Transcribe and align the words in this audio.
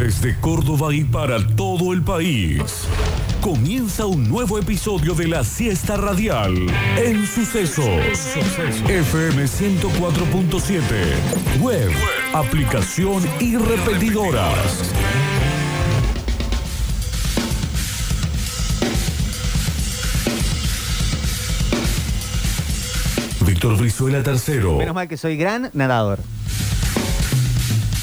Desde 0.00 0.34
Córdoba 0.40 0.92
y 0.94 1.04
para 1.04 1.46
todo 1.56 1.92
el 1.92 2.02
país. 2.02 2.88
Comienza 3.42 4.06
un 4.06 4.26
nuevo 4.26 4.58
episodio 4.58 5.14
de 5.14 5.28
la 5.28 5.44
siesta 5.44 5.98
radial 5.98 6.54
en 6.96 7.26
Sucesos. 7.26 7.84
FM 8.88 9.44
104.7. 9.44 11.60
Web, 11.60 11.90
aplicación 12.32 13.22
y 13.40 13.58
repetidoras. 13.58 14.90
Víctor 23.46 23.76
Brizuela 23.76 24.22
tercero. 24.22 24.78
Menos 24.78 24.94
mal 24.94 25.08
que 25.08 25.18
soy 25.18 25.36
gran 25.36 25.68
nadador. 25.74 26.20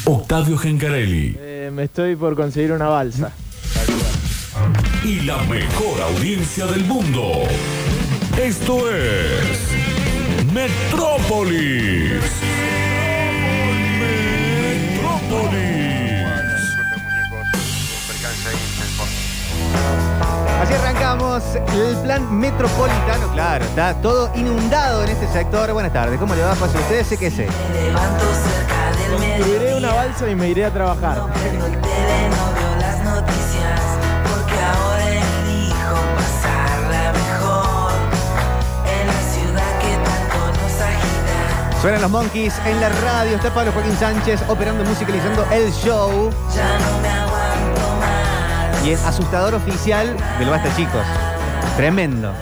Octavio 0.06 0.60
Gencarelli. 0.60 1.36
Eh, 1.40 1.57
me 1.72 1.84
estoy 1.84 2.16
por 2.16 2.36
conseguir 2.36 2.72
una 2.72 2.88
balsa. 2.88 3.32
y 5.04 5.22
la 5.22 5.38
mejor 5.44 6.02
audiencia 6.02 6.66
del 6.66 6.86
mundo. 6.86 7.44
Esto 8.42 8.90
es 8.92 9.58
Metrópolis. 10.54 12.22
Metrópolis. 14.92 15.68
Así 20.62 20.74
arrancamos 20.74 21.44
el 21.74 21.96
plan 22.04 22.40
metropolitano. 22.40 23.32
Claro, 23.34 23.66
está 23.66 23.94
todo 24.02 24.32
inundado 24.36 25.04
en 25.04 25.10
este 25.10 25.28
sector. 25.28 25.72
Buenas 25.74 25.94
tardes, 25.94 26.20
¿cómo 26.20 26.36
le 26.36 26.42
va? 26.42 26.56
Pase 26.56 26.78
ustedes, 26.78 27.08
sé 27.08 27.18
que 27.18 27.30
sé. 27.30 27.48
levanto 27.74 28.26
cerca 28.26 28.77
mediodía. 29.20 29.78
una 29.78 29.94
balsa 29.94 30.30
y 30.30 30.36
me 30.36 30.50
iré 30.50 30.66
a 30.66 30.72
trabajar. 30.72 31.22
Suenan 41.82 42.02
los 42.02 42.12
Monkeys 42.12 42.54
en 42.66 42.82
la 42.82 42.90
radio. 42.90 43.36
Está 43.36 43.54
Pablo 43.54 43.72
Joaquín 43.72 43.96
Sánchez 43.98 44.42
operando 44.50 44.84
y 44.84 44.88
musicalizando 44.88 45.46
el 45.52 45.72
show. 45.72 46.32
Y 48.84 48.90
es 48.90 49.04
asustador 49.06 49.54
oficial 49.54 50.16
del 50.40 50.50
Basta 50.50 50.76
Chicos. 50.76 51.06
Tremendo. 51.76 52.34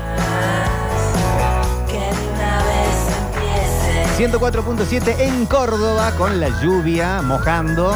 104.7 4.18 5.20
en 5.20 5.46
Córdoba 5.46 6.12
con 6.18 6.40
la 6.40 6.48
lluvia 6.62 7.22
mojando. 7.22 7.94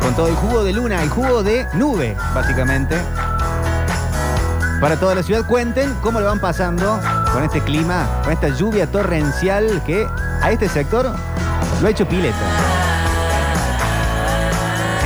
Con 0.00 0.14
todo 0.16 0.28
el 0.28 0.34
jugo 0.34 0.64
de 0.64 0.72
luna, 0.72 1.02
el 1.02 1.10
jugo 1.10 1.42
de 1.42 1.66
nube, 1.74 2.16
básicamente. 2.34 2.96
Para 4.80 4.96
toda 4.98 5.14
la 5.14 5.22
ciudad, 5.22 5.46
cuenten 5.46 5.92
cómo 6.00 6.20
lo 6.20 6.26
van 6.26 6.40
pasando 6.40 6.98
con 7.30 7.44
este 7.44 7.60
clima, 7.60 8.08
con 8.24 8.32
esta 8.32 8.48
lluvia 8.48 8.90
torrencial 8.90 9.82
que 9.84 10.06
a 10.40 10.50
este 10.50 10.66
sector 10.66 11.12
lo 11.82 11.86
ha 11.86 11.90
hecho 11.90 12.08
pileta. 12.08 12.77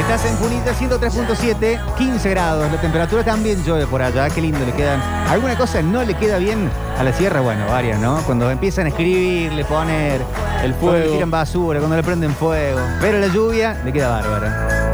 Estás 0.02 0.24
en 0.26 0.36
Punita 0.36 0.72
103.7, 0.74 1.94
15 1.96 2.30
grados. 2.30 2.70
La 2.70 2.80
temperatura 2.80 3.24
también 3.24 3.62
llueve 3.64 3.86
por 3.86 4.02
allá. 4.02 4.28
Qué 4.28 4.42
lindo 4.42 4.58
le 4.64 4.72
quedan. 4.72 5.00
¿Alguna 5.28 5.56
cosa 5.56 5.80
no 5.80 6.02
le 6.02 6.14
queda 6.14 6.36
bien 6.38 6.70
a 6.98 7.02
la 7.04 7.12
sierra? 7.12 7.40
Bueno, 7.40 7.66
varias, 7.66 7.98
¿no? 7.98 8.18
Cuando 8.26 8.50
empiezan 8.50 8.86
a 8.86 8.88
escribirle, 8.90 9.64
poner 9.64 10.20
El 10.62 10.74
cuando 10.74 10.92
le 10.92 11.02
fuego. 11.02 11.12
tiran 11.14 11.30
basura, 11.30 11.78
cuando 11.78 11.96
le 11.96 12.02
prenden 12.02 12.34
fuego. 12.34 12.80
Pero 13.00 13.18
la 13.20 13.28
lluvia 13.28 13.76
le 13.84 13.92
queda 13.92 14.08
bárbara. 14.20 14.90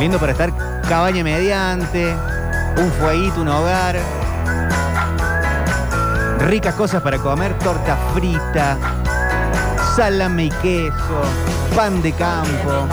Lindo 0.00 0.18
para 0.18 0.32
estar 0.32 0.52
cabaña 0.88 1.22
mediante, 1.22 2.14
un 2.78 2.90
fueguito, 2.92 3.42
un 3.42 3.48
hogar. 3.48 3.98
Ricas 6.46 6.74
cosas 6.76 7.02
para 7.02 7.18
comer, 7.18 7.58
torta 7.58 7.96
frita, 8.14 8.78
salame 9.96 10.44
y 10.44 10.50
queso, 10.50 11.20
pan 11.76 12.00
de 12.00 12.12
campo. 12.12 12.86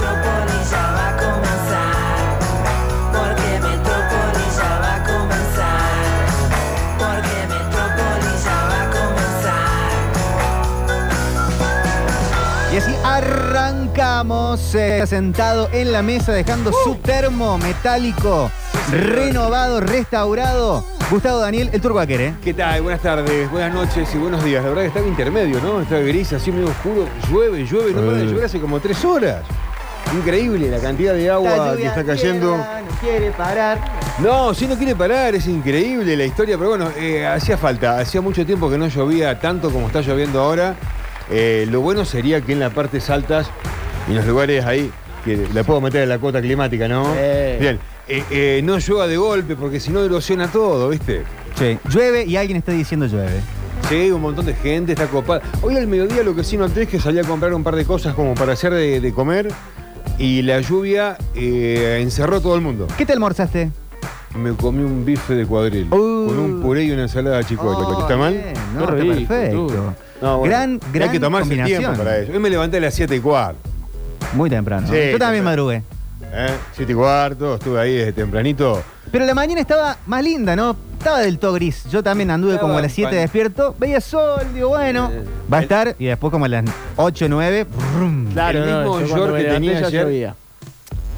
Y 12.75 12.77
así 12.77 12.93
arrancamos 13.05 14.75
eh, 14.75 15.07
sentado 15.07 15.69
en 15.71 15.93
la 15.93 16.01
mesa 16.01 16.33
dejando 16.33 16.73
su 16.83 16.95
termo 16.95 17.57
metálico 17.57 18.51
renovado, 18.91 19.79
restaurado. 19.79 20.83
Gustavo 21.09 21.39
Daniel, 21.39 21.69
el 21.71 21.79
turco 21.79 21.99
Aquere. 21.99 22.33
¿Qué 22.43 22.53
tal? 22.53 22.81
Buenas 22.81 23.01
tardes, 23.01 23.49
buenas 23.49 23.73
noches 23.73 24.13
y 24.13 24.17
buenos 24.17 24.43
días. 24.43 24.61
La 24.61 24.71
verdad 24.71 24.81
que 24.81 24.87
está 24.89 24.99
en 24.99 25.07
intermedio, 25.07 25.61
¿no? 25.61 25.79
Está 25.79 25.99
gris, 25.99 26.33
así 26.33 26.51
medio 26.51 26.67
oscuro. 26.67 27.07
Llueve, 27.29 27.65
llueve, 27.65 27.93
no 27.93 28.01
para 28.01 28.17
de 28.17 28.25
llover 28.25 28.43
hace 28.43 28.59
como 28.59 28.81
tres 28.81 29.05
horas. 29.05 29.43
Increíble 30.13 30.69
la 30.69 30.79
cantidad 30.79 31.13
de 31.13 31.29
agua 31.29 31.75
que 31.75 31.85
está 31.85 32.03
cayendo. 32.03 32.57
no 32.57 32.63
quiere 33.01 33.31
parar. 33.31 33.79
No, 34.19 34.53
si 34.53 34.67
no 34.67 34.77
quiere 34.77 34.95
parar, 34.95 35.35
es 35.35 35.47
increíble 35.47 36.15
la 36.15 36.25
historia, 36.25 36.57
pero 36.57 36.69
bueno, 36.69 36.89
eh, 36.97 37.25
hacía 37.25 37.57
falta. 37.57 37.99
Hacía 37.99 38.21
mucho 38.21 38.45
tiempo 38.45 38.69
que 38.69 38.77
no 38.77 38.87
llovía 38.87 39.39
tanto 39.39 39.71
como 39.71 39.87
está 39.87 40.01
lloviendo 40.01 40.39
ahora. 40.41 40.75
Eh, 41.29 41.67
lo 41.69 41.81
bueno 41.81 42.05
sería 42.05 42.41
que 42.41 42.53
en 42.53 42.59
las 42.59 42.71
partes 42.73 43.09
altas 43.09 43.47
y 44.07 44.11
en 44.11 44.17
los 44.17 44.25
lugares 44.25 44.63
ahí, 44.65 44.91
que 45.23 45.47
le 45.51 45.63
puedo 45.63 45.81
meter 45.81 46.03
en 46.03 46.09
la 46.09 46.19
cuota 46.19 46.39
climática, 46.39 46.87
¿no? 46.87 47.05
Sí. 47.05 47.57
Bien, 47.59 47.79
eh, 48.07 48.23
eh, 48.29 48.61
no 48.63 48.77
llueva 48.77 49.07
de 49.07 49.17
golpe 49.17 49.55
porque 49.55 49.79
si 49.79 49.91
no 49.91 50.03
erosiona 50.03 50.47
todo, 50.51 50.89
¿viste? 50.89 51.23
Sí, 51.55 51.77
llueve 51.89 52.23
y 52.25 52.37
alguien 52.37 52.57
está 52.57 52.71
diciendo 52.71 53.07
llueve. 53.07 53.41
Sí, 53.89 54.11
un 54.11 54.21
montón 54.21 54.45
de 54.45 54.53
gente 54.53 54.93
está 54.93 55.07
copada. 55.07 55.41
Hoy 55.61 55.75
al 55.77 55.87
mediodía 55.87 56.23
lo 56.23 56.35
que 56.35 56.43
sí 56.43 56.57
noté 56.57 56.83
es 56.83 56.89
que 56.89 56.99
salí 56.99 57.19
a 57.19 57.23
comprar 57.23 57.53
un 57.53 57.63
par 57.63 57.75
de 57.75 57.85
cosas 57.85 58.13
como 58.13 58.33
para 58.33 58.53
hacer 58.53 58.73
de, 58.73 58.99
de 58.99 59.13
comer 59.13 59.47
y 60.17 60.41
la 60.41 60.59
lluvia 60.61 61.17
eh, 61.35 61.99
encerró 62.01 62.37
a 62.37 62.41
todo 62.41 62.55
el 62.55 62.61
mundo. 62.61 62.87
¿Qué 62.97 63.05
te 63.05 63.13
almorzaste? 63.13 63.71
Me 64.37 64.51
comí 64.53 64.83
un 64.83 65.05
bife 65.05 65.33
de 65.33 65.45
cuadril 65.45 65.85
Uh. 65.91 66.27
con 66.27 66.39
un 66.39 66.61
puré 66.61 66.83
y 66.83 66.91
una 66.91 67.03
ensalada 67.03 67.41
chicote. 67.43 67.83
Oh, 67.85 68.01
¿Está 68.01 68.17
mal? 68.17 68.33
bien, 68.33 68.53
No, 68.73 68.79
Qué 68.79 68.83
está 68.85 68.95
rico, 68.95 69.27
perfecto. 69.29 69.67
tú. 69.67 69.73
No, 70.21 70.37
bueno, 70.39 70.53
gran, 70.55 70.79
gran 70.93 71.09
Hay 71.09 71.13
que 71.13 71.19
tomarse 71.19 71.43
combinación. 71.49 71.79
tiempo 71.79 71.97
para 71.97 72.17
eso. 72.19 72.31
Hoy 72.33 72.39
me 72.39 72.49
levanté 72.49 72.77
a 72.77 72.81
las 72.81 72.93
7 72.93 73.15
y 73.15 73.19
cuarto. 73.19 73.59
Muy 74.33 74.49
temprano. 74.49 74.87
Sí, 74.87 74.93
Yo 74.93 75.17
también 75.19 75.19
temprano. 75.19 75.43
madrugué. 75.43 75.83
¿Eh? 76.35 76.49
7 76.73 76.91
y 76.91 76.95
cuarto, 76.95 77.55
estuve 77.55 77.79
ahí 77.79 77.93
desde 77.95 78.13
tempranito. 78.13 78.81
Pero 79.11 79.25
la 79.25 79.33
mañana 79.33 79.61
estaba 79.61 79.97
más 80.05 80.23
linda, 80.23 80.55
¿no? 80.55 80.75
Estaba 80.97 81.19
del 81.19 81.37
todo 81.39 81.53
gris. 81.53 81.83
Yo 81.91 82.01
también 82.03 82.31
anduve 82.31 82.53
Estaba 82.53 82.67
como 82.69 82.79
a 82.79 82.81
las 82.81 82.91
7 82.91 83.09
pan- 83.11 83.19
despierto. 83.19 83.75
Veía 83.77 84.01
sol, 84.01 84.41
digo, 84.53 84.69
bueno, 84.69 85.11
Eh, 85.13 85.23
va 85.51 85.57
a 85.57 85.59
el- 85.59 85.63
estar. 85.63 85.95
Y 85.99 86.05
después 86.05 86.31
como 86.31 86.45
a 86.45 86.47
las 86.47 86.65
8 86.95 87.27
9. 87.29 87.65
brum. 87.95 88.31
Claro, 88.33 88.59
El 88.63 88.65
mismo 88.65 88.99
yo 89.01 89.27
me 89.27 89.37
que 89.37 89.43
levanté 89.43 89.49
tenía 89.53 89.79
ya 89.81 89.87
ayer. 89.87 90.03
llovía. 90.03 90.35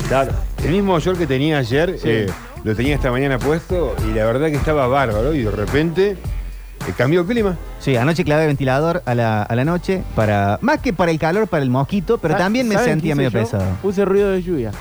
Claro. 0.08 0.32
El 0.64 0.72
mismo 0.72 1.00
short 1.00 1.18
que 1.18 1.28
tenía 1.28 1.58
ayer, 1.60 1.98
Sí. 2.02 2.10
eh, 2.10 2.28
lo 2.64 2.76
tenía 2.76 2.96
esta 2.96 3.12
mañana 3.12 3.38
puesto 3.40 3.96
y 4.08 4.14
la 4.14 4.26
verdad 4.26 4.48
que 4.48 4.56
estaba 4.56 4.88
bárbaro 4.88 5.34
y 5.34 5.44
de 5.44 5.52
repente 5.52 6.12
eh, 6.12 6.94
cambió 6.98 7.22
el 7.22 7.28
clima. 7.28 7.58
Sí, 7.80 7.96
anoche 7.96 8.24
clavé 8.24 8.46
ventilador 8.48 9.02
a 9.06 9.16
la, 9.16 9.42
a 9.44 9.56
la 9.56 9.66
noche 9.66 10.04
para. 10.16 10.60
Más 10.62 10.80
que 10.80 10.94
para 10.94 11.12
el 11.12 11.20
calor, 11.20 11.48
para 11.48 11.64
el 11.64 11.70
mosquito, 11.70 12.18
pero 12.20 12.36
Ah, 12.36 12.38
también 12.38 12.68
me 12.68 12.76
¿saben 12.76 12.86
qué 12.88 12.92
sentía 12.94 13.10
hice 13.14 13.16
medio 13.18 13.30
yo? 13.32 13.40
pesado. 13.40 13.66
Puse 13.82 14.06
ruido 14.06 14.32
de 14.32 14.42
lluvia. 14.44 14.72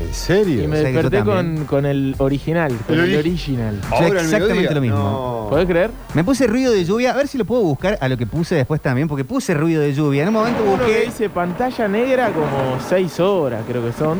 ¿En 0.00 0.12
serio? 0.12 0.64
Y 0.64 0.66
me 0.66 0.76
O 0.76 0.80
sea 0.80 0.88
que 0.88 0.92
yo 0.94 1.02
desperté 1.02 1.24
también. 1.24 1.56
con, 1.58 1.66
con 1.66 1.86
el 1.86 2.14
original, 2.18 2.76
con 2.86 2.98
El 2.98 3.04
el, 3.04 3.10
ori- 3.14 3.18
original. 3.20 3.80
Ahora 3.90 4.06
al 4.06 4.12
exactamente 4.16 4.54
mediodía. 4.54 4.70
lo 4.74 4.80
mismo. 4.80 4.98
No. 5.44 5.46
¿Podés 5.50 5.66
creer? 5.66 5.90
Me 6.14 6.24
puse 6.24 6.46
ruido 6.48 6.72
de 6.72 6.84
lluvia, 6.84 7.12
a 7.12 7.16
ver 7.16 7.28
si 7.28 7.38
lo 7.38 7.44
puedo 7.44 7.62
buscar 7.62 7.96
a 8.00 8.08
lo 8.08 8.16
que 8.16 8.26
puse 8.26 8.56
después 8.56 8.80
también, 8.80 9.06
porque 9.06 9.24
puse 9.24 9.54
ruido 9.54 9.80
de 9.82 9.94
lluvia. 9.94 10.22
En 10.22 10.28
un 10.28 10.34
momento 10.34 10.62
Uno 10.64 10.78
que 10.78 10.84
busqué. 10.84 11.04
dice 11.06 11.28
pantalla 11.30 11.86
negra 11.86 12.30
como 12.32 12.78
6 12.88 13.20
horas, 13.20 13.62
creo 13.68 13.84
que 13.84 13.92
son. 13.92 14.18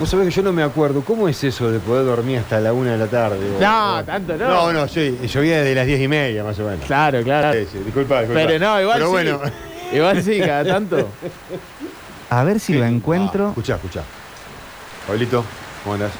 Vos 0.00 0.08
sabés 0.08 0.26
que 0.28 0.32
yo 0.32 0.42
no 0.42 0.52
me 0.52 0.62
acuerdo. 0.62 1.02
¿Cómo 1.02 1.28
es 1.28 1.42
eso 1.44 1.70
de 1.70 1.80
poder 1.80 2.06
dormir 2.06 2.38
hasta 2.38 2.58
la 2.60 2.72
una 2.72 2.92
de 2.92 2.98
la 2.98 3.08
tarde? 3.08 3.36
O- 3.58 3.60
No, 3.60 3.96
o- 3.98 4.04
tanto 4.04 4.36
no. 4.38 4.48
No, 4.48 4.72
no, 4.72 4.88
sí. 4.88 5.18
Llovía 5.30 5.58
desde 5.58 5.74
las 5.74 5.86
diez 5.86 6.00
y 6.00 6.08
media 6.08 6.44
más 6.44 6.58
o 6.60 6.64
menos. 6.64 6.86
Claro, 6.86 7.22
claro. 7.22 7.52
Sí, 7.52 7.66
sí, 7.72 7.78
disculpa, 7.84 8.20
disculpa. 8.20 8.42
Pero 8.46 8.58
no, 8.64 8.80
igual 8.80 8.94
Pero 8.96 9.06
sí. 9.06 9.12
bueno. 9.12 9.40
Igual 9.92 10.22
sí, 10.22 10.38
cada 10.38 10.64
tanto. 10.64 11.08
A 12.30 12.44
ver 12.44 12.60
si 12.60 12.74
lo 12.74 12.84
Ah, 12.84 12.88
encuentro. 12.88 13.48
escuchá, 13.48 13.74
escuchá. 13.74 14.02
Pablito, 15.08 15.42
¿cómo 15.82 15.94
andás? 15.94 16.12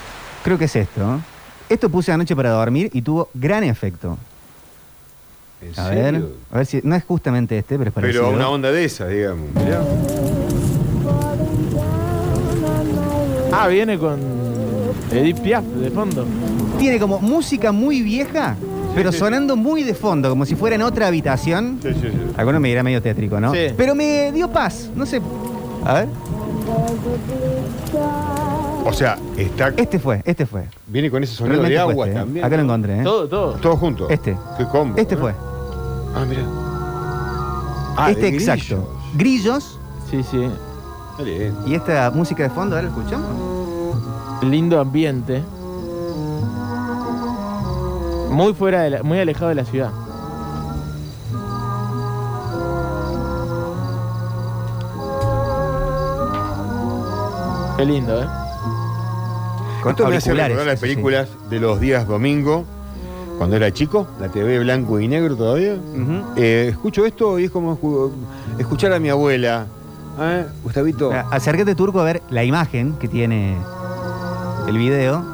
Creo 0.43 0.58
que 0.58 0.64
es 0.64 0.75
esto. 0.75 1.20
Esto 1.69 1.90
puse 1.90 2.11
anoche 2.11 2.35
para 2.35 2.50
dormir 2.50 2.88
y 2.94 3.02
tuvo 3.02 3.29
gran 3.35 3.62
efecto. 3.62 4.17
¿En 5.61 5.79
A 5.79 5.88
serio? 5.88 6.02
ver, 6.02 6.29
a 6.52 6.56
ver 6.56 6.67
si. 6.67 6.81
No 6.82 6.94
es 6.96 7.05
justamente 7.05 7.58
este, 7.58 7.76
pero 7.76 7.88
es 7.90 7.94
parecido. 7.94 8.25
Pero 8.25 8.35
una 8.37 8.49
onda 8.49 8.73
de 8.73 8.85
esa, 8.85 9.06
digamos. 9.06 9.50
Mirá. 9.55 9.82
Ah, 13.52 13.67
viene 13.69 13.99
con 13.99 14.19
Edith 15.11 15.40
Piaf 15.40 15.64
de 15.64 15.90
fondo. 15.90 16.25
Tiene 16.79 16.99
como 16.99 17.19
música 17.20 17.73
muy 17.73 18.00
vieja, 18.02 18.56
pero 18.94 19.11
sí, 19.12 19.19
sonando 19.19 19.56
muy 19.56 19.82
de 19.82 19.94
fondo, 19.94 20.31
como 20.31 20.46
si 20.46 20.55
fuera 20.55 20.76
en 20.76 20.82
otra 20.82 21.08
habitación. 21.08 21.79
Sí, 21.82 21.93
sí, 21.93 22.00
sí. 22.02 22.12
Algunos 22.38 22.61
me 22.61 22.69
dirán 22.69 22.85
medio 22.87 23.02
tétrico, 23.02 23.38
¿no? 23.40 23.52
Sí. 23.52 23.67
Pero 23.76 23.94
me 23.94 24.32
dio 24.32 24.50
paz, 24.50 24.88
no 24.94 25.05
sé. 25.05 25.20
A 25.85 25.94
ver. 25.94 26.08
O 28.88 28.93
sea, 28.94 29.19
está, 29.37 29.69
Este 29.76 29.99
fue, 29.99 30.23
este 30.25 30.46
fue. 30.46 30.67
viene 30.87 31.11
con 31.11 31.23
ese 31.23 31.35
sonido 31.35 31.61
Realmente 31.61 31.79
de 31.79 31.85
fue 31.85 31.93
agua 31.93 32.06
este, 32.06 32.17
¿eh? 32.17 32.20
también. 32.23 32.44
Acá 32.46 32.56
lo 32.56 32.62
encontré, 32.62 33.00
¿eh? 33.00 33.05
Todo, 33.05 33.29
todo. 33.29 33.52
Todo 33.56 33.76
junto. 33.76 34.08
Este. 34.08 34.35
Qué 34.56 34.64
combo. 34.64 34.96
Este 34.99 35.14
¿eh? 35.14 35.19
fue. 35.19 35.35
Ah, 36.14 36.25
mira. 36.26 36.43
Ah, 37.99 38.11
este 38.11 38.23
de 38.23 38.29
exacto. 38.29 38.88
Grillos. 39.14 39.79
Sí, 40.11 40.23
sí. 40.23 40.49
Dale. 41.19 41.52
Y 41.67 41.75
esta 41.75 42.11
música 42.12 42.44
de 42.44 42.49
fondo, 42.50 42.76
ahora 42.76 42.88
lo 42.88 42.96
escuchamos. 42.99 43.29
Lindo 44.43 44.81
ambiente. 44.81 45.43
Muy 48.31 48.55
fuera 48.55 48.82
de 48.82 48.90
la- 48.90 49.02
muy 49.02 49.19
alejado 49.19 49.49
de 49.50 49.55
la 49.56 49.64
ciudad. 49.67 49.90
Qué 57.76 57.85
lindo, 57.85 58.23
¿eh? 58.23 58.26
Con 59.82 59.92
Esto 59.92 60.08
me 60.08 60.16
hace 60.16 60.34
recordar 60.34 60.66
las 60.66 60.80
sí. 60.80 60.86
películas 60.86 61.28
de 61.50 61.60
los 61.60 61.78
días 61.80 62.06
domingo, 62.06 62.64
cuando 63.38 63.56
era 63.56 63.72
chico, 63.72 64.08
la 64.20 64.28
TV 64.28 64.58
blanco 64.58 64.98
y 65.00 65.06
negro 65.08 65.36
todavía. 65.36 65.76
Eh, 66.36 66.69
escucho 66.70 67.06
esto 67.06 67.38
y 67.38 67.44
es 67.44 67.50
como 67.50 67.78
escu- 67.78 68.10
escuchar 68.58 68.92
a 68.92 68.98
mi 68.98 69.08
abuela. 69.08 69.66
¿Eh? 70.20 70.46
Gustavito. 70.64 71.12
Ah, 71.12 71.26
Acércate, 71.30 71.75
Turco, 71.76 72.00
a 72.00 72.04
ver 72.04 72.22
la 72.30 72.42
imagen 72.42 72.94
que 72.98 73.06
tiene 73.06 73.56
el 74.66 74.76
video. 74.76 75.25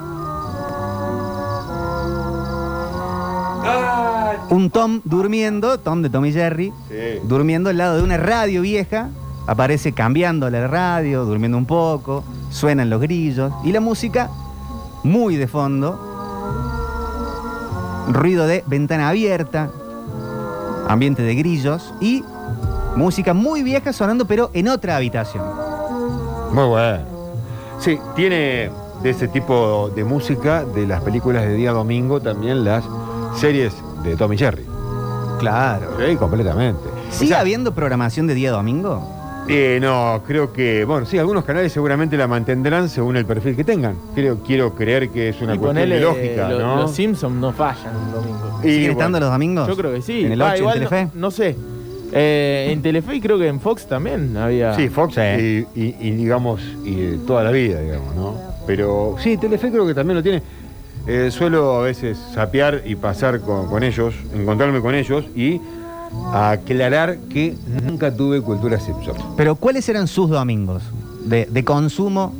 Un 4.50 4.70
Tom 4.70 5.00
durmiendo, 5.05 5.79
Tom 5.81 6.02
de 6.02 6.11
Tom 6.11 6.25
y 6.26 6.32
Jerry, 6.32 6.73
Sí. 6.88 7.20
durmiendo 7.25 7.70
al 7.70 7.79
lado 7.79 7.96
de 7.96 8.02
una 8.02 8.19
radio 8.19 8.61
vieja. 8.61 9.08
Aparece 9.46 9.93
cambiando 9.93 10.49
la 10.50 10.67
radio, 10.69 11.25
durmiendo 11.25 11.58
un 11.58 11.67
poco, 11.67 12.23
suenan 12.55 12.89
los 12.89 13.01
grillos 13.01 13.53
y 13.65 13.73
la 13.73 13.81
música 13.81 14.31
muy 15.03 15.37
de 15.37 15.49
fondo. 15.49 15.99
Ruido 18.09 18.47
de 18.47 18.62
ventana 18.67 19.09
abierta, 19.09 19.71
ambiente 20.89 21.23
de 21.23 21.35
grillos 21.35 21.93
y 22.01 22.23
música 22.97 23.35
muy 23.35 23.62
vieja 23.62 23.93
sonando 23.93 24.27
pero 24.27 24.51
en 24.55 24.69
otra 24.69 24.97
habitación. 24.97 25.45
Muy 26.53 26.67
bueno. 26.67 27.05
Sí, 27.81 27.99
tiene 28.15 28.71
de 29.03 29.11
ese 29.11 29.27
tipo 29.27 29.91
de 29.95 30.05
música 30.05 30.65
de 30.65 30.87
las 30.87 31.03
películas 31.03 31.43
de 31.43 31.55
día 31.55 31.73
domingo 31.73 32.21
también 32.21 32.65
las 32.65 32.85
series 33.37 33.75
de 34.05 34.17
Tommy 34.17 34.39
Jerry. 34.39 34.65
Claro. 35.41 35.89
Sí, 35.99 36.15
completamente. 36.17 36.89
¿Sigue 37.11 37.33
O 37.33 37.35
sea, 37.35 37.41
habiendo 37.41 37.75
programación 37.75 38.29
de 38.29 38.35
día 38.35 38.53
domingo? 38.53 39.24
Eh, 39.49 39.79
no, 39.81 40.23
creo 40.26 40.52
que, 40.52 40.85
bueno, 40.85 41.05
sí, 41.06 41.19
algunos 41.19 41.44
canales 41.44 41.70
seguramente 41.73 42.17
la 42.17 42.26
mantendrán 42.26 42.88
según 42.88 43.17
el 43.17 43.26
perfil 43.26 43.55
que 43.56 43.64
tengan. 43.64 43.96
Creo, 44.14 44.38
quiero 44.43 44.75
creer 44.75 45.11
que 45.11 45.29
es 45.29 45.41
una 45.43 45.55
Y 45.55 45.58
cuestión 45.58 45.85
ponele, 45.85 45.94
de 45.96 46.00
lógica, 46.00 46.49
lo- 46.49 46.58
¿no? 46.58 46.76
Los 46.82 46.93
Simpsons 46.93 47.37
no 47.37 47.52
fallan 47.52 47.93
el 48.06 48.12
domingo. 48.12 48.61
Y, 48.62 48.69
¿Siguen 48.69 48.81
bueno, 48.82 48.93
estando 48.93 49.20
los 49.20 49.31
domingos? 49.31 49.69
Yo 49.69 49.76
creo 49.76 49.93
que 49.93 50.02
sí. 50.02 50.25
¿En 50.25 50.32
el 50.32 50.41
Ah, 50.43 50.46
8 50.46 50.55
en 50.55 50.58
igual 50.61 50.81
no- 50.82 50.88
Telefe? 50.88 51.08
No, 51.19 51.31
sé. 51.31 51.56
Eh, 52.12 52.69
en 52.70 52.81
Telefe 52.81 53.17
y 53.17 53.20
creo 53.20 53.38
que 53.38 53.49
en 53.49 53.61
Fox 53.61 53.87
también 53.87 54.37
había. 54.37 54.75
Sí, 54.75 54.88
Fox 54.88 55.14
Sí. 55.14 55.67
Y, 55.75 55.81
y- 55.81 55.96
y 56.00 56.11
digamos, 56.12 56.61
y 56.85 57.17
toda 57.26 57.43
la 57.44 57.50
vida, 57.50 57.81
digamos, 57.81 58.14
¿no? 58.14 58.35
Pero 58.67 59.17
sí, 59.19 59.37
Telefe 59.37 59.70
creo 59.70 59.87
que 59.87 59.94
también 59.94 60.17
lo 60.17 60.23
tiene. 60.23 60.43
Eh, 61.06 61.31
suelo 61.31 61.75
a 61.81 61.82
veces 61.82 62.17
sapear 62.32 62.81
y 62.87 62.94
pasar 62.94 63.41
con, 63.41 63.67
con 63.69 63.82
ellos, 63.82 64.14
encontrarme 64.35 64.81
con 64.81 64.94
ellos 64.94 65.26
y 65.37 65.61
aclarar 66.32 67.19
que 67.31 67.55
nunca 67.84 68.14
tuve 68.14 68.40
cultura 68.40 68.78
Simpson. 68.81 69.14
Pero 69.37 69.55
¿cuáles 69.56 69.88
eran 69.88 70.06
sus 70.08 70.31
domingos 70.31 70.82
de, 71.25 71.46
de 71.46 71.64
consumo 71.64 72.32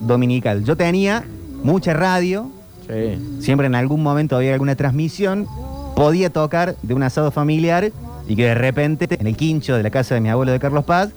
dominical? 0.00 0.64
Yo 0.64 0.76
tenía 0.76 1.24
mucha 1.62 1.94
radio, 1.94 2.50
Sí. 2.88 3.18
siempre 3.40 3.68
en 3.68 3.76
algún 3.76 4.02
momento 4.02 4.34
había 4.36 4.52
alguna 4.52 4.74
transmisión, 4.74 5.46
podía 5.94 6.30
tocar 6.30 6.74
de 6.82 6.94
un 6.94 7.02
asado 7.04 7.30
familiar 7.30 7.92
y 8.26 8.34
que 8.34 8.46
de 8.46 8.54
repente 8.54 9.06
en 9.20 9.26
el 9.28 9.36
quincho 9.36 9.76
de 9.76 9.82
la 9.84 9.90
casa 9.90 10.16
de 10.16 10.20
mi 10.20 10.28
abuelo 10.28 10.50
de 10.50 10.58
Carlos 10.58 10.84
Paz, 10.84 11.10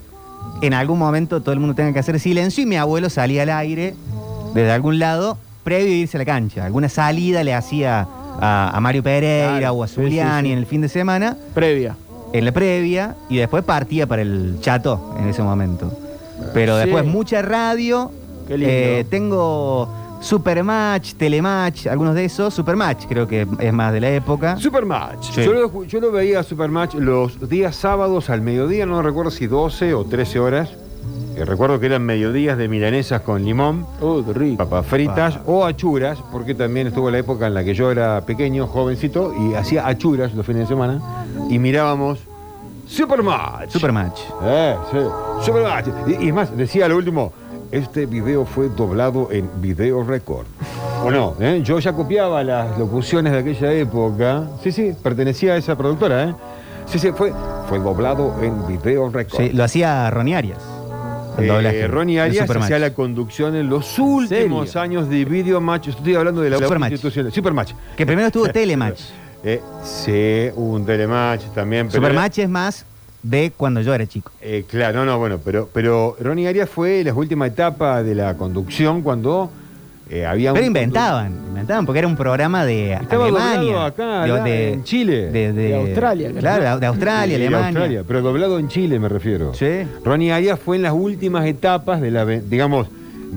en 0.62 0.72
algún 0.74 0.98
momento 1.00 1.40
todo 1.42 1.52
el 1.52 1.58
mundo 1.58 1.74
tenga 1.74 1.92
que 1.92 1.98
hacer 1.98 2.20
silencio 2.20 2.62
y 2.62 2.66
mi 2.66 2.76
abuelo 2.76 3.10
salía 3.10 3.42
al 3.42 3.50
aire 3.50 3.94
desde 4.54 4.70
algún 4.70 4.98
lado 5.00 5.36
previo 5.64 5.92
a 5.94 5.96
irse 5.96 6.16
a 6.16 6.20
la 6.20 6.24
cancha. 6.26 6.64
Alguna 6.64 6.88
salida 6.88 7.42
le 7.42 7.54
hacía 7.54 8.06
a, 8.40 8.70
a 8.76 8.80
Mario 8.80 9.02
Pereira 9.02 9.58
Claro, 9.58 9.74
o 9.74 9.82
a 9.82 9.88
sí, 9.88 9.94
sí, 9.96 10.00
Zuliani 10.02 10.48
sí. 10.48 10.52
en 10.52 10.58
el 10.58 10.66
fin 10.66 10.80
de 10.80 10.88
semana 10.88 11.36
Previa. 11.54 11.96
En 12.34 12.44
la 12.44 12.52
previa 12.52 13.14
y 13.28 13.36
después 13.36 13.62
partía 13.64 14.06
para 14.06 14.22
el 14.22 14.56
chato 14.60 15.14
en 15.20 15.28
ese 15.28 15.42
momento. 15.42 15.90
Pero 16.52 16.74
Sí. 16.76 16.84
después 16.84 17.04
mucha 17.06 17.40
radio. 17.42 18.10
Qué 18.48 18.58
lindo. 18.58 18.72
eh, 18.74 19.06
tengo 19.08 19.88
Supermatch, 20.20 21.14
Telematch, 21.14 21.86
algunos 21.86 22.14
de 22.14 22.24
esos. 22.24 22.52
Supermatch 22.52 23.04
creo 23.06 23.26
que 23.28 23.46
es 23.60 23.72
más 23.72 23.92
de 23.92 24.00
la 24.00 24.10
época. 24.10 24.56
Supermatch. 24.58 25.30
Sí. 25.32 25.44
Yo, 25.44 25.52
lo, 25.52 25.84
yo 25.84 26.00
lo 26.00 26.10
veía 26.10 26.42
Supermatch 26.42 26.94
los 26.94 27.48
días 27.48 27.76
sábados 27.76 28.30
al 28.30 28.40
mediodía, 28.40 28.84
no 28.84 29.00
recuerdo 29.00 29.30
si 29.30 29.46
12 29.46 29.94
o 29.94 30.04
13 30.04 30.40
horas. 30.40 30.70
Eh, 31.36 31.44
recuerdo 31.44 31.80
que 31.80 31.86
eran 31.86 32.02
mediodías 32.02 32.56
de 32.56 32.68
milanesas 32.68 33.20
con 33.22 33.44
limón. 33.44 33.86
Uy, 34.00 34.22
qué 34.24 34.32
rico. 34.32 34.56
papas 34.64 34.86
fritas 34.86 35.38
o 35.46 35.64
achuras, 35.66 36.18
porque 36.32 36.54
también 36.54 36.86
estuvo 36.86 37.10
la 37.10 37.18
época 37.18 37.46
en 37.48 37.54
la 37.54 37.64
que 37.64 37.74
yo 37.74 37.90
era 37.90 38.20
pequeño, 38.24 38.66
jovencito, 38.68 39.34
y 39.38 39.54
hacía 39.54 39.86
achuras 39.86 40.32
los 40.34 40.46
fines 40.46 40.62
de 40.62 40.68
semana, 40.68 41.00
y 41.48 41.58
mirábamos 41.58 42.20
Supermatch. 42.86 43.70
Supermatch. 43.70 44.20
Eh, 44.42 44.76
sí, 44.92 44.98
Supermatch. 45.46 45.86
Y, 46.06 46.28
y 46.28 46.32
más, 46.32 46.54
decía 46.56 46.86
lo 46.88 46.96
último, 46.96 47.32
este 47.72 48.06
video 48.06 48.44
fue 48.44 48.68
doblado 48.68 49.28
en 49.32 49.48
Video 49.60 50.04
Record. 50.04 50.46
¿O 51.02 51.10
no? 51.10 51.34
¿Eh? 51.40 51.60
Yo 51.64 51.78
ya 51.78 51.92
copiaba 51.92 52.42
las 52.44 52.78
locuciones 52.78 53.32
de 53.32 53.38
aquella 53.40 53.72
época. 53.72 54.44
Sí, 54.62 54.70
sí, 54.72 54.92
pertenecía 55.02 55.54
a 55.54 55.56
esa 55.56 55.76
productora, 55.76 56.24
¿eh? 56.24 56.34
Sí, 56.86 56.98
sí, 56.98 57.10
fue, 57.16 57.32
fue 57.68 57.78
doblado 57.78 58.34
en 58.42 58.66
Video 58.66 59.08
Record. 59.10 59.40
Sí, 59.40 59.50
lo 59.50 59.64
hacía 59.64 60.10
Ronnie 60.10 60.36
Arias. 60.36 60.58
Eh, 61.38 61.88
Ronnie 61.88 62.20
Arias 62.20 62.48
hacía 62.48 62.78
la 62.78 62.94
conducción 62.94 63.56
en 63.56 63.68
los 63.68 63.98
últimos 63.98 64.76
años 64.76 65.08
de 65.08 65.24
Video 65.24 65.60
Match. 65.60 65.88
Estoy 65.88 66.14
hablando 66.14 66.42
de 66.42 66.50
la 66.50 66.58
Supermatch. 66.58 66.92
institución. 66.92 67.32
Supermatch. 67.32 67.72
Que 67.96 68.06
primero 68.06 68.28
estuvo 68.28 68.48
Telematch. 68.52 69.00
Eh, 69.44 69.60
sí, 69.82 70.50
hubo 70.56 70.74
un 70.74 70.86
telematch 70.86 71.42
también. 71.54 71.88
Pero 71.88 72.00
Supermatch 72.02 72.38
es 72.38 72.48
más 72.48 72.86
de 73.22 73.52
cuando 73.56 73.80
yo 73.80 73.94
era 73.94 74.06
chico. 74.06 74.30
Eh, 74.40 74.64
claro, 74.68 75.00
no, 75.00 75.12
no, 75.12 75.18
bueno, 75.18 75.38
pero, 75.44 75.68
pero 75.72 76.16
Ronnie 76.20 76.48
Arias 76.48 76.68
fue 76.68 77.02
la 77.04 77.12
última 77.14 77.46
etapa 77.46 78.02
de 78.02 78.14
la 78.14 78.34
conducción 78.36 79.02
cuando 79.02 79.50
eh, 80.10 80.24
había 80.26 80.52
Pero 80.52 80.62
un 80.62 80.68
inventaban, 80.68 81.32
inventaban, 81.48 81.86
porque 81.86 81.98
era 82.00 82.08
un 82.08 82.16
programa 82.16 82.64
de 82.64 82.92
Estaba 82.94 83.24
Alemania. 83.26 83.86
acá, 83.86 84.24
de, 84.24 84.40
de- 84.42 84.72
en 84.74 84.84
Chile. 84.84 85.30
De, 85.30 85.52
De 85.52 85.74
Australia. 85.74 86.30
Claro, 86.38 86.78
de 86.80 86.86
Australia, 86.86 87.36
Alemania. 87.36 87.66
Australia, 87.68 88.04
pero 88.06 88.20
doblado 88.22 88.58
en 88.58 88.68
Chile 88.68 88.98
me 88.98 89.08
refiero. 89.08 89.54
Sí. 89.54 89.84
Ronnie 90.04 90.32
Arias 90.32 90.58
fue 90.58 90.76
en 90.76 90.82
las 90.82 90.92
últimas 90.92 91.46
etapas 91.46 92.00
de 92.02 92.10
la, 92.10 92.24
digamos, 92.26 92.88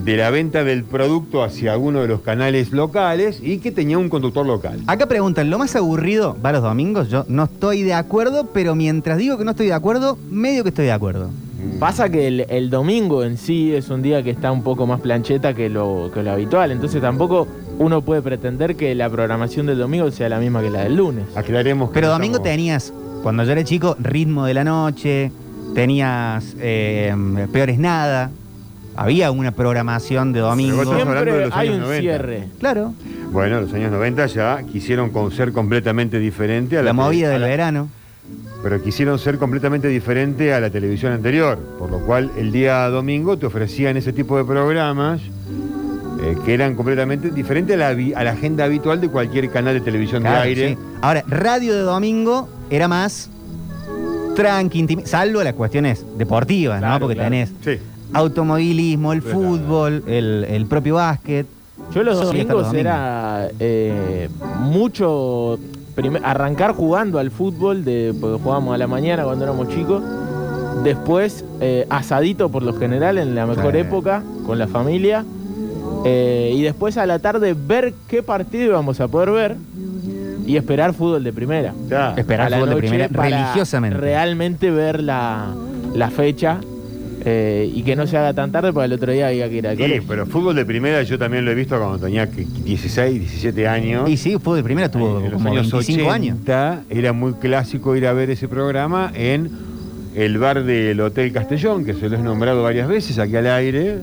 de 0.04 0.16
la 0.18 0.30
venta 0.30 0.64
del 0.64 0.84
producto 0.84 1.44
hacia 1.44 1.74
alguno 1.74 2.02
de 2.02 2.08
los 2.08 2.22
canales 2.22 2.72
locales 2.72 3.40
y 3.42 3.58
que 3.58 3.72
tenía 3.72 3.98
un 3.98 4.10
conductor 4.10 4.46
local. 4.46 4.80
Acá 4.88 5.08
preguntan, 5.08 5.50
¿lo 5.50 5.58
más 5.60 5.76
aburrido 5.76 6.38
va 6.46 6.52
los 6.52 6.62
domingos? 6.62 7.10
Yo 7.10 7.26
no 7.28 7.46
estoy 7.46 7.82
de 7.84 7.94
acuerdo, 7.94 8.48
pero 8.54 8.76
mientras 8.76 9.18
digo 9.18 9.38
que 9.38 9.44
no 9.44 9.52
estoy 9.52 9.68
de 9.68 9.74
acuerdo, 9.74 10.18
medio 10.30 10.64
que 10.64 10.70
estoy 10.70 10.86
de 10.86 10.92
acuerdo. 10.92 11.30
Pasa 11.80 12.10
que 12.10 12.28
el, 12.28 12.46
el 12.50 12.70
domingo 12.70 13.24
en 13.24 13.38
sí 13.38 13.74
es 13.74 13.90
un 13.90 14.02
día 14.02 14.24
que 14.24 14.30
está 14.30 14.52
un 14.52 14.64
poco 14.64 14.86
más 14.88 15.02
plancheta 15.02 15.54
que 15.54 15.70
lo, 15.70 16.12
que 16.14 16.22
lo 16.24 16.32
habitual, 16.32 16.72
entonces 16.72 17.02
tampoco 17.02 17.48
uno 17.80 18.02
puede 18.02 18.22
pretender 18.22 18.76
que 18.76 18.94
la 18.96 19.10
programación 19.10 19.66
del 19.66 19.78
domingo 19.80 20.10
sea 20.12 20.30
la 20.30 20.40
misma 20.40 20.62
que 20.62 20.70
la 20.70 20.84
del 20.84 20.96
lunes. 20.96 21.26
Aclaremos 21.36 21.90
que 21.90 21.96
Pero 21.96 22.08
no 22.08 22.14
domingo 22.14 22.38
estamos- 22.38 22.50
tenías, 22.56 22.94
cuando 23.24 23.44
yo 23.44 23.52
era 23.52 23.64
chico, 23.64 23.96
ritmo 24.00 24.46
de 24.46 24.54
la 24.54 24.64
noche, 24.64 25.32
tenías 25.76 26.56
eh, 26.60 27.14
peores 27.52 27.78
nada, 27.80 28.32
había 28.98 29.32
una 29.32 29.52
programación 29.52 30.34
de 30.34 30.40
domingo. 30.42 30.78
Pero 30.80 30.90
vos 30.90 30.98
estás 31.00 31.08
hablando 31.08 31.32
de 31.32 31.38
Siempre 31.38 31.50
los 31.50 31.58
hay 31.58 31.68
años 31.68 31.76
un 31.78 31.84
90. 31.84 32.02
cierre. 32.02 32.48
Claro, 32.60 32.94
Bueno, 33.32 33.62
los 33.62 33.74
años 33.74 33.92
90 33.92 34.26
ya 34.28 34.64
quisieron 34.64 35.10
con 35.12 35.32
ser 35.32 35.52
completamente 35.54 36.20
diferente 36.20 36.78
a 36.78 36.82
la, 36.82 36.88
la 36.88 36.94
movida 36.94 37.30
del 37.30 37.42
la- 37.42 37.48
verano. 37.48 37.90
pero 38.64 38.82
quisieron 38.82 39.20
ser 39.20 39.38
completamente 39.38 39.88
diferente 39.88 40.54
a 40.54 40.60
la 40.60 40.70
televisión 40.70 41.12
anterior, 41.14 41.58
por 41.78 41.90
lo 41.92 42.00
cual 42.06 42.32
el 42.38 42.52
día 42.52 42.88
domingo 42.90 43.38
te 43.38 43.46
ofrecían 43.46 43.96
ese 43.98 44.12
tipo 44.14 44.38
de 44.38 44.44
programas 44.46 45.22
eh, 46.24 46.36
que 46.44 46.54
eran 46.56 46.74
completamente 46.76 47.30
diferentes 47.30 47.76
a 47.76 47.80
la, 47.80 47.94
vi- 47.94 48.14
a 48.14 48.24
la 48.24 48.32
agenda 48.32 48.64
habitual 48.66 49.00
de 49.00 49.10
cualquier 49.10 49.52
canal 49.52 49.76
de 49.76 49.82
televisión 49.82 50.24
Claro, 50.24 50.38
de 50.38 50.42
aire. 50.48 50.70
sí. 50.70 50.78
Ahora, 51.02 51.24
radio 51.28 51.74
de 51.76 51.82
domingo 51.82 52.50
era 52.72 52.88
más 52.88 53.30
tranqui, 54.36 54.86
salvo 55.06 55.44
las 55.44 55.54
cuestiones 55.54 56.06
deportivas, 56.18 56.78
¿no? 56.82 56.88
Claro, 56.88 57.00
Porque 57.02 57.16
claro. 57.16 57.30
tenés 57.30 57.50
Sí. 57.64 57.80
Automovilismo, 58.14 59.14
el 59.14 59.22
fútbol, 59.22 60.04
el, 60.08 60.46
el 60.50 60.66
propio 60.66 60.96
básquet. 60.96 61.46
Yo 61.94 62.04
los 62.04 62.20
domingos 62.20 62.54
los 62.54 62.66
domingos. 62.68 62.74
era 62.80 63.50
eh, 63.60 64.30
mucho 64.62 65.60
arrancar 66.24 66.74
jugando 66.74 67.20
al 67.20 67.32
fútbol, 67.32 67.84
de, 67.86 68.14
porque 68.20 68.42
jugábamos 68.42 68.76
a 68.76 68.78
la 68.78 68.88
mañana 68.88 69.24
cuando 69.24 69.46
éramos 69.46 69.68
chicos. 69.70 70.02
Después 70.84 71.44
eh, 71.60 71.86
asadito 71.90 72.50
por 72.50 72.64
lo 72.64 72.74
general 72.74 73.18
en 73.18 73.36
la 73.36 73.46
mejor 73.46 73.74
Sí. 73.74 73.80
época 73.80 74.24
con 74.46 74.58
la 74.60 74.68
familia. 74.68 75.26
Eh, 76.06 76.54
y 76.56 76.62
después 76.62 76.98
a 76.98 77.06
la 77.06 77.20
tarde 77.20 77.56
ver 77.58 77.94
qué 78.08 78.22
partido 78.24 78.74
vamos 78.74 79.00
a 79.02 79.08
poder 79.08 79.32
ver 79.32 79.56
y 80.46 80.56
esperar 80.56 80.94
fútbol 80.94 81.24
de 81.24 81.34
primera. 81.34 81.74
Ya. 81.90 82.14
Esperar 82.16 82.48
A 82.48 82.50
la 82.52 82.58
fútbol 82.60 82.70
de 82.70 82.76
primera 82.78 83.08
religiosamente. 83.08 83.98
Realmente 83.98 84.72
ver 84.72 85.02
la, 85.04 85.48
la 85.96 86.10
fecha 86.10 86.60
eh, 87.30 87.70
y 87.74 87.84
que 87.84 87.96
no 87.98 88.08
se 88.08 88.16
haga 88.16 88.34
tan 88.34 88.54
tarde 88.54 88.72
porque 88.72 88.86
el 88.86 88.94
otro 88.94 89.12
día 89.12 89.28
había 89.28 89.50
que 89.50 89.56
ir 89.58 89.68
al 89.68 89.76
Sí, 89.76 89.82
colegio. 89.84 90.04
pero 90.08 90.26
fútbol 90.26 90.56
de 90.56 90.64
primera 90.66 91.04
yo 91.04 91.20
también 91.20 91.44
lo 91.44 91.52
he 91.52 91.56
visto 91.56 91.78
cuando 91.78 92.00
tenía 92.00 92.30
que- 92.30 92.46
16, 92.64 93.20
17 93.20 93.68
años. 93.68 94.10
Y 94.10 94.16
sí, 94.16 94.34
fútbol 94.36 94.58
de 94.58 94.64
primera 94.64 94.90
tuvo 94.90 95.18
En 95.20 95.24
los 95.32 95.34
como 95.34 95.50
años 95.50 95.70
25 95.70 96.10
años. 96.10 96.36
80 96.38 96.84
era 96.90 97.12
muy 97.12 97.34
clásico 97.34 97.96
ir 97.98 98.08
a 98.08 98.14
ver 98.14 98.30
ese 98.30 98.48
programa 98.48 99.12
en 99.14 99.50
el 100.16 100.38
bar 100.38 100.64
del 100.64 101.02
Hotel 101.02 101.34
Castellón, 101.34 101.84
que 101.84 101.94
se 101.94 102.08
lo 102.08 102.16
he 102.18 102.22
nombrado 102.24 102.64
varias 102.64 102.88
veces 102.88 103.20
aquí 103.20 103.36
al 103.36 103.48
aire, 103.48 103.98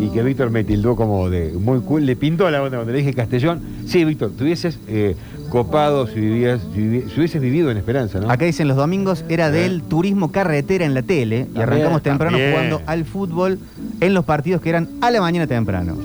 y 0.00 0.08
que 0.08 0.22
Víctor 0.22 0.50
me 0.50 0.64
tildó 0.64 0.96
como 0.96 1.28
de 1.28 1.52
muy 1.52 1.80
cool, 1.80 2.06
le 2.06 2.16
pintó 2.16 2.46
a 2.46 2.50
la 2.50 2.62
onda 2.62 2.78
cuando 2.78 2.92
le 2.92 2.98
dije 2.98 3.12
Castellón. 3.12 3.60
Sí, 3.86 4.04
Víctor, 4.04 4.32
tú 4.36 4.44
hubieses 4.44 4.78
eh, 4.88 5.14
copado 5.50 6.06
si, 6.06 6.20
vivías, 6.20 6.60
si, 6.74 6.80
vivi- 6.80 7.08
si 7.08 7.16
hubieses 7.18 7.40
vivido 7.40 7.70
en 7.70 7.76
Esperanza, 7.76 8.20
¿no? 8.20 8.30
Acá 8.30 8.44
dicen 8.44 8.68
los 8.68 8.76
domingos 8.76 9.24
era 9.28 9.50
del 9.50 9.82
turismo 9.82 10.30
carretera 10.32 10.84
en 10.84 10.94
la 10.94 11.02
tele 11.02 11.46
y 11.54 11.58
arrancamos 11.60 12.02
temprano 12.02 12.32
también. 12.36 12.52
jugando 12.52 12.82
al 12.86 13.04
fútbol 13.04 13.58
en 14.00 14.14
los 14.14 14.24
partidos 14.24 14.60
que 14.60 14.68
eran 14.70 14.88
a 15.00 15.10
la 15.10 15.20
mañana 15.20 15.46
temprano. 15.46 15.96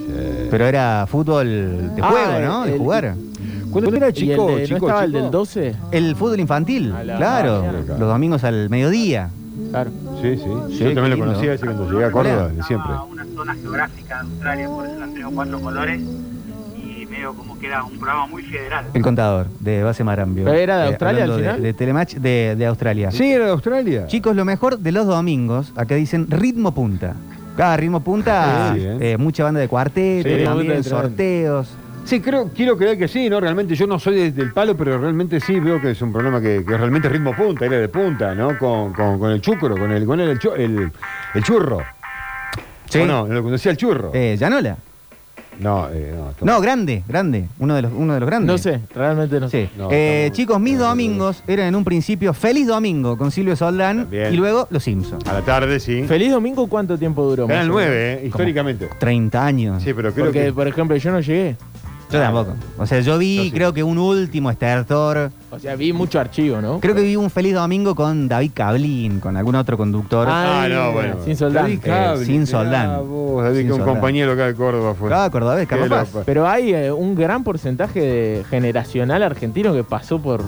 Pero 0.49 0.65
era 0.65 1.05
fútbol 1.07 1.45
de 1.95 2.01
Ah, 2.01 2.09
juego, 2.09 2.39
¿no? 2.45 2.65
De 2.65 2.73
el- 2.73 2.77
jugar. 2.79 3.15
Cuando 3.71 3.95
era 3.95 4.09
¿Y 4.09 4.13
chico, 4.13 4.49
el 4.49 4.57
de- 4.57 4.63
chico, 4.65 4.79
¿No 4.79 4.87
estaba 4.87 5.03
el 5.05 5.11
chico- 5.11 5.21
del 5.23 5.31
12? 5.31 5.75
El 5.91 6.15
fútbol 6.15 6.39
infantil, 6.41 6.91
A 6.91 7.03
la 7.05 7.17
claro. 7.17 7.59
mañana. 7.63 7.79
Los 7.87 7.99
domingos 8.09 8.43
al 8.43 8.69
mediodía. 8.69 9.29
Claro. 9.69 9.91
Sí, 10.21 10.35
sí. 10.35 10.43
Sí, 10.43 10.43
yo 10.43 10.89
qué 10.89 10.95
también 10.95 10.95
lo 10.95 11.07
lindo. 11.15 11.25
conocía 11.27 11.53
ese 11.53 11.65
cuando 11.65 11.89
llegué 11.89 12.03
a 12.05 12.11
Córdoba, 12.11 12.49
de 12.49 12.63
siempre. 12.63 12.91
a 12.91 13.03
una 13.03 13.25
zona 13.33 13.55
geográfica 13.55 14.15
de 14.15 14.21
Australia, 14.29 14.67
por 14.67 14.85
eso 14.85 14.95
traído 14.97 15.31
cuatro 15.31 15.61
colores 15.61 16.01
medio 17.21 17.33
como 17.35 17.57
que 17.59 17.67
era 17.67 17.83
un 17.83 17.97
programa 17.99 18.25
muy 18.27 18.43
federal. 18.43 18.85
El 18.93 19.01
contador 19.01 19.47
de 19.59 19.83
Base 19.83 20.03
Marambio. 20.03 20.45
¿Pero 20.45 20.57
era 20.57 20.77
de 20.79 20.87
Australia 20.87 21.23
hablando 21.23 21.35
al 21.35 21.41
de- 21.41 21.49
final? 21.49 21.63
De, 21.63 21.73
Telematch 21.73 22.13
de, 22.15 22.55
de 22.57 22.65
Australia. 22.65 23.11
Sí, 23.11 23.31
era 23.31 23.45
de 23.45 23.51
Australia. 23.51 24.07
Chicos, 24.07 24.35
lo 24.35 24.43
mejor 24.45 24.79
de 24.79 24.91
los 24.91 25.05
domingos, 25.05 25.71
acá 25.75 25.95
dicen 25.95 26.27
ritmo 26.29 26.73
punta. 26.73 27.15
Cada 27.57 27.77
ritmo 27.77 27.99
punta, 28.01 28.71
Sí, 28.73 28.79
bien. 28.79 28.97
eh, 29.01 29.17
mucha 29.17 29.43
banda 29.43 29.59
de 29.59 29.67
cuarteto, 29.67 30.29
Sí, 30.29 30.43
también 30.43 30.83
sorteos. 30.83 31.69
Sí, 32.05 32.19
creo, 32.19 32.49
quiero 32.55 32.75
creer 32.77 32.97
que 32.97 33.07
sí, 33.07 33.29
¿no? 33.29 33.39
Realmente 33.39 33.75
yo 33.75 33.85
no 33.85 33.99
soy 33.99 34.15
de- 34.15 34.31
del 34.31 34.51
palo, 34.53 34.75
pero 34.75 34.97
realmente 34.97 35.39
sí 35.39 35.59
veo 35.59 35.79
que 35.79 35.91
es 35.91 36.01
un 36.01 36.11
programa 36.11 36.41
que, 36.41 36.63
que 36.65 36.75
realmente 36.77 37.07
ritmo 37.09 37.35
punta, 37.35 37.65
era 37.65 37.77
de 37.77 37.89
punta, 37.89 38.33
¿no? 38.33 38.57
Con, 38.57 38.93
con- 38.93 39.19
con 39.19 39.29
el 39.31 39.41
chucro, 39.41 39.77
con 39.77 39.91
el, 39.91 40.05
con 40.07 40.19
el, 40.19 40.29
el, 40.57 40.91
el 41.35 41.43
churro. 41.43 41.79
Sí. 42.89 42.99
¿O 43.01 43.05
no? 43.05 43.27
¿Lo 43.27 43.43
conocía 43.43 43.71
el 43.71 43.77
churro? 43.77 44.09
Eh, 44.15 44.35
¿Llanola? 44.39 44.77
No, 45.61 45.87
eh, 45.91 46.13
no. 46.15 46.29
esto- 46.31 46.45
No, 46.45 46.59
grande, 46.59 47.03
grande. 47.07 47.47
Uno 47.59 47.75
de 47.75 47.83
los, 47.83 47.91
uno 47.95 48.13
de 48.13 48.19
los 48.19 48.27
grandes. 48.27 48.47
No 48.47 48.57
sé, 48.57 48.81
realmente 48.93 49.39
no 49.39 49.47
sé. 49.49 49.67
Sí. 49.67 49.69
No, 49.77 49.89
Eh, 49.91 50.25
estamos- 50.25 50.37
chicos, 50.37 50.59
mis 50.59 50.73
no, 50.73 50.79
no, 50.83 50.87
domingos 50.89 51.43
eran 51.47 51.67
en 51.67 51.75
un 51.75 51.83
principio 51.83 52.33
Feliz 52.33 52.67
Domingo 52.67 53.17
con 53.17 53.31
Silvio 53.31 53.55
Soldán 53.55 53.97
También. 53.99 54.33
y 54.33 54.37
luego 54.37 54.67
Los 54.71 54.83
Simpsons. 54.83 55.25
A 55.27 55.33
la 55.33 55.41
tarde, 55.41 55.79
sí. 55.79 56.03
¿Feliz 56.03 56.31
Domingo 56.31 56.67
cuánto 56.67 56.97
tiempo 56.97 57.23
duró? 57.23 57.47
Canal 57.47 57.67
más 57.67 57.75
o 57.75 57.77
menos? 57.79 57.89
9, 57.91 58.13
¿eh? 58.23 58.27
Históricamente. 58.27 58.89
30 58.99 59.45
años. 59.45 59.83
Sí, 59.83 59.93
pero 59.93 60.11
creo 60.13 60.25
Porque, 60.25 60.43
que... 60.45 60.53
por 60.53 60.67
ejemplo, 60.67 60.95
yo 60.97 61.11
no 61.11 61.19
llegué. 61.19 61.55
Yo 62.11 62.19
tampoco. 62.19 62.55
O 62.77 62.85
sea, 62.85 62.99
yo 62.99 63.17
vi, 63.17 63.37
Yo 63.37 63.43
sí. 63.43 63.51
creo 63.51 63.73
que 63.73 63.83
un 63.83 63.97
último 63.97 64.51
estertor. 64.51 65.31
O 65.53 65.59
sea, 65.59 65.75
vi 65.75 65.91
mucho 65.91 66.17
archivo, 66.17 66.61
¿no? 66.61 66.79
Creo 66.79 66.95
que 66.95 67.01
vi 67.01 67.17
un 67.17 67.29
Feliz 67.29 67.53
Domingo 67.53 67.93
con 67.93 68.29
David 68.29 68.51
Cablín, 68.53 69.19
con 69.19 69.35
algún 69.35 69.55
otro 69.55 69.75
conductor. 69.77 70.25
Ah, 70.29 70.65
no, 70.69 70.93
bueno. 70.93 71.17
Sin 71.25 71.35
soldar. 71.35 71.63
David 71.63 71.79
sin 72.25 72.33
mirá 72.39 72.45
Soldán. 72.45 73.09
vos, 73.09 73.43
David, 73.43 73.57
Sin 73.57 73.67
que 73.67 73.73
un 73.73 73.79
Soldán. 73.79 73.95
compañero 73.95 74.31
acá 74.31 74.47
de 74.47 74.53
Córdoba 74.55 74.93
fue. 74.97 75.09
Cada 75.09 75.29
cordobés, 75.29 75.67
Qué 75.67 75.75
loco. 75.75 76.23
Pero 76.25 76.47
hay 76.47 76.73
eh, 76.73 76.91
un 76.91 77.15
gran 77.15 77.43
porcentaje 77.43 77.99
de 77.99 78.43
generacional 78.49 79.23
argentino 79.23 79.73
que 79.73 79.83
pasó 79.83 80.21
por. 80.21 80.41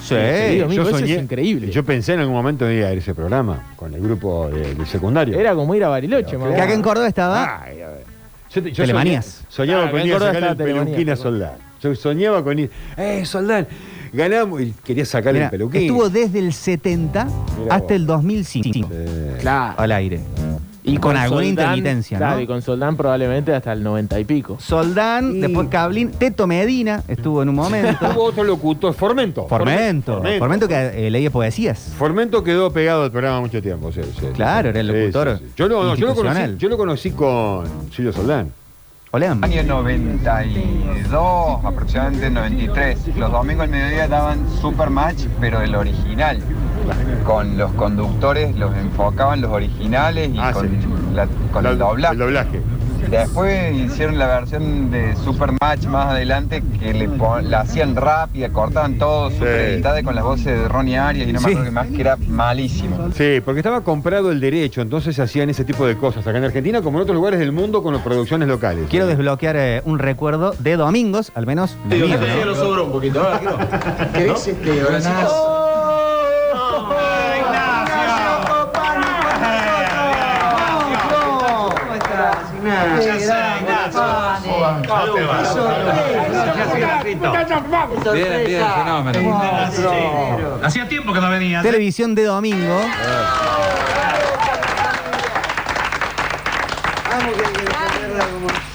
Sí, 0.00 0.14
Feliz 0.16 0.60
Domingo, 0.62 0.82
yo 0.84 0.88
eso 0.90 0.98
soñé- 0.98 1.16
es 1.16 1.22
increíble. 1.22 1.70
Yo 1.70 1.84
pensé 1.84 2.14
en 2.14 2.20
algún 2.20 2.34
momento 2.34 2.68
en 2.68 2.78
ir 2.78 2.84
a 2.84 2.92
ese 2.92 3.14
programa 3.14 3.62
con 3.76 3.94
el 3.94 4.00
grupo 4.00 4.48
de, 4.48 4.74
de 4.74 4.86
secundario. 4.86 5.38
Era 5.38 5.54
como 5.54 5.72
ir 5.76 5.84
a 5.84 5.88
Bariloche, 5.88 6.36
o 6.36 6.48
Que 6.54 6.60
acá 6.60 6.72
en. 6.72 6.82
Córdoba 6.82 7.06
estaba. 7.06 7.62
Ay, 7.62 7.80
a 7.80 7.88
ver. 7.88 8.04
Yo, 8.50 8.62
te- 8.62 8.72
yo 8.72 8.82
Telemanías. 8.82 9.44
soñé- 9.48 9.54
Soñaba 9.54 9.82
Claro, 9.82 9.96
con 9.98 10.06
ir 10.08 10.14
a 10.14 10.18
sacar 10.18 10.30
el 10.30 10.36
estaba 10.42 10.54
Telemanías, 10.56 10.84
peluquín 10.86 11.10
a 11.10 11.12
perdón. 11.14 11.22
Soldán. 11.32 11.52
Yo 11.80 11.94
soñaba 11.94 12.42
con 12.42 12.58
ir. 12.58 12.70
¡Eh, 12.96 13.24
Soldán! 13.24 13.66
Ganamos. 14.12 14.60
Y 14.60 14.72
quería 14.84 15.04
sacar 15.04 15.32
Mirá, 15.32 15.46
el 15.46 15.50
peluquín. 15.50 15.82
estuvo 15.82 16.08
desde 16.08 16.38
el 16.38 16.52
70 16.52 17.24
Mirá 17.24 17.74
hasta 17.74 17.78
vos. 17.84 17.92
el 17.92 18.06
2005 18.06 18.88
Eh, 18.92 19.36
Claro. 19.40 19.74
al 19.78 19.92
aire. 19.92 20.20
Y 20.84 20.96
con 20.96 21.18
alguna 21.18 21.44
intermitencia, 21.44 22.16
Claro, 22.16 22.36
¿no? 22.36 22.40
y 22.42 22.46
con 22.46 22.62
Soldán 22.62 22.96
probablemente 22.96 23.52
hasta 23.52 23.74
el 23.74 23.82
90 23.82 24.18
y 24.20 24.24
pico. 24.24 24.56
Soldán, 24.58 25.36
Y- 25.36 25.40
después 25.40 25.68
Cablín, 25.68 26.12
Teto 26.12 26.46
Medina 26.46 27.02
estuvo 27.08 27.42
en 27.42 27.50
un 27.50 27.56
momento. 27.56 28.06
Hubo 28.14 28.22
otro 28.24 28.42
locutor, 28.42 28.94
Formento. 28.94 29.46
Formento, 29.46 30.22
Formento 30.38 30.66
que 30.66 31.06
eh, 31.06 31.10
leía 31.10 31.30
poesías. 31.30 31.92
Formento 31.98 32.42
quedó 32.42 32.72
pegado 32.72 33.02
al 33.04 33.10
programa 33.10 33.40
mucho 33.42 33.60
tiempo. 33.60 33.92
sí, 33.92 34.00
sí, 34.18 34.26
Claro, 34.32 34.68
sí. 34.68 34.70
era 34.70 34.80
el 34.80 34.86
Sí, 34.86 34.92
locutor 34.98 35.38
sí, 35.38 35.44
sí. 35.46 35.52
Yo, 35.56 35.68
no, 35.68 35.82
no, 35.82 35.94
yo, 35.94 36.06
lo 36.06 36.14
conocí, 36.14 36.28
institucional. 36.38 36.58
yo 36.58 36.68
lo 36.70 36.76
conocí 36.78 37.10
con 37.10 37.66
Silvio 37.94 38.12
Soldán. 38.14 38.52
Hola. 39.10 39.38
Año 39.40 39.62
92, 39.62 41.64
aproximadamente 41.64 42.28
93. 42.30 43.16
Los 43.16 43.32
domingos 43.32 43.64
al 43.64 43.70
mediodía 43.70 44.06
daban 44.06 44.40
Super 44.60 44.90
Match, 44.90 45.24
pero 45.40 45.62
el 45.62 45.74
original. 45.74 46.40
Con 47.24 47.56
los 47.56 47.72
conductores, 47.72 48.54
los 48.56 48.76
enfocaban 48.76 49.40
los 49.40 49.50
originales 49.50 50.28
y 50.34 50.38
Ah, 50.38 50.52
con, 50.52 50.68
sí. 50.68 50.76
la- 51.14 51.26
con 51.52 51.64
La- 51.64 51.70
el 51.70 51.78
doblaje. 51.78 52.12
El 52.12 52.18
doblaje. 52.18 52.62
Después 53.10 53.74
hicieron 53.74 54.18
la 54.18 54.26
versión 54.26 54.90
de 54.90 55.14
Super 55.16 55.50
Match 55.60 55.84
más 55.86 56.06
adelante 56.08 56.62
que 56.78 56.92
le 56.92 57.08
pon- 57.08 57.50
la 57.50 57.60
hacían 57.60 57.96
rápida, 57.96 58.50
cortaban 58.50 58.98
todo, 58.98 59.30
super 59.30 59.48
editada 59.48 60.02
con 60.02 60.14
las 60.14 60.24
voces 60.24 60.46
de 60.46 60.68
Ronnie 60.68 60.98
Arias 60.98 61.28
y 61.28 61.32
no 61.32 61.40
me 61.40 61.46
Sí. 61.46 61.50
acuerdo 61.52 61.64
qué 61.64 61.70
más, 61.70 61.86
que 61.88 62.00
era 62.00 62.16
malísimo. 62.28 63.08
Sí, 63.14 63.40
porque 63.44 63.60
estaba 63.60 63.80
comprado 63.82 64.30
el 64.30 64.40
derecho, 64.40 64.82
entonces 64.82 65.16
se 65.16 65.22
hacían 65.22 65.48
ese 65.48 65.64
tipo 65.64 65.86
de 65.86 65.96
cosas 65.96 66.26
acá 66.26 66.36
en 66.38 66.44
Argentina 66.44 66.82
como 66.82 66.98
en 66.98 67.02
otros 67.02 67.14
lugares 67.16 67.38
del 67.40 67.52
mundo 67.52 67.82
con 67.82 67.94
las 67.94 68.02
producciones 68.02 68.46
locales. 68.48 68.86
Quiero 68.90 69.06
desbloquear 69.06 69.56
eh, 69.56 69.82
un 69.84 69.98
recuerdo 69.98 70.52
de 70.58 70.76
domingos, 70.76 71.32
al 71.34 71.46
menos 71.46 71.76
de 71.88 71.96
mío, 71.96 72.16
¿no? 72.18 72.26
Bien, 88.12 88.46
bien, 88.46 88.66
fenómeno. 88.84 89.40
Hacía 90.62 90.88
tiempo 90.88 91.12
que 91.12 91.20
no 91.20 91.30
venía. 91.30 91.62
Televisión 91.62 92.14
de 92.14 92.24
domingo. 92.24 92.80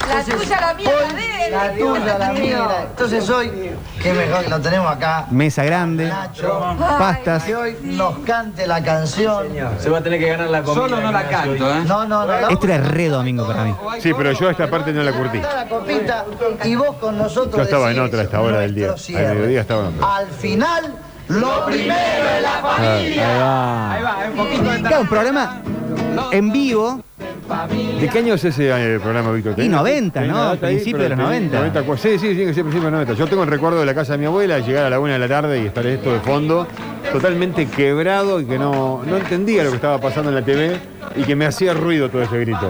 La 0.07 0.23
tuya, 0.23 0.61
la 0.61 0.73
mía, 0.73 0.91
la 1.01 1.13
de 1.13 1.45
él. 1.45 1.51
La 1.51 1.73
tuya, 1.73 2.17
la 2.17 2.33
mía. 2.33 2.67
Entonces 2.89 3.29
hoy, 3.29 3.71
qué 4.01 4.13
mejor 4.13 4.43
que 4.43 4.49
lo 4.49 4.59
tenemos 4.59 4.91
acá. 4.91 5.27
Mesa 5.31 5.63
grande, 5.63 6.07
Nacho, 6.07 6.75
pastas. 6.77 7.43
que 7.43 7.55
hoy 7.55 7.77
nos 7.83 8.19
cante 8.19 8.67
la 8.67 8.83
canción. 8.83 9.47
Se 9.79 9.89
va 9.89 9.99
a 9.99 10.03
tener 10.03 10.19
que 10.19 10.27
ganar 10.29 10.49
la 10.49 10.61
comida. 10.61 10.83
Solo 10.83 11.01
no 11.01 11.11
la 11.11 11.27
canto, 11.27 11.71
¿eh? 11.71 11.83
No, 11.85 12.05
no, 12.05 12.25
no. 12.25 12.49
Esto 12.49 12.65
era 12.65 12.77
re 12.79 13.07
domingo 13.07 13.47
para 13.47 13.63
mí. 13.63 13.75
Sí, 13.99 14.13
pero 14.15 14.31
yo 14.33 14.49
esta 14.49 14.69
parte 14.69 14.91
no 14.91 15.03
la 15.03 15.13
curtí. 15.13 15.39
La 15.39 15.67
copita 15.67 16.25
y 16.63 16.75
vos 16.75 16.95
con 16.97 17.17
nosotros. 17.17 17.55
Yo 17.55 17.63
estaba 17.63 17.91
en 17.91 17.99
otra 17.99 18.21
a 18.21 18.23
esta 18.23 18.41
hora 18.41 18.59
del 18.59 18.75
día. 18.75 18.91
Al 18.91 18.99
cierre. 18.99 19.33
mediodía 19.33 19.61
estaba 19.61 19.87
en 19.87 19.95
otra. 19.95 20.15
Al 20.17 20.27
final, 20.27 20.95
lo 21.29 21.65
primero 21.65 22.29
es 22.35 22.41
la 22.41 22.61
familia. 22.61 23.93
Ahí 23.93 24.03
va. 24.03 24.79
Claro, 24.79 25.01
un 25.01 25.07
programa 25.07 25.61
en 26.31 26.51
vivo. 26.51 27.01
¿De 27.99 28.09
qué 28.09 28.19
año 28.19 28.33
es 28.35 28.43
ese 28.45 28.69
eh, 28.69 28.99
programa, 28.99 29.31
Víctor? 29.31 29.59
Y 29.59 29.67
90, 29.67 30.19
¿Tenés 30.21 30.35
¿no? 30.35 30.49
ahí? 30.51 30.57
Principio 30.57 30.97
de 31.03 31.09
los 31.09 31.17
Pero 31.17 31.27
90. 31.29 31.57
90, 31.57 31.83
cu- 31.83 31.97
sí, 31.97 32.09
sí, 32.17 32.29
sí, 32.33 32.37
que 32.37 32.53
sí, 32.53 32.61
principio 32.61 32.85
de 32.85 32.91
los 32.91 32.91
90. 32.91 33.13
Yo 33.13 33.27
tengo 33.27 33.43
el 33.43 33.49
recuerdo 33.49 33.79
de 33.79 33.85
la 33.85 33.93
casa 33.93 34.13
de 34.13 34.19
mi 34.19 34.25
abuela, 34.25 34.59
llegar 34.59 34.85
a 34.85 34.89
la 34.89 34.99
una 34.99 35.13
de 35.13 35.19
la 35.19 35.27
tarde 35.27 35.61
y 35.61 35.65
estar 35.67 35.85
esto 35.85 36.13
de 36.13 36.19
fondo, 36.21 36.67
totalmente 37.11 37.65
quebrado 37.67 38.39
y 38.39 38.45
que 38.45 38.57
no, 38.57 39.01
no 39.05 39.17
entendía 39.17 39.63
lo 39.63 39.69
que 39.69 39.75
estaba 39.75 39.99
pasando 39.99 40.29
en 40.29 40.35
la 40.35 40.41
TV 40.41 40.77
y 41.15 41.23
que 41.23 41.35
me 41.35 41.45
hacía 41.45 41.73
ruido 41.73 42.09
todo 42.09 42.23
ese 42.23 42.39
grito. 42.39 42.69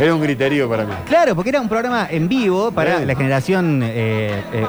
Era 0.00 0.14
un 0.14 0.20
griterío 0.22 0.68
para 0.68 0.84
mí. 0.84 0.94
Claro, 1.06 1.34
porque 1.34 1.50
era 1.50 1.60
un 1.60 1.68
programa 1.68 2.08
en 2.10 2.26
vivo 2.28 2.70
para 2.72 3.00
la 3.04 3.14
generación 3.14 3.82
eh, 3.84 4.42
eh, 4.52 4.66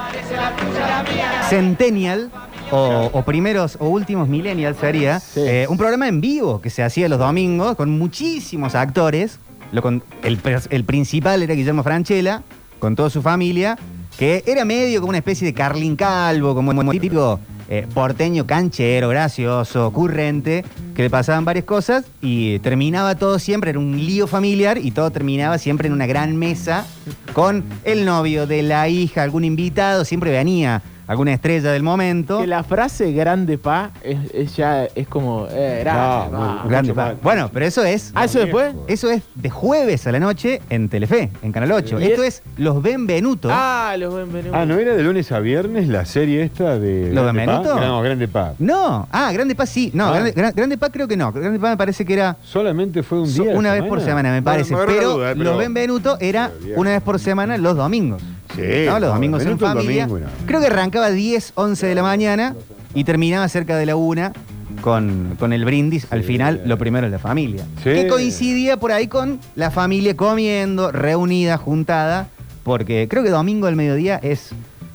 centennial 1.50 2.29
o, 2.71 3.09
o 3.13 3.21
primeros 3.24 3.77
o 3.79 3.88
últimos 3.88 4.27
millennials 4.27 4.77
sería. 4.77 5.19
Sí. 5.19 5.41
Eh, 5.43 5.65
un 5.69 5.77
programa 5.77 6.07
en 6.07 6.21
vivo 6.21 6.62
que 6.62 6.69
se 6.69 6.83
hacía 6.83 7.07
los 7.09 7.19
domingos 7.19 7.75
con 7.75 7.97
muchísimos 7.97 8.75
actores. 8.75 9.39
Lo 9.71 9.81
con- 9.81 10.03
el, 10.24 10.83
principal 10.86 11.43
era 11.43 11.53
Guillermo 11.53 11.83
Franchella, 11.83 12.43
con 12.79 12.95
toda 12.95 13.09
su 13.09 13.21
familia, 13.21 13.77
que 14.17 14.43
era 14.45 14.63
medio 14.65 15.01
como 15.01 15.09
una 15.09 15.17
especie 15.17 15.45
de 15.45 15.53
Carlin 15.53 15.95
Calvo, 15.95 16.55
como, 16.55 16.74
como 16.74 16.91
típico 16.91 17.39
eh, 17.69 17.86
porteño, 17.93 18.47
canchero, 18.47 19.09
gracioso, 19.09 19.88
ocurrente, 19.88 20.63
que 20.95 21.03
le 21.03 21.09
pasaban 21.09 21.43
varias 21.43 21.65
cosas 21.65 22.05
y 22.21 22.59
terminaba 22.59 23.15
todo 23.15 23.39
siempre, 23.39 23.71
era 23.71 23.79
un 23.79 23.97
lío 23.97 24.25
familiar 24.25 24.77
y 24.77 24.91
todo 24.91 25.12
terminaba 25.12 25.57
siempre 25.57 25.88
en 25.88 25.93
una 25.93 26.05
gran 26.05 26.38
mesa 26.38 26.86
con 27.33 27.65
el 27.83 28.05
novio 28.05 28.47
de 28.47 28.63
la 28.63 28.88
hija, 28.88 29.21
algún 29.24 29.43
invitado, 29.43 30.05
siempre 30.05 30.31
venía 30.31 30.81
alguna 31.07 31.33
estrella 31.33 31.71
del 31.71 31.83
momento. 31.83 32.39
Que 32.41 32.47
la 32.47 32.63
frase 32.63 33.11
grande 33.13 33.57
pa 33.57 33.91
es, 34.03 34.17
es 34.33 34.55
ya 34.55 34.85
es 34.85 35.07
como 35.07 35.47
eh, 35.49 35.79
grande, 35.83 36.31
No, 36.31 36.37
pa. 36.37 36.63
Grande 36.67 36.93
pa. 36.93 37.15
Bueno, 37.23 37.49
pero 37.53 37.65
eso 37.65 37.83
es. 37.83 38.11
Ah, 38.13 38.25
eso 38.25 38.39
después. 38.39 38.75
Eso 38.87 39.09
es 39.09 39.23
de 39.35 39.49
jueves 39.49 40.05
a 40.07 40.11
la 40.11 40.19
noche 40.19 40.61
en 40.69 40.89
Telefe, 40.89 41.29
en 41.41 41.51
Canal 41.51 41.71
8. 41.71 41.99
Y 41.99 42.03
Esto 42.05 42.23
es- 42.23 42.27
es 42.27 42.43
Los 42.57 42.81
Benvenutos. 42.81 43.51
Ah, 43.53 43.95
los 43.97 44.13
Benvenutos. 44.13 44.53
Ah, 44.53 44.65
¿no 44.65 44.75
era 44.77 44.93
de 44.95 45.01
lunes 45.03 45.31
a 45.31 45.39
viernes 45.39 45.87
la 45.87 46.03
serie 46.05 46.43
esta 46.43 46.77
de 46.77 47.11
¿Lo 47.13 47.23
Grande 47.23 47.41
de 47.41 47.45
Pa? 47.47 47.51
Menuto? 47.53 47.79
No, 47.79 48.01
Grande 48.01 48.27
Pa. 48.27 48.53
No, 48.59 49.07
ah, 49.11 49.31
Grande 49.31 49.55
Paz 49.55 49.69
sí. 49.69 49.91
No, 49.93 50.07
Ah. 50.07 50.11
Grande, 50.13 50.31
Gran- 50.33 50.53
Grande 50.55 50.77
Paz 50.77 50.89
creo 50.91 51.07
que 51.07 51.15
no. 51.15 51.31
Grande 51.31 51.59
Paz 51.59 51.71
me 51.71 51.77
parece 51.77 52.03
que 52.05 52.13
era 52.13 52.35
Solamente 52.43 53.01
fue 53.03 53.21
un 53.21 53.27
so- 53.29 53.43
día. 53.43 53.53
la 53.53 53.57
una 53.59 53.73
vez 53.73 53.83
por 53.83 54.01
semana, 54.01 54.29
me 54.31 54.41
Bueno, 54.41 54.43
parece. 54.43 54.75
pero, 54.75 55.13
duda, 55.13 55.31
eh, 55.31 55.35
Los 55.35 55.57
Benvenutos 55.57 56.17
era 56.19 56.51
Pero 56.61 56.79
una 56.81 56.91
vez 56.91 57.01
por 57.01 57.17
semana 57.19 57.57
los 57.57 57.75
domingos. 57.77 58.21
Sí, 58.57 58.85
¿no? 58.87 58.99
Los 58.99 59.13
domingos 59.13 59.45
en 59.45 59.57
familia. 59.59 60.07
domingo, 60.07 60.27
no. 60.27 60.45
Creo 60.45 60.59
que 60.59 60.67
arrancaba 60.67 61.09
10, 61.11 61.53
11 61.55 61.87
de 61.87 61.95
la 61.95 62.03
mañana 62.03 62.55
y 62.93 63.03
terminaba 63.03 63.47
cerca 63.47 63.77
de 63.77 63.85
la 63.85 63.95
una 63.95 64.33
con, 64.81 65.35
con 65.39 65.53
el 65.53 65.65
brindis. 65.65 66.07
Al 66.11 66.21
Sí. 66.21 66.27
final, 66.27 66.61
lo 66.65 66.77
primero 66.77 67.05
es 67.07 67.11
la 67.11 67.19
familia. 67.19 67.63
Sí. 67.83 67.91
Que 67.91 68.07
coincidía 68.07 68.77
por 68.77 68.91
ahí 68.91 69.07
con 69.07 69.39
la 69.55 69.71
familia 69.71 70.15
comiendo, 70.15 70.91
reunida, 70.91 71.57
juntada, 71.57 72.27
porque 72.63 73.07
creo 73.09 73.23
que 73.23 73.29
domingo 73.29 73.67
al 73.67 73.75
mediodía 73.75 74.19
es, 74.21 74.51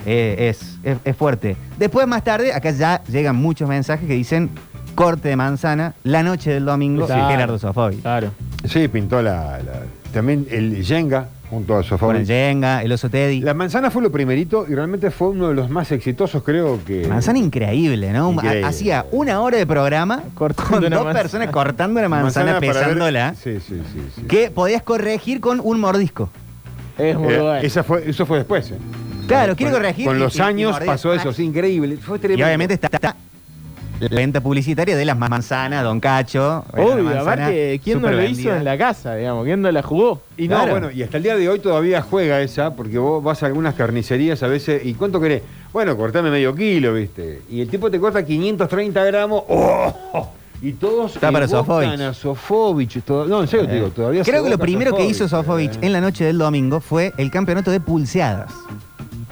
eh, 0.07 0.49
es, 0.51 0.79
es, 0.83 0.99
es 1.05 1.17
fuerte. 1.17 1.57
Después, 1.79 2.07
más 2.07 2.23
tarde, 2.25 2.53
acá 2.53 2.71
ya 2.71 3.03
llegan 3.05 3.37
muchos 3.37 3.69
mensajes 3.69 4.07
que 4.07 4.15
dicen 4.15 4.51
corte 4.95 5.29
de 5.31 5.37
manzana, 5.37 5.95
la 6.05 6.23
noche 6.23 6.51
del 6.53 6.67
domingo, 6.67 7.07
Claro. 7.07 7.29
Gerardo 7.29 7.59
Sofovich. 7.59 8.03
Claro. 8.03 8.31
Sí, 8.69 8.89
pintó 8.89 9.23
la, 9.23 9.59
la- 9.59 9.83
también 10.13 10.47
el 10.51 10.85
Jenga 10.85 11.29
junto 11.53 11.77
a 11.77 11.83
Sofá. 11.83 12.07
Con 12.07 12.17
el 12.17 12.27
Jenga, 12.27 12.83
el 12.83 12.91
oso 12.93 13.11
Teddy. 13.11 13.43
La 13.43 13.53
manzana 13.53 13.91
fue 13.91 14.01
lo 14.03 14.11
primerito 14.11 14.65
y 14.67 14.75
realmente 14.75 15.11
fue 15.11 15.29
uno 15.29 15.49
de 15.49 15.55
los 15.55 15.69
más 15.69 15.93
exitosos, 15.93 16.43
creo 16.43 16.81
que. 16.85 17.07
Manzana 17.07 17.39
increíble, 17.39 18.11
¿no? 18.11 18.33
Increíble. 18.33 18.65
Hacía 18.65 19.05
una 19.13 19.39
hora 19.43 19.59
de 19.59 19.67
programa 19.67 20.23
Cortando 20.35 20.73
con 20.73 20.81
dos 20.91 20.91
manzana. 21.05 21.13
personas 21.13 21.51
cortando 21.51 22.01
una 22.01 22.09
manzana, 22.09 22.59
ver- 22.59 22.73
pesándola, 22.73 23.35
Sí, 23.35 23.61
sí, 23.61 23.83
sí. 23.93 24.01
sí. 24.17 24.23
que 24.23 24.51
podías 24.51 24.83
corregir 24.83 25.41
con 25.41 25.61
un 25.63 25.79
mordisco. 25.79 26.31
Es 26.97 27.17
muy 27.19 27.35
Eh, 27.35 27.39
bueno. 27.39 27.55
esa 27.57 27.83
fue, 27.83 28.09
eso 28.09 28.25
fue 28.25 28.39
después. 28.39 28.71
eh. 28.71 28.79
Claro, 29.29 29.55
quiere 29.55 29.73
Con- 29.73 29.81
corregir. 29.83 30.07
Con 30.07 30.17
y- 30.17 30.21
los 30.21 30.35
y- 30.35 30.39
y 30.39 30.41
años 30.43 30.81
pasó 30.85 31.13
eso, 31.13 31.33
sí, 31.35 31.45
increíble. 31.45 31.99
Fue 31.99 32.17
Y 32.17 32.21
tremendo. 32.21 32.47
obviamente 32.47 32.75
está, 32.75 32.89
está 32.93 33.15
la 34.11 34.17
venta 34.17 34.41
publicitaria 34.41 34.97
de 34.97 35.05
las 35.05 35.17
manzanas, 35.19 35.85
Don 35.85 36.01
Cacho. 36.01 36.65
Obvio, 36.73 37.03
manzana 37.05 37.21
aparte, 37.21 37.81
¿quién 37.83 38.01
no 38.03 38.11
lo 38.11 38.23
hizo 38.25 38.55
en 38.55 38.65
la 38.65 38.77
casa, 38.77 39.15
digamos? 39.15 39.45
¿Quién 39.45 39.63
no 39.63 39.71
la 39.71 39.83
jugó? 39.83 40.21
Y 40.37 40.49
no, 40.49 40.57
Claro. 40.57 40.71
bueno, 40.73 40.91
y 40.91 41.03
hasta 41.03 41.17
el 41.19 41.23
día 41.23 41.37
de 41.37 41.49
hoy 41.49 41.59
todavía 41.61 42.03
juega 42.03 42.41
esa, 42.41 42.75
porque 42.75 42.99
vos 42.99 43.23
vas 43.23 43.43
a 43.43 43.47
algunas 43.47 43.75
carnicerías 43.75 44.43
a 44.43 44.49
veces, 44.49 44.85
¿y 44.85 44.95
cuánto 44.95 45.21
querés? 45.21 45.43
Bueno, 45.73 45.97
cortame 45.97 46.31
medio 46.31 46.55
kilo, 46.55 46.95
¿viste? 46.95 47.43
Y 47.51 47.61
el 47.61 47.69
tipo 47.69 47.91
te 47.91 47.99
corta 48.01 48.25
530 48.25 49.05
gramos, 49.05 49.43
¡oh! 49.49 50.29
Y 50.61 50.75
todos 50.75 51.15
Está 51.17 51.33
para 51.33 51.49
Sofovich. 51.49 52.01
a 52.01 52.15
Sofovich, 52.15 53.03
todo- 53.03 53.27
no, 53.27 53.41
en 53.41 53.49
serio 53.49 53.67
te 53.67 53.75
digo, 53.75 53.89
todavía 53.91 54.23
Creo 54.23 54.45
que 54.45 54.51
lo 54.51 54.59
primero 54.59 54.95
que 54.95 55.05
hizo 55.05 55.27
Sofovich, 55.29 55.75
eh. 55.77 55.79
en 55.83 55.93
la 55.93 56.01
noche 56.01 56.25
del 56.25 56.39
domingo 56.39 56.79
fue 56.81 57.13
el 57.19 57.31
campeonato 57.33 57.71
de 57.73 57.81
pulseadas. 57.81 58.53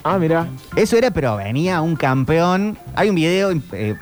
Ah, 0.02 0.18
mirá. 0.18 0.46
Eso 0.76 0.96
era, 0.96 1.10
pero 1.10 1.36
venía 1.36 1.82
un 1.82 1.94
campeón. 1.94 2.76
Hay 2.96 3.10
un 3.10 3.14
video 3.14 3.52
eh, 3.72 3.94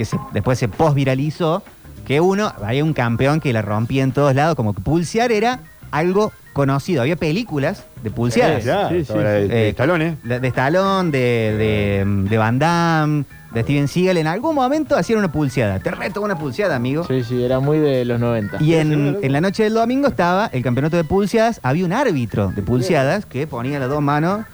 que 0.00 0.06
se- 0.06 0.16
después 0.32 0.58
se 0.58 0.66
post-viralizó, 0.66 1.62
que 2.06 2.22
uno, 2.22 2.50
había 2.64 2.82
un 2.82 2.94
campeón 2.94 3.38
que 3.38 3.52
la 3.52 3.60
rompía 3.60 4.02
en 4.02 4.12
todos 4.12 4.34
lados, 4.34 4.54
como 4.56 4.72
que 4.72 4.80
pulsear 4.80 5.30
era 5.30 5.60
algo 5.90 6.32
conocido. 6.54 7.02
Había 7.02 7.16
películas 7.16 7.84
de 8.02 8.10
pulseadas. 8.10 8.62
Sí, 8.62 8.66
Ya, 8.68 8.88
sí, 8.88 9.04
sí. 9.04 9.12
de, 9.12 9.46
de 9.48 9.66
Eh, 9.66 9.68
Stallone, 9.68 10.06
¿eh? 10.06 10.16
De, 10.24 10.40
de 10.40 10.48
Stallone, 10.48 11.10
de, 11.10 11.18
de, 11.18 12.04
de 12.30 12.38
Van 12.38 12.58
Damme, 12.58 13.24
de 13.52 13.62
Steven 13.62 13.88
Seagal. 13.88 14.16
En 14.16 14.26
algún 14.26 14.54
momento 14.54 14.96
hacían 14.96 15.18
una 15.18 15.30
pulseada. 15.30 15.78
Te 15.80 15.90
reto 15.90 16.22
una 16.22 16.38
pulseada, 16.38 16.76
amigo. 16.76 17.04
Sí, 17.06 17.22
sí, 17.22 17.44
era 17.44 17.60
muy 17.60 17.78
de 17.78 18.06
los 18.06 18.18
90. 18.18 18.56
Y 18.62 18.76
en, 18.76 19.18
en 19.20 19.32
la 19.32 19.42
noche 19.42 19.64
del 19.64 19.74
domingo 19.74 20.08
estaba 20.08 20.46
el 20.46 20.62
campeonato 20.62 20.96
de 20.96 21.04
pulseadas. 21.04 21.60
Había 21.62 21.84
un 21.84 21.92
árbitro 21.92 22.48
de 22.56 22.62
pulseadas 22.62 23.26
que 23.26 23.46
ponía 23.46 23.78
las 23.78 23.90
dos 23.90 24.00
manos, 24.00 24.46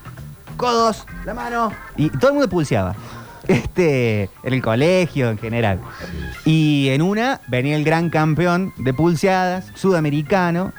codos, 0.56 1.06
la 1.24 1.34
mano, 1.34 1.70
y 1.96 2.10
todo 2.10 2.28
el 2.30 2.34
mundo 2.34 2.48
pulseaba. 2.48 2.96
Este, 3.48 4.24
en 4.42 4.52
el 4.54 4.62
colegio 4.62 5.30
en 5.30 5.38
general. 5.38 5.80
Y 6.44 6.88
en 6.90 7.02
una 7.02 7.40
venía 7.48 7.76
el 7.76 7.84
gran 7.84 8.10
campeón 8.10 8.72
de 8.78 8.92
pulseadas, 8.94 9.66
sudamericano, 9.74 10.72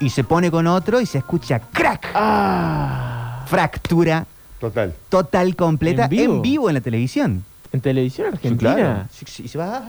y 0.00 0.10
se 0.10 0.24
pone 0.24 0.50
con 0.50 0.66
otro 0.66 1.00
y 1.00 1.06
se 1.06 1.18
escucha 1.18 1.60
crack. 1.72 2.08
Ah, 2.14 3.44
Fractura 3.46 4.26
Total. 4.60 4.92
total, 5.08 5.54
completa, 5.56 6.04
¿En 6.04 6.10
vivo? 6.10 6.34
en 6.36 6.42
vivo 6.42 6.68
en 6.70 6.74
la 6.74 6.80
televisión. 6.80 7.44
¿en 7.72 7.80
televisión 7.80 8.28
argentina? 8.32 8.74
claro. 8.74 9.04
Sí, 9.12 9.24
sí, 9.28 9.48
se 9.48 9.58
va. 9.58 9.82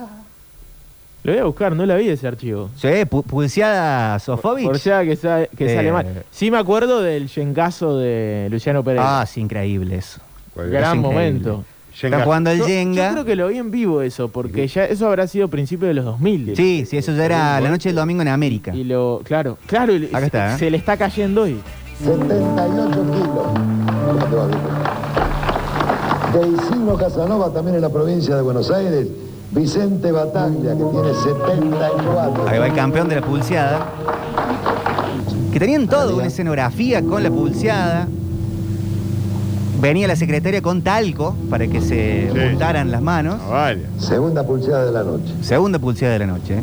Lo 1.23 1.31
voy 1.33 1.41
a 1.41 1.45
buscar, 1.45 1.75
no 1.75 1.85
la 1.85 1.95
vi 1.95 2.07
ese 2.09 2.27
archivo. 2.27 2.69
Sí, 2.77 2.87
pu- 2.87 3.23
pulseada 3.23 4.17
Sofovich. 4.19 4.65
Por 4.65 4.79
sea 4.79 5.03
que, 5.03 5.15
sa- 5.15 5.45
que 5.47 5.71
Eh. 5.71 5.75
sale 5.75 5.91
mal. 5.91 6.23
Sí 6.31 6.51
me 6.51 6.57
acuerdo 6.57 7.01
del 7.01 7.27
yengazo 7.27 7.97
de 7.97 8.47
Luciano 8.51 8.83
Pérez. 8.83 9.01
Ah, 9.03 9.25
sí, 9.27 9.41
increíble 9.41 9.97
eso. 9.97 10.19
¿Cuál 10.53 10.69
Gran 10.69 10.83
es 10.99 11.05
increíble. 11.05 11.31
momento. 11.31 11.65
Jenga. 11.97 12.17
Está 12.17 12.25
jugando 12.25 12.49
al 12.51 12.57
Yo, 12.59 12.67
Jenga. 12.67 13.07
yo 13.07 13.11
creo 13.13 13.25
que 13.25 13.35
lo 13.35 13.47
vi 13.47 13.57
en 13.57 13.71
vivo 13.71 14.01
eso, 14.03 14.27
porque 14.29 14.67
ya 14.67 14.85
eso 14.85 15.07
habrá 15.07 15.25
sido 15.27 15.47
principio 15.47 15.87
de 15.87 15.95
los 15.95 16.05
2000. 16.05 16.55
Sí, 16.55 16.85
sí, 16.87 16.97
eso 16.97 17.11
ya 17.15 17.25
era 17.25 17.59
la 17.59 17.69
noche 17.69 17.89
del 17.89 17.95
domingo 17.95 18.21
en 18.21 18.27
América. 18.27 18.75
Y 18.75 18.83
lo, 18.83 19.21
claro, 19.23 19.57
claro, 19.65 19.95
y 19.95 20.05
Acá 20.05 20.19
se, 20.19 20.25
está, 20.27 20.55
¿eh? 20.55 20.59
se 20.59 20.69
le 20.69 20.77
está 20.77 20.95
cayendo 20.95 21.43
hoy. 21.43 21.59
78 22.03 22.91
kilos. 22.91 23.27
¿Cómo 24.05 24.25
te 24.25 24.35
va, 24.35 24.47
Casanova, 26.97 27.51
también 27.51 27.75
en 27.75 27.81
la 27.81 27.89
provincia 27.89 28.35
de 28.35 28.41
Buenos 28.43 28.69
Aires. 28.69 29.07
Vicente 29.51 30.11
Bataglia, 30.11 30.71
que 30.77 30.83
tiene 30.83 31.13
74. 31.13 32.47
Ahí 32.47 32.59
va 32.59 32.67
el 32.67 32.73
campeón 32.73 33.07
de 33.09 33.15
la 33.15 33.21
pulseada. 33.21 33.87
Que 35.51 35.59
tenían 35.59 35.87
todo, 35.87 36.17
una 36.17 36.27
escenografía 36.27 37.01
con 37.01 37.23
la 37.23 37.31
pulseada. 37.31 38.07
Venía 39.79 40.07
la 40.07 40.15
secretaria 40.15 40.61
con 40.61 40.81
talco 40.81 41.35
para 41.49 41.67
que 41.67 41.81
se 41.81 42.29
Sí. 42.33 42.39
juntaran 42.49 42.91
las 42.91 43.01
manos. 43.01 43.35
Ah, 43.45 43.49
vale. 43.51 43.85
Segunda 43.99 44.43
pulseada 44.43 44.85
de 44.85 44.91
la 44.91 45.03
noche. 45.03 45.33
Segunda 45.41 45.77
pulseada 45.79 46.13
de 46.13 46.19
la 46.19 46.25
noche. 46.27 46.55
¿eh? 46.57 46.61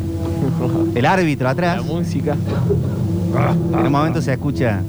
El 0.95 1.05
árbitro 1.05 1.45
La 1.45 1.51
atrás. 1.51 1.83
música. 1.85 2.35
En 3.73 3.85
un 3.85 3.91
momento 3.91 4.21
se 4.21 4.33
escucha. 4.33 4.81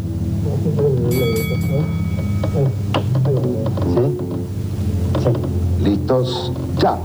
¿Listos? 5.82 6.52
Ya. 6.80 6.96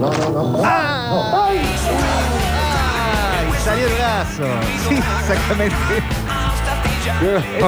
No, 0.00 0.10
no, 0.10 0.52
no. 0.52 0.62
¡Ay! 0.64 1.58
Salió 3.64 3.86
el 3.86 3.98
gaso. 3.98 4.44
Sí, 4.88 4.94
exactamente. 4.94 5.76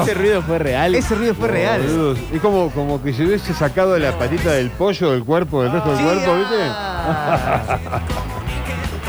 Ese 0.03 0.15
ruido 0.15 0.43
fue 0.43 0.59
real. 0.59 0.95
Ese 0.95 1.15
ruido 1.15 1.35
fue 1.35 1.49
real. 1.49 1.81
Boludos. 1.83 2.19
Es 2.33 2.41
como, 2.41 2.71
como 2.71 3.03
que 3.03 3.13
se 3.13 3.25
hubiese 3.25 3.53
sacado 3.55 3.99
la 3.99 4.13
patita 4.19 4.53
del 4.53 4.71
pollo 4.71 5.13
del 5.13 5.25
cuerpo, 5.25 5.63
del 5.63 5.73
resto 5.73 5.91
del 5.91 5.99
Sí, 5.99 6.05
cuerpo, 6.05 6.35
¿viste? 6.37 6.57
ah. 6.61 7.79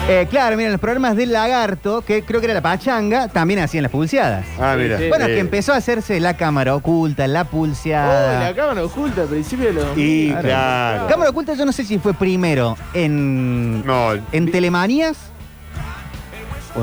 Eh, 0.09 0.27
claro, 0.29 0.57
miren, 0.57 0.73
los 0.73 0.81
programas 0.81 1.15
del 1.15 1.31
lagarto, 1.31 2.01
que 2.01 2.23
creo 2.23 2.41
que 2.41 2.47
era 2.47 2.53
la 2.53 2.61
pachanga, 2.61 3.29
también 3.29 3.61
hacían 3.61 3.83
las 3.83 3.91
pulseadas. 3.91 4.45
Ah, 4.59 4.75
mira. 4.77 4.97
sí. 4.97 5.07
Bueno, 5.07 5.25
Eh, 5.27 5.35
que 5.35 5.39
empezó 5.39 5.71
a 5.71 5.77
hacerse 5.77 6.19
la 6.19 6.35
cámara 6.35 6.75
oculta, 6.75 7.25
la 7.25 7.43
Oh, 7.43 7.45
pulseada. 7.45 8.49
la 8.49 8.53
cámara 8.53 8.83
oculta 8.83 9.21
al 9.21 9.29
principio 9.29 9.67
de 9.67 9.73
los 9.73 9.85
2000. 9.85 10.05
Y 10.05 10.33
claro. 10.41 11.07
Cámara 11.07 11.29
oculta 11.29 11.53
yo 11.53 11.65
no 11.65 11.71
sé 11.71 11.85
si 11.85 11.99
fue 11.99 12.13
primero 12.13 12.75
en, 12.93 13.85
No, 13.85 14.09
en 14.33 14.51
Telemanías, 14.51 15.15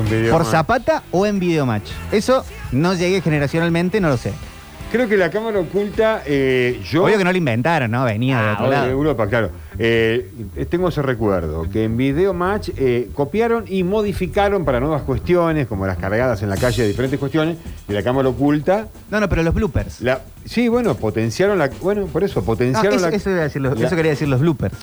video 0.09 0.31
por. 0.33 0.45
Zapata 0.45 1.03
o 1.11 1.25
en 1.25 1.39
Videomatch. 1.39 1.89
Eso 2.11 2.43
no 2.71 2.93
llegué 2.93 3.21
generacionalmente, 3.21 3.99
no 4.01 4.09
lo 4.09 4.17
sé. 4.17 4.33
Creo 4.91 5.07
que 5.07 5.15
la 5.15 5.29
cámara 5.31 5.57
oculta, 5.59 6.21
eh, 6.25 6.81
yo. 6.91 7.05
Obvio 7.05 7.17
que 7.17 7.23
no 7.23 7.31
lo 7.31 7.37
inventaron, 7.37 7.89
¿no? 7.91 8.03
Venía 8.03 8.41
de 8.41 8.47
Ah, 8.49 8.53
otro 8.55 8.65
de 8.65 8.71
lado. 8.71 8.87
Europa, 8.89 9.27
claro. 9.27 9.49
Eh, 9.79 10.29
tengo 10.69 10.89
ese 10.89 11.01
recuerdo, 11.01 11.65
que 11.69 11.85
en 11.85 11.95
Video 11.95 12.33
Match 12.33 12.71
eh, 12.75 13.09
copiaron 13.13 13.63
y 13.69 13.83
modificaron 13.83 14.65
para 14.65 14.81
nuevas 14.81 15.03
cuestiones, 15.03 15.67
como 15.67 15.87
las 15.87 15.97
cargadas 15.97 16.41
en 16.43 16.49
la 16.49 16.57
calle 16.57 16.81
de 16.81 16.89
diferentes 16.89 17.17
cuestiones, 17.21 17.55
y 17.87 17.93
la 17.93 18.03
cámara 18.03 18.27
oculta. 18.27 18.89
No, 19.09 19.21
no, 19.21 19.29
pero 19.29 19.43
los 19.43 19.53
bloopers. 19.53 20.01
La, 20.01 20.19
sí, 20.43 20.67
bueno, 20.67 20.93
potenciaron 20.95 21.57
la. 21.57 21.69
Bueno, 21.81 22.07
por 22.07 22.25
eso, 22.25 22.41
No, 22.41 22.45
potenciaron 22.45 22.95
eso, 22.95 23.09
la. 23.09 23.15
eso 23.15 23.29
quería 23.29 23.43
decir 23.43 23.61
los- 23.61 23.79
la- 23.79 23.87
eso 23.87 23.95
quería 23.95 24.11
decir 24.11 24.27
los 24.27 24.41
bloopers. 24.41 24.75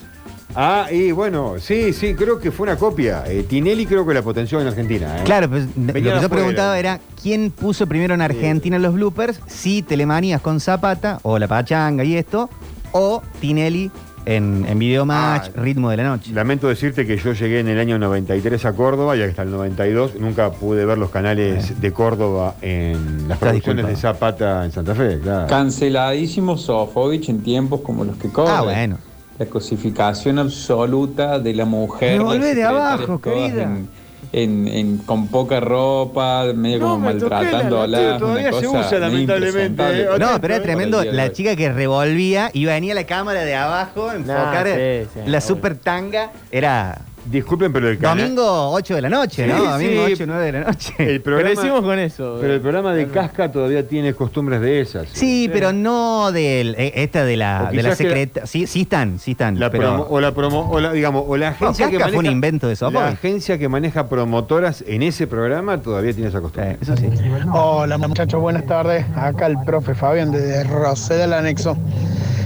Ah, 0.55 0.87
y 0.91 1.13
bueno, 1.13 1.55
sí, 1.59 1.93
sí, 1.93 2.15
creo 2.15 2.39
que 2.39 2.51
fue 2.51 2.65
una 2.65 2.77
copia. 2.77 3.25
Eh, 3.27 3.45
Tinelli 3.49 3.87
creo 3.87 4.07
que 4.07 4.15
la 4.15 4.23
potenció 4.23 4.61
en 4.61 4.67
Argentina. 4.67 5.19
¿eh? 5.19 5.23
Claro, 5.25 5.49
pues 5.51 5.67
lo 5.77 5.93
que 5.93 6.03
yo 6.03 6.29
preguntaba 6.29 6.79
era 6.79 7.01
quién 7.23 7.51
puso 7.51 7.87
primero 7.87 8.15
en 8.15 8.23
Argentina 8.23 8.79
los 8.79 8.95
bloopers, 8.95 9.41
si 9.47 9.83
Telemanías 9.83 10.41
con 10.41 10.61
Zapata 10.61 11.21
o 11.23 11.39
La 11.39 11.47
Pachanga 11.49 12.03
y 12.05 12.17
esto, 12.17 12.49
o 12.93 13.23
Tinelli 13.41 13.91
en, 14.25 14.67
en 14.69 14.79
Video 14.79 15.07
Match, 15.07 15.51
Ah, 15.57 15.61
Ritmo 15.61 15.91
de 15.91 15.97
la 15.99 16.03
Noche. 16.05 16.33
Lamento 16.33 16.69
decirte 16.69 17.07
que 17.07 17.17
yo 17.17 17.33
llegué 17.33 17.61
en 17.61 17.69
el 17.69 17.79
año 17.79 17.99
93 17.99 18.63
a 18.65 18.73
Córdoba 18.75 19.17
y 19.17 19.23
hasta 19.23 19.43
el 19.43 19.51
92 19.51 20.17
nunca 20.19 20.51
pude 20.51 20.85
ver 20.85 20.99
los 20.99 21.11
canales 21.11 21.81
de 21.81 21.93
Córdoba 21.93 22.57
en 22.61 23.29
las 23.29 23.39
producciones 23.39 23.87
de. 23.87 23.97
Zapata 23.97 24.65
en 24.65 24.73
Santa 24.73 24.95
Fe, 24.95 25.19
claro. 25.23 25.47
Canceladísimo 25.47 26.57
Sofovich 26.59 27.29
en 27.29 27.43
tiempos 27.43 27.81
como 27.81 28.05
los 28.05 28.17
que 28.17 28.29
corren. 28.29 28.55
Ah, 28.55 28.63
bueno. 28.63 28.99
La 29.39 29.47
cosificación 29.47 30.39
absoluta 30.39 31.39
de 31.39 31.55
la 31.55 31.65
mujer. 31.65 32.19
Me 32.19 32.25
volvé 32.25 32.55
de 32.55 32.65
abajo, 32.65 33.21
querida. 33.21 33.63
En, 33.65 33.89
en- 34.33 34.69
en- 34.69 34.99
con 34.99 35.29
poca 35.29 35.59
ropa, 35.61 36.45
medio 36.55 36.81
como 36.81 36.99
maltratándola. 36.99 38.19
todavía 38.19 38.53
se 38.53 38.67
usa, 38.67 38.99
lamentablemente, 38.99 39.83
eh. 40.03 40.07
No, 40.19 40.41
pero 40.41 40.55
era 40.55 40.63
tremendo 40.63 41.03
la 41.05 41.33
chica 41.33 41.55
que 41.57 41.73
revolvía 41.73 42.51
y 42.53 42.65
venía 42.65 42.95
la 42.95 43.05
cámara 43.05 43.43
de 43.45 43.55
abajo, 43.55 44.13
enfocar 44.13 44.67
sí, 44.67 45.09
sí, 45.15 45.21
la 45.31 45.41
super 45.41 45.77
tanga. 45.77 46.33
Era 46.51 46.99
Disculpen, 47.31 47.73
pero 47.73 47.89
el 47.89 47.99
canal. 47.99 48.19
domingo 48.19 48.71
8 48.73 48.95
de 48.95 49.03
la 49.03 49.09
noche, 49.09 49.45
Sí, 49.45 49.51
¿no? 49.53 49.73
Domingo 49.73 50.07
sí. 50.07 50.13
8, 50.15 50.25
9 50.27 50.45
de 50.47 50.53
la 50.53 50.61
noche. 50.61 50.93
El 50.99 51.21
programa, 51.21 51.51
Crecimos 51.55 51.81
con 51.83 51.99
eso. 51.99 52.39
pero 52.41 52.55
el 52.55 52.61
programa 52.61 52.95
de 52.95 53.07
Casca 53.09 53.51
todavía 53.53 53.87
tiene 53.87 54.15
costumbres 54.15 54.61
de 54.61 54.81
esas. 54.81 55.09
Sí, 55.13 55.51
pero 55.53 55.73
no 55.73 56.33
del 56.33 56.75
eh, 56.79 56.93
esta 56.97 57.25
de 57.25 57.37
la, 57.37 57.67
O 57.69 57.71
de 57.71 57.77
la 57.77 57.83
quizás 57.83 57.99
que- 57.99 58.05
secreta. 58.05 58.47
Sí, 58.47 58.67
sí 58.67 58.83
están, 58.83 59.19
sí 59.19 59.33
están. 59.33 59.59
La 59.61 59.71
pero 59.71 59.93
promo- 59.99 60.07
o 60.09 60.21
la 60.21 60.33
promo, 60.35 60.71
o 60.71 60.81
la, 60.81 60.93
digamos, 60.93 61.25
o 61.27 61.37
la 61.37 61.49
agencia 61.49 61.87
Casca 61.87 61.91
que 61.91 61.97
fue 62.05 62.13
maneja, 62.13 62.19
un 62.19 62.27
invento 62.35 62.69
de. 62.69 62.77
La 62.93 63.09
agencia 63.09 63.59
que 63.59 63.69
maneja 63.69 64.09
promotoras 64.09 64.83
en 64.87 65.03
ese 65.03 65.27
programa 65.27 65.81
todavía 65.83 66.13
tiene 66.13 66.29
esa 66.31 66.41
costumbre. 66.41 66.73
Eh, 66.73 66.79
eso 66.81 66.97
sí. 66.97 67.09
Hola 67.53 67.99
muchachos, 67.99 68.41
buenas 68.41 68.65
tardes. 68.67 69.05
Acá 69.17 69.47
el 69.47 69.59
profe 69.67 69.95
Fabián 69.95 70.31
de 70.33 70.65
Rosé 70.65 71.15
del 71.15 71.33
Anexo. 71.33 71.77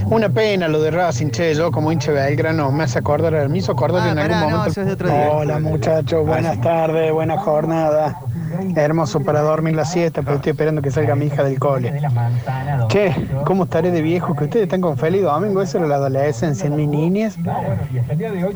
Una 0.05 0.29
pena 0.29 0.67
lo 0.67 0.81
de 0.81 0.91
Racing, 0.91 1.29
che, 1.31 1.53
yo 1.55 1.71
como 1.71 1.91
hincha 1.91 2.11
de 2.11 2.21
Belgrano 2.21 2.71
me 2.71 2.83
hace 2.83 2.99
acordar, 2.99 3.49
me 3.49 3.57
hizo 3.57 3.71
acordar 3.71 4.07
Ah, 4.07 4.11
en 4.11 4.19
algún 4.19 4.39
no, 4.39 4.49
momento. 4.49 4.69
eso 4.69 4.81
es 4.81 4.87
de 4.87 4.93
otro 4.93 5.07
día. 5.09 5.29
Hola 5.31 5.59
muchachos, 5.59 6.25
buenas 6.25 6.59
tardes, 6.61 7.11
buena 7.11 7.37
jornada. 7.37 8.19
Hermoso 8.75 9.19
para 9.21 9.41
dormir 9.41 9.75
la 9.75 9.83
siesta, 9.85 10.21
pero 10.21 10.35
estoy 10.35 10.51
esperando 10.51 10.81
que 10.81 10.91
salga 10.91 11.15
mi 11.15 11.25
hija 11.25 11.43
del 11.43 11.57
cole. 11.57 11.99
Che, 12.89 13.15
¿cómo 13.45 13.63
estaré 13.63 13.89
de 13.89 14.01
viejo? 14.01 14.35
Que 14.35 14.43
ustedes 14.43 14.63
están 14.65 14.81
con 14.81 14.95
feliz 14.95 15.23
domingo, 15.23 15.61
eso 15.61 15.79
era 15.79 15.87
la 15.87 15.95
adolescencia 15.95 16.67
en 16.67 16.75
mi 16.75 16.85
niñez. 16.85 17.35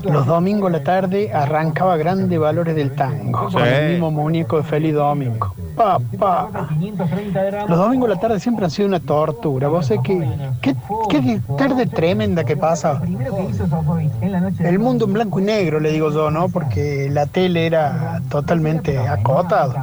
Los 0.03 0.25
domingos 0.27 0.69
a 0.69 0.77
la 0.77 0.83
tarde 0.83 1.31
arrancaba 1.33 1.97
grandes 1.97 2.37
valores 2.39 2.75
del 2.75 2.93
tango, 2.93 3.49
con 3.51 3.63
el 3.65 3.91
mismo 3.93 4.11
muñeco 4.11 4.57
de 4.57 4.63
Feliz 4.63 4.93
Domingo. 4.93 5.53
Papá. 5.75 6.49
Los 7.67 7.77
domingos 7.77 8.09
a 8.09 8.13
la 8.15 8.19
tarde 8.19 8.39
siempre 8.39 8.65
han 8.65 8.71
sido 8.71 8.87
una 8.87 8.99
tortura. 8.99 9.67
Vos 9.67 9.85
sé 9.87 9.99
que 10.03 10.27
qué, 10.61 10.75
qué 11.09 11.21
tarde 11.57 11.85
tremenda 11.85 12.43
que 12.43 12.57
pasa. 12.57 13.01
El 14.59 14.79
mundo 14.79 15.05
en 15.05 15.13
blanco 15.13 15.39
y 15.39 15.43
negro, 15.43 15.79
le 15.79 15.91
digo 15.91 16.11
yo, 16.11 16.29
¿no? 16.31 16.49
Porque 16.49 17.09
la 17.11 17.25
tele 17.25 17.65
era 17.65 18.21
totalmente 18.29 18.97
acotado. 18.97 19.73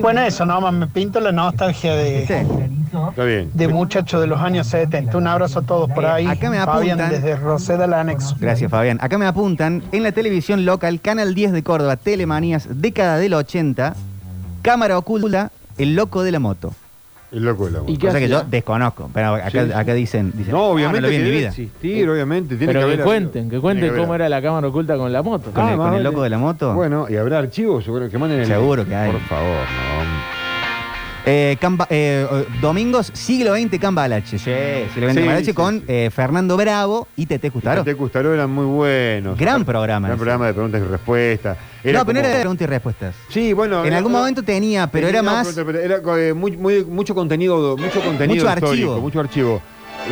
Bueno, 0.00 0.20
eso 0.22 0.44
nomás 0.44 0.72
me 0.74 0.86
pinto 0.86 1.20
la 1.20 1.32
nostalgia 1.32 1.94
de, 1.94 2.22
Está 2.22 3.24
bien. 3.24 3.50
de 3.54 3.68
muchachos 3.68 4.20
de 4.20 4.26
los 4.26 4.40
años 4.40 4.66
70. 4.68 5.16
Un 5.16 5.26
abrazo 5.26 5.60
a 5.60 5.62
todos 5.62 5.90
por 5.90 6.04
ahí. 6.06 6.26
Acá 6.26 6.50
me 6.50 6.58
Fabián 6.64 7.00
apuntan. 7.00 7.22
desde 7.22 7.36
Roseda 7.36 7.78
del 7.78 7.94
Anexo. 7.94 8.36
Gracias, 8.38 8.70
Fabián. 8.70 8.98
Acá 9.00 9.18
me 9.18 9.26
apuntan 9.26 9.82
en 9.92 10.02
la 10.02 10.12
televisión 10.12 10.64
local, 10.64 11.00
Canal 11.00 11.34
10 11.34 11.52
de 11.52 11.62
Córdoba, 11.62 11.96
Telemanías, 11.96 12.68
década 12.70 13.18
del 13.18 13.34
80, 13.34 13.94
cámara 14.62 14.98
oculta, 14.98 15.50
el 15.78 15.94
loco 15.94 16.22
de 16.22 16.32
la 16.32 16.38
moto. 16.40 16.72
El 17.30 17.44
loco 17.44 17.66
de 17.66 17.72
la 17.72 17.78
¿Y 17.78 17.80
moto. 17.82 17.92
qué 17.92 18.06
Cosa 18.06 18.18
que 18.18 18.24
hacía? 18.24 18.42
yo 18.42 18.44
desconozco, 18.48 19.10
pero 19.12 19.34
acá, 19.34 19.50
Sí, 19.50 19.58
sí. 19.66 19.72
acá 19.74 19.92
dicen, 19.94 20.32
dicen, 20.34 20.52
No, 20.54 20.58
"Ah, 20.64 20.68
obviamente 20.68 21.00
lo 21.02 21.08
vi 21.08 21.14
en 21.16 21.20
mi 21.22 21.26
debe 21.26 21.38
vida. 21.40 21.48
existir, 21.50 22.08
obviamente. 22.08 22.56
Tiene 22.56 22.72
Pero 22.72 22.86
que, 22.86 22.92
haber- 22.94 23.04
cuenten, 23.04 23.50
que 23.50 23.60
cuenten 23.60 23.82
tiene 23.84 23.94
que 23.96 24.00
cómo 24.00 24.14
era 24.14 24.28
la 24.30 24.40
cámara 24.40 24.66
oculta 24.68 24.96
con 24.96 25.12
la 25.12 25.22
moto. 25.22 25.50
Con, 25.50 25.62
Ah, 25.62 25.70
el, 25.72 25.76
con 25.76 25.86
el 25.88 25.90
vale. 25.92 26.04
loco 26.04 26.22
de 26.22 26.30
la 26.30 26.38
moto. 26.38 26.72
Bueno, 26.74 27.06
¿y 27.10 27.16
habrá 27.16 27.38
archivos? 27.38 27.84
Seguro 27.84 28.08
que 28.08 28.16
manden 28.16 28.40
el... 28.40 28.46
Seguro 28.46 28.86
que 28.86 28.94
hay. 28.96 29.12
Por 29.12 29.20
favor, 29.22 29.44
no. 29.46 30.07
Eh, 31.30 31.58
eh, 31.90 32.26
domingos, 32.62 33.10
siglo 33.12 33.54
XX 33.54 33.78
Cambalache. 33.78 34.38
Sí, 34.38 34.44
siglo 34.94 35.08
XX 35.08 35.14
Sí, 35.14 35.18
Cambalache 35.20 35.44
sí, 35.44 35.52
con 35.52 35.80
sí. 35.80 35.84
eh, 35.86 36.10
Fernando 36.10 36.56
Bravo 36.56 37.06
y 37.16 37.26
Tete 37.26 37.50
Custaro. 37.50 37.84
Te 37.84 37.94
Custaró 37.94 38.32
eran 38.32 38.50
muy 38.50 38.64
buenos. 38.64 39.36
Gran 39.38 39.64
programa 39.64 40.08
Gran 40.08 40.16
ese. 40.16 40.20
programa 40.24 40.46
de 40.46 40.54
preguntas 40.54 40.80
y 40.80 40.84
respuestas. 40.90 41.56
no, 41.58 41.62
pero 41.82 41.98
no 41.98 42.04
como- 42.06 42.18
era 42.18 42.28
de 42.28 42.40
preguntas 42.40 42.64
y 42.64 42.70
respuestas. 42.70 43.14
Sí, 43.28 43.52
bueno. 43.52 43.80
En 43.80 43.88
era- 43.88 43.96
algún 43.98 44.12
momento 44.12 44.42
tenía, 44.42 44.86
pero 44.86 45.06
era 45.08 45.22
más. 45.22 45.48
pero 45.54 45.78
Era 45.78 46.00
muy- 46.34 46.56
muy- 46.56 46.84
mucho 46.84 47.14
contenido, 47.14 47.76
mucho 47.76 48.00
contenido 48.00 48.44
Mucho 48.44 48.46
histórico, 48.48 48.68
archivo. 48.70 49.00
mucho 49.00 49.20
archivo. 49.20 49.62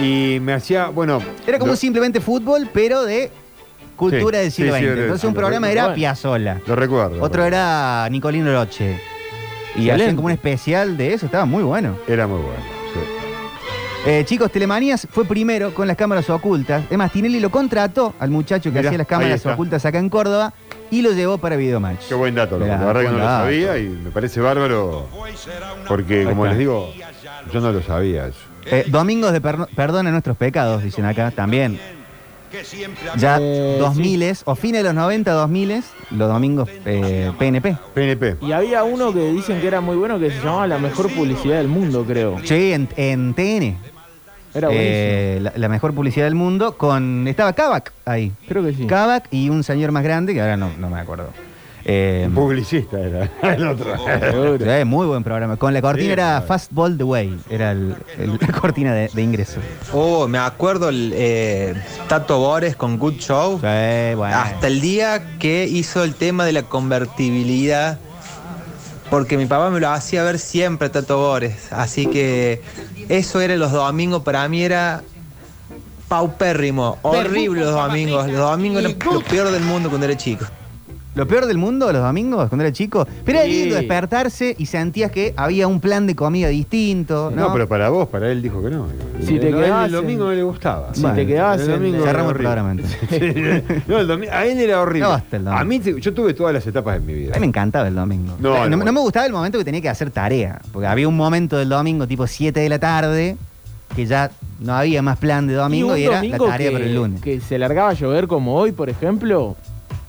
Y 0.03 0.39
me 0.43 0.53
hacía, 0.53 0.89
bueno. 0.89 1.23
Era 1.47 1.59
como 1.59 1.73
lo, 1.73 1.77
simplemente 1.77 2.21
fútbol, 2.21 2.69
pero 2.75 3.05
de 3.05 3.31
cultura 3.97 4.41
del 4.41 4.53
siglo 4.53 4.75
XX. 4.75 4.83
Entonces 4.85 5.25
un 5.25 5.35
programa 5.35 5.71
era. 5.71 5.95
Piazzola. 5.95 6.61
Lo 6.67 6.77
recuerdo. 6.77 7.23
Otro 7.23 7.43
era 7.45 8.07
Nicolino 8.11 8.53
Roche. 8.53 9.01
Y 9.79 9.91
hacían 9.91 10.17
como 10.17 10.27
un 10.27 10.33
especial 10.33 10.97
de 10.97 11.13
eso, 11.15 11.27
estaba 11.27 11.45
muy 11.45 11.63
bueno. 11.63 11.97
Era 12.09 12.27
muy 12.27 12.39
bueno. 12.41 12.61
sí. 12.95 13.01
Eh, 14.09 14.23
chicos, 14.25 14.53
Telemanías 14.53 15.09
fue 15.11 15.25
primero 15.25 15.75
con 15.75 15.89
las 15.89 15.97
cámaras 15.97 16.31
ocultas. 16.31 16.85
Es 16.89 16.97
más, 16.97 17.11
Tinelli 17.11 17.41
lo 17.41 17.51
contrató 17.51 18.15
al 18.21 18.31
muchacho 18.31 18.71
que 18.71 18.79
Mirá, 18.79 18.91
hacía 18.91 18.99
las 18.99 19.07
ahí 19.07 19.11
cámaras 19.11 19.35
está. 19.37 19.55
ocultas 19.55 19.85
acá 19.85 19.99
en 19.99 20.09
Córdoba 20.09 20.53
y 20.93 21.03
lo 21.03 21.11
llevó 21.11 21.39
para 21.39 21.57
Videomatch. 21.57 22.07
Qué 22.09 22.15
buen 22.15 22.35
dato, 22.37 22.53
loco. 22.57 22.67
Mirá, 22.67 22.79
la 22.79 22.87
verdad 22.87 23.01
que 23.01 23.07
no 23.09 23.13
buen 23.15 23.23
lo 23.25 23.29
dato. 23.29 23.45
sabía 23.45 23.79
y 23.79 23.89
me 23.89 24.11
parece 24.13 24.41
bárbaro. 24.41 25.09
Porque, 25.89 26.23
como 26.25 26.45
está. 26.45 26.51
les 26.51 26.59
digo, 26.59 26.93
yo 27.53 27.61
no 27.61 27.73
lo 27.73 27.83
sabía 27.83 28.29
eso. 28.29 28.39
Eh, 28.67 28.85
domingos 28.87 29.33
de 29.33 29.43
perno- 29.43 29.67
perdón 29.75 30.07
a 30.07 30.13
nuestros 30.13 30.37
pecados, 30.37 30.85
dicen 30.85 31.05
acá, 31.05 31.33
también. 31.33 31.81
Ya 33.17 33.39
Eh, 33.41 33.77
2000 33.79 34.37
o 34.45 34.55
fines 34.55 34.83
de 34.83 34.85
los 34.85 34.95
90, 34.95 35.31
2000 35.33 35.83
los 36.13 36.29
domingos 36.29 36.69
eh, 36.85 37.31
PNP. 37.39 37.77
PNP. 37.95 38.37
Y 38.41 38.53
había 38.53 38.85
uno 38.85 39.13
que 39.13 39.31
dicen 39.33 39.61
que 39.61 39.67
era 39.67 39.81
muy 39.81 39.97
bueno 39.97 40.19
que 40.19 40.31
se 40.31 40.39
llamaba 40.39 40.67
la 40.67 40.79
mejor 40.79 41.11
publicidad 41.13 41.57
del 41.57 41.69
mundo, 41.69 42.05
creo. 42.07 42.39
Sí, 42.45 42.73
en, 42.73 42.89
en 42.97 43.35
TN. 43.35 43.77
Era 44.55 44.69
buenísimo. 44.69 44.91
Eh, 44.97 45.39
la, 45.43 45.53
la 45.55 45.69
mejor 45.69 45.93
publicidad 45.95 46.25
del 46.27 46.35
mundo 46.35 46.79
con 46.79 47.29
estaba 47.29 47.53
Kavak 47.53 47.93
ahí. 48.07 48.33
Creo 48.49 48.65
que 48.65 48.73
sí. 48.73 48.87
Kavak 48.87 49.29
y 49.31 49.51
un 49.51 49.63
señor 49.63 49.93
más 49.93 50.03
grande 50.03 50.33
que 50.33 50.41
ahora 50.41 50.57
no, 50.57 50.71
no 50.79 50.89
me 50.89 50.99
acuerdo. 50.99 51.29
Eh, 51.89 52.29
Publicista 52.35 52.99
era 52.99 53.31
el 53.55 53.65
otro. 53.69 53.95
Sí, 54.59 54.85
muy 54.85 55.07
buen 55.07 55.23
programa. 55.23 55.57
Con 55.57 55.73
la 55.73 55.81
cortina 55.81 56.07
Sí, 56.07 56.11
era 56.13 56.25
claro. 56.31 56.47
Fastball 56.47 56.99
the 56.99 57.05
Way, 57.05 57.39
era 57.49 57.71
el- 57.71 57.95
el- 58.19 58.39
la 58.41 58.49
cortina 58.61 58.93
de, 58.93 59.09
de 59.13 59.23
ingreso. 59.23 59.61
Oh, 59.93 60.27
me 60.27 60.39
acuerdo 60.39 60.89
el 60.89 61.13
eh, 61.15 61.75
Tato 62.09 62.39
Bores 62.41 62.75
con 62.75 62.99
Good 62.99 63.19
Show. 63.19 63.61
Sí, 63.61 64.15
bueno. 64.17 64.37
Hasta 64.37 64.67
el 64.67 64.81
día 64.81 65.39
que 65.39 65.65
hizo 65.67 66.03
el 66.03 66.17
tema 66.17 66.45
de 66.45 66.53
la 66.55 66.63
convertibilidad. 66.65 68.01
Porque 69.09 69.37
mi 69.37 69.47
papá 69.47 69.71
me 69.71 69.79
lo 69.79 69.89
hacía 69.91 70.25
ver 70.25 70.41
siempre 70.41 70.89
Tato 70.89 71.19
Bores. 71.19 71.73
Así 71.73 72.07
que 72.07 72.61
eso 73.09 73.41
era 73.41 73.55
los 73.55 73.71
domingos. 73.71 74.25
Para 74.25 74.49
mí 74.49 74.65
era 74.65 75.03
paupérrimo. 76.09 76.99
Horrible 77.03 77.61
los 77.61 77.73
domingos. 77.75 78.27
Los 78.29 78.39
domingos 78.51 78.83
eran 78.85 78.97
lo 79.13 79.21
peor 79.21 79.51
del 79.53 79.63
mundo 79.63 79.89
cuando 79.89 80.07
era 80.07 80.17
chico. 80.17 80.45
Lo 81.17 81.27
peor 81.27 81.47
del 81.47 81.57
mundo, 81.57 81.91
los 81.93 82.03
domingos, 82.03 82.49
cuando 82.51 82.63
era 82.65 82.73
chico. 82.73 83.07
Pero 83.25 83.39
era 83.39 83.47
Sí. 83.49 83.53
lindo 83.63 83.75
despertarse 83.77 84.55
y 84.59 84.67
sentías 84.67 85.11
que 85.11 85.33
había 85.37 85.67
un 85.67 85.81
plan 85.81 86.07
de 86.07 86.15
comida 86.15 86.49
distinto. 86.49 87.33
No, 87.35 87.47
No, 87.49 87.53
pero 87.55 87.67
para 87.67 87.89
vos, 87.89 88.07
para 88.09 88.31
él 88.31 88.43
dijo 88.43 88.63
que 88.63 88.69
no. 88.69 88.87
Si 89.21 89.39
te 89.41 89.51
No, 89.51 89.57
quedabas 89.59 89.87
el 89.87 89.93
domingo 89.93 90.27
no 90.27 90.33
le 90.33 90.43
gustaba. 90.43 90.95
Si 90.95 91.03
te 91.03 91.27
quedabas 91.27 91.61
el 91.63 91.71
en- 91.71 91.73
domingo 91.77 92.05
Cerramos 92.05 92.31
era 92.33 92.39
programa, 92.39 92.71
horrible. 92.71 93.65
No, 93.89 93.99
el 93.99 94.07
domingo, 94.07 94.33
a 94.35 94.45
él 94.45 94.61
era 94.61 94.81
horrible. 94.83 95.09
No, 95.09 95.15
hasta 95.15 95.37
el 95.39 95.45
domingo. 95.45 95.61
a 95.61 95.65
mí, 95.65 95.81
te- 95.81 96.01
yo 96.01 96.13
tuve 96.13 96.35
todas 96.35 96.53
las 96.53 96.67
etapas 96.67 96.95
de 96.95 97.01
mi 97.01 97.15
vida. 97.15 97.33
A 97.33 97.37
mí 97.37 97.41
me 97.41 97.47
encantaba 97.47 97.89
el 97.89 97.95
domingo. 97.95 98.35
No, 98.39 98.51
No, 98.51 98.55
no, 98.65 98.69
no 98.69 98.77
bueno. 98.77 98.93
me 98.93 99.01
gustaba 99.01 99.25
el 99.25 99.33
momento 99.33 99.57
que 99.59 99.65
tenía 99.65 99.81
que 99.81 99.89
hacer 99.89 100.11
tarea. 100.11 100.61
Porque 100.71 100.87
había 100.87 101.09
un 101.09 101.17
momento 101.17 101.57
del 101.57 101.71
domingo, 101.71 102.07
tipo 102.07 102.27
7 102.27 102.61
de 102.61 102.69
la 102.69 102.79
tarde, 102.79 103.39
que 103.95 104.05
ya 104.05 104.31
no 104.61 104.75
había 104.75 105.01
más 105.01 105.17
plan 105.17 105.47
de 105.47 105.55
domingo 105.55 105.93
un 105.93 105.99
y, 105.99 106.05
era 106.05 106.23
la 106.23 106.37
tarea 106.37 106.69
que, 106.69 106.73
para 106.75 106.85
el 106.85 106.95
lunes. 106.95 107.23
Que 107.23 107.41
se 107.41 107.59
largaba 107.59 107.89
a 107.89 107.93
llover 107.95 108.27
como 108.27 108.55
hoy, 108.57 108.73
por 108.73 108.91
ejemplo, 108.91 109.57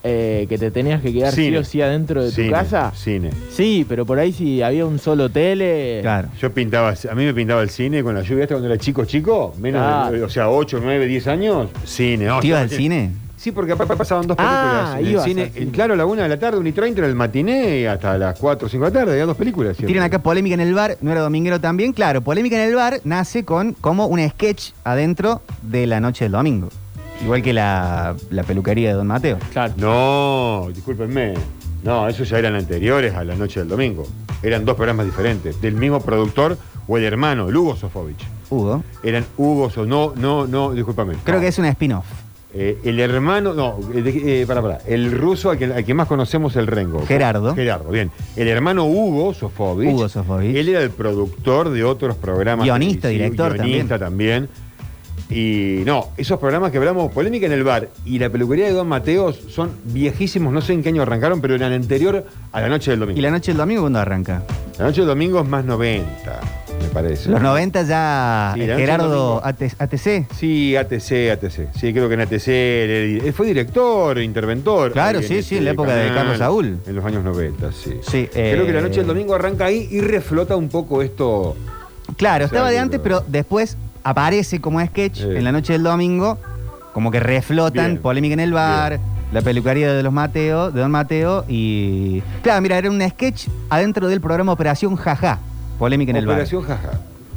eh, 0.09 0.45
que 0.47 0.57
te 0.57 0.71
tenías 0.71 1.01
que 1.01 1.11
quedar 1.13 1.33
sí 1.33 1.45
Cine. 1.45 1.57
o 1.59 1.63
sí 1.63 1.81
adentro 1.81 2.23
de 2.23 2.31
Cine, 2.31 2.47
tu 2.47 2.53
casa. 2.53 2.91
Cine. 2.95 3.29
Sí, 3.51 3.85
pero 3.87 4.05
por 4.05 4.17
ahí 4.19 4.31
si 4.31 4.61
había 4.61 4.85
un 4.85 4.99
solo 4.99 5.29
tele. 5.29 5.99
Claro. 6.01 6.29
Yo 6.39 6.51
pintaba, 6.53 6.89
a 7.09 7.15
mí 7.15 7.25
me 7.25 7.33
pintaba 7.33 7.61
el 7.61 7.69
cine 7.69 8.03
con 8.03 8.15
la 8.15 8.21
lluvia 8.21 8.43
hasta 8.43 8.55
cuando 8.55 8.69
era 8.69 8.77
chico, 8.79 9.05
chico, 9.05 9.53
menos 9.59 9.81
Ah. 9.83 10.09
de, 10.11 10.23
o 10.23 10.29
sea, 10.29 10.49
8, 10.49 10.79
9, 10.81 11.05
10 11.07 11.27
años, 11.27 11.69
cine. 11.83 12.25
No, 12.25 12.39
¿Te 12.39 12.47
ibas 12.47 12.61
al 12.61 12.69
cine? 12.69 13.11
Sí, 13.37 13.51
porque 13.51 13.71
aparte 13.73 13.95
pasaban 13.95 14.25
dos 14.25 14.35
Ah, 14.39 14.95
películas 14.97 14.99
en 14.99 15.05
el 15.05 15.11
ibas 15.11 15.23
cine. 15.25 15.41
al 15.43 15.51
cine. 15.51 15.71
Claro, 15.71 15.93
a 15.93 15.97
la 15.97 16.05
una 16.07 16.23
de 16.23 16.29
la 16.29 16.39
tarde, 16.39 16.57
una 16.57 16.69
y 16.69 16.71
30 16.71 17.01
era 17.01 17.07
el 17.07 17.13
matiné 17.15 17.81
y 17.81 17.85
hasta 17.85 18.17
las 18.17 18.37
4 18.39 18.65
o 18.65 18.69
5 18.69 18.85
de 18.85 18.91
la 18.91 18.99
tarde, 18.99 19.11
había 19.13 19.25
dos 19.27 19.37
películas. 19.37 19.77
siempre. 19.77 19.93
Tienen 19.93 20.03
acá 20.03 20.23
polémica 20.23 20.55
en 20.55 20.61
el 20.61 20.73
bar, 20.73 20.97
no 21.01 21.11
era 21.11 21.21
dominguero 21.21 21.61
también. 21.61 21.93
Claro, 21.93 22.21
polémica 22.21 22.55
en 22.61 22.67
el 22.69 22.75
bar 22.75 22.99
nace 23.03 23.43
con 23.45 23.73
como 23.73 24.07
un 24.07 24.27
sketch 24.27 24.71
adentro 24.83 25.41
de 25.61 25.85
la 25.85 25.99
noche 25.99 26.25
del 26.25 26.31
domingo. 26.31 26.69
Igual 27.23 27.41
que 27.41 27.53
la, 27.53 28.15
la 28.29 28.43
peluquería 28.43 28.89
de 28.89 28.95
Don 28.95 29.07
Mateo. 29.07 29.37
Claro. 29.51 29.73
No, 29.77 30.67
discúlpenme. 30.73 31.33
No, 31.83 32.07
esos 32.07 32.29
ya 32.29 32.39
eran 32.39 32.55
anteriores 32.55 33.13
a 33.15 33.23
la 33.23 33.35
noche 33.35 33.59
del 33.59 33.69
domingo. 33.69 34.05
Eran 34.43 34.65
dos 34.65 34.75
programas 34.75 35.05
diferentes, 35.05 35.59
del 35.61 35.73
mismo 35.75 35.99
productor 36.01 36.57
o 36.87 36.97
el 36.97 37.03
hermano, 37.03 37.49
el 37.49 37.55
Hugo 37.57 37.75
Sofovich. 37.75 38.23
Hugo. 38.49 38.83
Eran 39.03 39.25
Hugo, 39.35 39.69
So- 39.69 39.85
no, 39.85 40.13
no, 40.15 40.47
no, 40.47 40.73
discúlpame. 40.73 41.15
Creo 41.23 41.37
No. 41.37 41.41
que 41.41 41.47
es 41.47 41.57
un 41.59 41.65
spin-off. 41.65 42.05
Eh, 42.53 42.77
el 42.85 42.99
hermano, 42.99 43.53
no, 43.53 43.77
eh, 43.93 44.01
de- 44.01 44.41
eh, 44.41 44.47
para, 44.47 44.61
para. 44.61 44.77
El 44.87 45.11
ruso 45.11 45.49
al 45.49 45.57
que, 45.57 45.65
al 45.65 45.83
que 45.83 45.93
más 45.93 46.07
conocemos 46.07 46.55
el 46.55 46.65
Rengo. 46.65 47.05
Gerardo. 47.05 47.53
Gerardo, 47.53 47.89
bien. 47.89 48.09
El 48.35 48.47
hermano 48.47 48.85
Hugo 48.85 49.33
Sofovich. 49.33 49.89
Hugo 49.93 50.07
Sofovich. 50.07 50.55
Él 50.55 50.69
era 50.69 50.81
el 50.81 50.91
productor 50.91 51.69
de 51.69 51.83
otros 51.83 52.15
programas. 52.15 52.63
Guionista, 52.63 53.09
televisivos, 53.09 53.31
director 53.53 53.65
guionista 53.67 53.99
también. 53.99 54.47
Y 55.29 55.83
no, 55.85 56.09
esos 56.15 56.39
programas 56.39 56.71
que 56.71 56.77
hablamos, 56.77 57.11
Polémica 57.11 57.45
en 57.45 57.51
el 57.51 57.63
Bar 57.63 57.89
y 58.05 58.17
la 58.17 58.29
peluquería 58.29 58.65
de 58.65 58.71
Don 58.71 58.87
Mateos 58.87 59.37
son 59.49 59.71
viejísimos, 59.85 60.53
no 60.53 60.61
sé 60.61 60.73
en 60.73 60.83
qué 60.83 60.89
año 60.89 61.01
arrancaron, 61.01 61.41
pero 61.41 61.55
eran 61.55 61.73
anterior 61.73 62.25
a 62.51 62.61
la 62.61 62.69
noche 62.69 62.91
del 62.91 63.01
domingo. 63.01 63.19
¿Y 63.19 63.21
la 63.21 63.31
noche 63.31 63.51
del 63.51 63.57
domingo 63.57 63.81
cuándo 63.81 63.99
arranca? 63.99 64.43
La 64.79 64.85
noche 64.85 65.01
del 65.01 65.07
domingo 65.07 65.41
es 65.41 65.47
más 65.47 65.65
90, 65.65 66.05
me 66.81 66.87
parece. 66.89 67.29
Los 67.29 67.41
90 67.41 67.83
ya 67.83 68.51
Sí, 68.55 68.61
eh, 68.61 68.75
Gerardo 68.77 69.41
ATC. 69.43 70.27
Sí, 70.33 70.75
ATC, 70.77 71.31
ATC. 71.31 71.73
Sí, 71.75 71.91
creo 71.93 72.07
que 72.07 72.13
en 72.13 72.21
ATC 72.21 73.33
fue 73.33 73.47
director, 73.47 74.19
interventor. 74.19 74.93
Claro, 74.93 75.21
sí, 75.21 75.43
sí, 75.43 75.57
en 75.57 75.65
la 75.65 75.71
época 75.71 75.93
de 75.93 76.13
Carlos 76.13 76.37
Saúl. 76.37 76.77
En 76.87 76.95
los 76.95 77.03
años 77.03 77.23
90, 77.25 77.71
sí. 77.73 77.99
Sí, 78.01 78.29
Creo 78.31 78.65
que 78.65 78.71
la 78.71 78.81
noche 78.81 78.95
eh, 78.95 78.97
del 78.99 79.07
domingo 79.07 79.35
arranca 79.35 79.65
ahí 79.65 79.89
y 79.91 79.99
reflota 79.99 80.55
un 80.55 80.69
poco 80.69 81.01
esto. 81.01 81.55
Claro, 82.15 82.45
estaba 82.45 82.69
de 82.69 82.79
antes, 82.79 83.01
pero 83.03 83.23
después 83.27 83.77
aparece 84.11 84.61
como 84.61 84.79
sketch 84.85 85.21
en 85.21 85.43
la 85.43 85.51
noche 85.51 85.73
del 85.73 85.83
domingo, 85.83 86.37
como 86.93 87.11
que 87.11 87.19
reflotan 87.19 87.87
Bien, 87.91 88.01
polémica 88.01 88.33
en 88.33 88.39
el 88.39 88.53
bar, 88.53 88.99
la 89.33 89.41
peluquería 89.41 89.93
de 89.93 90.01
los 90.03 90.13
Mateo, 90.13 90.71
de 90.71 90.79
Don 90.81 90.91
Mateo 90.91 91.43
y. 91.49 92.21
Claro, 92.41 92.61
mira, 92.61 92.77
era 92.77 92.89
un 92.89 93.01
sketch 93.09 93.47
adentro 93.69 94.07
del 94.07 94.21
programa 94.21 94.53
Operación 94.53 94.95
Jaja, 94.95 95.39
polémica 95.77 96.11
en 96.17 96.23
Operación 96.23 96.61
Jaja. 96.63 96.91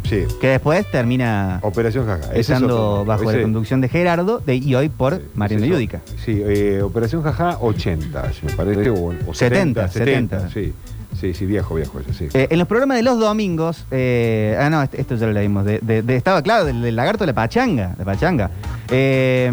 Sí. 0.04 0.14
el 0.14 0.26
bar. 0.26 0.38
Que 0.40 0.48
después 0.48 0.90
termina 0.90 1.58
Operación 1.62 2.06
Jaja. 2.06 2.30
Ese 2.30 2.40
es 2.40 2.50
estando 2.50 2.92
otro. 2.92 3.04
bajo 3.04 3.24
la 3.24 3.32
Ese- 3.32 3.42
conducción 3.42 3.80
de 3.80 3.88
Gerardo 3.88 4.38
de- 4.38 4.56
y 4.56 4.74
hoy 4.76 4.88
por 4.88 5.20
Mariano 5.34 5.64
ese 5.64 5.72
es 5.72 5.76
Yudica. 5.76 6.00
Sí, 6.24 6.40
eh, 6.44 6.80
Operación 6.82 7.22
Jaja 7.22 7.58
80, 7.60 8.30
me 8.46 8.52
parece. 8.54 8.90
O, 8.90 9.12
o 9.26 9.34
70, 9.34 9.88
70, 9.88 10.48
Sí, 10.50 10.72
sí, 11.18 11.34
sí, 11.34 11.46
viejo, 11.46 11.74
viejo 11.74 12.00
eso, 12.00 12.12
sí. 12.12 12.28
Eh, 12.34 12.48
en 12.50 12.58
los 12.58 12.68
programas 12.68 12.96
de 12.96 13.02
los 13.02 13.18
domingos, 13.18 13.86
eh, 13.90 14.56
ah, 14.60 14.68
no, 14.70 14.82
este- 14.82 15.00
esto 15.00 15.16
ya 15.16 15.26
lo 15.26 15.32
leímos, 15.32 15.64
de, 15.64 15.78
de- 15.80 16.02
de- 16.02 16.16
estaba 16.16 16.42
claro, 16.42 16.64
del, 16.64 16.82
del 16.82 16.96
lagarto 16.96 17.24
de 17.24 17.28
la 17.28 17.34
pachanga, 17.34 17.94
la 17.98 18.04
pachanga. 18.04 18.50
Eh, 18.90 19.50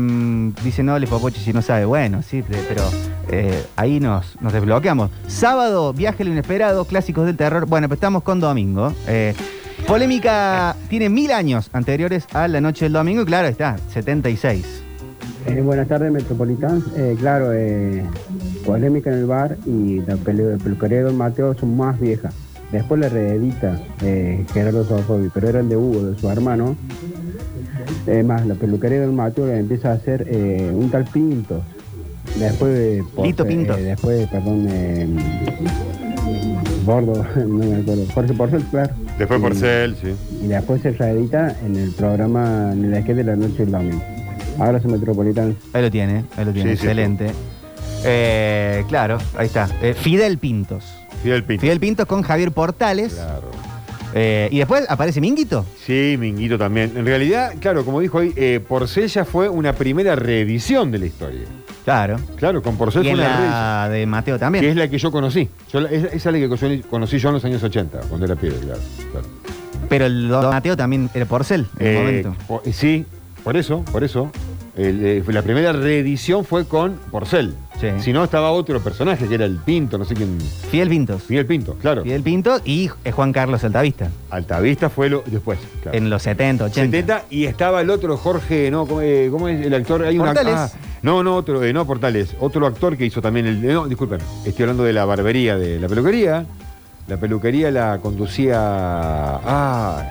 dice, 0.64 0.84
no, 0.84 0.98
le 1.00 1.08
Popochi 1.08 1.40
si 1.40 1.54
no 1.54 1.62
sabe, 1.62 1.86
bueno, 1.86 2.22
sí, 2.24 2.42
de- 2.42 2.58
pero 2.68 2.84
eh, 3.30 3.64
ahí 3.76 4.00
nos, 4.00 4.40
nos 4.42 4.54
desbloqueamos. 4.54 5.12
Sábado, 5.28 5.94
viaje 5.94 6.24
al 6.24 6.30
inesperado, 6.30 6.86
clásicos 6.86 7.26
del 7.26 7.38
terror. 7.38 7.66
Bueno, 7.66 7.88
pues 7.88 7.98
estamos 7.98 8.24
con 8.24 8.40
domingo. 8.40 8.94
Eh, 9.08 9.34
polémica 9.86 10.76
tiene 10.90 11.10
mil 11.10 11.32
años 11.32 11.70
anteriores 11.74 12.26
a 12.34 12.48
la 12.48 12.62
noche 12.62 12.86
del 12.86 12.94
domingo 12.94 13.22
y 13.22 13.26
claro, 13.26 13.48
está, 13.48 13.78
76. 13.94 14.84
Eh, 15.46 15.62
buenas 15.62 15.88
tardes, 15.88 16.12
Metropolitans. 16.12 16.84
Eh, 16.98 17.16
claro, 17.20 17.54
eh, 17.54 18.04
polémica 18.66 19.12
en 19.12 19.20
el 19.20 19.26
bar 19.26 19.58
y 19.66 20.00
la 20.02 20.16
pelu- 20.18 20.58
peluquería 20.62 20.98
de 21.00 21.04
Don 21.06 21.18
Mateo 21.18 21.54
son 21.58 21.76
más 21.78 22.00
viejas. 22.00 22.34
Después 22.72 23.00
la 23.00 23.08
reedita 23.10 23.80
eh, 24.04 24.46
Gerardo 24.54 24.84
Sofobi, 24.86 25.30
pero 25.34 25.48
eran 25.50 25.70
de 25.70 25.78
Hugo, 25.78 26.04
de 26.12 26.20
su 26.20 26.30
hermano. 26.30 26.76
Es 28.06 28.26
más, 28.26 28.46
la 28.46 28.56
peluquería 28.56 29.00
de 29.00 29.06
Don 29.06 29.16
Mateo 29.16 29.48
la 29.48 29.58
empieza 29.58 29.92
a 29.92 29.94
hacer 29.94 30.26
eh, 30.30 30.72
un 30.74 30.90
tal 30.90 31.06
Pintos. 31.06 31.62
Después 32.38 32.74
de... 32.74 33.04
Lito 33.24 33.44
eh, 33.44 33.48
Pintos. 33.48 33.78
después, 33.78 34.28
perdón, 34.28 34.66
eh, 34.70 35.08
Bordo, 36.86 37.26
no 37.36 37.66
me 37.66 37.76
acuerdo. 37.78 38.04
Jorge 38.14 38.34
Porcel, 38.34 38.64
claro. 38.70 38.94
Después 39.18 39.40
Y- 39.40 39.44
Porcel, 39.44 39.96
sí. 40.02 40.14
Y 40.44 40.48
después 40.48 40.82
se 40.82 40.92
reedita 40.92 41.56
en 41.66 41.76
el 41.76 41.92
programa, 41.92 42.72
en 42.74 42.86
el 42.94 43.02
sketch 43.04 43.16
de 43.18 43.24
la 43.24 43.36
noche 43.36 43.58
del 43.60 43.72
domingo. 43.72 44.02
Ahora 44.60 44.80
se 44.82 44.88
Metropolitans. 44.88 45.56
Ahí 45.74 45.82
lo 45.84 45.92
tiene, 45.92 46.24
ahí 46.36 46.46
lo 46.46 46.52
tiene, 46.52 46.72
Sí, 46.72 46.78
sí, 46.78 46.84
excelente. 46.88 47.28
Eh, 48.06 48.84
claro, 48.88 49.18
ahí 49.38 49.48
está. 49.48 49.70
Eh, 49.82 49.94
Fidel 49.94 50.38
Pintos. 50.38 50.84
Fidel 51.24 51.44
Pintos. 51.44 51.62
Fidel 51.62 51.80
Pintos 51.80 52.06
con 52.06 52.22
Javier 52.22 52.52
Portales. 52.52 53.14
Claro. 53.14 53.52
Eh, 54.14 54.48
y 54.52 54.58
después 54.60 54.86
aparece 54.90 55.20
Minguito. 55.22 55.66
Sí, 55.86 56.16
Minguito 56.18 56.58
también. 56.58 56.94
En 56.96 57.06
realidad, 57.06 57.54
claro, 57.60 57.84
como 57.84 58.00
dijo 58.00 58.20
ahí, 58.20 58.34
eh, 58.36 58.60
Porcel 58.66 59.08
ya 59.08 59.26
fue 59.26 59.50
una 59.50 59.74
primera 59.74 60.16
reedición 60.16 60.92
de 60.92 61.00
la 61.00 61.06
historia. 61.08 61.42
Claro. 61.84 62.18
Claro, 62.38 62.62
con 62.62 62.78
Porcel 62.78 63.02
Y 63.06 63.06
fue 63.06 63.12
en 63.14 63.20
una 63.20 63.28
reedición. 63.28 63.52
la 63.52 63.90
de 63.90 64.06
Mateo 64.06 64.40
también. 64.40 64.64
Que 64.64 64.70
es 64.72 64.76
la 64.76 64.88
que 64.90 64.98
yo 64.98 65.12
conocí. 65.12 65.50
Yo 65.72 65.80
esa, 65.88 66.08
es 66.08 66.26
la 66.26 66.32
que 66.34 66.50
conocí- 66.50 66.84
conocí 66.84 67.18
yo 67.20 67.30
en 67.30 67.36
los 67.36 67.46
años 67.46 67.64
80, 67.64 68.00
cuando 68.10 68.26
era 68.26 68.36
pibe, 68.36 68.56
claro. 68.60 68.80
claro. 69.12 69.28
Pero 69.90 70.06
el 70.06 70.28
Don 70.28 70.50
Mateo 70.50 70.76
también 70.76 71.10
era 71.14 71.26
Porcel 71.26 71.66
en 71.80 71.88
el 71.88 71.94
Eh, 71.96 72.00
momento. 72.00 72.36
po- 72.48 72.62
sí, 72.72 73.06
por 73.44 73.56
eso, 73.56 73.84
por 73.92 74.04
eso. 74.04 74.32
El, 74.78 75.04
eh, 75.04 75.24
la 75.28 75.42
primera 75.42 75.72
reedición 75.74 76.46
fue 76.46 76.66
con 76.66 76.98
Porcel. 77.12 77.56
Si 78.00 78.14
no, 78.14 78.24
estaba 78.24 78.52
otro 78.52 78.80
personaje 78.80 79.28
que 79.28 79.36
era 79.36 79.46
el 79.46 79.58
Pinto, 79.58 79.98
no 79.98 80.06
sé 80.06 80.14
quién. 80.16 80.40
Fidel 80.72 80.90
Pintos. 80.90 81.24
Fidel 81.24 81.46
Pinto, 81.46 81.76
claro. 81.82 82.04
Fidel 82.04 82.22
Pintos 82.24 82.62
y 82.66 82.90
eh, 83.04 83.12
Juan 83.12 83.34
Carlos 83.34 83.64
Altavista. 83.64 84.10
Altavista 84.30 84.90
fue 84.90 85.10
lo 85.10 85.24
después. 85.26 85.60
claro. 85.82 85.98
En 85.98 86.10
los 86.10 86.22
70, 86.24 86.66
80. 86.66 86.82
70 86.98 87.24
y 87.32 87.46
estaba 87.46 87.82
el 87.82 87.90
otro 87.90 88.18
Jorge, 88.18 88.70
no, 88.72 88.86
¿cómo, 88.86 89.02
eh, 89.02 89.30
cómo 89.32 89.48
es 89.48 89.66
el 89.66 89.74
actor? 89.74 90.04
Hay 90.04 90.18
una- 90.18 90.34
Portales. 90.34 90.56
ah, 90.56 90.72
no, 91.02 91.24
no, 91.24 91.36
otro, 91.36 91.64
eh, 91.64 91.74
no 91.74 91.86
Portales, 91.86 92.36
otro 92.40 92.66
actor 92.66 92.96
que 92.98 93.06
hizo 93.06 93.22
también 93.22 93.46
el. 93.48 93.62
No, 93.62 93.88
disculpen, 93.88 94.20
estoy 94.46 94.64
hablando 94.64 94.84
de 94.84 94.94
la 94.94 95.06
barbería, 95.06 95.58
de 95.58 95.80
la 95.80 95.88
peluquería. 95.88 96.46
La 97.08 97.18
peluquería 97.18 97.72
la 97.72 98.00
conducía. 98.00 98.58
Ah. 98.60 100.04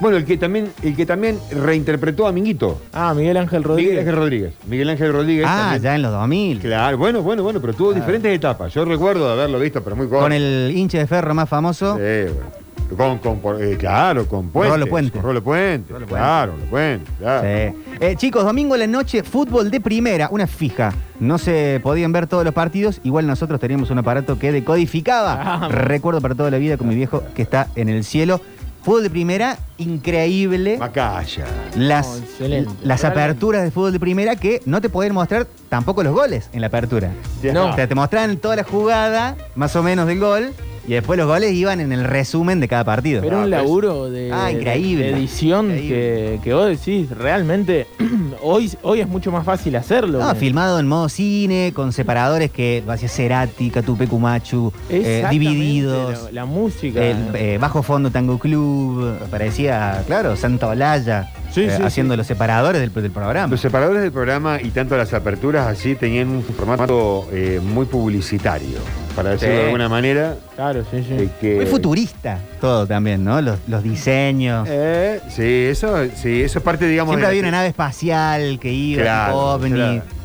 Bueno, 0.00 0.16
el 0.16 0.24
que 0.24 0.36
también, 0.36 0.68
el 0.82 0.96
que 0.96 1.06
también 1.06 1.38
reinterpretó 1.50 2.26
a 2.26 2.32
Minguito. 2.32 2.80
Ah, 2.92 3.14
Miguel 3.14 3.36
Ángel 3.36 3.62
Rodríguez. 3.62 3.92
Miguel 3.92 4.08
Ángel 4.08 4.16
Rodríguez. 4.16 4.54
Miguel 4.66 4.90
Ángel 4.90 5.12
Rodríguez. 5.12 5.46
Ah, 5.48 5.58
también. 5.62 5.82
ya 5.82 5.94
en 5.94 6.02
los 6.02 6.12
2000. 6.12 6.60
Claro, 6.60 6.98
bueno, 6.98 7.22
bueno, 7.22 7.42
bueno, 7.42 7.60
pero 7.60 7.72
tuvo 7.72 7.92
diferentes 7.94 8.34
etapas. 8.34 8.72
Yo 8.72 8.84
recuerdo 8.84 9.26
de 9.26 9.32
haberlo 9.32 9.58
visto, 9.58 9.82
pero 9.82 9.96
muy 9.96 10.06
corto. 10.06 10.22
Con 10.24 10.32
el 10.32 10.72
hinche 10.74 10.98
de 10.98 11.06
ferro 11.06 11.34
más 11.34 11.48
famoso. 11.48 11.96
Sí, 11.96 12.00
bueno. 12.00 12.64
Con, 12.96 13.40
con, 13.40 13.62
eh, 13.62 13.76
claro, 13.78 14.28
con 14.28 14.50
Puente. 14.50 14.70
Rolo 14.76 14.86
Puente. 14.86 15.12
Con 15.12 15.22
Rolo 15.22 15.42
Puente. 15.42 15.94
Claro, 16.06 16.52
Rolo 16.52 16.64
Puente. 16.66 17.10
claro. 17.18 17.42
Sí. 17.42 17.74
Eh, 18.00 18.14
chicos, 18.16 18.44
domingo 18.44 18.74
en 18.74 18.80
la 18.80 18.86
noche, 18.86 19.22
fútbol 19.22 19.70
de 19.70 19.80
primera, 19.80 20.28
una 20.30 20.46
fija. 20.46 20.92
No 21.18 21.38
se 21.38 21.80
podían 21.82 22.12
ver 22.12 22.26
todos 22.26 22.44
los 22.44 22.52
partidos, 22.52 23.00
igual 23.02 23.26
nosotros 23.26 23.58
teníamos 23.58 23.90
un 23.90 23.98
aparato 23.98 24.38
que 24.38 24.52
decodificaba. 24.52 25.64
Ah. 25.64 25.68
Recuerdo 25.68 26.20
para 26.20 26.34
toda 26.34 26.50
la 26.50 26.58
vida 26.58 26.76
con 26.76 26.88
mi 26.88 26.94
viejo 26.94 27.22
que 27.34 27.42
está 27.42 27.68
en 27.74 27.88
el 27.88 28.04
cielo. 28.04 28.40
Fútbol 28.84 29.02
de 29.02 29.10
primera, 29.10 29.56
increíble. 29.78 30.76
Macaya. 30.76 31.46
Las, 31.76 32.18
excelente. 32.20 32.70
las 32.82 33.00
Realmente. 33.00 33.06
aperturas 33.06 33.62
de 33.64 33.70
fútbol 33.70 33.92
de 33.92 34.00
primera 34.00 34.36
que 34.36 34.60
no 34.66 34.80
te 34.82 34.90
podían 34.90 35.14
mostrar 35.14 35.46
tampoco 35.70 36.02
los 36.02 36.12
goles 36.12 36.50
en 36.52 36.60
la 36.60 36.66
apertura. 36.66 37.10
No. 37.42 37.70
O 37.70 37.74
sea, 37.74 37.88
te 37.88 37.94
mostraban 37.94 38.36
toda 38.36 38.56
la 38.56 38.64
jugada, 38.64 39.36
más 39.54 39.74
o 39.74 39.82
menos 39.82 40.06
del 40.06 40.20
gol, 40.20 40.52
y 40.86 40.92
después 40.92 41.16
los 41.18 41.26
goles 41.26 41.52
iban 41.52 41.80
en 41.80 41.92
el 41.92 42.04
resumen 42.04 42.60
de 42.60 42.68
cada 42.68 42.84
partido. 42.84 43.22
Pero 43.22 43.40
un 43.40 43.50
laburo 43.50 44.10
de, 44.10 44.30
Ah, 44.32 44.50
increíble. 44.52 45.04
de 45.06 45.10
edición 45.12 45.68
que, 45.68 46.40
que 46.42 46.52
vos 46.54 46.66
decís, 46.68 47.10
realmente, 47.10 47.86
hoy, 48.42 48.70
hoy 48.82 49.00
es 49.00 49.08
mucho 49.08 49.32
más 49.32 49.44
fácil 49.44 49.76
hacerlo. 49.76 50.18
No, 50.18 50.34
filmado 50.34 50.78
en 50.78 50.86
modo 50.86 51.08
cine, 51.08 51.72
con 51.74 51.92
separadores 51.92 52.50
que 52.50 52.82
hacía 52.86 53.08
Cerati, 53.08 53.70
Catupe 53.70 54.06
Cumachu, 54.06 54.72
eh, 54.90 55.24
divididos. 55.30 56.24
La, 56.24 56.32
la 56.32 56.44
música. 56.44 57.02
El 57.02 57.16
eh, 57.34 57.58
Bajo 57.60 57.82
Fondo 57.82 58.10
Tango 58.10 58.38
Club, 58.38 59.18
parecía, 59.30 60.02
claro, 60.06 60.36
Santa 60.36 60.68
Olaya, 60.68 61.32
Sí, 61.54 61.62
eh, 61.62 61.70
sí, 61.76 61.82
haciendo 61.82 62.14
sí. 62.14 62.18
los 62.18 62.26
separadores 62.26 62.80
del, 62.80 62.92
del 62.92 63.10
programa. 63.12 63.46
Los 63.48 63.60
separadores 63.60 64.02
del 64.02 64.10
programa 64.12 64.60
y 64.60 64.70
tanto 64.70 64.96
las 64.96 65.12
aperturas 65.14 65.68
así 65.68 65.94
tenían 65.94 66.28
un 66.28 66.42
formato 66.42 67.28
eh, 67.32 67.60
muy 67.62 67.86
publicitario, 67.86 68.78
para 69.14 69.30
decirlo 69.30 69.54
Sí. 69.54 69.58
de 69.60 69.64
alguna 69.66 69.88
manera. 69.88 70.36
Claro, 70.56 70.84
sí, 70.90 71.04
sí. 71.06 71.14
eh, 71.14 71.28
que- 71.40 71.54
Muy 71.56 71.66
futurista 71.66 72.38
todo 72.60 72.86
también, 72.86 73.22
¿no? 73.22 73.40
Los, 73.40 73.58
los 73.68 73.82
diseños. 73.82 74.66
Eh, 74.70 75.20
sí, 75.28 75.66
eso, 75.70 75.96
sí, 76.16 76.42
eso 76.42 76.58
es 76.58 76.64
parte, 76.64 76.86
digamos. 76.88 77.12
Siempre 77.12 77.28
de 77.28 77.32
la- 77.34 77.38
había 77.38 77.48
una 77.48 77.58
nave 77.58 77.68
espacial 77.68 78.58
que 78.58 78.72
iba, 78.72 79.02
Claro, 79.02 79.58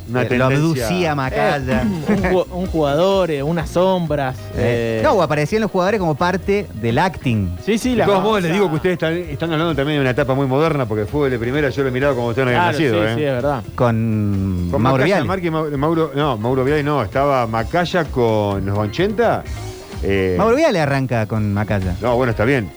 una 0.10 0.22
eh, 0.22 0.38
lo 0.38 0.48
tendencia- 0.48 0.86
abducía 0.88 1.12
a 1.12 1.16
Macaya. 1.16 1.84
un, 1.84 2.04
ju- 2.24 2.46
un 2.52 2.66
jugador, 2.72 3.32
eh, 3.32 3.44
unas 3.44 3.70
sombras. 3.70 4.36
eh, 4.56 5.02
No, 5.04 5.14
o 5.14 5.22
aparecían 5.22 5.62
los 5.62 5.72
jugadores 5.72 6.00
como 6.00 6.16
parte 6.16 6.68
del 6.76 6.98
acting. 6.98 7.50
Sí, 7.66 7.78
sí, 7.78 7.92
De 7.92 7.98
la 7.98 8.06
todos 8.06 8.24
modos, 8.24 8.42
les 8.44 8.54
digo 8.54 8.70
que 8.70 8.76
ustedes 8.76 8.94
están, 8.94 9.14
están 9.14 9.52
hablando 9.54 9.76
también 9.76 9.98
de 9.98 10.02
una 10.02 10.10
etapa 10.12 10.34
muy 10.34 10.48
moderna, 10.48 10.86
porque 10.86 11.02
el 11.04 11.08
fútbol 11.08 11.30
de 11.32 11.40
primera 11.40 11.70
yo 11.70 11.84
lo 11.84 11.90
he 11.90 11.92
mirado 11.92 12.16
como 12.16 12.28
ustedes 12.28 12.46
no 12.46 12.50
habían 12.52 12.64
Claro, 12.76 12.78
nacido. 12.80 12.94
sí, 13.06 13.10
¿eh? 13.12 13.16
sí, 13.16 13.24
es 13.24 13.32
verdad. 13.34 13.64
Con, 13.76 14.68
Con 14.72 14.82
Mauro 14.82 14.98
Macaya, 14.98 15.06
Viale. 15.16 15.28
Marque 15.28 15.48
y 15.48 15.52
Mau- 15.52 15.78
Mauro, 15.78 16.12
no, 16.16 16.38
Mauro 16.38 16.64
Viale 16.64 16.84
no, 16.84 17.02
estaba 17.04 17.48
Macaya 17.48 18.06
con 18.06 18.66
los 18.66 18.78
80. 18.78 19.44
eh, 20.04 20.36
Mauro 20.38 20.56
Viale 20.56 20.80
arranca 20.80 21.26
con 21.26 21.54
Macaya. 21.54 21.96
No, 22.02 22.16
bueno, 22.16 22.32
está 22.32 22.46
bien. 22.46 22.70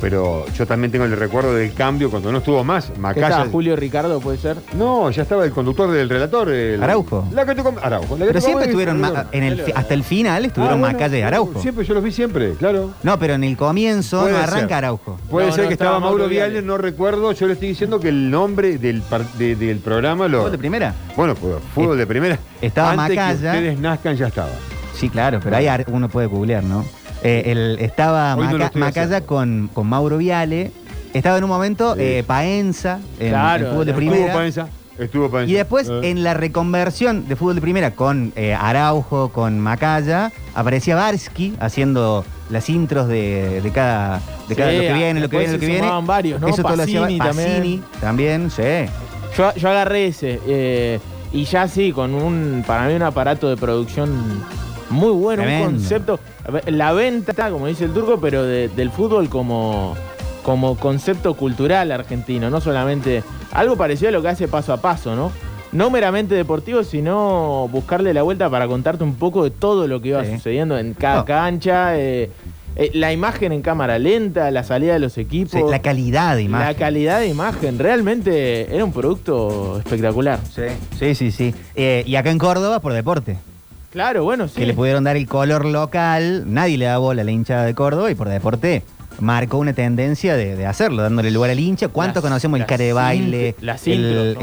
Pero 0.00 0.44
yo 0.54 0.66
también 0.66 0.90
tengo 0.92 1.04
el 1.04 1.16
recuerdo 1.16 1.54
del 1.54 1.72
cambio 1.72 2.10
cuando 2.10 2.30
no 2.32 2.38
estuvo 2.38 2.62
más. 2.64 2.86
¿Qué 2.86 2.98
Macaya. 2.98 3.28
estaba 3.28 3.46
Julio 3.50 3.76
Ricardo, 3.76 4.20
puede 4.20 4.38
ser? 4.38 4.56
No, 4.76 5.10
ya 5.10 5.22
estaba 5.22 5.44
el 5.44 5.50
conductor 5.52 5.90
del 5.90 6.08
relator. 6.08 6.50
el- 6.50 6.82
Araujo. 6.82 7.26
La 7.32 7.44
que 7.46 7.54
te 7.54 7.60
Araujo. 7.60 8.16
la 8.16 8.26
que 8.26 8.32
Pero 8.32 8.32
te 8.32 8.40
siempre 8.40 8.66
estuvieron 8.66 9.00
ma- 9.00 9.26
en 9.32 9.42
el, 9.44 9.62
hasta 9.74 9.94
el 9.94 10.04
final 10.04 10.44
estuvieron 10.44 10.78
Ah, 10.78 10.80
bueno, 10.80 10.92
Macaya 10.98 11.18
y 11.18 11.22
Araujo. 11.22 11.60
Siempre, 11.60 11.84
yo 11.84 11.94
los 11.94 12.02
vi 12.02 12.12
siempre, 12.12 12.52
claro. 12.54 12.90
No, 13.02 13.18
pero 13.18 13.34
en 13.34 13.44
el 13.44 13.56
comienzo 13.56 14.22
no 14.22 14.26
ser. 14.26 14.36
arranca 14.36 14.78
Araujo. 14.78 15.18
Puede 15.30 15.48
No, 15.48 15.52
ser 15.54 15.64
no, 15.64 15.68
que 15.68 15.74
estaba 15.74 15.90
estaba 15.90 16.00
Mauro 16.00 16.18
Mauro 16.18 16.28
Viale, 16.30 16.50
Viale. 16.52 16.66
no 16.66 16.78
recuerdo. 16.78 17.32
Yo 17.32 17.46
le 17.46 17.54
estoy 17.54 17.68
diciendo 17.68 18.00
que 18.00 18.08
el 18.08 18.30
nombre 18.30 18.78
del, 18.78 19.02
par- 19.02 19.26
de- 19.32 19.56
del 19.56 19.78
programa 19.78 20.28
lo. 20.28 20.38
¿Fútbol 20.38 20.52
de 20.52 20.58
primera? 20.58 20.94
Bueno, 21.16 21.34
fútbol 21.34 21.98
de 21.98 22.06
primera. 22.06 22.38
estaba 22.60 22.90
Antes 22.92 23.16
Macaya. 23.16 23.52
que 23.52 23.58
ustedes 23.58 23.80
nazcan 23.80 24.16
ya 24.16 24.26
estaba. 24.28 24.50
Sí, 24.94 25.08
claro, 25.10 25.40
pero 25.42 25.56
ahí 25.56 25.68
uno 25.88 26.08
puede 26.08 26.26
googlear, 26.26 26.64
¿no? 26.64 26.84
Eh, 27.26 27.52
el- 27.52 27.78
estaba 27.80 28.36
no 28.36 28.70
Macaya 28.74 29.20
con, 29.22 29.68
con 29.72 29.86
Mauro 29.86 30.18
Viale. 30.18 30.70
Estaba 31.12 31.38
en 31.38 31.44
un 31.44 31.50
momento 31.50 31.94
Sí. 31.94 32.00
eh, 32.02 32.24
Paenza 32.26 33.00
en, 33.18 33.30
Claro, 33.30 33.64
en 33.64 33.70
fútbol 33.72 33.84
de 33.86 33.90
estuvo 33.92 33.96
primera. 34.10 34.26
Estuvo 34.26 34.38
Paenza. 34.38 34.68
Estuvo 34.98 35.30
Paenza. 35.30 35.50
Y 35.52 35.54
después, 35.54 35.88
Eh. 35.88 36.10
en 36.10 36.22
la 36.24 36.34
reconversión 36.34 37.26
de 37.28 37.36
fútbol 37.36 37.54
de 37.56 37.60
primera 37.60 37.90
con 37.92 38.32
eh, 38.36 38.54
Araujo, 38.54 39.30
con 39.30 39.58
Macaya, 39.60 40.30
aparecía 40.54 40.94
Barsky 40.96 41.54
haciendo 41.60 42.24
las 42.50 42.68
intros 42.70 43.08
de, 43.08 43.60
de 43.62 43.70
cada, 43.72 44.20
de 44.48 44.54
cada 44.56 44.72
lo 44.72 44.80
que 44.80 44.92
viene, 44.92 45.20
lo 45.20 45.28
que 45.28 45.36
viene, 45.38 45.52
lo 45.54 45.58
se 45.58 45.66
que 45.66 45.72
viene. 45.72 45.88
varios, 46.04 46.40
¿no? 46.40 46.48
Eso 46.48 46.62
todo 46.62 46.76
lo 46.76 46.82
hacía 46.84 47.00
Pacini 47.02 47.18
Pacini 47.18 47.82
también, 48.00 48.50
sí. 48.50 48.62
Yo, 49.36 49.54
yo 49.54 49.68
agarré 49.68 50.06
ese. 50.06 50.40
eh, 50.46 51.00
y 51.32 51.44
ya 51.44 51.66
sí, 51.68 51.92
con 51.92 52.14
un, 52.14 52.62
para 52.66 52.86
mí 52.86 52.94
un 52.94 53.02
aparato 53.02 53.48
de 53.48 53.56
producción 53.56 54.42
muy 54.90 55.10
bueno, 55.12 55.42
Tremendo. 55.42 55.68
un 55.68 55.74
concepto. 55.76 56.20
La 56.66 56.92
venta, 56.92 57.50
como 57.50 57.66
dice 57.66 57.84
el 57.84 57.92
turco, 57.92 58.18
pero 58.20 58.42
de- 58.44 58.68
del 58.68 58.90
fútbol 58.90 59.28
como, 59.28 59.94
como 60.42 60.76
concepto 60.76 61.34
cultural 61.34 61.90
argentino, 61.92 62.50
no 62.50 62.60
solamente. 62.60 63.22
Algo 63.52 63.76
parecido 63.76 64.08
a 64.10 64.12
lo 64.12 64.22
que 64.22 64.28
hace 64.28 64.48
paso 64.48 64.72
a 64.72 64.76
paso, 64.78 65.16
¿no? 65.16 65.32
No 65.72 65.90
meramente 65.90 66.34
deportivo, 66.34 66.84
sino 66.84 67.68
buscarle 67.72 68.14
la 68.14 68.22
vuelta 68.22 68.48
para 68.48 68.66
contarte 68.68 69.02
un 69.04 69.14
poco 69.16 69.44
de 69.44 69.50
todo 69.50 69.88
lo 69.88 70.00
que 70.00 70.08
iba 70.08 70.24
Sí. 70.24 70.32
sucediendo 70.34 70.78
en 70.78 70.94
cada 70.94 71.16
No. 71.16 71.24
cancha. 71.24 71.98
eh, 71.98 72.30
eh, 72.76 72.90
la 72.94 73.10
imagen 73.12 73.52
en 73.52 73.62
cámara 73.62 73.98
lenta, 73.98 74.50
la 74.50 74.62
salida 74.62 74.92
de 74.92 74.98
los 74.98 75.16
equipos. 75.18 75.52
Sí, 75.52 75.60
la 75.68 75.80
calidad 75.82 76.36
de 76.36 76.42
imagen. 76.42 76.66
La 76.68 76.74
calidad 76.74 77.20
de 77.20 77.28
imagen, 77.28 77.78
realmente 77.78 78.74
era 78.74 78.84
un 78.84 78.92
producto 78.92 79.78
espectacular. 79.78 80.38
Sí, 80.54 80.62
sí, 80.98 81.14
sí. 81.14 81.30
sí. 81.32 81.54
Eh, 81.74 82.04
y 82.06 82.16
acá 82.16 82.30
en 82.30 82.38
Córdoba, 82.38 82.80
por 82.80 82.92
deporte. 82.92 83.38
Claro, 83.96 84.24
bueno, 84.24 84.46
sí. 84.46 84.56
que 84.56 84.66
le 84.66 84.74
pudieron 84.74 85.04
dar 85.04 85.16
el 85.16 85.26
color 85.26 85.64
local, 85.64 86.44
nadie 86.52 86.76
le 86.76 86.84
da 86.84 86.98
bola 86.98 87.22
a 87.22 87.24
la 87.24 87.30
hinchada 87.30 87.64
de 87.64 87.74
Córdoba 87.74 88.10
y 88.10 88.14
por 88.14 88.28
deporte 88.28 88.82
marcó 89.20 89.56
una 89.56 89.72
tendencia 89.72 90.36
de, 90.36 90.54
de 90.54 90.66
hacerlo, 90.66 91.02
dándole 91.02 91.30
lugar 91.30 91.48
al 91.48 91.58
hincha. 91.58 91.88
¿Cuánto 91.88 92.20
conocemos 92.20 92.60
el 92.60 92.66
care 92.66 92.84
de 92.84 92.92
baile, 92.92 93.56
las 93.58 93.86
el, 93.86 94.36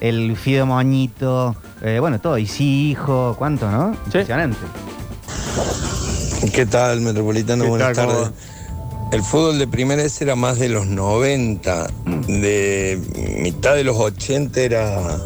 el, 0.00 0.34
Fido 0.34 0.64
Moñito, 0.64 1.56
eh, 1.82 1.98
bueno, 2.00 2.22
todo, 2.22 2.38
y 2.38 2.46
sí, 2.46 2.92
hijo, 2.92 3.34
¿cuánto, 3.38 3.70
no? 3.70 3.94
Impresionante. 4.06 4.56
¿Qué 6.50 6.64
tal, 6.64 7.02
Metropolitano? 7.02 7.64
¿Qué 7.64 7.68
Buenas 7.68 7.94
tardes. 7.94 8.30
El 9.12 9.22
fútbol 9.22 9.58
de 9.58 9.68
primera 9.68 10.02
ese 10.02 10.24
era 10.24 10.36
más 10.36 10.58
de 10.58 10.70
los 10.70 10.86
90, 10.86 11.86
de 12.28 12.98
mitad 13.42 13.74
de 13.74 13.84
los 13.84 13.98
80 13.98 14.58
era 14.58 15.18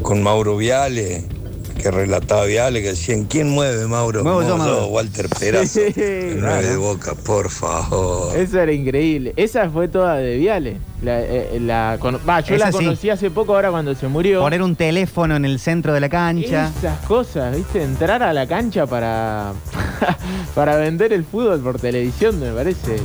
con 0.00 0.22
Mauro 0.22 0.56
Viale, 0.56 1.26
que 1.82 1.90
relataba 1.90 2.44
Viale, 2.44 2.80
que 2.80 2.88
decían, 2.90 3.24
¿quién 3.24 3.50
mueve 3.50 3.86
Mauro? 3.86 4.24
Mauro. 4.24 4.86
Walter 4.86 5.28
Perazo, 5.28 5.66
Sí, 5.66 5.80
el 6.00 6.38
claro. 6.38 6.54
9 6.62 6.68
de 6.68 6.76
Boca, 6.76 7.14
por 7.14 7.50
favor. 7.50 8.36
Eso 8.36 8.60
era 8.60 8.72
increíble. 8.72 9.32
Esa 9.36 9.68
fue 9.68 9.88
toda 9.88 10.16
de 10.16 10.36
Viale. 10.36 10.76
La, 11.02 11.20
eh, 11.20 11.58
la 11.60 11.98
yo 12.00 12.54
Esa 12.54 12.66
la 12.66 12.72
sí. 12.72 12.78
conocí 12.78 13.10
hace 13.10 13.30
poco, 13.30 13.54
ahora 13.56 13.70
cuando 13.70 13.94
se 13.94 14.06
murió. 14.08 14.40
Poner 14.40 14.62
un 14.62 14.76
teléfono 14.76 15.34
en 15.36 15.44
el 15.44 15.58
centro 15.58 15.92
de 15.92 16.00
la 16.00 16.08
cancha. 16.08 16.70
Esas 16.78 16.98
cosas, 17.06 17.56
¿viste? 17.56 17.82
Entrar 17.82 18.22
a 18.22 18.32
la 18.32 18.46
cancha 18.46 18.86
para, 18.86 19.52
para 20.54 20.76
vender 20.76 21.12
el 21.12 21.24
fútbol 21.24 21.60
por 21.60 21.78
televisión, 21.80 22.38
me 22.38 22.52
parece. 22.52 22.96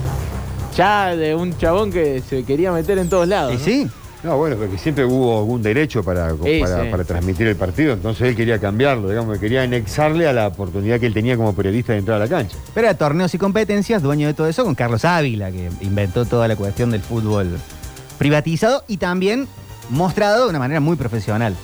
Ya 0.76 1.16
de 1.16 1.34
un 1.34 1.58
chabón 1.58 1.92
que 1.92 2.22
se 2.22 2.44
quería 2.44 2.72
meter 2.72 3.00
en 3.00 3.10
todos 3.10 3.28
lados. 3.28 3.54
Y 3.54 3.58
¿no? 3.58 3.63
sí, 3.63 3.88
No, 4.28 4.38
bueno, 4.38 4.58
porque 4.58 4.78
siempre 4.78 5.06
hubo 5.06 5.40
algún 5.40 5.62
derecho 5.63 6.04
para, 6.04 6.32
Sí, 6.32 6.60
para, 6.62 6.84
sí. 6.84 6.90
para 6.92 7.04
transmitir 7.06 7.48
el 7.48 7.56
partido, 7.56 7.94
entonces 7.94 8.28
él 8.28 8.36
quería 8.36 8.60
cambiarlo, 8.60 9.08
digamos, 9.10 9.38
quería 9.40 9.62
anexarle 9.63 10.28
a 10.28 10.34
la 10.34 10.48
oportunidad 10.48 11.00
que 11.00 11.06
él 11.06 11.13
tenía 11.13 11.38
como 11.38 11.56
periodista 11.56 11.94
de 11.94 12.00
entrar 12.00 12.18
a 12.18 12.26
la 12.26 12.28
cancha. 12.30 12.58
pero 12.74 12.88
era 12.88 12.98
torneos 12.98 13.34
y 13.34 13.38
competencias, 13.38 14.02
dueño 14.02 14.28
de 14.28 14.34
todo 14.34 14.48
eso, 14.48 14.66
con 14.66 14.76
Carlos 14.76 15.06
Ávila, 15.06 15.50
que 15.50 15.70
inventó 15.80 16.26
toda 16.26 16.48
la 16.50 16.58
cuestión 16.58 16.92
del 16.92 17.02
fútbol 17.02 17.58
privatizado 18.18 18.84
y 18.90 18.98
también 18.98 19.48
mostrado 19.90 20.44
de 20.44 20.50
una 20.50 20.60
manera 20.60 20.82
muy 20.82 20.98
profesional. 20.98 21.56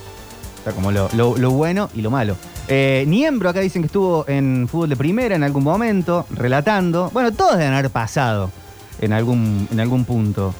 O 0.61 0.63
sea, 0.63 0.71
como 0.73 0.93
lo, 0.93 1.09
lo- 1.17 1.37
lo 1.37 1.51
bueno 1.51 1.89
y 1.93 2.01
lo 2.01 2.11
malo. 2.11 2.37
Eh, 2.69 3.03
Niembro 3.07 3.49
acá 3.49 3.59
dicen 3.59 3.81
que 3.81 3.87
estuvo 3.87 4.23
en 4.29 4.69
fútbol 4.71 4.87
de 4.87 4.95
primera 4.95 5.35
en 5.35 5.43
algún 5.43 5.65
momento, 5.65 6.25
relatando. 6.31 7.09
Bueno, 7.13 7.33
todos 7.33 7.57
deben 7.57 7.73
haber 7.73 7.89
pasado 7.89 8.49
en 9.01 9.11
algún, 9.11 9.67
en 9.69 9.79
algún 9.81 10.05
punto. 10.05 10.53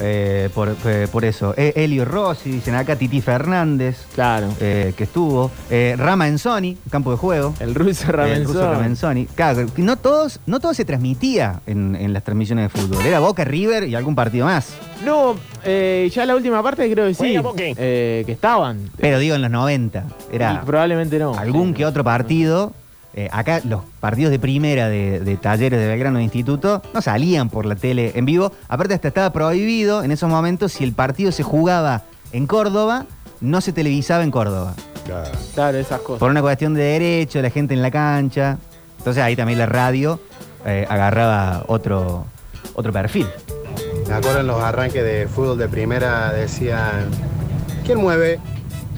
Eh, 0.00 0.48
por, 0.54 0.74
eh, 0.84 1.08
por 1.10 1.24
eso. 1.24 1.54
Eh, 1.56 1.72
Elio 1.76 2.04
Rossi, 2.04 2.50
dicen 2.50 2.74
acá, 2.74 2.96
Titi 2.96 3.20
Fernández, 3.20 3.98
Claro. 4.14 4.48
eh, 4.60 4.92
que 4.96 5.04
estuvo. 5.04 5.50
Eh, 5.70 5.94
Rama 5.98 6.28
Enzoni, 6.28 6.76
campo 6.90 7.10
de 7.10 7.16
juego. 7.16 7.54
El 7.60 7.74
ruso 7.74 8.04
El 8.06 8.12
Ramenzón. 8.12 8.54
ruso 8.54 8.72
Ramenzoni. 8.72 9.26
Claro, 9.26 9.66
no 9.76 9.96
todos, 9.96 10.40
no 10.46 10.60
todo 10.60 10.74
se 10.74 10.84
transmitía 10.84 11.60
en, 11.66 11.96
en 11.96 12.12
las 12.12 12.24
transmisiones 12.24 12.72
de 12.72 12.80
fútbol. 12.80 13.04
Era 13.04 13.18
Boca, 13.20 13.44
River 13.44 13.88
y 13.88 13.94
algún 13.94 14.14
partido 14.14 14.46
más. 14.46 14.74
No, 15.04 15.36
eh, 15.64 16.10
ya 16.12 16.26
la 16.26 16.34
última 16.34 16.62
parte 16.62 16.90
creo 16.90 17.06
que 17.06 17.14
sí. 17.14 17.36
eh, 17.76 18.22
que 18.26 18.32
estaban. 18.32 18.90
Pero 18.98 19.18
digo, 19.18 19.34
en 19.36 19.42
los 19.42 19.50
90. 19.50 20.04
Era 20.32 20.60
Y 20.62 20.66
probablemente 20.66 21.18
no. 21.18 21.34
algún 21.34 21.74
que 21.74 21.84
otro 21.86 22.02
partido. 22.04 22.72
Eh, 23.14 23.28
acá 23.32 23.60
los 23.64 23.82
partidos 24.00 24.30
de 24.30 24.38
primera 24.38 24.88
de, 24.88 25.20
de 25.20 25.36
talleres 25.36 25.80
de 25.80 25.88
Belgrano 25.88 26.18
de 26.18 26.24
Instituto 26.24 26.82
no 26.92 27.02
salían 27.02 27.48
por 27.48 27.66
la 27.66 27.74
tele 27.74 28.12
en 28.14 28.24
vivo. 28.26 28.52
Aparte 28.68 28.94
hasta 28.94 29.08
estaba 29.08 29.32
prohibido 29.32 30.02
en 30.02 30.12
esos 30.12 30.28
momentos 30.28 30.72
si 30.72 30.84
el 30.84 30.92
partido 30.92 31.32
se 31.32 31.42
jugaba 31.42 32.02
en 32.32 32.46
Córdoba, 32.46 33.06
no 33.40 33.60
se 33.60 33.72
televisaba 33.72 34.22
en 34.22 34.30
Córdoba. 34.30 34.74
Claro. 35.04 35.30
Claro, 35.54 35.78
esas 35.78 36.00
cosas. 36.00 36.20
Por 36.20 36.30
una 36.30 36.42
cuestión 36.42 36.74
de 36.74 36.82
derecho, 36.82 37.40
la 37.40 37.50
gente 37.50 37.74
en 37.74 37.82
la 37.82 37.90
cancha. 37.90 38.58
Entonces 38.98 39.22
ahí 39.22 39.36
también 39.36 39.58
la 39.58 39.66
radio 39.66 40.20
eh, 40.66 40.86
agarraba 40.88 41.64
otro, 41.66 42.26
otro 42.74 42.92
perfil. 42.92 43.26
Me 44.06 44.14
acuerdo 44.14 44.40
en 44.40 44.46
los 44.46 44.62
arranques 44.62 45.02
de 45.02 45.28
fútbol 45.28 45.56
de 45.58 45.68
primera 45.68 46.32
decían, 46.32 47.08
¿quién 47.84 47.98
mueve? 47.98 48.38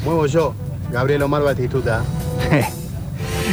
Muevo 0.05 0.27
yo, 0.27 0.55
Gabriel 0.91 1.23
Omar 1.23 1.43
Batistuta. 1.43 2.03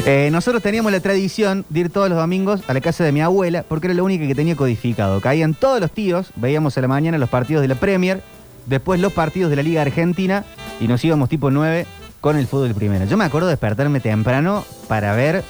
Eh, 0.06 0.30
nosotros 0.32 0.64
teníamos 0.64 0.92
la 0.92 1.00
tradición 1.00 1.66
de 1.70 1.82
ir 1.82 1.90
todos 1.90 2.10
los 2.10 2.18
domingos 2.18 2.62
a 2.68 2.74
la 2.74 2.82
casa 2.82 3.04
de 3.04 3.12
mi 3.12 3.22
abuela 3.22 3.64
porque 3.68 3.88
era 3.88 3.94
la 3.94 4.04
única 4.04 4.28
que 4.28 4.36
tenía 4.36 4.56
codificado. 4.56 5.20
Caían 5.22 5.54
todos 5.54 5.82
los 5.82 5.92
tíos, 5.92 6.32
veíamos 6.36 6.78
a 6.78 6.82
la 6.82 6.88
mañana 6.88 7.18
los 7.18 7.30
partidos 7.30 7.62
de 7.62 7.68
la 7.68 7.76
Premier, 7.76 8.22
después 8.66 9.00
los 9.00 9.14
partidos 9.14 9.50
de 9.50 9.56
la 9.56 9.64
Liga 9.64 9.82
Argentina 9.82 10.46
y 10.80 10.88
nos 10.88 11.04
íbamos 11.04 11.30
tipo 11.30 11.52
9 11.52 11.86
con 12.22 12.38
el 12.38 12.48
fútbol 12.48 12.70
de 12.70 12.74
primera. 12.76 13.06
Yo 13.06 13.18
me 13.18 13.26
acuerdo 13.26 13.48
de 13.48 13.54
despertarme 13.54 14.00
temprano 14.00 14.66
para 14.88 15.14
ver 15.16 15.44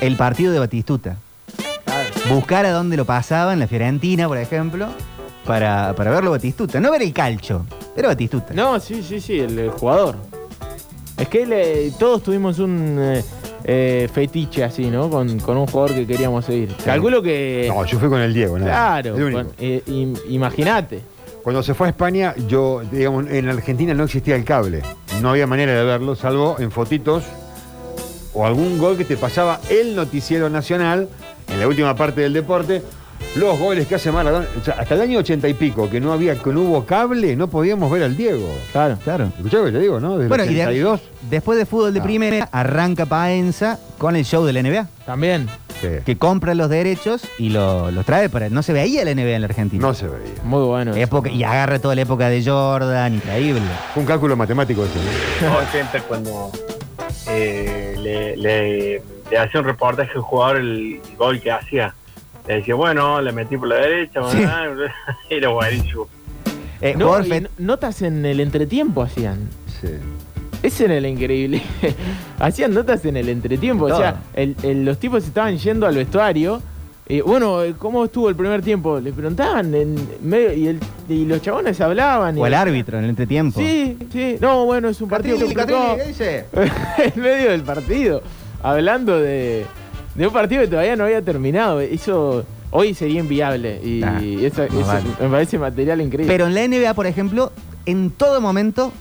el 0.00 0.16
partido 0.16 0.52
de 0.52 0.58
Batistuta. 0.58 1.16
Buscar 2.28 2.66
a 2.66 2.72
dónde 2.72 2.96
lo 2.96 3.04
pasaba, 3.04 3.52
en 3.52 3.60
la 3.60 3.68
Fiorentina, 3.68 4.26
por 4.26 4.38
ejemplo, 4.38 4.88
para, 5.44 5.94
para 5.94 6.10
verlo 6.10 6.32
Batistuta. 6.32 6.80
No 6.80 6.90
ver 6.90 7.02
el 7.02 7.12
calcho, 7.12 7.64
era 7.96 8.08
Batistuta. 8.08 8.52
No, 8.52 8.80
sí, 8.80 9.02
sí, 9.02 9.20
sí, 9.20 9.38
el 9.38 9.70
jugador. 9.70 10.16
Es 11.18 11.28
que 11.28 11.92
todos 11.98 12.22
tuvimos 12.22 12.58
un 12.58 12.96
eh, 13.00 13.24
eh, 13.64 14.08
fetiche 14.12 14.62
así, 14.64 14.86
¿no? 14.90 15.08
Con, 15.08 15.38
con 15.40 15.56
un 15.56 15.66
jugador 15.66 15.94
que 15.94 16.06
queríamos 16.06 16.44
seguir. 16.44 16.74
Calculo 16.84 17.22
que. 17.22 17.66
No, 17.74 17.84
yo 17.86 17.98
fui 17.98 18.08
con 18.08 18.20
el 18.20 18.34
Diego, 18.34 18.58
nada. 18.58 19.00
Claro, 19.02 19.16
eh, 19.58 19.82
im- 19.86 20.18
imagínate. 20.28 21.00
Cuando 21.42 21.62
se 21.62 21.74
fue 21.74 21.86
a 21.86 21.90
España, 21.90 22.34
yo, 22.48 22.82
digamos, 22.90 23.26
en 23.30 23.48
Argentina 23.48 23.94
no 23.94 24.04
existía 24.04 24.34
el 24.36 24.44
cable. 24.44 24.82
No 25.22 25.30
había 25.30 25.46
manera 25.46 25.72
de 25.72 25.84
verlo, 25.84 26.16
salvo 26.16 26.56
en 26.58 26.70
fotitos 26.70 27.24
o 28.34 28.44
algún 28.44 28.78
gol 28.78 28.96
que 28.98 29.04
te 29.04 29.16
pasaba 29.16 29.60
el 29.70 29.94
noticiero 29.96 30.50
nacional 30.50 31.08
en 31.48 31.60
la 31.60 31.68
última 31.68 31.94
parte 31.94 32.20
del 32.20 32.32
deporte. 32.34 32.82
Los 33.36 33.58
goles 33.58 33.86
que 33.86 33.96
hace 33.96 34.10
Maradona. 34.10 34.46
O 34.60 34.64
sea, 34.64 34.74
hasta 34.78 34.94
el 34.94 35.00
año 35.02 35.18
ochenta 35.18 35.46
y 35.48 35.54
pico, 35.54 35.90
que 35.90 36.00
no 36.00 36.12
había, 36.12 36.36
que 36.36 36.50
no 36.50 36.62
hubo 36.62 36.84
cable, 36.86 37.36
no 37.36 37.48
podíamos 37.48 37.90
ver 37.90 38.02
al 38.04 38.16
Diego. 38.16 38.48
Claro. 38.72 38.96
Claro. 39.04 39.24
¿Escuchás 39.36 39.60
lo 39.60 39.66
que 39.66 39.72
te 39.72 39.80
digo, 39.80 40.00
no? 40.00 40.16
Desde 40.16 40.28
Bueno, 40.28 40.44
el 40.44 40.50
y 40.50 40.54
de- 40.54 40.62
82. 40.62 41.00
después 41.30 41.58
de 41.58 41.66
fútbol 41.66 41.92
de 41.92 42.00
Ah. 42.00 42.02
primera, 42.02 42.48
arranca 42.50 43.04
Paenza 43.04 43.78
con 43.98 44.16
el 44.16 44.24
show 44.24 44.44
de 44.46 44.52
la 44.54 44.60
NBA. 44.60 44.88
También. 45.04 45.48
Sí. 45.82 45.88
Que 46.06 46.16
compra 46.16 46.54
los 46.54 46.70
derechos 46.70 47.22
y 47.38 47.50
lo- 47.50 47.90
los 47.90 48.06
trae 48.06 48.30
para. 48.30 48.48
No 48.48 48.62
se 48.62 48.72
veía 48.72 49.04
la 49.04 49.10
NBA 49.10 49.34
en 49.36 49.42
la 49.42 49.48
Argentina. 49.48 49.86
No 49.86 49.92
se 49.92 50.08
veía. 50.08 50.32
Muy 50.42 50.64
bueno. 50.64 50.94
Época, 50.96 51.28
y 51.28 51.44
agarra 51.44 51.78
toda 51.78 51.94
la 51.94 52.00
época 52.00 52.30
de 52.30 52.42
Jordan, 52.42 53.16
increíble. 53.16 53.60
Fue 53.92 54.00
un 54.02 54.06
cálculo 54.06 54.34
matemático 54.36 54.82
ese. 54.86 55.44
¿no? 55.44 55.50
No, 55.60 55.70
siempre 55.70 56.00
cuando 56.08 56.50
eh, 57.28 57.94
le, 57.98 58.36
le, 58.36 59.02
le 59.30 59.38
hacía 59.38 59.60
un 59.60 59.66
reportaje 59.66 60.12
al 60.14 60.22
jugador 60.22 60.56
el 60.58 61.00
gol 61.18 61.40
que 61.40 61.50
hacía 61.52 61.94
Le 62.48 62.54
decía, 62.56 62.74
bueno, 62.74 63.20
le 63.20 63.32
metí 63.32 63.56
por 63.56 63.68
la 63.68 63.76
derecha, 63.76 64.20
Sí. 64.30 64.38
era 65.30 65.48
buenísimo. 65.48 66.06
Eh, 66.80 66.94
No, 66.96 67.06
jugador 67.06 67.26
y 67.26 67.30
fe- 67.30 67.40
no- 67.40 67.48
notas 67.58 68.02
en 68.02 68.24
el 68.26 68.40
entretiempo 68.40 69.02
hacían. 69.02 69.48
Sí. 69.80 69.88
Ese 70.62 70.84
era 70.86 70.96
el 70.96 71.06
increíble. 71.06 71.62
hacían 72.38 72.72
notas 72.74 73.04
en 73.04 73.16
el 73.16 73.28
entretiempo. 73.28 73.86
O 73.86 73.96
sea, 73.96 74.12
Todo. 74.14 74.22
el- 74.34 74.56
el- 74.62 74.84
los 74.84 74.98
tipos 74.98 75.24
estaban 75.24 75.56
yendo 75.58 75.86
al 75.86 75.94
vestuario. 75.96 76.60
eh, 77.08 77.22
bueno, 77.22 77.62
eh, 77.62 77.72
¿cómo 77.78 78.04
estuvo 78.04 78.28
el 78.28 78.34
primer 78.34 78.62
tiempo? 78.62 78.98
Le 78.98 79.12
preguntaban 79.12 79.72
en 79.76 79.94
medio 80.22 80.52
y, 80.52 80.66
el- 80.66 80.80
y 81.08 81.24
los 81.24 81.40
chabones 81.40 81.80
hablaban. 81.80 82.36
y- 82.36 82.40
o 82.40 82.46
el 82.46 82.54
árbitro 82.54 82.98
en 82.98 83.04
el 83.04 83.10
entretiempo. 83.10 83.60
Sí, 83.60 83.96
sí. 84.12 84.36
No, 84.40 84.64
bueno, 84.66 84.88
es 84.88 85.00
un 85.00 85.08
partido 85.08 85.36
Catrilli, 85.36 85.54
complicado. 85.54 85.96
Catrilli, 85.96 86.02
¿qué 86.02 86.08
dice? 86.08 86.46
en 87.16 87.22
medio 87.22 87.50
del 87.52 87.62
partido. 87.62 88.22
Hablando 88.62 89.20
de, 89.20 89.64
de 90.16 90.26
un 90.26 90.32
partido 90.32 90.62
que 90.62 90.68
todavía 90.68 90.96
no 90.96 91.04
había 91.04 91.22
terminado. 91.22 91.80
Eso 91.80 92.44
hoy 92.70 92.94
sería 92.94 93.20
inviable. 93.20 93.80
Y 93.84 94.02
Ah, 94.02 94.20
eso, 94.22 94.66
no 94.70 94.80
eso 94.80 94.86
vale. 94.86 95.04
me 95.20 95.28
parece 95.28 95.58
material 95.58 96.00
increíble. 96.00 96.32
Pero 96.32 96.46
en 96.46 96.54
la 96.54 96.66
NBA, 96.66 96.94
por 96.94 97.06
ejemplo, 97.06 97.52
en 97.84 98.10
todo 98.10 98.40
momento 98.40 98.92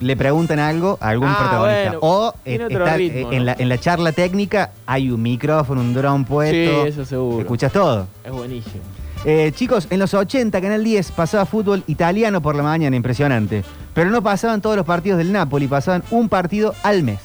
le 0.00 0.16
preguntan 0.16 0.58
algo 0.58 0.96
a 1.00 1.08
algún 1.10 1.28
Ah, 1.28 1.36
protagonista. 1.38 1.90
bueno, 1.90 1.98
o 2.02 2.34
tiene 2.42 2.64
otro 2.64 2.84
está, 2.84 2.96
ritmo, 2.96 3.20
¿no? 3.30 3.32
en, 3.36 3.44
la, 3.46 3.56
en 3.58 3.68
la 3.68 3.78
charla 3.78 4.12
técnica 4.12 4.70
hay 4.86 5.10
un 5.10 5.20
micrófono, 5.20 5.80
un 5.82 5.92
dron 5.92 6.24
puesto. 6.24 6.82
Sí, 6.84 6.88
eso 6.88 7.04
seguro. 7.04 7.40
Escuchas 7.40 7.72
todo. 7.72 8.06
Es 8.24 8.32
buenísimo. 8.32 8.82
Eh, 9.26 9.52
chicos, 9.54 9.86
en 9.90 9.98
los 9.98 10.14
80, 10.14 10.58
Canal 10.62 10.82
10 10.82 11.12
pasaba 11.12 11.44
fútbol 11.44 11.82
italiano 11.86 12.40
por 12.40 12.56
la 12.56 12.62
mañana, 12.62 12.96
impresionante. 12.96 13.62
Pero 13.92 14.08
no 14.08 14.22
pasaban 14.22 14.62
todos 14.62 14.76
los 14.76 14.86
partidos 14.86 15.18
del 15.18 15.30
Napoli, 15.32 15.66
pasaban 15.68 16.02
un 16.10 16.30
partido 16.30 16.74
al 16.82 17.02
mes. 17.02 17.18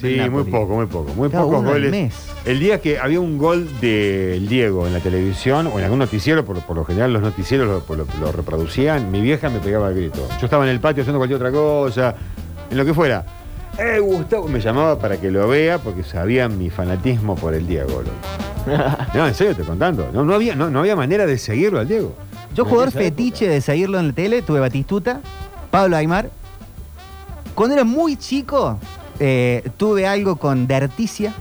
Sí, 0.00 0.20
muy 0.30 0.44
poco, 0.44 0.74
muy 0.76 0.86
poco. 0.86 1.12
Muy 1.14 1.28
Cada 1.28 1.42
pocos 1.44 1.58
uno 1.60 1.68
al 1.70 1.74
goles. 1.74 1.90
mes. 1.90 2.14
El 2.44 2.60
día 2.60 2.80
que 2.80 2.98
había 2.98 3.18
un 3.20 3.36
gol 3.36 3.68
del 3.80 4.48
Diego 4.48 4.86
en 4.86 4.92
la 4.92 5.00
televisión 5.00 5.66
o 5.66 5.78
en 5.78 5.84
algún 5.84 5.98
noticiero, 5.98 6.44
por, 6.44 6.60
por 6.60 6.76
lo 6.76 6.84
general 6.84 7.12
los 7.12 7.22
noticieros 7.22 7.66
lo, 7.88 7.96
lo- 7.96 8.06
lo 8.20 8.32
reproducían, 8.32 9.10
mi 9.10 9.20
vieja 9.20 9.48
me 9.50 9.58
pegaba 9.58 9.88
el 9.88 9.96
grito. 9.96 10.26
Yo 10.40 10.46
estaba 10.46 10.64
en 10.64 10.70
el 10.70 10.78
patio 10.80 11.02
haciendo 11.02 11.18
cualquier 11.18 11.36
otra 11.38 11.50
cosa, 11.50 12.14
en 12.70 12.76
lo 12.78 12.84
que 12.84 12.94
fuera. 12.94 13.24
Eh, 13.76 13.98
Gustavo, 13.98 14.46
me 14.48 14.60
llamaba 14.60 14.98
para 14.98 15.20
que 15.20 15.30
lo 15.30 15.46
vea 15.48 15.78
porque 15.78 16.02
sabía 16.04 16.48
mi 16.48 16.70
fanatismo 16.70 17.34
por 17.34 17.54
el 17.54 17.66
Diego. 17.66 18.02
loco. 18.02 18.10
No, 19.14 19.26
en 19.26 19.34
serio, 19.34 19.56
te 19.56 19.62
contando. 19.62 20.10
No, 20.12 20.24
no, 20.24 20.34
había, 20.34 20.54
no, 20.54 20.68
no 20.70 20.80
había 20.80 20.94
manera 20.94 21.26
de 21.26 21.38
seguirlo 21.38 21.78
al 21.80 21.88
Diego. 21.88 22.14
Yo, 22.54 22.64
En 22.64 22.68
jugador 22.68 22.88
esa 22.90 22.98
fetiche 22.98 23.48
de 23.48 23.60
seguirlo 23.60 23.98
en 23.98 24.08
la 24.08 24.12
tele, 24.12 24.42
tuve 24.42 24.60
Batistuta, 24.60 25.20
Pablo 25.70 25.96
Aymar. 25.96 26.30
Cuando 27.54 27.74
era 27.74 27.84
muy 27.84 28.16
chico, 28.16 28.78
eh, 29.20 29.68
tuve 29.76 30.06
algo 30.06 30.36
con 30.36 30.66
Derticia, 30.66 31.32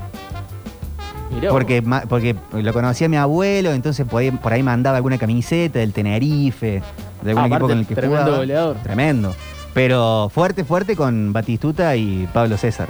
Mirá 1.32 1.49
porque, 1.51 1.82
ma- 1.82 2.03
porque 2.07 2.36
lo 2.53 2.73
conocía 2.73 3.09
mi 3.09 3.17
abuelo, 3.17 3.71
entonces 3.73 4.05
por 4.07 4.21
ahí, 4.21 4.32
por 4.32 4.53
ahí 4.53 4.63
mandaba 4.63 4.97
alguna 4.97 5.17
camiseta 5.17 5.80
del 5.80 5.93
Tenerife, 5.93 6.82
de 7.21 7.30
algún 7.32 7.43
Ah, 7.43 7.47
equipo 7.47 7.55
aparte, 7.55 7.67
con 7.73 7.78
el 7.80 7.86
que 7.88 7.95
tremendo 7.95 8.23
jugaba. 8.23 8.38
goleador. 8.38 8.75
Tremendo. 8.84 9.36
Pero 9.73 10.32
fuerte, 10.34 10.63
fuerte 10.63 10.95
con 10.95 11.34
Batistuta 11.34 11.95
y 11.95 12.28
Pablo 12.34 12.57
César. 12.57 12.88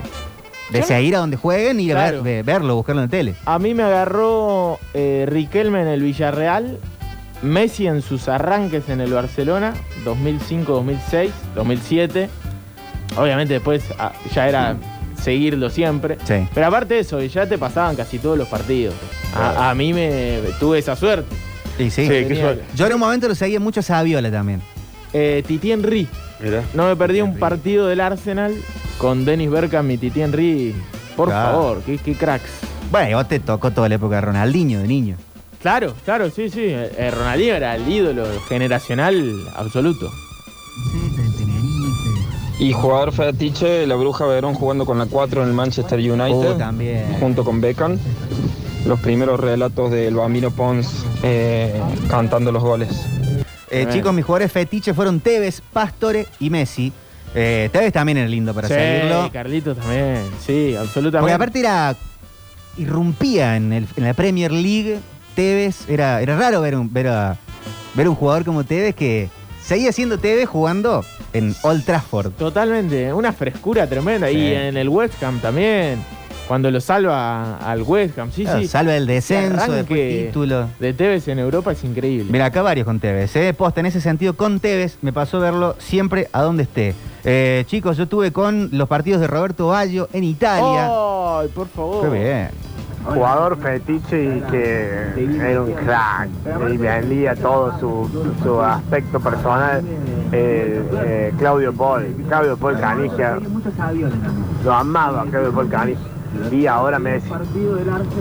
De 0.71 0.79
Yo- 0.81 0.85
seguir 0.85 1.15
a 1.15 1.19
donde 1.19 1.35
jueguen 1.37 1.79
y 1.79 1.87
Claro. 1.89 2.21
ver- 2.23 2.43
verlo, 2.43 2.75
buscarlo 2.75 3.01
en 3.01 3.07
la 3.07 3.11
tele. 3.11 3.35
A 3.45 3.57
mí 3.59 3.73
me 3.73 3.83
agarró 3.83 4.79
eh, 4.93 5.25
Riquelme 5.27 5.81
en 5.81 5.87
el 5.87 6.01
Villarreal, 6.03 6.77
Messi 7.41 7.87
en 7.87 8.01
sus 8.01 8.27
arranques 8.27 8.87
en 8.89 9.01
el 9.01 9.13
Barcelona, 9.13 9.73
2005, 10.05 10.73
2006, 10.73 11.31
2007. 11.55 12.29
Obviamente 13.17 13.53
después 13.55 13.83
ah, 13.99 14.11
ya 14.33 14.47
era 14.47 14.75
seguirlo 15.21 15.69
siempre. 15.69 16.17
Sí. 16.25 16.47
Pero 16.53 16.67
aparte 16.67 16.93
de 16.95 16.99
eso, 17.01 17.21
ya 17.21 17.47
te 17.47 17.57
pasaban 17.57 17.95
casi 17.95 18.19
todos 18.19 18.37
los 18.37 18.47
partidos. 18.47 18.93
A, 19.35 19.69
a 19.71 19.75
mí 19.75 19.93
me 19.93 20.39
tuve 20.59 20.79
esa 20.79 20.95
suerte. 20.95 21.35
Y 21.79 21.89
sí. 21.89 22.03
Sí, 22.03 22.07
qué 22.09 22.23
Tenía- 22.25 22.43
suerte. 22.43 22.63
Yo 22.75 22.87
en 22.87 22.93
un 22.93 22.99
momento 22.99 23.27
lo 23.27 23.35
seguía 23.35 23.59
mucho 23.59 23.79
a 23.81 23.83
Saviola 23.83 24.31
también. 24.31 24.61
Eh, 25.13 25.43
Titi 25.47 25.71
Henry. 25.71 26.07
Mirá. 26.39 26.63
No 26.73 26.85
me 26.87 26.95
perdí 26.95 27.21
un 27.21 27.37
partido 27.37 27.87
del 27.87 27.99
Arsenal 27.99 28.53
con 28.99 29.25
Dennis 29.25 29.49
Bergkamp 29.49 29.89
y 29.91 29.97
Titi 29.97 30.21
Henry. 30.21 30.75
Por 31.15 31.29
Claro. 31.29 31.51
favor, 31.51 31.81
qué, 31.85 31.97
qué 31.97 32.13
cracks. 32.13 32.51
Bueno, 32.91 33.17
vos 33.17 33.27
te 33.27 33.39
tocó 33.39 33.71
toda 33.71 33.89
la 33.89 33.95
época 33.95 34.15
de 34.15 34.21
Ronaldinho, 34.21 34.79
de 34.81 34.87
niño. 34.87 35.17
Claro, 35.61 35.93
claro, 36.05 36.29
sí, 36.29 36.49
sí. 36.49 36.61
Eh, 36.63 37.11
Ronaldinho 37.11 37.55
era 37.55 37.75
el 37.75 37.87
ídolo 37.87 38.25
generacional 38.47 39.33
absoluto. 39.55 40.11
Y 42.59 42.73
jugador 42.73 43.11
fetiche, 43.11 43.85
la 43.85 43.95
Bruja 43.95 44.25
Verón 44.25 44.55
jugando 44.55 44.85
con 44.85 44.97
la 44.97 45.05
4 45.05 45.43
en 45.43 45.49
el 45.49 45.53
Manchester 45.53 45.99
United. 45.99 46.51
Oh, 46.53 46.57
también. 46.57 47.05
Junto 47.19 47.43
con 47.45 47.61
Beckham. 47.61 47.97
Los 48.85 48.99
primeros 48.99 49.39
relatos 49.39 49.91
del 49.91 50.15
Bambino 50.15 50.49
Pons 50.49 51.05
eh, 51.23 51.79
cantando 52.09 52.51
los 52.51 52.63
goles. 52.63 52.89
Eh, 53.69 53.87
chicos, 53.91 54.13
mis 54.13 54.25
jugadores 54.25 54.51
fetiches 54.51 54.95
fueron 54.95 55.19
Tevez, 55.19 55.61
Pastore 55.73 56.25
y 56.39 56.49
Messi. 56.49 56.91
Eh, 57.35 57.69
Tevez 57.71 57.91
también 57.93 58.17
era 58.17 58.27
lindo 58.27 58.53
para 58.53 58.69
sí, 58.69 58.73
seguirlo. 58.73 59.29
Carlitos 59.31 59.77
también. 59.77 60.23
Sí, 60.43 60.75
absolutamente. 60.75 61.19
Porque 61.19 61.33
aparte 61.33 61.59
era. 61.59 61.95
irrumpía 62.77 63.55
en, 63.57 63.73
el- 63.73 63.87
en 63.97 64.03
la 64.03 64.13
Premier 64.13 64.51
League. 64.51 64.99
Tevez, 65.35 65.87
era, 65.87 66.21
era 66.21 66.35
raro 66.37 66.61
ver 66.61 66.75
un, 66.75 66.91
ver, 66.91 67.09
a- 67.09 67.37
ver 67.93 68.07
un 68.09 68.15
jugador 68.15 68.43
como 68.45 68.63
Tevez 68.63 68.95
que 68.95 69.29
seguía 69.67 69.91
siendo 69.91 70.17
Tevez 70.17 70.47
jugando 70.47 71.03
en 71.33 71.53
Old 71.61 71.83
Trafford. 71.83 72.31
Totalmente, 72.31 73.11
una 73.13 73.33
frescura 73.33 73.85
tremenda. 73.87 74.29
Sí. 74.29 74.37
Y 74.37 74.53
en 74.53 74.77
el 74.77 74.87
West 74.87 75.21
Ham 75.21 75.39
también, 75.39 75.99
cuando 76.47 76.71
lo 76.71 76.79
salva 76.79 77.57
al 77.57 77.81
West 77.81 78.17
Ham. 78.17 78.31
Sí, 78.31 78.43
Claro, 78.43 78.59
sí. 78.61 78.67
salva 78.67 78.95
el 78.95 79.05
descenso, 79.05 79.61
arranque 79.61 80.23
título. 80.27 80.69
De 80.79 80.93
Tevez 80.93 81.27
en 81.27 81.39
Europa 81.39 81.73
es 81.73 81.83
increíble. 81.83 82.31
Mira, 82.31 82.45
acá 82.45 82.61
varios 82.61 82.85
con 82.85 82.99
Tevez. 83.01 83.35
¿eh? 83.35 83.53
Posta, 83.53 83.81
en 83.81 83.87
ese 83.87 83.99
sentido, 83.99 84.35
con 84.35 84.61
Tevez 84.61 84.97
me 85.01 85.11
pasó 85.11 85.39
verlo 85.41 85.75
siempre 85.79 86.29
a 86.31 86.41
donde 86.43 86.63
esté. 86.63 86.95
Eh, 87.25 87.65
chicos, 87.67 87.97
yo 87.97 88.07
tuve 88.07 88.31
con 88.31 88.69
los 88.71 88.87
partidos 88.87 89.19
de 89.19 89.27
Roberto 89.27 89.67
Baggio 89.67 90.07
en 90.13 90.23
Italia. 90.23 90.89
¡Ay, 90.89 91.49
por 91.53 91.67
favor! 91.67 92.09
Qué 92.09 92.17
bien. 92.17 92.49
Jugador 93.13 93.57
fetiche 93.57 94.23
y 94.37 94.41
que 94.51 95.39
era 95.49 95.61
un 95.61 95.71
crack 95.73 96.29
y 96.71 96.77
vendía 96.77 97.35
todo 97.35 97.77
su, 97.79 98.33
su 98.43 98.61
aspecto 98.61 99.19
personal. 99.19 99.81
eh, 100.31 100.83
eh, 101.05 101.33
Claudio 101.37 101.73
Paul, 101.73 102.05
Claudio 102.27 102.57
Paul 102.57 102.79
Canigia. 102.79 103.39
Lo 104.63 104.73
amaba 104.73 105.25
Claudio 105.29 105.51
Paul 105.53 105.69
Canigia. 105.69 106.03
Y 106.51 106.67
ahora 106.67 106.99
Messi. 106.99 107.29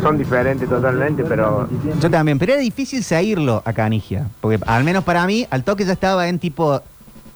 Son 0.01 0.17
diferentes 0.17 0.69
totalmente, 0.69 1.25
pero 1.25 1.69
Yo 2.01 2.11
también, 2.11 2.39
pero 2.39 2.53
era 2.55 2.63
difícil 2.63 3.03
seguirlo 3.03 3.63
a 3.65 3.73
Canigia. 3.73 4.27
Porque 4.41 4.59
al 4.67 4.85
menos 4.85 5.05
para 5.05 5.27
mí, 5.27 5.47
al 5.51 5.65
toque 5.65 5.85
ya 5.85 5.93
estaba 5.93 6.29
en 6.29 6.39
tipo 6.39 6.81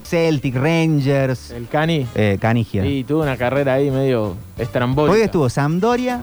Celtic, 0.04 0.54
Rangers, 0.56 1.50
El 1.50 1.68
Cani. 1.68 2.06
eh, 2.14 2.38
Canigia. 2.40 2.86
Y 2.86 3.04
tuvo 3.04 3.22
una 3.22 3.36
carrera 3.36 3.74
ahí 3.74 3.90
medio 3.90 4.34
estrambólica. 4.56 5.14
Hoy 5.16 5.22
estuvo 5.22 5.48
Sampdoria, 5.50 6.22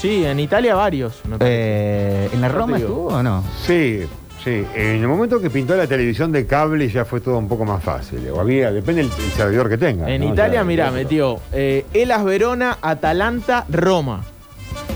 Sí, 0.00 0.24
en 0.24 0.40
Italia 0.40 0.74
varios. 0.74 1.20
me 1.28 1.36
parece. 1.38 1.56
eh, 1.56 2.30
¿en 2.32 2.40
la 2.40 2.48
Roma 2.48 2.76
digo. 2.78 2.88
estuvo 2.88 3.06
o 3.08 3.22
no? 3.22 3.44
Sí, 3.66 4.00
sí. 4.42 4.64
En 4.74 4.96
el 5.02 5.08
momento 5.08 5.40
que 5.40 5.50
pintó 5.50 5.76
la 5.76 5.86
televisión 5.86 6.32
de 6.32 6.46
cable 6.46 6.88
ya 6.88 7.04
fue 7.04 7.20
todo 7.20 7.36
un 7.36 7.48
poco 7.48 7.64
más 7.66 7.82
fácil. 7.82 8.26
O 8.30 8.40
había, 8.40 8.72
depende 8.72 9.02
del 9.02 9.10
el 9.12 9.32
servidor 9.32 9.68
que 9.68 9.76
tenga. 9.76 10.10
En 10.10 10.22
¿no? 10.22 10.32
Italia, 10.32 10.60
Ya, 10.60 10.64
mirá, 10.64 10.90
metió 10.90 11.38
eh, 11.52 11.84
Elas 11.92 12.24
Verona, 12.24 12.78
Atalanta, 12.80 13.66
Roma. 13.68 14.24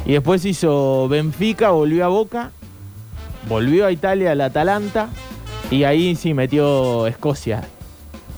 Y 0.07 0.13
después 0.13 0.45
hizo 0.47 1.07
Benfica, 1.09 1.71
volvió 1.71 2.05
a 2.05 2.09
Boca, 2.09 2.51
volvió 3.49 3.85
a 3.87 3.93
Italia, 3.93 4.33
al 4.33 4.41
Atalanta. 4.41 5.09
Y 5.71 5.85
ahí 5.85 6.15
sí 6.17 6.33
metió 6.35 7.07
Escocia. 7.07 7.65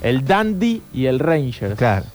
El 0.03 0.25
Dundee 0.25 0.83
y 0.93 1.07
el 1.07 1.19
Rangers. 1.21 1.77
Claro. 1.77 2.07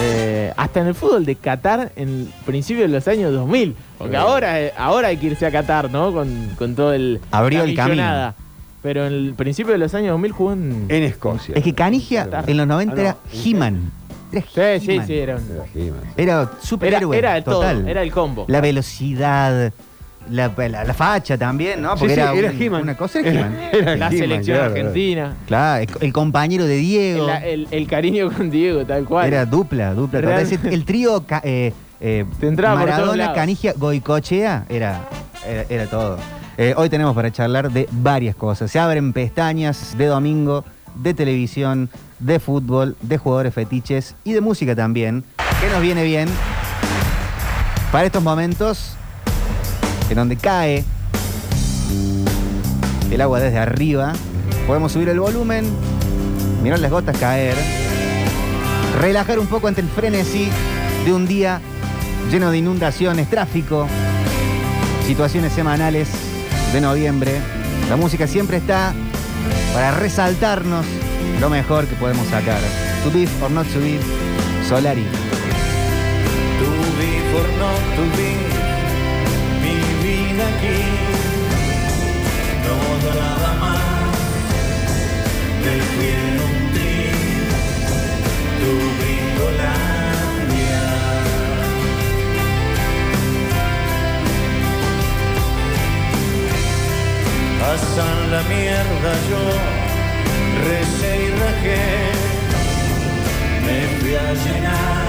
Eh, 0.00 0.52
hasta 0.56 0.80
en 0.80 0.86
el 0.88 0.94
fútbol 0.94 1.24
de 1.24 1.34
Qatar 1.36 1.90
en 1.96 2.32
principio 2.46 2.82
de 2.82 2.88
los 2.88 3.08
años 3.08 3.32
2000. 3.32 3.74
Porque 3.98 4.16
ahora, 4.16 4.60
eh, 4.60 4.72
ahora 4.76 5.08
hay 5.08 5.16
que 5.16 5.26
irse 5.26 5.44
a 5.44 5.50
Qatar, 5.50 5.90
¿no? 5.90 6.12
Con, 6.12 6.50
con 6.56 6.74
todo 6.76 6.92
el. 6.92 7.20
Abrió 7.30 7.64
el 7.64 7.74
camino. 7.74 8.34
Pero 8.80 9.06
en 9.06 9.12
el 9.12 9.34
principio 9.34 9.72
de 9.72 9.78
los 9.78 9.92
años 9.94 10.12
2000 10.12 10.32
jugó 10.32 10.52
en. 10.52 10.86
En 10.88 11.02
Escocia. 11.02 11.54
Es 11.56 11.64
que 11.64 11.74
Canigia 11.74 12.28
en 12.46 12.56
los 12.56 12.66
90 12.66 12.92
Ah, 12.92 12.94
no, 12.94 13.00
era 13.02 13.16
¿en 13.32 13.46
He-Man. 13.56 13.92
Era 14.30 14.44
Sí, 14.78 14.86
sí, 14.86 15.00
sí, 15.06 15.14
era 15.18 15.36
un- 15.36 15.50
Era 15.50 15.64
He-Man. 15.74 16.00
Era 16.16 16.50
superhéroe. 16.62 17.18
era 17.18 17.36
el 17.36 17.44
todo, 17.44 17.54
total. 17.56 17.88
era 17.88 18.02
el 18.02 18.12
combo. 18.12 18.44
La 18.46 18.60
velocidad, 18.60 19.72
la, 20.30 20.52
la- 20.56 20.84
la 20.84 20.94
facha 20.94 21.36
también, 21.38 21.80
¿no? 21.82 21.90
Porque 21.96 22.14
sí, 22.14 22.20
era, 22.20 22.32
era 22.34 22.50
un- 22.50 22.62
He-Man. 22.62 22.82
una 22.82 22.96
cosa 22.96 23.20
era 23.20 23.30
He-Man. 23.30 23.56
Era 23.72 23.96
La 23.96 24.10
selección 24.10 24.56
claro. 24.58 24.72
argentina. 24.74 25.36
Claro, 25.46 25.82
el, 25.82 25.88
el 26.06 26.12
compañero 26.12 26.64
de 26.64 26.76
Diego. 26.76 27.28
El, 27.28 27.44
el- 27.44 27.68
el 27.70 27.86
cariño 27.86 28.30
con 28.30 28.50
Diego, 28.50 28.84
tal 28.86 29.04
cual. 29.04 29.26
Era 29.26 29.44
dupla, 29.46 29.94
dupla. 29.94 30.20
total. 30.20 30.36
Real- 30.36 30.42
Ese- 30.42 30.74
El 30.74 30.84
trío 30.84 31.24
eh, 31.42 31.72
eh, 32.00 32.24
Maradona. 32.56 33.32
Canigia, 33.32 33.74
Goicochea 33.76 34.64
era, 34.68 35.00
era, 35.46 35.64
era 35.68 35.86
todo. 35.86 36.18
Eh, 36.56 36.74
hoy 36.76 36.88
tenemos 36.88 37.14
para 37.14 37.30
charlar 37.30 37.70
de 37.70 37.88
varias 37.92 38.34
cosas. 38.34 38.70
Se 38.70 38.78
abren 38.78 39.12
pestañas 39.12 39.96
de 39.96 40.06
domingo, 40.06 40.64
de 40.96 41.14
televisión, 41.14 41.88
de 42.18 42.40
fútbol, 42.40 42.96
de 43.00 43.16
jugadores 43.16 43.54
fetiches 43.54 44.16
y 44.24 44.32
de 44.32 44.40
música 44.40 44.74
también, 44.74 45.22
que 45.60 45.68
nos 45.70 45.80
viene 45.80 46.02
bien 46.02 46.28
para 47.92 48.06
estos 48.06 48.22
momentos 48.22 48.96
en 50.10 50.16
donde 50.16 50.36
cae 50.36 50.84
el 53.10 53.20
agua 53.20 53.40
desde 53.40 53.58
arriba. 53.58 54.12
Podemos 54.66 54.92
subir 54.92 55.08
el 55.08 55.20
volumen, 55.20 55.64
mirar 56.62 56.78
las 56.78 56.90
gotas 56.90 57.16
caer, 57.18 57.56
relajar 59.00 59.38
un 59.38 59.46
poco 59.46 59.68
ante 59.68 59.80
el 59.80 59.88
frenesí 59.88 60.48
de 61.04 61.12
un 61.12 61.26
día 61.26 61.60
lleno 62.30 62.50
de 62.50 62.58
inundaciones, 62.58 63.28
tráfico, 63.30 63.86
situaciones 65.06 65.52
semanales 65.52 66.08
de 66.72 66.80
noviembre. 66.80 67.32
La 67.88 67.96
música 67.96 68.26
siempre 68.26 68.58
está 68.58 68.92
para 69.72 69.92
resaltarnos 69.92 70.84
lo 71.40 71.48
mejor 71.48 71.86
que 71.86 71.94
podemos 71.96 72.26
sacar. 72.28 72.60
To 73.04 73.10
be 73.10 73.26
or 73.42 73.50
not 73.50 73.66
to 73.72 73.80
be, 73.80 73.98
Solari. 74.68 75.06
Vida 80.38 80.48
aquí, 80.56 80.80
no 82.64 82.76
nada 83.14 83.50
más, 83.62 84.16
te 85.64 85.74
quiero 85.96 86.42
hundir, 86.46 87.14
tu 88.60 88.72
gringolandia. 89.00 90.84
Pasan 97.60 98.18
la 98.30 98.42
mierda 98.54 99.12
yo, 99.30 99.44
recé 100.68 101.10
y 101.24 101.30
rajé, 101.42 101.86
me 103.66 103.78
fui 103.98 104.14
a 104.14 104.16
llenar 104.44 105.08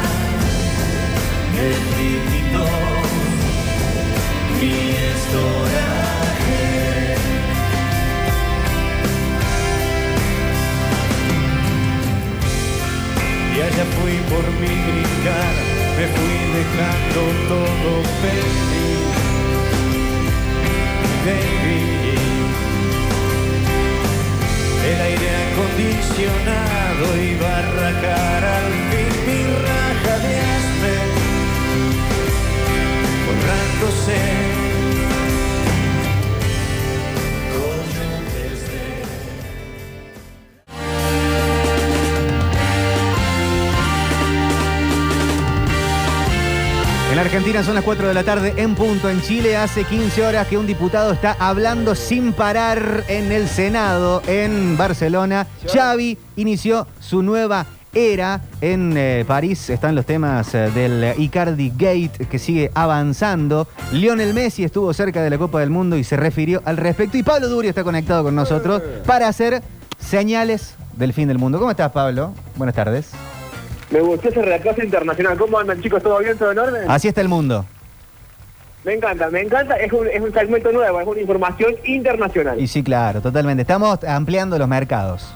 de 1.55 1.67
fritos 1.89 3.08
fui 14.01 14.17
por 14.29 14.45
mi 14.61 14.75
brincar, 14.89 15.53
me 15.97 16.05
fui 16.15 16.37
dejando 16.57 17.19
todo 17.47 17.91
feliz. 18.21 19.09
Baby, 21.25 22.15
el 24.89 24.99
aire 25.09 25.29
acondicionado 25.45 27.05
iba 27.33 27.47
a 27.47 27.59
arrancar 27.59 28.43
al 28.43 28.69
fin 28.89 29.11
mi 29.27 29.41
raja 29.65 30.13
de 30.25 30.31
aspe, 30.55 30.95
borrándose. 33.25 34.48
Argentina 47.19 47.63
son 47.63 47.75
las 47.75 47.83
4 47.83 48.07
de 48.07 48.13
la 48.13 48.23
tarde 48.23 48.53
en 48.55 48.75
punto. 48.75 49.09
En 49.09 49.21
Chile 49.21 49.57
hace 49.57 49.83
15 49.83 50.25
horas 50.25 50.47
que 50.47 50.57
un 50.57 50.65
diputado 50.65 51.11
está 51.11 51.35
hablando 51.37 51.93
sin 51.93 52.31
parar 52.31 53.03
en 53.09 53.33
el 53.33 53.49
Senado 53.49 54.21
en 54.25 54.77
Barcelona. 54.77 55.45
Xavi 55.67 56.17
inició 56.37 56.87
su 57.01 57.21
nueva 57.21 57.65
era 57.93 58.41
en 58.61 58.95
eh, 58.95 59.25
París. 59.27 59.69
Están 59.69 59.95
los 59.95 60.05
temas 60.05 60.55
eh, 60.55 60.71
del 60.71 61.19
Icardi 61.19 61.71
Gate 61.71 62.25
que 62.29 62.39
sigue 62.39 62.71
avanzando. 62.73 63.67
Lionel 63.91 64.33
Messi 64.33 64.63
estuvo 64.63 64.93
cerca 64.93 65.21
de 65.21 65.29
la 65.29 65.37
Copa 65.37 65.59
del 65.59 65.71
Mundo 65.71 65.97
y 65.97 66.05
se 66.05 66.15
refirió 66.15 66.61
al 66.63 66.77
respecto. 66.77 67.17
Y 67.17 67.23
Pablo 67.23 67.49
Durio 67.49 67.69
está 67.69 67.83
conectado 67.83 68.23
con 68.23 68.35
nosotros 68.35 68.81
para 69.05 69.27
hacer 69.27 69.61
señales 69.97 70.75
del 70.95 71.11
fin 71.11 71.27
del 71.27 71.37
mundo. 71.37 71.59
¿Cómo 71.59 71.71
estás, 71.71 71.91
Pablo? 71.91 72.33
Buenas 72.55 72.75
tardes. 72.75 73.11
Me 73.91 74.01
gustó 74.01 74.29
ese 74.29 74.41
redactazo 74.41 74.83
internacional. 74.83 75.37
¿Cómo 75.37 75.57
andan, 75.57 75.81
chicos? 75.81 76.03
¿Todo 76.03 76.19
bien? 76.19 76.37
¿Todo 76.37 76.51
en 76.51 76.59
orden? 76.59 76.91
Así 76.91 77.07
está 77.07 77.21
el 77.21 77.27
mundo. 77.27 77.65
Me 78.83 78.93
encanta, 78.93 79.29
me 79.29 79.41
encanta. 79.41 79.75
Es 79.77 79.91
un, 79.91 80.07
es 80.07 80.21
un 80.21 80.31
segmento 80.33 80.71
nuevo, 80.71 81.01
es 81.01 81.07
una 81.07 81.19
información 81.21 81.75
internacional. 81.85 82.59
Y 82.59 82.67
sí, 82.67 82.83
claro, 82.83 83.21
totalmente. 83.21 83.61
Estamos 83.61 84.03
ampliando 84.03 84.57
los 84.57 84.67
mercados. 84.67 85.33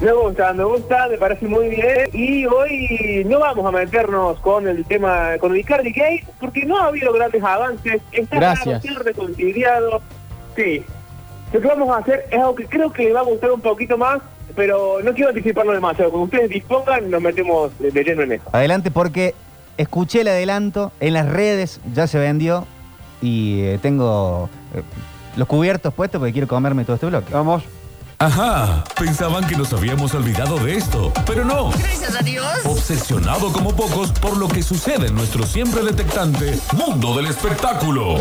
Me 0.00 0.12
gusta, 0.12 0.52
me 0.52 0.64
gusta, 0.64 1.08
me 1.08 1.18
parece 1.18 1.46
muy 1.46 1.68
bien. 1.68 2.08
Y 2.12 2.46
hoy 2.46 3.24
no 3.26 3.40
vamos 3.40 3.66
a 3.66 3.72
meternos 3.72 4.38
con 4.40 4.66
el 4.66 4.84
tema, 4.84 5.36
con 5.38 5.52
el 5.52 5.58
Icardi 5.58 5.92
Gate, 5.92 6.24
porque 6.40 6.64
no 6.64 6.78
ha 6.78 6.86
habido 6.86 7.12
grandes 7.12 7.42
avances. 7.42 8.00
Está 8.12 8.36
Gracias. 8.36 8.82
claro, 8.82 9.02
reconciliado. 9.02 10.00
Sí. 10.56 10.84
Lo 11.52 11.60
que 11.60 11.66
vamos 11.68 11.90
a 11.90 11.98
hacer 11.98 12.26
es 12.30 12.38
algo 12.38 12.54
que 12.54 12.66
creo 12.66 12.92
que 12.92 13.04
le 13.04 13.12
va 13.12 13.20
a 13.20 13.24
gustar 13.24 13.50
un 13.50 13.60
poquito 13.60 13.96
más, 13.98 14.20
pero 14.58 15.00
no 15.04 15.14
quiero 15.14 15.28
anticiparlo 15.28 15.72
demasiado. 15.72 16.10
Cuando 16.10 16.24
ustedes 16.24 16.50
dispongan, 16.50 17.08
nos 17.08 17.22
metemos 17.22 17.70
de 17.78 17.92
de 17.92 18.02
lleno 18.02 18.22
en 18.22 18.32
eso. 18.32 18.44
Adelante 18.50 18.90
porque 18.90 19.36
escuché 19.76 20.22
el 20.22 20.28
adelanto, 20.28 20.90
en 20.98 21.14
las 21.14 21.28
redes 21.28 21.80
ya 21.94 22.08
se 22.08 22.18
vendió 22.18 22.66
y 23.22 23.60
eh, 23.60 23.78
tengo 23.80 24.50
eh, 24.74 24.82
los 25.36 25.46
cubiertos 25.46 25.94
puestos 25.94 26.18
porque 26.18 26.32
quiero 26.32 26.48
comerme 26.48 26.84
todo 26.84 26.94
este 26.94 27.06
bloque. 27.06 27.32
Vamos. 27.32 27.62
Ajá, 28.18 28.82
pensaban 28.98 29.46
que 29.46 29.54
nos 29.54 29.72
habíamos 29.72 30.12
olvidado 30.14 30.58
de 30.58 30.74
esto, 30.74 31.12
pero 31.24 31.44
no. 31.44 31.70
Gracias 31.70 32.16
a 32.16 32.22
Dios. 32.24 32.44
Obsesionado 32.64 33.52
como 33.52 33.76
pocos 33.76 34.10
por 34.10 34.36
lo 34.36 34.48
que 34.48 34.64
sucede 34.64 35.06
en 35.06 35.14
nuestro 35.14 35.46
siempre 35.46 35.84
detectante 35.84 36.58
mundo 36.72 37.14
del 37.14 37.26
espectáculo. 37.26 38.16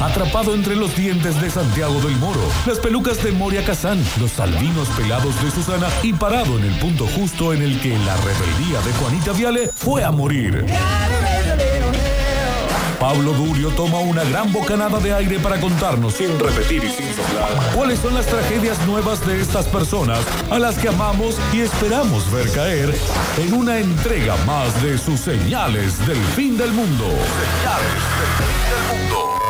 Atrapado 0.00 0.54
entre 0.54 0.76
los 0.76 0.94
dientes 0.96 1.40
de 1.40 1.50
Santiago 1.50 2.00
del 2.00 2.16
Moro, 2.16 2.40
las 2.66 2.78
pelucas 2.78 3.22
de 3.22 3.32
Moria 3.32 3.64
Kazán, 3.64 4.02
los 4.20 4.38
albinos 4.38 4.88
pelados 4.90 5.42
de 5.42 5.50
Susana 5.50 5.88
y 6.02 6.12
parado 6.12 6.56
en 6.56 6.64
el 6.64 6.78
punto 6.78 7.06
justo 7.06 7.52
en 7.52 7.62
el 7.62 7.80
que 7.80 7.98
la 7.98 8.16
rebeldía 8.16 8.80
de 8.80 8.92
Juanita 8.92 9.32
Viale 9.32 9.70
fue 9.74 10.04
a 10.04 10.12
morir. 10.12 10.64
Pablo 13.00 13.32
Durio 13.32 13.70
toma 13.70 13.98
una 13.98 14.24
gran 14.24 14.52
bocanada 14.52 14.98
de 15.00 15.12
aire 15.12 15.38
para 15.38 15.60
contarnos, 15.60 16.14
sin 16.14 16.38
repetir 16.38 16.84
y 16.84 16.90
sin 16.90 17.14
soplar, 17.14 17.48
cuáles 17.74 17.98
son 18.00 18.14
las 18.14 18.26
tragedias 18.26 18.84
nuevas 18.86 19.24
de 19.26 19.40
estas 19.40 19.66
personas 19.66 20.20
a 20.50 20.58
las 20.58 20.76
que 20.78 20.88
amamos 20.88 21.36
y 21.52 21.60
esperamos 21.60 22.30
ver 22.32 22.50
caer 22.52 22.94
en 23.36 23.54
una 23.54 23.78
entrega 23.78 24.36
más 24.46 24.80
de 24.82 24.98
sus 24.98 25.20
señales 25.20 26.04
del 26.06 26.22
fin 26.36 26.56
del 26.56 26.72
mundo. 26.72 27.04
Señales 27.04 27.92
del 28.18 28.46
fin 28.46 28.98
del 28.98 29.00
mundo. 29.00 29.47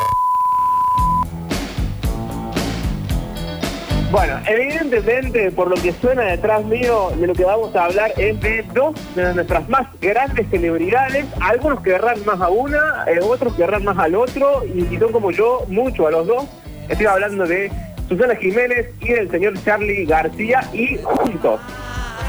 Bueno, 4.11 4.39
evidentemente, 4.47 5.51
por 5.51 5.69
lo 5.69 5.75
que 5.75 5.93
suena 5.93 6.23
detrás 6.23 6.65
mío, 6.65 7.11
de 7.15 7.27
lo 7.27 7.33
que 7.35 7.43
vamos 7.45 7.75
a 7.75 7.85
hablar 7.85 8.11
es 8.17 8.41
de 8.41 8.65
dos 8.73 8.95
de 9.15 9.35
nuestras 9.35 9.69
más 9.69 9.85
grandes 10.01 10.47
celebridades. 10.49 11.27
Algunos 11.39 11.81
querrán 11.81 12.25
más 12.25 12.41
a 12.41 12.49
una, 12.49 13.05
eh, 13.05 13.19
otros 13.21 13.53
querrán 13.53 13.83
más 13.83 13.99
al 13.99 14.15
otro, 14.15 14.65
y 14.65 14.81
si 14.85 14.97
son 14.97 15.11
como 15.11 15.29
yo, 15.29 15.63
mucho 15.67 16.07
a 16.07 16.11
los 16.11 16.25
dos. 16.25 16.45
Estoy 16.89 17.05
hablando 17.05 17.45
de 17.45 17.71
Susana 18.07 18.35
Jiménez 18.35 18.87
y 18.99 19.09
del 19.09 19.29
señor 19.29 19.53
Charlie 19.63 20.05
García, 20.05 20.67
y 20.73 20.97
juntos. 21.03 21.61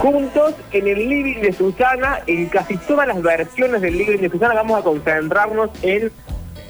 Juntos 0.01 0.55
en 0.73 0.87
el 0.87 1.09
living 1.09 1.41
de 1.41 1.53
Susana, 1.55 2.21
en 2.27 2.47
casi 2.49 2.77
todas 2.77 3.09
las 3.09 3.23
versiones 3.23 3.81
del 3.81 3.97
living 3.97 4.19
de 4.19 4.29
Susana, 4.29 4.53
vamos 4.53 4.81
a 4.81 4.85
concentrarnos 4.85 5.71
en 5.81 6.13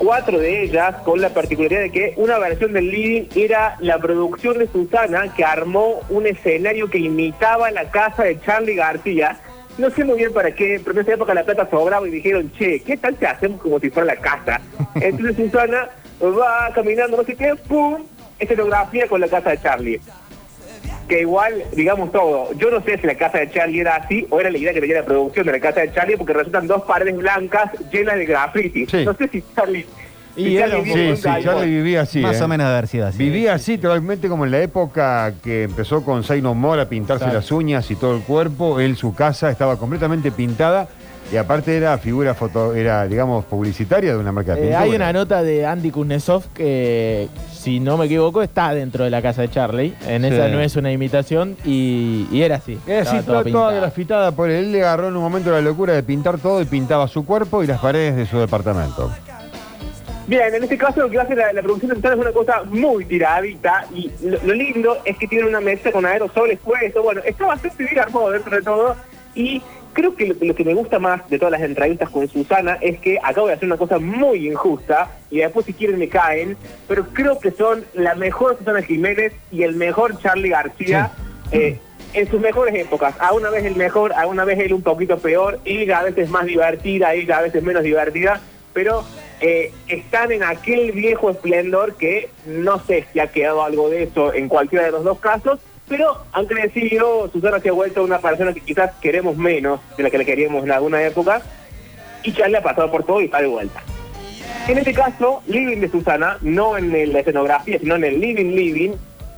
cuatro 0.01 0.39
de 0.39 0.63
ellas, 0.63 0.97
con 1.05 1.21
la 1.21 1.29
particularidad 1.29 1.83
de 1.83 1.93
que 1.93 2.15
una 2.17 2.39
versión 2.39 2.73
del 2.73 2.91
living 2.91 3.25
era 3.37 3.77
la 3.81 3.99
producción 3.99 4.59
de 4.59 4.67
Susana, 4.67 5.33
que 5.35 5.45
armó 5.45 6.01
un 6.09 6.27
escenario 6.27 6.89
que 6.89 6.97
imitaba 6.97 7.71
la 7.71 7.91
casa 7.91 8.25
de 8.25 8.41
Charlie 8.41 8.77
García. 8.77 9.39
No 9.77 9.91
sé 9.91 10.05
muy 10.05 10.17
bien 10.17 10.33
para 10.33 10.55
qué, 10.55 10.81
pero 10.83 10.93
en 10.93 11.03
esa 11.03 11.15
época 11.15 11.35
la 11.35 11.45
plata 11.45 11.69
sobraba 11.71 12.09
y 12.09 12.11
dijeron, 12.11 12.51
che, 12.53 12.81
¿qué 12.81 12.97
tal 12.97 13.19
si 13.19 13.27
hacemos 13.27 13.61
como 13.61 13.79
si 13.79 13.91
fuera 13.91 14.15
la 14.15 14.21
casa? 14.21 14.59
Entonces 14.95 15.37
Susana 15.37 15.91
va 16.23 16.73
caminando, 16.75 17.19
no 17.19 17.25
sé 17.25 17.37
qué, 17.37 17.55
¡pum! 17.69 18.03
Escenografía 18.39 19.07
con 19.07 19.21
la 19.21 19.29
casa 19.29 19.51
de 19.51 19.61
Charlie. 19.61 20.01
Que 21.09 21.23
igual, 21.23 21.65
digamos 21.73 22.13
todo, 22.13 22.53
yo 22.55 22.71
no 22.71 22.81
sé 22.83 22.99
si 22.99 23.07
la 23.07 23.17
casa 23.17 23.39
de 23.39 23.51
Charlie 23.51 23.81
era 23.81 23.97
así 23.97 24.27
o 24.31 24.41
era 24.41 24.51
la 24.51 24.59
idea 24.59 24.73
que 24.73 24.81
tenía 24.81 25.01
la 25.01 25.05
producción 25.05 25.47
de 25.47 25.53
la 25.53 25.61
casa 25.61 25.81
de 25.81 25.93
Charlie, 25.93 26.17
porque 26.17 26.33
resultan 26.33 26.67
dos 26.67 26.83
paredes 26.83 27.17
blancas 27.17 27.71
llenas 27.93 28.17
de 28.17 28.27
graffiti. 28.27 28.87
No 29.05 29.15
sé 29.15 29.29
si 29.29 29.43
Charlie... 29.55 29.87
si 30.37 30.47
Y 30.47 30.59
Charlie 30.59 30.85
sí, 30.85 31.09
un 31.11 31.17
sí, 31.17 31.23
galpón. 31.25 31.45
Charlie 31.45 31.71
vivía 31.71 32.01
así. 32.03 32.21
Más 32.21 32.41
¿eh? 32.41 32.45
o 32.45 32.49
menos 32.49 32.67
de 32.67 32.73
haber 32.73 32.87
sido 32.87 33.07
así. 33.09 33.19
Vivía 33.19 33.55
así, 33.55 33.77
totalmente 33.77 34.29
como 34.29 34.45
en 34.45 34.53
la 34.53 34.61
época 34.61 35.35
que 35.43 35.65
empezó 35.65 36.05
con 36.05 36.23
Zaino 36.23 36.55
Mora 36.55 36.83
a 36.83 36.89
pintarse 36.89 37.27
las 37.27 37.51
uñas 37.51 37.91
y 37.91 37.97
todo 37.97 38.17
el 38.17 38.23
cuerpo. 38.23 38.79
Él, 38.79 38.97
su 38.97 39.13
casa 39.13 39.51
estaba 39.51 39.77
completamente 39.79 40.31
pintada 40.31 40.89
y 41.33 41.37
aparte 41.37 41.77
era 41.77 41.97
figura 41.99 42.35
foto, 42.35 42.75
era, 42.75 43.07
digamos, 43.07 43.45
publicitaria 43.45 44.13
de 44.13 44.19
una 44.19 44.33
marca 44.33 44.55
de 44.55 44.59
Eh, 44.61 44.63
pintura. 44.65 44.81
hay 44.81 44.95
una 44.95 45.13
nota 45.13 45.43
de 45.43 45.65
Andy 45.67 45.91
Kuznetsov 45.91 46.45
que, 46.55 47.29
si 47.53 47.79
no 47.81 47.97
me 47.97 48.07
equivoco, 48.07 48.43
está 48.43 48.75
dentro 48.75 49.05
de 49.05 49.11
la 49.11 49.23
casa 49.23 49.43
de 49.43 49.51
Charlie. 49.51 49.95
En 50.09 50.25
esa 50.25 50.49
no 50.49 50.61
es 50.61 50.77
una 50.77 50.91
imitación 50.91 51.57
y, 51.65 52.27
y 52.33 52.43
era 52.43 52.57
así. 52.57 52.79
Era 52.87 53.03
así, 53.03 53.17
Estaba 53.19 53.43
todo 53.45 53.53
toda, 53.53 53.73
grafitada 53.75 54.33
por 54.33 54.51
él. 54.51 54.65
Él 54.67 54.73
le 54.73 54.83
agarró 54.83 55.09
en 55.09 55.17
un 55.17 55.23
momento 55.23 55.51
la 55.51 55.61
locura 55.61 55.93
de 55.95 56.03
pintar 56.03 56.39
todo 56.39 56.61
y 56.61 56.65
pintaba 56.65 57.07
su 57.09 57.25
cuerpo 57.25 57.63
y 57.63 57.67
las 57.67 57.81
paredes 57.81 58.17
de 58.17 58.27
su 58.27 58.39
departamento. 58.39 59.11
Bien, 60.27 60.55
en 60.55 60.63
este 60.63 60.79
caso 60.79 61.01
lo 61.01 61.11
que 61.11 61.19
hace 61.19 61.35
la, 61.35 61.53
la 61.53 61.61
producción 61.63 62.01
de 62.01 62.09
es 62.09 62.15
una 62.15 62.31
cosa 62.31 62.63
muy 62.65 63.05
tiradita 63.05 63.85
y 63.93 64.11
lo, 64.23 64.39
lo 64.45 64.55
lindo 64.55 64.97
es 65.05 65.17
que 65.19 65.27
tiene 65.27 65.49
una 65.49 65.61
mesa 65.61 65.91
con 65.91 66.07
aerosoles 66.07 66.59
puestos, 66.61 67.03
bueno, 67.03 67.21
está 67.25 67.47
bastante 67.47 67.83
bien 67.85 67.99
armado 67.99 68.31
dentro 68.31 68.55
de 68.57 68.63
todo 68.63 68.95
y 69.35 69.61
creo 70.01 70.17
que 70.17 70.27
lo, 70.27 70.35
lo 70.41 70.55
que 70.55 70.65
me 70.65 70.73
gusta 70.73 70.99
más 70.99 71.29
de 71.29 71.39
todas 71.39 71.53
las 71.53 71.61
entrevistas 71.61 72.09
con 72.09 72.27
Susana 72.27 72.79
es 72.81 72.99
que 73.01 73.19
acabo 73.23 73.49
de 73.49 73.53
hacer 73.53 73.67
una 73.67 73.77
cosa 73.77 73.99
muy 73.99 74.49
injusta 74.49 75.11
y 75.31 75.39
después 75.39 75.67
si 75.67 75.75
quieren 75.75 75.99
me 75.99 76.09
caen, 76.09 76.57
pero 76.89 77.07
creo 77.13 77.39
que 77.39 77.51
son 77.51 77.85
la 77.93 78.15
mejor 78.15 78.57
Susana 78.57 78.81
Jiménez 78.81 79.35
y 79.53 79.63
el 79.63 79.77
mejor 79.77 80.19
Charlie 80.19 80.49
García. 80.49 81.13
eh, 81.53 81.79
en 82.13 82.29
sus 82.29 82.41
mejores 82.41 82.75
épocas, 82.75 83.15
a 83.21 83.33
una 83.35 83.51
vez 83.51 83.65
el 83.65 83.77
mejor, 83.77 84.13
a 84.15 84.27
una 84.27 84.45
vez 84.45 84.59
él 84.59 84.73
un 84.73 84.83
poquito 84.83 85.19
peor, 85.19 85.61
ella 85.65 86.01
a 86.01 86.05
veces 86.05 86.29
más 86.31 86.47
divertida, 86.47 87.13
ella 87.15 87.39
a 87.39 87.43
veces 87.43 87.63
menos 87.63 87.85
divertida, 87.85 88.41
pero 88.73 89.05
eh, 89.41 89.71
están 89.87 90.33
en 90.33 90.43
aquel 90.43 90.93
viejo 90.93 91.31
esplendor 91.31 91.95
que 91.95 92.31
no 92.47 92.81
sé 92.81 93.05
si 93.13 93.21
ha 93.21 93.29
quedado 93.29 93.63
algo 93.63 93.91
de 93.91 94.05
eso 94.05 94.33
en 94.35 94.49
cualquiera 94.49 94.87
de 94.87 94.91
los 94.91 95.05
dos 95.05 95.21
casos, 95.21 95.61
pero 95.91 96.19
han 96.33 96.47
crecido, 96.47 97.29
Susana 97.33 97.59
se 97.59 97.69
ha 97.69 97.73
vuelto 97.73 98.05
una 98.05 98.21
persona 98.21 98.55
que 98.55 98.61
quizás 98.61 98.93
queremos 99.01 99.37
menos 99.37 99.81
de 99.97 100.05
la 100.05 100.11
que 100.11 100.19
le 100.19 100.25
queríamos 100.25 100.63
en 100.63 100.71
alguna 100.71 101.03
época, 101.03 101.43
y 102.23 102.33
Charlie 102.33 102.59
ha 102.59 102.63
pasado 102.63 102.93
por 102.93 103.03
todo 103.03 103.21
y 103.21 103.25
está 103.25 103.43
de 103.43 103.49
vuelta. 103.49 103.83
En 104.69 104.79
este 104.79 104.93
caso, 104.95 105.43
Living 105.49 105.81
de 105.81 105.91
Susana, 105.91 106.39
no 106.43 106.79
en 106.79 107.13
la 107.13 107.19
escenografía, 107.19 107.81
sino 107.81 107.97
en 107.97 108.05
el 108.05 108.21
Living 108.21 108.55
Living, 108.55 108.93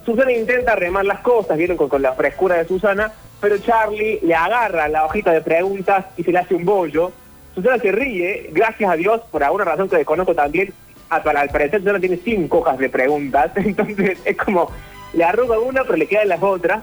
Susana 0.05 0.31
intenta 0.31 0.77
remar 0.77 1.07
las 1.07 1.21
cosas, 1.21 1.57
vieron 1.57 1.79
con, 1.79 1.89
con 1.89 2.03
la 2.03 2.13
frescura 2.13 2.57
de 2.57 2.67
Susana, 2.67 3.11
pero 3.41 3.57
Charlie 3.57 4.21
le 4.23 4.35
agarra 4.35 4.89
la 4.89 5.07
hojita 5.07 5.33
de 5.33 5.41
preguntas 5.41 6.05
y 6.19 6.23
se 6.23 6.33
le 6.33 6.39
hace 6.39 6.55
un 6.55 6.67
bollo. 6.67 7.13
Susana 7.55 7.79
se 7.79 7.93
ríe, 7.93 8.51
gracias 8.53 8.91
a 8.91 8.97
Dios, 8.97 9.23
por 9.31 9.43
alguna 9.43 9.65
razón 9.65 9.89
que 9.89 9.97
desconozco 9.97 10.35
también, 10.35 10.75
al 11.09 11.23
parecer 11.23 11.81
Susana 11.81 11.99
tiene 11.99 12.19
cinco 12.23 12.59
hojas 12.59 12.77
de 12.77 12.91
preguntas, 12.91 13.53
entonces 13.57 14.19
es 14.23 14.37
como, 14.37 14.71
le 15.13 15.25
arruga 15.25 15.59
una 15.59 15.85
pero 15.85 15.97
le 15.97 16.07
quedan 16.07 16.29
las 16.29 16.43
otras. 16.43 16.83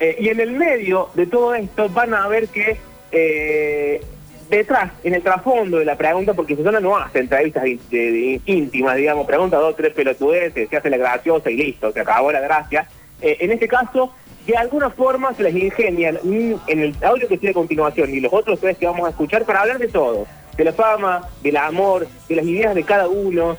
Eh, 0.00 0.16
y 0.20 0.28
en 0.28 0.40
el 0.40 0.52
medio 0.52 1.08
de 1.14 1.26
todo 1.26 1.54
esto 1.54 1.88
van 1.88 2.14
a 2.14 2.26
ver 2.26 2.48
que 2.48 2.76
eh, 3.12 4.02
detrás, 4.50 4.92
en 5.04 5.14
el 5.14 5.22
trasfondo 5.22 5.78
de 5.78 5.84
la 5.84 5.96
pregunta, 5.96 6.34
porque 6.34 6.56
Susana 6.56 6.80
no 6.80 6.96
hace 6.96 7.20
entrevistas 7.20 7.64
íntimas, 7.64 8.96
digamos, 8.96 9.26
pregunta 9.26 9.56
dos, 9.56 9.76
tres 9.76 9.94
pelotudeces, 9.94 10.68
se 10.68 10.76
hace 10.76 10.90
la 10.90 10.96
graciosa 10.96 11.50
y 11.50 11.56
listo, 11.56 11.92
se 11.92 12.00
acabó 12.00 12.32
la 12.32 12.40
gracia. 12.40 12.86
Eh, 13.20 13.36
en 13.40 13.52
este 13.52 13.68
caso, 13.68 14.12
de 14.46 14.56
alguna 14.56 14.90
forma 14.90 15.32
se 15.34 15.44
les 15.44 15.54
ingenian 15.54 16.18
mm, 16.22 16.54
en 16.66 16.80
el 16.80 16.94
audio 17.02 17.28
que 17.28 17.38
sigue 17.38 17.50
a 17.50 17.54
continuación 17.54 18.12
y 18.12 18.20
los 18.20 18.32
otros 18.32 18.60
tres 18.60 18.76
que 18.76 18.86
vamos 18.86 19.06
a 19.06 19.10
escuchar 19.10 19.44
para 19.44 19.62
hablar 19.62 19.78
de 19.78 19.88
todo, 19.88 20.26
de 20.56 20.64
la 20.64 20.72
fama, 20.72 21.28
del 21.42 21.56
amor, 21.56 22.06
de 22.28 22.36
las 22.36 22.44
ideas 22.44 22.74
de 22.74 22.82
cada 22.82 23.08
uno, 23.08 23.56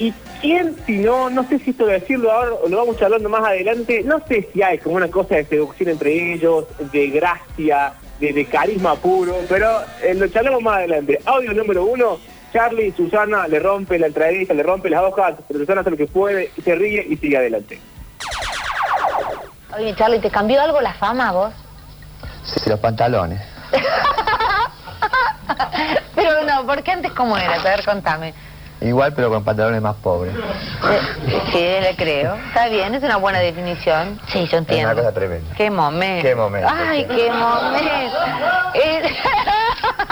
¿Y 0.00 0.12
quién, 0.40 0.74
si 0.86 0.96
no, 0.96 1.28
no 1.28 1.46
sé 1.46 1.58
si 1.58 1.72
esto 1.72 1.84
de 1.84 2.00
decirlo 2.00 2.32
ahora 2.32 2.54
o 2.54 2.68
lo 2.70 2.78
vamos 2.78 2.96
charlando 2.96 3.28
más 3.28 3.44
adelante, 3.44 4.02
no 4.02 4.18
sé 4.26 4.48
si 4.50 4.62
hay 4.62 4.78
como 4.78 4.96
una 4.96 5.10
cosa 5.10 5.34
de 5.34 5.44
seducción 5.44 5.90
entre 5.90 6.32
ellos, 6.32 6.64
de 6.90 7.10
gracia, 7.10 7.92
de, 8.18 8.32
de 8.32 8.46
carisma 8.46 8.94
puro, 8.94 9.36
pero 9.46 9.68
eh, 10.02 10.14
lo 10.14 10.26
charlamos 10.28 10.62
más 10.62 10.78
adelante. 10.78 11.20
Audio 11.26 11.52
número 11.52 11.84
uno, 11.84 12.18
Charlie, 12.50 12.94
Susana 12.96 13.46
le 13.46 13.60
rompe 13.60 13.98
la 13.98 14.06
entrevista, 14.06 14.54
le 14.54 14.62
rompe 14.62 14.88
las 14.88 15.02
hojas, 15.02 15.34
pero 15.46 15.60
Susana 15.60 15.82
hace 15.82 15.90
lo 15.90 15.98
que 15.98 16.06
puede, 16.06 16.50
y 16.56 16.62
se 16.62 16.74
ríe 16.74 17.06
y 17.06 17.18
sigue 17.18 17.36
adelante. 17.36 17.78
Oye, 19.76 19.94
Charlie, 19.96 20.20
¿te 20.20 20.30
cambió 20.30 20.62
algo 20.62 20.80
la 20.80 20.94
fama 20.94 21.30
vos? 21.32 21.52
Sí, 22.42 22.70
los 22.70 22.80
pantalones. 22.80 23.38
Pero 26.14 26.44
no, 26.44 26.66
porque 26.66 26.90
antes 26.90 27.12
cómo 27.12 27.36
era? 27.36 27.54
A 27.54 27.62
ver, 27.62 27.84
contame. 27.84 28.34
Igual, 28.80 29.12
pero 29.14 29.28
con 29.28 29.44
pantalones 29.44 29.82
más 29.82 29.94
pobres. 29.96 30.32
Sí, 31.52 31.58
le 31.82 31.94
creo. 31.96 32.34
Está 32.48 32.68
bien, 32.68 32.94
es 32.94 33.02
una 33.02 33.16
buena 33.18 33.38
definición. 33.40 34.18
Sí, 34.28 34.38
yo 34.38 34.44
Es 34.44 34.52
una 34.52 34.58
entiendo. 34.60 34.94
cosa 34.96 35.12
tremenda. 35.12 35.54
Qué 35.54 35.70
momento. 35.70 36.26
Qué 36.26 36.34
momento. 36.34 36.68
Ay, 36.72 37.04
qué 37.04 37.30
momento. 37.30 38.16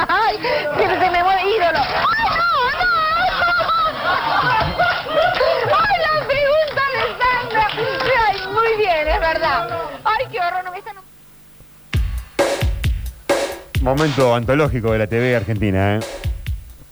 Ay, 0.09 0.37
siempre 0.77 1.01
se 1.01 1.11
me 1.11 1.23
mueve 1.25 1.43
ídolo. 1.57 1.79
Ay, 5.73 5.97
la 6.03 6.27
pregunta 6.27 6.83
de 6.93 7.01
Sandra. 7.19 7.67
Ay, 8.29 8.37
muy 8.53 8.77
bien, 8.77 9.09
es 9.09 9.21
verdad. 9.21 9.69
Ay, 10.05 10.27
qué 10.31 10.39
horror, 10.41 10.65
no 10.65 10.73
me 10.73 10.79
están... 10.79 10.95
Momento 13.81 14.35
antológico 14.35 14.93
de 14.93 14.99
la 14.99 15.07
TV 15.07 15.37
argentina, 15.37 15.97
¿eh? 15.97 16.01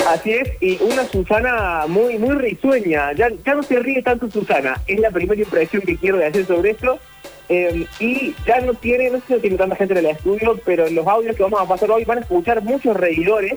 Así 0.07 0.33
es, 0.35 0.51
y 0.61 0.81
una 0.85 1.05
Susana 1.05 1.87
muy 1.89 2.17
muy 2.17 2.37
risueña, 2.37 3.13
ya, 3.13 3.29
ya 3.45 3.55
no 3.57 3.63
se 3.65 3.81
ríe 3.81 4.03
tanto 4.03 4.31
Susana, 4.31 4.81
es 4.87 5.01
la 5.01 5.11
primera 5.11 5.43
impresión 5.43 5.83
que 5.83 5.97
quiero 5.97 6.19
de 6.19 6.27
hacer 6.27 6.47
sobre 6.47 6.71
esto, 6.71 7.01
eh, 7.49 7.87
y 7.99 8.33
ya 8.47 8.61
no 8.61 8.75
tiene, 8.75 9.11
no 9.11 9.19
sé 9.19 9.35
si 9.35 9.41
tiene 9.41 9.57
tanta 9.57 9.75
gente 9.75 9.95
en 9.99 10.07
el 10.07 10.13
estudio, 10.13 10.61
pero 10.65 10.87
en 10.87 10.95
los 10.95 11.05
audios 11.09 11.35
que 11.35 11.43
vamos 11.43 11.61
a 11.61 11.67
pasar 11.67 11.91
hoy 11.91 12.05
van 12.05 12.19
a 12.19 12.21
escuchar 12.21 12.63
muchos 12.63 12.97
reidores, 12.97 13.55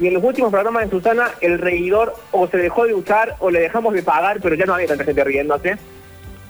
y 0.00 0.06
en 0.06 0.14
los 0.14 0.24
últimos 0.24 0.50
programas 0.50 0.84
de 0.84 0.90
Susana 0.90 1.30
el 1.42 1.58
reidor 1.58 2.14
o 2.30 2.48
se 2.48 2.56
dejó 2.56 2.86
de 2.86 2.94
usar 2.94 3.36
o 3.40 3.50
le 3.50 3.60
dejamos 3.60 3.92
de 3.92 4.02
pagar, 4.02 4.38
pero 4.42 4.54
ya 4.54 4.64
no 4.64 4.74
había 4.74 4.86
tanta 4.86 5.04
gente 5.04 5.22
riéndose, 5.24 5.76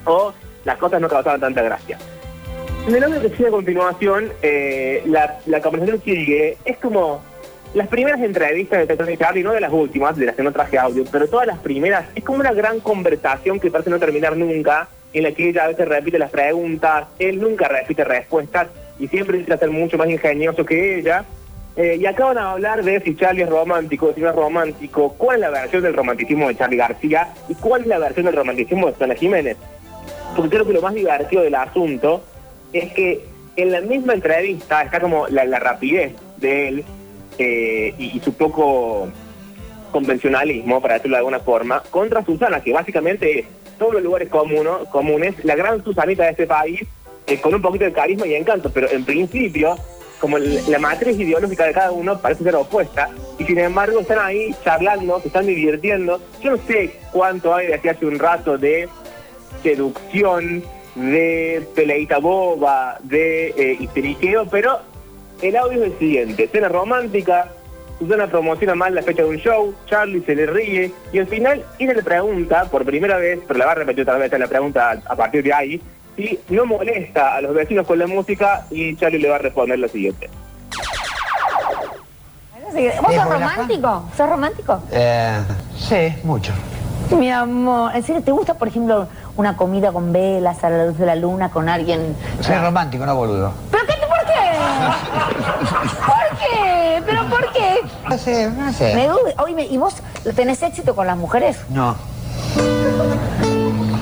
o 0.04 0.32
las 0.64 0.78
cosas 0.78 1.00
no 1.00 1.08
causaban 1.08 1.40
tanta 1.40 1.62
gracia. 1.62 1.98
En 2.86 2.94
el 2.94 3.02
audio 3.02 3.20
que 3.20 3.30
sigue 3.30 3.48
a 3.48 3.50
continuación, 3.50 4.32
eh, 4.40 5.02
la, 5.06 5.40
la 5.46 5.60
conversación 5.60 6.00
sigue, 6.04 6.58
es 6.64 6.78
como 6.78 7.22
las 7.74 7.88
primeras 7.88 8.20
entrevistas 8.20 8.80
de 8.80 8.86
Tetón 8.86 9.10
y 9.10 9.16
Charlie, 9.16 9.42
no 9.42 9.52
de 9.52 9.60
las 9.60 9.72
últimas, 9.72 10.16
de 10.16 10.26
las 10.26 10.34
que 10.34 10.42
no 10.42 10.52
traje 10.52 10.78
audio, 10.78 11.04
pero 11.10 11.26
todas 11.28 11.46
las 11.46 11.58
primeras, 11.58 12.04
es 12.14 12.22
como 12.22 12.40
una 12.40 12.52
gran 12.52 12.80
conversación 12.80 13.58
que 13.58 13.70
parece 13.70 13.88
no 13.88 13.98
terminar 13.98 14.36
nunca, 14.36 14.88
en 15.12 15.22
la 15.22 15.32
que 15.32 15.48
ella 15.48 15.64
a 15.64 15.68
veces 15.68 15.88
repite 15.88 16.18
las 16.18 16.30
preguntas, 16.30 17.06
él 17.18 17.40
nunca 17.40 17.68
repite 17.68 18.04
respuestas 18.04 18.68
y 18.98 19.08
siempre 19.08 19.38
intenta 19.38 19.58
ser 19.58 19.70
mucho 19.70 19.96
más 19.96 20.08
ingenioso 20.08 20.64
que 20.64 20.98
ella. 20.98 21.24
Eh, 21.74 21.96
y 21.98 22.04
acaban 22.04 22.36
a 22.36 22.52
hablar 22.52 22.84
de 22.84 23.00
si 23.00 23.16
Charlie 23.16 23.42
es 23.42 23.48
romántico, 23.48 24.12
si 24.14 24.20
no 24.20 24.28
es 24.28 24.36
romántico, 24.36 25.14
cuál 25.16 25.36
es 25.36 25.40
la 25.40 25.50
versión 25.50 25.82
del 25.82 25.94
romanticismo 25.94 26.48
de 26.48 26.56
Charlie 26.56 26.76
García 26.76 27.28
y 27.48 27.54
cuál 27.54 27.82
es 27.82 27.86
la 27.86 27.98
versión 27.98 28.26
del 28.26 28.36
romanticismo 28.36 28.88
de 28.88 28.92
Susana 28.92 29.14
Jiménez. 29.14 29.56
Porque 30.36 30.50
creo 30.50 30.66
que 30.66 30.74
lo 30.74 30.82
más 30.82 30.92
divertido 30.92 31.42
del 31.42 31.54
asunto 31.54 32.22
es 32.74 32.92
que 32.92 33.24
en 33.56 33.72
la 33.72 33.80
misma 33.80 34.12
entrevista 34.12 34.82
está 34.82 35.00
como 35.00 35.26
la 35.28 35.58
rapidez 35.58 36.12
de 36.36 36.68
él 36.68 36.84
eh, 37.38 37.94
y, 37.98 38.20
su 38.20 38.32
poco 38.34 39.08
convencionalismo, 39.90 40.80
para 40.80 40.94
decirlo 40.94 41.16
de 41.16 41.20
alguna 41.20 41.40
forma, 41.40 41.82
contra 41.90 42.24
Susana, 42.24 42.62
que 42.62 42.72
básicamente 42.72 43.40
es 43.40 43.46
todos 43.78 43.94
los 43.94 44.02
lugares 44.02 44.28
comunes, 44.28 45.34
la 45.44 45.54
gran 45.54 45.82
Susanita 45.84 46.24
de 46.24 46.30
este 46.30 46.46
país, 46.46 46.82
eh, 47.26 47.40
con 47.40 47.54
un 47.54 47.62
poquito 47.62 47.84
de 47.84 47.92
carisma 47.92 48.26
y 48.26 48.34
encanto, 48.34 48.70
pero 48.72 48.90
en 48.90 49.04
principio, 49.04 49.76
como 50.20 50.38
la 50.38 50.78
matriz 50.78 51.18
ideológica 51.18 51.64
de 51.64 51.72
cada 51.72 51.90
uno 51.90 52.18
parece 52.20 52.44
ser 52.44 52.54
opuesta, 52.56 53.10
y 53.38 53.44
sin 53.44 53.58
embargo 53.58 54.00
están 54.00 54.18
ahí 54.20 54.54
charlando, 54.64 55.20
se 55.20 55.28
están 55.28 55.46
divirtiendo. 55.46 56.20
Yo 56.42 56.52
no 56.52 56.56
sé 56.66 56.98
cuánto 57.12 57.54
hay 57.54 57.66
de 57.66 57.74
hace 57.74 58.06
un 58.06 58.18
rato 58.18 58.56
de 58.56 58.88
seducción, 59.62 60.62
de 60.94 61.66
peleita 61.74 62.18
boba, 62.18 62.98
de 63.02 63.54
eh, 63.56 64.44
pero 64.50 64.80
el 65.42 65.56
audio 65.56 65.82
es 65.82 65.92
el 65.92 65.98
siguiente, 65.98 66.44
escena 66.44 66.68
romántica, 66.68 67.48
Susana 67.98 68.26
promociona 68.26 68.74
mal 68.74 68.94
la 68.94 69.02
fecha 69.02 69.22
de 69.22 69.28
un 69.28 69.36
show, 69.36 69.74
Charlie 69.86 70.22
se 70.24 70.34
le 70.34 70.46
ríe 70.46 70.92
y 71.12 71.18
al 71.18 71.26
final 71.26 71.64
ella 71.78 71.94
le 71.94 72.02
pregunta, 72.02 72.64
por 72.66 72.84
primera 72.84 73.16
vez, 73.16 73.40
pero 73.46 73.58
la 73.58 73.66
va 73.66 73.72
a 73.72 73.76
repetir 73.76 74.02
otra 74.02 74.18
vez 74.18 74.32
la 74.32 74.46
pregunta 74.46 75.00
a 75.04 75.16
partir 75.16 75.42
de 75.42 75.52
ahí, 75.52 75.82
si 76.16 76.38
no 76.48 76.64
molesta 76.64 77.36
a 77.36 77.40
los 77.40 77.54
vecinos 77.54 77.86
con 77.86 77.98
la 77.98 78.06
música 78.06 78.66
y 78.70 78.96
Charlie 78.96 79.18
le 79.18 79.28
va 79.28 79.36
a 79.36 79.38
responder 79.38 79.78
lo 79.78 79.88
siguiente. 79.88 80.30
¿Vos 83.02 83.14
sos 83.14 83.28
romántico? 83.28 84.04
¿Sos 84.16 84.28
romántico? 84.28 84.82
Eh, 84.90 85.38
sí, 85.76 86.14
mucho. 86.24 86.52
Mi 87.10 87.30
amor, 87.30 87.94
¿en 87.94 88.02
serio 88.02 88.22
te 88.22 88.30
gusta, 88.30 88.54
por 88.54 88.68
ejemplo, 88.68 89.06
una 89.36 89.56
comida 89.56 89.92
con 89.92 90.12
velas 90.12 90.64
a 90.64 90.70
la 90.70 90.86
luz 90.86 90.96
de 90.98 91.04
la 91.04 91.14
luna 91.14 91.50
con 91.50 91.68
alguien? 91.68 92.16
Soy 92.40 92.56
romántico, 92.56 93.04
no 93.04 93.14
boludo. 93.14 93.52
¿Pero 93.70 93.84
qué? 93.86 93.92
¿Por 93.92 94.08
qué? 94.08 94.11
¿Por 96.06 96.38
qué? 96.38 97.02
¿Pero 97.06 97.28
por 97.28 97.52
qué? 97.52 97.80
No 98.08 98.18
sé, 98.18 98.50
no 98.50 98.72
sé. 98.72 98.94
Me. 98.94 99.08
Oye, 99.42 99.66
¿y 99.70 99.76
vos 99.78 99.94
tenés 100.34 100.62
éxito 100.62 100.94
con 100.94 101.06
las 101.06 101.16
mujeres? 101.16 101.58
No, 101.68 101.96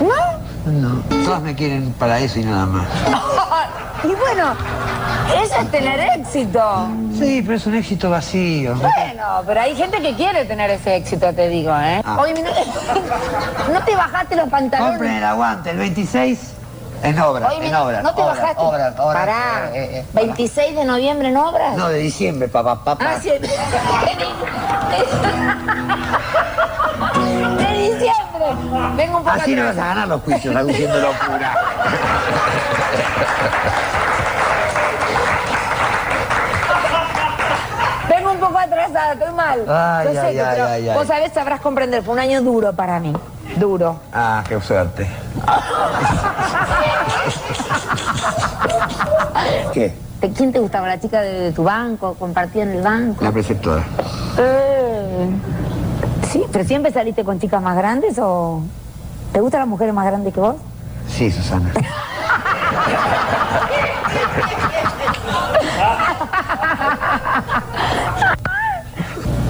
¿No? 0.01 0.73
no. 0.73 1.03
Todas 1.25 1.43
me 1.43 1.55
quieren 1.55 1.93
para 1.99 2.19
eso 2.21 2.41
y 2.41 2.45
nada 2.45 2.67
más. 2.67 2.87
y 4.05 4.09
bueno, 4.09 4.55
eso 5.43 5.55
es 5.61 5.71
tener 5.71 6.01
éxito. 6.19 6.89
Sí, 7.19 7.43
pero 7.43 7.57
es 7.57 7.67
un 7.67 7.75
éxito 7.75 8.11
vacío. 8.11 8.75
Bueno, 8.77 9.43
pero 9.47 9.61
hay 9.61 9.77
gente 9.77 10.01
que 10.01 10.15
quiere 10.15 10.45
tener 10.45 10.71
ese 10.71 10.97
éxito, 10.97 11.33
te 11.33 11.49
digo, 11.49 11.73
¿eh? 11.79 12.03
Ah. 12.05 12.19
Oye, 12.21 12.35
no, 12.35 12.51
no 13.73 13.85
te 13.85 13.95
bajaste 13.95 14.37
los 14.37 14.49
pantalones. 14.49 14.93
Compren 14.93 15.17
el 15.17 15.25
aguante, 15.25 15.71
el 15.71 15.79
26 15.79 16.55
En 17.03 17.19
obras, 17.19 17.51
Hoy 17.53 17.67
en 17.67 17.75
obras. 17.75 18.03
¿No 18.03 18.15
te 18.15 18.21
obras, 18.23 18.39
bajaste? 18.39 18.61
Obras, 18.63 18.95
obras. 18.99 19.21
Pará. 19.21 19.71
eh, 19.75 20.01
eh, 20.01 20.07
26 20.13 20.77
de 20.77 20.85
noviembre 20.85 21.29
en 21.29 21.37
obras. 21.37 21.75
No, 21.77 21.89
de 21.89 21.99
diciembre, 21.99 22.49
papá, 22.49 22.85
papá. 22.85 23.05
Ah, 23.17 23.19
sí. 23.21 23.31
De, 23.31 23.39
de 27.65 27.73
diciembre. 27.91 28.47
Vengo 28.97 29.17
un 29.19 29.25
poco 29.25 29.37
Así 29.41 29.55
no 29.55 29.65
vas 29.65 29.79
a 29.79 29.85
ganar 29.87 30.09
los 30.09 30.21
juicios, 30.23 30.55
aduciendo 30.55 30.99
locura. 31.01 31.55
Vengo 38.09 38.33
un 38.33 38.39
poco 38.41 38.59
atrasada, 38.59 39.13
estoy 39.13 39.33
mal. 39.35 39.65
Ay, 39.69 40.07
Yo 40.07 40.13
sé 40.13 40.19
ay, 40.21 40.35
que, 40.35 40.41
ay, 40.43 40.89
ay. 40.89 40.95
Vos 40.95 41.07
sabés, 41.07 41.33
sabrás 41.33 41.61
comprender. 41.61 42.03
Fue 42.03 42.15
un 42.15 42.21
año 42.21 42.43
duro 42.43 42.73
para 42.73 42.99
mí. 42.99 43.13
Duro. 43.57 43.99
Ah, 44.13 44.43
qué 44.49 44.61
suerte. 44.61 45.09
¿Qué? 49.73 49.95
¿De 50.21 50.31
quién 50.31 50.53
te 50.53 50.59
gustaba? 50.59 50.87
¿La 50.89 51.01
chica 51.01 51.21
de, 51.23 51.53
tu 51.53 51.65
banco? 51.65 52.15
¿Compartían 52.19 52.71
el 52.71 52.83
banco? 52.83 53.25
La 53.25 53.33
preceptora. 53.33 53.85
Eh, 54.39 55.29
sí, 56.31 56.45
pero 56.53 56.65
siempre 56.65 56.93
saliste 56.93 57.25
con 57.25 57.39
chicas 57.41 57.63
más 57.63 57.77
grandes 57.77 58.19
o. 58.19 58.63
¿Te 59.33 59.41
gustan 59.41 59.61
las 59.61 59.69
mujeres 59.69 59.95
más 59.95 60.05
grandes 60.07 60.35
que 60.35 60.41
vos? 60.41 60.57
Sí, 61.09 61.31
Susana. 61.31 61.73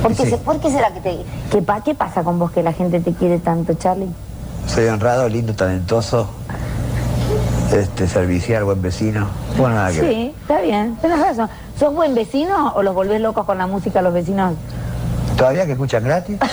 ¿Por 0.03 0.15
qué, 0.15 0.27
se- 0.31 0.39
por 0.39 0.59
qué 0.61 0.71
será 0.71 0.91
que 0.93 1.01
te. 1.01 1.19
¿Qué, 1.51 1.63
pa- 1.63 1.83
¿Qué 1.83 1.95
pasa 1.95 2.23
con 2.23 2.39
vos 2.39 2.51
que 2.51 2.63
la 2.63 2.73
gente 2.73 3.01
te 3.01 3.13
quiere 3.13 3.39
tanto, 3.39 3.75
Charlie? 3.75 4.09
Soy 4.67 4.87
honrado, 4.87 5.29
lindo, 5.29 5.55
talentoso, 5.55 6.29
este, 7.73 8.07
servicial, 8.09 8.65
buen 8.65 8.83
vecino. 8.83 9.29
Bueno, 9.57 9.77
nada 9.77 9.93
que 9.93 10.01
ver. 10.01 10.11
Sí, 10.13 10.35
está 10.41 10.61
bien, 10.61 10.97
tenés 11.01 11.19
razón. 11.21 11.49
¿Sos 11.79 11.95
buen 11.95 12.15
vecino 12.15 12.73
o 12.75 12.83
los 12.83 12.95
volvés 12.95 13.21
locos 13.21 13.45
con 13.47 13.59
la 13.59 13.67
música 13.67 14.03
los 14.03 14.13
vecinos? 14.13 14.55
¿Todavía 15.37 15.65
que 15.67 15.73
escuchan 15.73 16.05
gratis? 16.05 16.39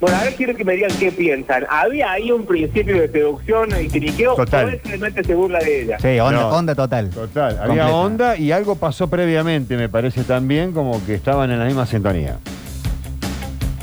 Bueno, 0.00 0.16
a 0.16 0.24
ver, 0.24 0.34
quiero 0.34 0.56
que 0.56 0.64
me 0.64 0.72
digan 0.72 0.90
qué 0.98 1.12
piensan. 1.12 1.64
¿Había 1.70 2.10
ahí 2.10 2.32
un 2.32 2.44
principio 2.44 3.00
de 3.00 3.08
seducción 3.08 3.68
y 3.80 3.88
tiriqueo? 3.88 4.34
Total. 4.34 4.64
¿O 4.64 4.68
él 4.70 4.80
simplemente 4.82 5.22
se 5.22 5.32
burla 5.36 5.60
de 5.60 5.82
ella? 5.82 5.96
Sí, 6.00 6.18
onda, 6.18 6.40
No. 6.40 6.48
onda 6.48 6.74
total. 6.74 7.08
Total, 7.10 7.50
había 7.52 7.66
Completa. 7.84 7.94
onda 7.94 8.36
y 8.36 8.50
algo 8.50 8.74
pasó 8.74 9.06
previamente, 9.08 9.76
me 9.76 9.88
parece 9.88 10.24
también, 10.24 10.72
como 10.72 11.04
que 11.06 11.14
estaban 11.14 11.52
en 11.52 11.60
la 11.60 11.66
misma 11.66 11.86
sintonía. 11.86 12.38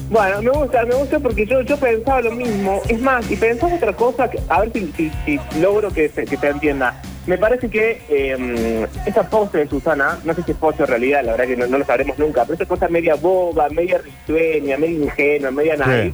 Bueno, 0.10 0.42
me 0.42 0.50
gusta, 0.50 0.86
me 0.86 0.96
gusta 0.96 1.20
porque 1.20 1.46
yo, 1.46 1.62
yo 1.62 1.78
pensaba 1.78 2.22
lo 2.22 2.32
mismo. 2.32 2.82
Es 2.90 3.00
más, 3.00 3.30
y 3.30 3.36
pensaba 3.36 3.76
otra 3.76 3.94
cosa, 3.94 4.30
que- 4.30 4.40
a 4.50 4.62
ver 4.62 4.72
si, 4.74 4.92
si- 4.98 5.12
si 5.26 5.40
logro 5.60 5.92
que 5.92 6.10
se, 6.10 6.26
que 6.26 6.36
se 6.36 6.48
entienda. 6.48 7.00
Me 7.28 7.38
parece 7.38 7.70
que 7.70 8.02
eh, 8.10 8.88
esa 9.06 9.30
pose 9.30 9.60
de 9.60 9.68
Susana, 9.68 10.18
no 10.26 10.34
sé 10.34 10.42
si 10.44 10.52
es 10.52 10.58
pose 10.58 10.82
o 10.82 10.86
realidad, 10.88 11.24
la 11.24 11.34
verdad 11.34 11.46
que 11.48 11.58
no, 11.58 11.68
no 11.68 11.78
lo 11.78 11.86
sabremos 11.86 12.18
nunca, 12.18 12.44
pero 12.44 12.56
esa 12.56 12.66
cosa 12.66 12.88
media 12.88 13.14
boba, 13.16 13.70
media 13.70 14.00
risueña, 14.00 14.78
media 14.78 14.98
ingenua, 15.06 15.52
media 15.52 15.76
nariz, 15.78 16.14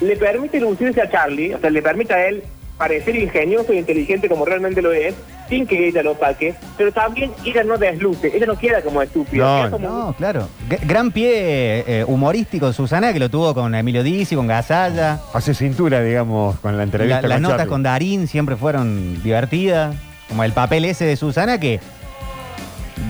le 0.00 0.16
permite 0.16 0.60
lucirse 0.60 1.00
a 1.02 1.10
Charlie, 1.10 1.54
o 1.54 1.58
sea, 1.58 1.70
le 1.70 1.82
permite 1.82 2.14
a 2.14 2.28
él 2.28 2.44
parecer 2.78 3.14
ingenioso 3.16 3.72
e 3.72 3.76
inteligente 3.76 4.28
como 4.28 4.44
realmente 4.44 4.82
lo 4.82 4.92
es, 4.92 5.14
sin 5.48 5.66
que 5.66 5.88
ella 5.88 6.02
lo 6.02 6.12
opaque, 6.12 6.54
pero 6.76 6.90
también 6.90 7.30
ella 7.44 7.62
no 7.62 7.76
desluce, 7.78 8.34
ella 8.34 8.46
no 8.46 8.58
queda 8.58 8.80
como 8.82 9.00
estúpida, 9.02 9.64
No, 9.64 9.70
como 9.70 9.88
No, 9.88 10.14
claro. 10.14 10.48
G- 10.68 10.80
gran 10.86 11.10
pie 11.12 11.84
eh, 11.86 12.04
humorístico 12.06 12.66
de 12.66 12.72
Susana 12.72 13.12
que 13.12 13.18
lo 13.20 13.28
tuvo 13.28 13.54
con 13.54 13.74
Emilio 13.74 14.02
Dizzi, 14.02 14.34
con 14.36 14.46
Gasalla. 14.46 15.20
Hace 15.32 15.54
cintura, 15.54 16.00
digamos, 16.02 16.58
con 16.60 16.76
la 16.76 16.82
entrevista. 16.82 17.22
La- 17.22 17.28
las 17.28 17.40
notas 17.40 17.58
Charlie. 17.58 17.70
con 17.70 17.82
Darín 17.82 18.26
siempre 18.26 18.56
fueron 18.56 19.22
divertidas. 19.22 19.94
Como 20.28 20.42
el 20.42 20.52
papel 20.52 20.84
ese 20.86 21.04
de 21.04 21.16
Susana 21.16 21.60
que 21.60 21.78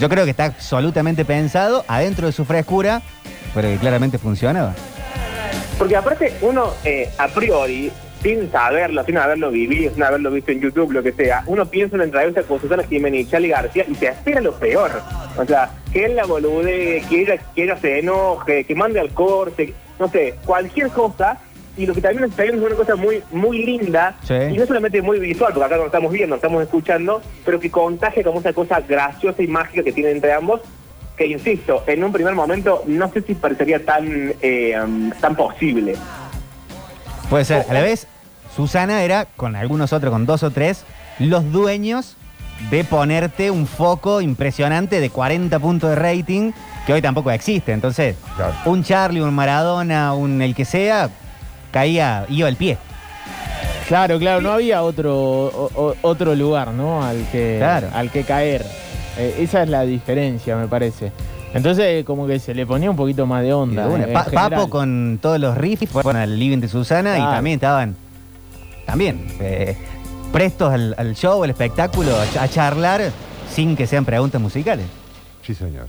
yo 0.01 0.09
creo 0.09 0.25
que 0.25 0.31
está 0.33 0.47
absolutamente 0.47 1.25
pensado 1.25 1.85
adentro 1.87 2.27
de 2.27 2.33
su 2.33 2.45
frescura, 2.45 3.01
pero 3.55 3.69
que 3.69 3.77
claramente 3.77 4.19
funcionaba. 4.19 4.75
Porque 5.79 5.97
aparte 5.97 6.35
uno, 6.43 6.71
eh, 6.85 7.09
a 7.19 7.29
priori, 7.29 7.91
sin 8.25 8.51
saberlo, 8.51 9.05
sin 9.05 9.19
haberlo 9.19 9.51
vivido, 9.51 9.93
sin 9.93 10.03
haberlo 10.03 10.31
visto 10.31 10.51
en 10.51 10.61
YouTube, 10.61 10.93
lo 10.93 11.03
que 11.03 11.13
sea, 11.13 11.45
uno 11.47 11.67
piensa 11.67 11.95
en 11.95 12.01
una 12.01 12.05
entrevista 12.05 12.43
con 12.43 12.59
Susana 12.59 12.83
Jiménez 12.85 13.27
y 13.27 13.31
Charlie 13.31 13.49
García 13.51 13.85
y 13.87 13.95
se 13.95 14.07
espera 14.09 14.41
lo 14.41 14.55
peor. 14.55 14.91
O 15.37 15.45
sea, 15.45 15.71
que 15.93 16.07
él 16.07 16.17
la 16.17 16.25
bolude, 16.25 17.05
que 17.11 17.21
ella, 17.21 17.37
que 17.55 17.65
ella 17.65 17.77
se 17.77 17.99
enoje, 17.99 18.65
que 18.65 18.75
mande 18.75 18.99
al 18.99 19.11
corte, 19.11 19.75
no 19.99 20.09
sé, 20.09 20.37
cualquier 20.47 20.89
cosa. 20.89 21.37
Y 21.77 21.85
lo 21.85 21.93
que 21.93 22.01
también 22.01 22.25
está 22.31 22.45
viendo 22.45 22.63
es 22.63 22.73
una 22.73 22.77
cosa 22.83 22.97
muy 22.97 23.23
muy 23.31 23.59
linda, 23.67 24.17
Sí. 24.23 24.33
y 24.35 24.57
no 24.57 24.65
solamente 24.65 25.03
muy 25.03 25.19
visual, 25.19 25.53
porque 25.53 25.67
acá 25.67 25.77
no 25.77 25.87
estamos 25.87 26.11
viendo, 26.11 26.37
estamos 26.37 26.63
escuchando, 26.63 27.21
pero 27.45 27.61
que 27.61 27.71
contagia 27.71 28.23
como 28.25 28.41
esa 28.41 28.55
cosa 28.55 28.81
graciosa 28.81 29.43
y 29.43 29.49
mágica 29.49 29.83
que 29.83 29.93
tienen 29.93 30.13
entre 30.15 30.33
ambos, 30.33 30.63
que 31.17 31.27
insisto, 31.27 31.83
en 31.87 32.03
un 32.03 32.13
primer 32.13 32.35
momento 32.35 32.85
no 32.87 33.13
sé 33.13 33.21
si 33.23 33.35
parecería 33.35 33.85
tan, 33.85 34.33
eh, 34.41 34.81
um, 34.83 35.11
tan 35.21 35.37
posible. 35.37 35.95
Puede 37.29 37.45
ser. 37.45 37.67
A 37.69 37.75
la 37.75 37.83
vez, 37.83 38.07
Susana 38.57 39.03
era, 39.03 39.27
con 39.37 39.57
algunos 39.57 39.93
otros, 39.93 40.11
con 40.13 40.27
dos 40.27 40.43
o 40.43 40.51
tres, 40.51 40.85
los 41.19 41.51
dueños 41.53 42.17
de 42.71 42.85
ponerte 42.85 43.51
un 43.51 43.67
foco 43.67 44.21
impresionante 44.21 45.01
de 45.01 45.11
40 45.11 45.59
puntos 45.59 45.91
de 45.91 45.97
rating 45.97 46.53
que 46.87 46.93
hoy 46.93 47.03
tampoco 47.03 47.31
existe. 47.31 47.73
Entonces, 47.73 48.17
un 48.65 48.85
Charlie, 48.85 49.21
un 49.21 49.35
Maradona, 49.35 50.15
un 50.15 50.41
el 50.43 50.55
que 50.55 50.65
sea, 50.65 51.11
caía, 51.73 52.27
iba 52.29 52.47
al 52.49 52.57
pie. 52.57 52.79
Claro, 53.89 54.19
claro, 54.19 54.41
no 54.41 54.51
había 54.53 54.83
otro, 54.83 55.15
o- 55.15 55.71
o- 55.75 55.95
otro 56.03 56.35
lugar, 56.35 56.69
¿no? 56.73 57.05
Al 57.05 57.27
que, 57.31 57.57
Claro. 57.59 57.89
al 57.93 58.11
que 58.11 58.23
caer. 58.25 58.65
Eh, 59.19 59.37
esa 59.41 59.63
es 59.63 59.69
la 59.69 59.83
diferencia, 59.83 60.57
me 60.57 60.67
parece. 60.69 61.13
Entonces, 61.53 62.05
como 62.05 62.27
que 62.27 62.39
se 62.39 62.55
le 62.55 62.67
ponía 62.67 62.91
un 62.91 62.97
poquito 62.97 63.27
más 63.27 63.43
de 63.43 63.53
onda. 63.53 63.85
Pa- 63.85 64.25
general. 64.25 64.51
Papo 64.51 64.71
con 64.71 65.19
todos 65.21 65.39
los 65.39 65.57
riffs 65.57 65.89
fueron 65.91 66.17
al 66.17 66.39
living 66.39 66.59
de 66.59 66.69
Susana 66.69 67.19
y 67.19 67.23
también 67.23 67.55
estaban, 67.57 67.95
también, 68.85 69.27
eh, 69.41 69.77
prestos 70.33 70.73
al, 70.73 70.95
al 70.99 71.15
show, 71.15 71.43
al 71.43 71.51
espectáculo, 71.51 72.15
a, 72.17 72.27
ch- 72.27 72.41
a 72.41 72.49
charlar 72.49 73.11
sin 73.51 73.77
que 73.77 73.87
sean 73.87 74.05
preguntas 74.05 74.41
musicales. 74.41 74.87
Sí, 75.43 75.55
señor. 75.55 75.89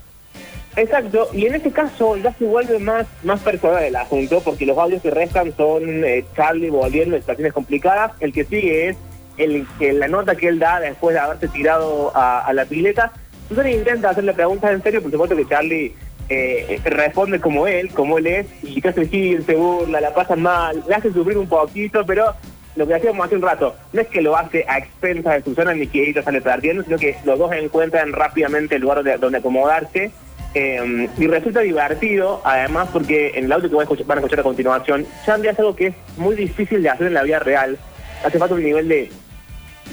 Exacto, 0.75 1.29
y 1.31 1.45
en 1.45 1.55
este 1.55 1.71
caso 1.71 2.17
ya 2.17 2.33
se 2.33 2.43
vuelve 2.45 2.79
más, 2.79 3.07
más 3.23 3.39
personal 3.39 3.81
el 3.81 3.95
asunto, 3.95 4.41
porque 4.43 4.65
los 4.65 4.77
audios 4.77 5.01
que 5.01 5.09
restan 5.09 5.55
son 5.55 6.03
eh, 6.03 6.25
Charlie 6.35 6.69
volviendo 6.69 7.15
en 7.15 7.21
situaciones 7.21 7.53
complicadas. 7.53 8.11
El 8.19 8.33
que 8.33 8.43
sigue 8.43 8.89
es 8.89 8.97
el 9.37 9.65
que 9.79 9.93
la 9.93 10.09
nota 10.09 10.35
que 10.35 10.49
él 10.49 10.59
da 10.59 10.81
después 10.81 11.13
de 11.13 11.21
haberse 11.21 11.47
tirado 11.47 12.11
a, 12.15 12.45
a 12.45 12.51
la 12.51 12.65
pileta. 12.65 13.13
Susana 13.47 13.71
intenta 13.71 14.09
hacerle 14.09 14.33
preguntas 14.33 14.71
en 14.71 14.83
serio, 14.83 15.01
por 15.01 15.11
supuesto 15.11 15.35
que 15.35 15.47
Charlie 15.47 15.93
eh, 16.27 16.81
responde 16.83 17.39
como 17.39 17.67
él, 17.67 17.89
como 17.91 18.17
él 18.17 18.27
es, 18.27 18.47
y 18.63 18.81
gil, 18.81 19.45
se 19.45 19.55
burla, 19.55 20.01
la 20.01 20.13
pasa 20.13 20.35
mal, 20.35 20.83
le 20.87 20.95
hace 20.95 21.13
sufrir 21.13 21.37
un 21.37 21.47
poquito, 21.47 22.05
pero 22.05 22.33
lo 22.75 22.85
que 22.87 22.93
hacíamos 22.95 23.25
hace 23.25 23.35
un 23.35 23.41
rato, 23.41 23.75
no 23.93 24.01
es 24.01 24.07
que 24.07 24.21
lo 24.21 24.35
hace 24.35 24.65
a 24.67 24.77
expensas 24.79 25.35
de 25.35 25.43
Susana 25.43 25.73
ni 25.73 25.87
que 25.87 26.09
ella 26.09 26.21
sale 26.23 26.41
perdiendo, 26.41 26.83
sino 26.83 26.97
que 26.97 27.15
los 27.23 27.39
dos 27.39 27.51
encuentran 27.53 28.11
rápidamente 28.13 28.75
el 28.75 28.81
lugar 28.81 29.03
donde, 29.19 29.37
acomodarse. 29.37 30.11
eh, 30.53 31.09
y 31.17 31.27
resulta 31.27 31.61
divertido, 31.61 32.41
además, 32.45 32.89
porque 32.91 33.31
en 33.35 33.45
el 33.45 33.51
audio 33.51 33.69
que 33.69 33.75
van 33.75 33.87
a, 33.87 34.21
escuchar, 34.21 34.39
a 34.39 34.43
continuación, 34.43 35.05
Chandy 35.25 35.47
hace 35.49 35.61
algo 35.61 35.75
que 35.75 35.87
es 35.87 35.95
muy 36.17 36.35
difícil 36.35 36.81
de 36.83 36.89
hacer 36.89 37.07
en 37.07 37.13
la 37.13 37.23
vida 37.23 37.39
real. 37.39 37.77
Hace 38.25 38.39
falta 38.39 38.55
un 38.55 38.63
nivel 38.63 38.87
de 38.87 39.09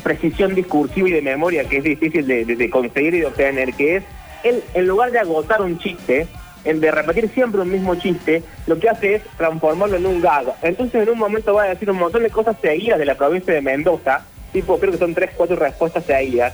precisión 0.02 0.54
discursiva 0.54 1.08
y 1.08 1.12
de 1.12 1.22
memoria 1.22 1.64
que 1.64 1.78
es 1.78 1.84
difícil 1.84 2.26
de, 2.26 2.44
de- 2.44 2.56
de 2.56 2.70
conseguir 2.70 3.14
y 3.14 3.20
de 3.20 3.26
obtener, 3.26 3.72
que 3.74 3.96
es, 3.96 4.04
él, 4.44 4.62
en 4.74 4.86
lugar 4.86 5.10
de 5.12 5.18
agotar 5.20 5.62
un 5.62 5.78
chiste, 5.78 6.26
en 6.64 6.80
de 6.80 6.90
repetir 6.90 7.28
siempre 7.30 7.60
un 7.60 7.70
mismo 7.70 7.94
chiste, 7.94 8.42
lo 8.66 8.78
que 8.78 8.88
hace 8.88 9.14
es 9.16 9.22
transformarlo 9.36 9.96
en 9.96 10.06
un 10.06 10.20
gag. 10.20 10.54
Entonces 10.62 11.02
en 11.02 11.10
un 11.10 11.18
momento 11.18 11.54
va 11.54 11.64
a 11.64 11.68
decir 11.68 11.90
un 11.90 11.98
montón 11.98 12.22
de 12.22 12.30
cosas 12.30 12.56
seguidas 12.60 12.98
de 12.98 13.06
la 13.06 13.14
provincia 13.14 13.54
de 13.54 13.60
Mendoza, 13.60 14.24
tipo 14.52 14.78
creo 14.78 14.92
que 14.92 14.98
son 14.98 15.14
tres, 15.14 15.30
cuatro 15.36 15.56
respuestas 15.56 16.04
seguidas, 16.04 16.52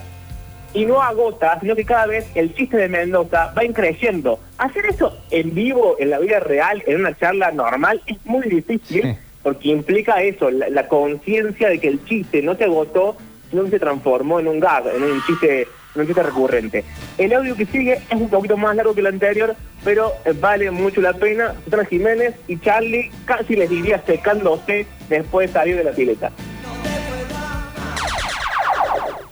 y 0.75 0.85
no 0.85 1.03
agota, 1.03 1.59
sino 1.61 1.75
que 1.75 1.85
cada 1.85 2.07
vez 2.07 2.27
el 2.35 2.55
chiste 2.55 2.77
de 2.77 2.89
Mendoza 2.89 3.53
va 3.57 3.65
increciendo. 3.65 4.39
Hacer 4.59 4.87
eso 4.87 5.17
en 5.31 5.55
vivo, 5.55 5.97
en 5.99 6.11
la 6.11 6.19
vida 6.19 6.41
real, 6.41 6.83
en 6.87 7.01
una 7.01 7.17
charla 7.17 7.51
normal, 7.51 8.03
es 8.07 8.19
muy 8.25 8.47
difícil, 8.49 9.17
porque 9.43 9.69
implica 9.69 10.23
eso, 10.23 10.51
la, 10.51 10.69
la 10.69 10.89
conciencia 10.89 11.69
de 11.69 11.79
que 11.79 11.89
el 11.89 12.05
chiste 12.05 12.43
no 12.43 12.55
se 12.55 12.65
agotó, 12.65 13.17
sino 13.51 13.65
que 13.65 13.71
se 13.71 13.79
transformó 13.79 14.41
en 14.41 14.49
un 14.49 14.61
gag, 14.61 14.87
en 14.95 15.03
un 15.03 15.23
chiste, 15.25 15.67
chiste 15.95 16.23
recurrente. 16.23 16.85
El 17.17 17.33
audio 17.33 17.57
que 17.57 17.67
sigue 17.67 18.03
es 18.09 18.17
un 18.17 18.29
poquito 18.29 18.57
más 18.57 18.75
largo 18.77 18.95
que 18.95 19.01
el 19.01 19.07
anterior, 19.07 19.57
pero 19.85 20.13
eh, 20.25 20.33
vale 20.33 20.71
mucho 20.71 21.01
la 21.01 21.13
pena. 21.13 21.55
Susana 21.65 21.85
Jiménez 21.85 22.35
y 22.47 22.59
Charlie 22.59 23.11
casi 23.25 23.57
les 23.57 23.71
diría 23.71 24.03
secándose 24.05 24.87
después 25.09 25.49
de 25.49 25.53
salir 25.53 25.77
de 25.77 25.85
la 25.85 25.93
pileta. 25.93 26.31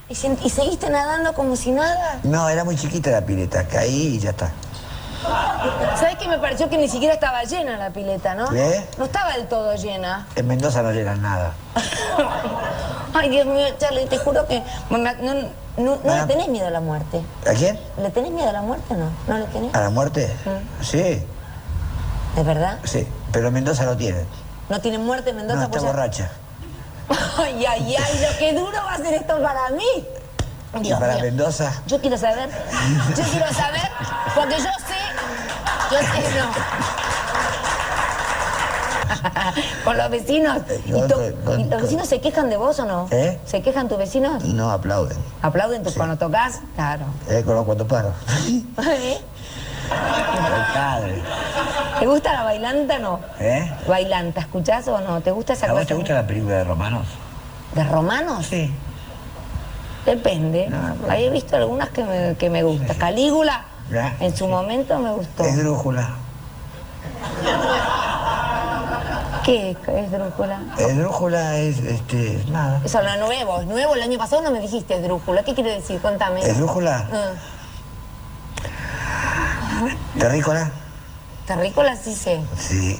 ¿Y, 0.09 0.15
seguiste 0.15 0.89
nadando 0.89 1.35
como 1.35 1.57
si 1.57 1.73
nada? 1.73 2.21
No, 2.23 2.49
era 2.49 2.65
muy 2.65 2.77
chiquita 2.77 3.11
la 3.11 3.27
pileta. 3.27 3.67
Caí 3.69 4.15
y 4.15 4.19
ya 4.19 4.31
está. 4.31 4.51
¿Sabes 5.23 6.01
¿Sabes 6.01 6.17
qué 6.17 6.29
me 6.29 6.39
pareció 6.39 6.71
que 6.71 6.79
ni 6.79 6.89
siquiera 6.89 7.15
estaba 7.15 7.43
llena 7.43 7.77
la 7.77 7.91
pileta, 7.91 8.35
no? 8.35 8.53
¿Eh? 8.55 8.87
No 8.99 9.07
estaba 9.07 9.33
del 9.33 9.49
todo 9.49 9.75
llena. 9.75 10.27
En 10.37 10.47
Mendoza 10.47 10.83
no 10.83 10.93
llegan 10.93 11.21
nada. 11.21 11.53
Ay, 13.15 13.31
Dios 13.31 13.47
mío, 13.47 13.67
Charlie, 13.79 14.07
te 14.07 14.19
juro 14.19 14.47
que 14.47 14.63
no, 14.91 14.99
no, 14.99 15.51
no- 15.77 15.99
no 16.03 16.13
Ah. 16.13 16.21
le 16.23 16.27
tenés 16.27 16.49
miedo 16.49 16.67
a 16.67 16.71
la 16.71 16.81
muerte. 16.81 17.23
¿A 17.49 17.53
quién? 17.53 17.79
¿Le 17.99 18.11
tenés 18.11 18.31
miedo 18.33 18.49
a 18.49 18.53
la 18.53 18.63
muerte 18.63 18.95
o 18.95 18.97
no? 18.97 19.11
¿No 19.29 19.39
le 19.39 19.45
tenés? 19.47 19.75
¿A 19.75 19.81
la 19.81 19.91
muerte? 19.91 20.35
Mm. 20.45 20.83
Sí, 20.85 21.25
¿Es 22.37 22.45
verdad? 22.45 22.79
sí. 22.85 23.07
Pero 23.33 23.49
en 23.49 23.55
Mendoza 23.55 23.85
no 23.85 23.97
tienen. 23.97 24.27
¿No 24.69 24.81
tiene 24.81 24.99
muerte 24.99 25.31
en 25.31 25.37
Mendoza? 25.37 25.57
No, 25.59 25.65
está 25.67 25.79
pues 25.79 25.85
borracha. 25.85 26.31
Ay, 27.39 27.65
ay, 27.67 27.97
ay, 27.97 28.27
lo 28.31 28.39
que 28.39 28.53
duro 28.55 28.79
va 28.85 28.95
a 28.95 28.97
ser 28.99 29.15
esto 29.15 29.41
para 29.43 29.69
mí. 29.71 29.85
¿Y 30.75 30.81
Dios 30.81 30.99
para 30.99 31.15
mío. 31.15 31.25
Mendoza? 31.25 31.73
Yo 31.87 32.01
quiero 32.01 32.19
saber, 32.19 32.51
yo 33.17 33.25
quiero 33.25 33.53
saber, 33.53 33.89
porque 34.35 34.57
yo 34.57 34.63
sé, 34.65 35.91
yo 35.91 35.99
sé, 35.99 36.39
no. 36.39 36.51
Con 39.85 39.97
los 39.97 40.11
vecinos. 40.11 40.59
¿Y, 40.87 40.93
Con- 40.93 41.09
tu- 41.09 41.15
con- 41.45 41.61
y 41.61 41.65
los 41.65 41.83
vecinos 41.83 42.09
se 42.09 42.21
quejan 42.21 42.51
de 42.51 42.57
vos 42.57 42.79
o 42.81 42.85
no? 42.85 43.09
¿Eh? 43.11 43.39
¿Se 43.45 43.63
quejan 43.63 43.89
tus 43.89 43.99
vecinos? 43.99 44.45
No 44.45 44.71
aplauden. 44.71 45.17
¿Aplauden 45.43 45.83
tu- 45.83 45.93
cuando 45.95 46.17
tocas? 46.17 46.61
Claro. 46.75 47.05
Eh, 47.29 47.43
con 47.45 47.55
los 47.55 47.65
cuatro 47.65 47.87
paros. 47.87 48.13
¿Eh? 48.79 49.19
Padre. 50.75 51.23
¿Te 52.01 52.07
gusta 52.07 52.33
la 52.33 52.43
bailanta 52.43 52.97
o 52.97 52.99
no? 52.99 53.21
¿Eh? 53.39 53.71
Bailanta, 53.87 54.41
¿escuchás 54.41 54.89
o 54.89 55.01
no? 55.01 55.21
¿Te 55.21 55.31
gusta 55.31 55.53
esa 55.53 55.67
¿A 55.67 55.73
vos 55.73 55.87
te 55.87 55.95
gusta 55.95 56.15
la 56.15 56.27
película 56.27 56.57
de 56.57 56.65
Romanos? 56.65 57.07
¿De 57.75 57.85
romanos? 57.85 58.47
Sí. 58.47 58.73
Depende. 60.05 60.69
Ahí 61.09 61.25
he 61.25 61.31
visto 61.31 61.57
algunas 61.57 61.89
que 61.91 62.05
me, 62.05 62.37
que 62.37 62.49
me. 62.51 62.63
Calígula, 62.99 63.65
en 64.21 64.37
su 64.37 64.47
momento 64.49 64.99
me 64.99 65.13
gustó. 65.13 65.45
Esdrújula. 65.45 66.11
¿Qué 69.47 69.77
es, 69.87 70.11
drújula? 70.11 70.61
Esdrújula 70.77 71.57
es, 71.59 71.79
este, 71.79 72.43
nada. 72.51 72.81
Eso 72.85 73.01
no 73.01 73.09
es 73.09 73.21
nuevo, 73.21 73.61
es 73.61 73.67
nuevo. 73.69 73.95
El 73.95 74.03
año 74.03 74.19
pasado 74.19 74.43
no 74.43 74.51
me 74.51 74.59
dijiste 74.61 75.01
drújula. 75.01 75.45
¿Qué 75.45 75.55
quiere 75.55 75.71
decir? 75.77 76.01
Contame. 76.01 76.41
¿Esdrújula? 76.41 77.09
Ah, 77.13 77.31
¿Terrícola? 80.19 80.71
terrícola 81.47 81.95
sí 81.95 82.13
sé. 82.13 82.41
Sí. 82.59 82.99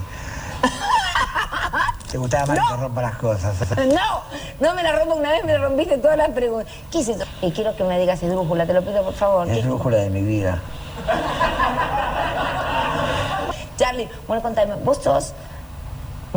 ¿Te 2.13 2.17
gustaba 2.19 2.47
más 2.47 2.59
que 2.61 2.75
te 2.77 2.81
rompa 2.81 3.03
las 3.03 3.17
cosas? 3.17 3.57
No, 3.79 4.23
no 4.61 4.75
me 4.75 4.85
la 4.85 4.93
rompo 4.93 5.17
una 5.17 5.33
vez, 5.33 5.45
me 5.45 5.53
la 5.53 5.59
rompiste 5.59 5.99
todas 5.99 6.17
las 6.17 6.29
preguntas. 6.31 6.73
¿Qué 6.93 7.01
es 7.01 7.09
eso? 7.09 7.25
Y 7.43 7.51
quiero 7.51 7.75
que 7.75 7.83
me 7.83 7.99
digas 7.99 8.23
esdrújula, 8.23 8.65
te 8.67 8.73
lo 8.73 8.83
pido 8.83 9.03
por 9.03 9.15
favor. 9.15 9.49
¿Qué- 9.49 9.59
Esdrújula 9.59 9.97
de 9.97 10.11
mi 10.11 10.23
vida. 10.23 10.61
Charlie, 13.77 14.09
bueno, 14.29 14.41
contame, 14.43 14.75
¿vos 14.85 14.99
sos 15.03 15.33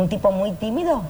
un 0.00 0.08
tipo 0.08 0.32
muy 0.32 0.52
tímido? 0.52 1.02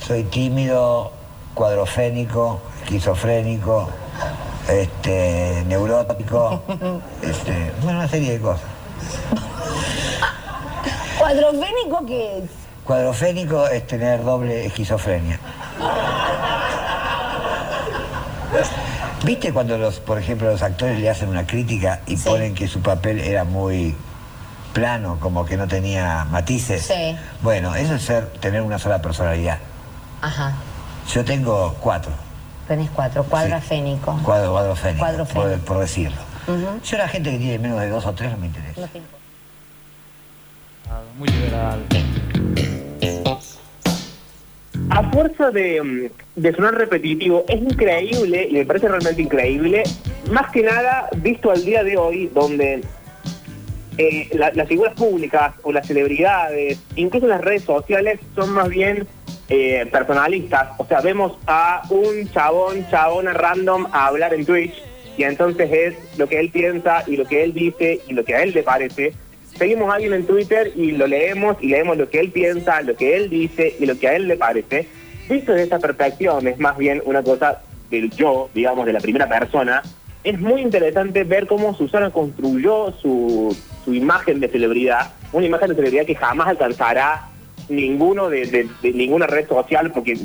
Soy 0.00 0.24
tímido, 0.24 1.12
cuadrofénico, 1.54 2.60
esquizofrénico, 2.82 3.88
este, 4.68 5.62
neurótico, 5.66 6.62
este, 7.22 7.72
bueno, 7.82 7.98
una 7.98 8.08
serie 8.08 8.32
de 8.32 8.40
cosas. 8.40 8.66
¿Cuadrofénico 11.18 12.06
qué 12.06 12.38
es? 12.38 12.50
Cuadrofénico 12.84 13.68
es 13.68 13.86
tener 13.86 14.24
doble 14.24 14.66
esquizofrenia. 14.66 15.38
¿Viste 19.24 19.52
cuando 19.52 19.78
los, 19.78 20.00
por 20.00 20.18
ejemplo, 20.18 20.50
los 20.50 20.62
actores 20.62 20.98
le 20.98 21.08
hacen 21.08 21.28
una 21.28 21.46
crítica 21.46 22.00
y 22.06 22.16
ponen 22.16 22.54
que 22.54 22.66
su 22.66 22.80
papel 22.80 23.20
era 23.20 23.44
muy 23.44 23.94
plano, 24.72 25.18
como 25.20 25.44
que 25.44 25.56
no 25.56 25.66
tenía 25.68 26.24
matices? 26.30 26.82
Sí. 26.86 27.16
Bueno, 27.42 27.74
eso 27.74 27.94
es 27.94 28.02
ser, 28.02 28.26
tener 28.40 28.62
una 28.62 28.78
sola 28.78 29.00
personalidad. 29.02 29.58
Ajá, 30.20 30.52
Yo 31.12 31.24
tengo 31.24 31.74
cuatro, 31.80 32.12
tenés 32.68 32.88
cuatro, 32.90 33.24
cuadrafénico. 33.24 34.18
cuadro, 34.22 34.52
cuadrofénico, 34.52 35.00
Cuadrofénico. 35.04 35.48
por, 35.50 35.58
por 35.60 35.78
decirlo. 35.80 36.16
Yo 36.84 36.98
la 36.98 37.08
gente 37.08 37.30
que 37.30 37.38
tiene 37.38 37.58
menos 37.58 37.80
de 37.80 37.88
dos 37.88 38.04
o 38.06 38.12
tres 38.12 38.30
no 38.32 38.38
me 38.38 38.46
interesa. 38.46 38.80
No 38.80 38.86
te 38.88 38.98
importa. 38.98 39.18
Muy 41.18 41.28
liberal. 41.28 41.80
A 44.90 45.10
fuerza 45.10 45.50
de, 45.50 46.12
de 46.36 46.52
sonar 46.54 46.74
repetitivo, 46.74 47.44
es 47.48 47.60
increíble, 47.62 48.48
y 48.50 48.54
me 48.54 48.66
parece 48.66 48.88
realmente 48.88 49.22
increíble, 49.22 49.82
más 50.30 50.50
que 50.50 50.62
nada 50.62 51.08
visto 51.16 51.50
al 51.50 51.64
día 51.64 51.82
de 51.82 51.96
hoy, 51.96 52.30
donde 52.34 52.82
eh, 53.98 54.28
la- 54.32 54.52
las 54.54 54.68
figuras 54.68 54.94
públicas 54.94 55.54
o 55.62 55.72
las 55.72 55.86
celebridades, 55.86 56.78
incluso 56.96 57.26
las 57.26 57.40
redes 57.40 57.62
sociales, 57.64 58.20
son 58.34 58.50
más 58.50 58.68
bien 58.68 59.06
eh, 59.48 59.86
personalistas. 59.90 60.68
O 60.78 60.86
sea, 60.86 61.00
vemos 61.00 61.36
a 61.46 61.82
un 61.90 62.30
chabón, 62.32 62.86
chabona 62.90 63.32
random 63.34 63.86
a 63.92 64.06
hablar 64.06 64.32
en 64.32 64.46
Twitch, 64.46 64.72
y 65.18 65.24
entonces 65.24 65.70
es 65.70 66.18
lo 66.18 66.26
que 66.26 66.40
él 66.40 66.48
piensa 66.50 67.04
y 67.06 67.16
lo 67.16 67.26
que 67.26 67.42
él 67.44 67.52
dice 67.52 68.00
y 68.08 68.14
lo 68.14 68.24
que 68.24 68.34
a 68.34 68.42
él 68.42 68.52
le 68.54 68.62
parece. 68.62 69.12
Seguimos 69.58 69.90
a 69.90 69.96
alguien 69.96 70.14
en 70.14 70.26
Twitter 70.26 70.72
y 70.74 70.92
lo 70.92 71.06
leemos 71.06 71.58
y 71.60 71.66
leemos 71.68 71.98
lo 71.98 72.08
que 72.08 72.20
él 72.20 72.30
piensa, 72.30 72.80
lo 72.80 72.96
que 72.96 73.14
él 73.16 73.28
dice 73.28 73.76
y 73.78 73.84
lo 73.84 73.98
que 73.98 74.08
a 74.08 74.16
él 74.16 74.26
le 74.26 74.36
parece. 74.38 74.88
Visto 75.28 75.52
desde 75.52 75.66
esa 75.66 75.78
perspectiva, 75.78 76.38
es 76.42 76.58
más 76.58 76.78
bien 76.78 77.02
una 77.04 77.22
cosa 77.22 77.60
del 77.90 78.10
yo, 78.10 78.48
digamos, 78.54 78.86
de 78.86 78.94
la 78.94 79.00
primera 79.00 79.28
persona. 79.28 79.82
Es 80.24 80.40
muy 80.40 80.62
interesante 80.62 81.24
ver 81.24 81.46
cómo 81.46 81.74
Susana 81.76 82.10
construyó 82.10 82.92
su, 82.92 83.54
su 83.84 83.94
imagen 83.94 84.40
de 84.40 84.48
celebridad, 84.48 85.12
una 85.32 85.46
imagen 85.46 85.68
de 85.70 85.74
celebridad 85.74 86.06
que 86.06 86.14
jamás 86.14 86.48
alcanzará 86.48 87.28
ninguno 87.68 88.28
de, 88.28 88.68
ninguna 88.82 89.26
red 89.26 89.48
social, 89.48 89.90
porque 89.92 90.16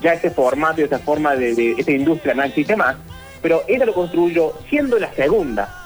ya 0.00 0.14
ese 0.14 0.30
formato 0.30 0.80
y 0.80 0.84
esa 0.84 0.98
forma 0.98 1.34
de, 1.34 1.54
de 1.54 1.72
esa 1.72 1.90
industria 1.90 2.34
no 2.34 2.42
existe 2.42 2.76
más. 2.76 2.96
Pero 3.42 3.62
ella 3.68 3.86
lo 3.86 3.94
construyó 3.94 4.52
siendo 4.68 4.98
la 4.98 5.12
segunda. 5.14 5.76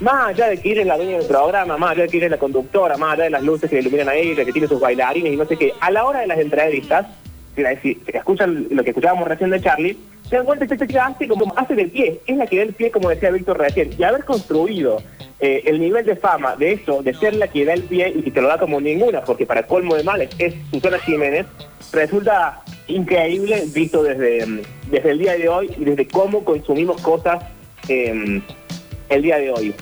Más 0.00 0.30
allá 0.30 0.48
de 0.48 0.58
que 0.58 0.72
ella 0.72 0.80
es 0.80 0.86
la 0.86 0.96
dueña 0.96 1.18
del 1.18 1.26
programa, 1.26 1.76
más 1.76 1.92
allá 1.92 2.02
de 2.02 2.08
que 2.08 2.16
ella 2.16 2.26
es 2.26 2.32
la 2.32 2.38
conductora, 2.38 2.96
más 2.96 3.14
allá 3.14 3.24
de 3.24 3.30
las 3.30 3.42
luces 3.42 3.70
que 3.70 3.78
iluminan 3.78 4.08
a 4.08 4.14
ella, 4.14 4.44
que 4.44 4.52
tiene 4.52 4.66
sus 4.66 4.80
bailarines 4.80 5.32
y 5.32 5.36
no 5.36 5.44
sé 5.44 5.56
qué, 5.56 5.72
a 5.78 5.90
la 5.90 6.04
hora 6.04 6.20
de 6.20 6.26
las 6.26 6.38
entrevistas, 6.38 7.06
escuchan 7.56 8.66
lo 8.70 8.82
que 8.82 8.90
escuchábamos 8.90 9.28
recién 9.28 9.50
de 9.50 9.60
Charlie, 9.60 9.96
se 10.32 10.38
dan 10.38 10.46
cuenta 10.46 10.66
chica 10.66 11.06
hace 11.08 11.28
como 11.28 11.52
hace 11.56 11.74
de 11.74 11.88
pie, 11.88 12.18
es 12.26 12.36
la 12.38 12.46
que 12.46 12.56
da 12.56 12.62
el 12.62 12.72
pie, 12.72 12.90
como 12.90 13.10
decía 13.10 13.30
Víctor 13.30 13.58
recién, 13.58 13.90
y 13.98 14.02
haber 14.02 14.24
construido 14.24 15.02
eh, 15.40 15.64
el 15.66 15.78
nivel 15.78 16.06
de 16.06 16.16
fama 16.16 16.56
de 16.56 16.72
eso, 16.72 17.02
de 17.02 17.12
ser 17.12 17.34
la 17.34 17.48
que 17.48 17.66
da 17.66 17.74
el 17.74 17.82
pie 17.82 18.10
y 18.16 18.22
que 18.22 18.30
te 18.30 18.40
lo 18.40 18.48
da 18.48 18.56
como 18.56 18.80
ninguna, 18.80 19.20
porque 19.20 19.44
para 19.44 19.66
colmo 19.66 19.94
de 19.94 20.04
males 20.04 20.30
es 20.38 20.54
Susana 20.70 20.98
Jiménez, 21.00 21.44
resulta 21.92 22.62
increíble 22.88 23.62
visto 23.74 24.02
desde, 24.02 24.46
mm, 24.46 24.60
desde 24.90 25.10
el 25.10 25.18
día 25.18 25.34
de 25.34 25.50
hoy 25.50 25.70
y 25.76 25.84
desde 25.84 26.08
cómo 26.08 26.42
consumimos 26.46 27.02
cosas 27.02 27.44
eh, 27.90 28.40
el 29.10 29.22
día 29.22 29.36
de 29.36 29.50
hoy. 29.50 29.74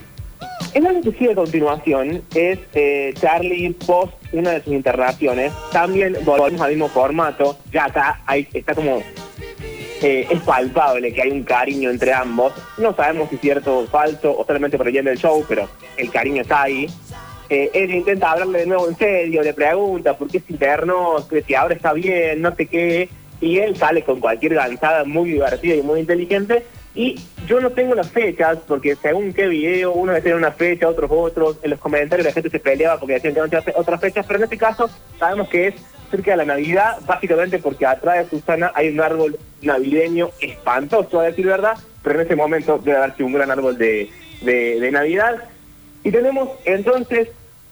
El 0.73 0.85
algo 0.85 1.01
que 1.01 1.11
sigue 1.11 1.33
continuación 1.33 2.23
es 2.35 2.59
eh, 2.73 3.13
Charlie 3.19 3.73
post 3.85 4.13
una 4.33 4.51
de 4.51 4.63
sus 4.63 4.73
internaciones. 4.73 5.51
También 5.71 6.17
volvemos 6.23 6.61
al 6.61 6.71
mismo 6.71 6.87
formato. 6.87 7.57
Ya 7.73 7.85
acá 7.85 8.21
hay, 8.25 8.47
está 8.53 8.73
como. 8.73 9.01
Eh, 10.01 10.27
es 10.29 10.39
palpable 10.41 11.13
que 11.13 11.21
hay 11.21 11.31
un 11.31 11.43
cariño 11.43 11.89
entre 11.89 12.11
ambos. 12.13 12.53
No 12.77 12.95
sabemos 12.95 13.29
si 13.29 13.35
es 13.35 13.41
cierto 13.41 13.79
o 13.79 13.87
falso 13.87 14.35
o 14.35 14.45
solamente 14.45 14.77
por 14.77 14.87
el 14.87 14.93
bien 14.93 15.05
del 15.05 15.17
show, 15.17 15.45
pero 15.47 15.69
el 15.97 16.09
cariño 16.09 16.41
está 16.41 16.63
ahí. 16.63 16.87
Eh, 17.49 17.69
ella 17.73 17.95
intenta 17.95 18.31
hablarle 18.31 18.59
de 18.59 18.65
nuevo 18.65 18.87
en 18.87 18.97
serio, 18.97 19.43
le 19.43 19.53
pregunta 19.53 20.17
por 20.17 20.29
qué 20.29 20.39
se 20.39 20.53
internó, 20.53 21.17
si 21.45 21.53
ahora 21.53 21.75
está 21.75 21.93
bien, 21.93 22.41
no 22.41 22.55
sé 22.55 22.65
qué. 22.65 23.09
Y 23.41 23.57
él 23.57 23.75
sale 23.75 24.03
con 24.03 24.19
cualquier 24.19 24.55
gansada 24.55 25.03
muy 25.03 25.31
divertida 25.31 25.75
y 25.75 25.81
muy 25.81 25.99
inteligente. 25.99 26.65
Y 26.95 27.19
yo 27.47 27.59
no 27.59 27.69
tengo 27.69 27.95
las 27.95 28.09
fechas, 28.09 28.57
porque 28.67 28.95
según 28.95 29.33
qué 29.33 29.47
video, 29.47 29.93
uno 29.93 30.13
tiene 30.21 30.37
una 30.37 30.51
fecha, 30.51 30.87
otros 30.87 31.09
otros. 31.11 31.57
En 31.61 31.71
los 31.71 31.79
comentarios 31.79 32.25
la 32.25 32.33
gente 32.33 32.49
se 32.49 32.59
peleaba 32.59 32.99
porque 32.99 33.13
decían 33.13 33.33
que 33.33 33.39
no 33.39 33.79
otras 33.79 34.01
fechas, 34.01 34.25
pero 34.25 34.39
en 34.39 34.43
este 34.43 34.57
caso 34.57 34.89
sabemos 35.19 35.47
que 35.47 35.67
es 35.67 35.75
cerca 36.11 36.31
de 36.31 36.37
la 36.37 36.45
Navidad, 36.45 36.97
básicamente 37.07 37.57
porque 37.59 37.85
atrás 37.85 38.29
de 38.29 38.37
Susana 38.37 38.71
hay 38.75 38.89
un 38.89 39.01
árbol 39.01 39.37
navideño 39.61 40.29
espantoso, 40.39 41.19
a 41.19 41.23
decir 41.23 41.45
verdad, 41.47 41.77
pero 42.03 42.19
en 42.19 42.25
ese 42.25 42.35
momento 42.35 42.77
debe 42.83 42.97
haber 42.97 43.15
sido 43.15 43.27
un 43.27 43.33
gran 43.33 43.49
árbol 43.51 43.77
de, 43.77 44.09
de- 44.41 44.91
Navidad. 44.91 45.35
Y 46.03 46.11
tenemos 46.11 46.49
entonces 46.65 47.29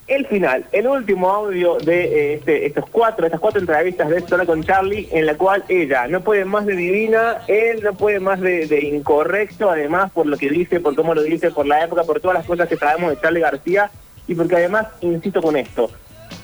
el 0.07 0.25
final, 0.27 0.65
el 0.71 0.87
último 0.87 1.29
audio 1.29 1.77
de 1.77 2.03
eh, 2.03 2.33
este- 2.35 2.65
estos 2.65 2.89
cuatro, 2.89 3.25
estas 3.25 3.39
cuatro 3.39 3.59
entrevistas 3.59 4.09
de 4.09 4.21
Sola 4.21 4.45
con 4.45 4.63
Charlie, 4.63 5.07
en 5.11 5.25
la 5.27 5.35
cual 5.35 5.63
ella 5.69 6.07
no 6.07 6.21
puede 6.21 6.45
más 6.45 6.65
de 6.65 6.75
divina, 6.75 7.39
él 7.47 7.81
no 7.83 7.93
puede 7.93 8.19
más 8.19 8.39
de, 8.41 8.65
de 8.65 8.79
incorrecto, 8.87 9.69
además 9.69 10.11
por 10.11 10.25
lo 10.25 10.37
que 10.37 10.49
dice, 10.49 10.79
por 10.79 10.95
cómo 10.95 11.13
lo 11.13 11.21
dice, 11.21 11.51
por 11.51 11.67
la 11.67 11.83
época, 11.83 12.03
por 12.03 12.19
todas 12.19 12.37
las 12.37 12.45
cosas 12.47 12.67
que 12.67 12.77
sabemos 12.77 13.11
de 13.11 13.21
Charlie 13.21 13.41
García, 13.41 13.91
y 14.27 14.35
porque 14.35 14.55
además, 14.55 14.87
insisto 15.01 15.41
con 15.41 15.55
esto, 15.57 15.89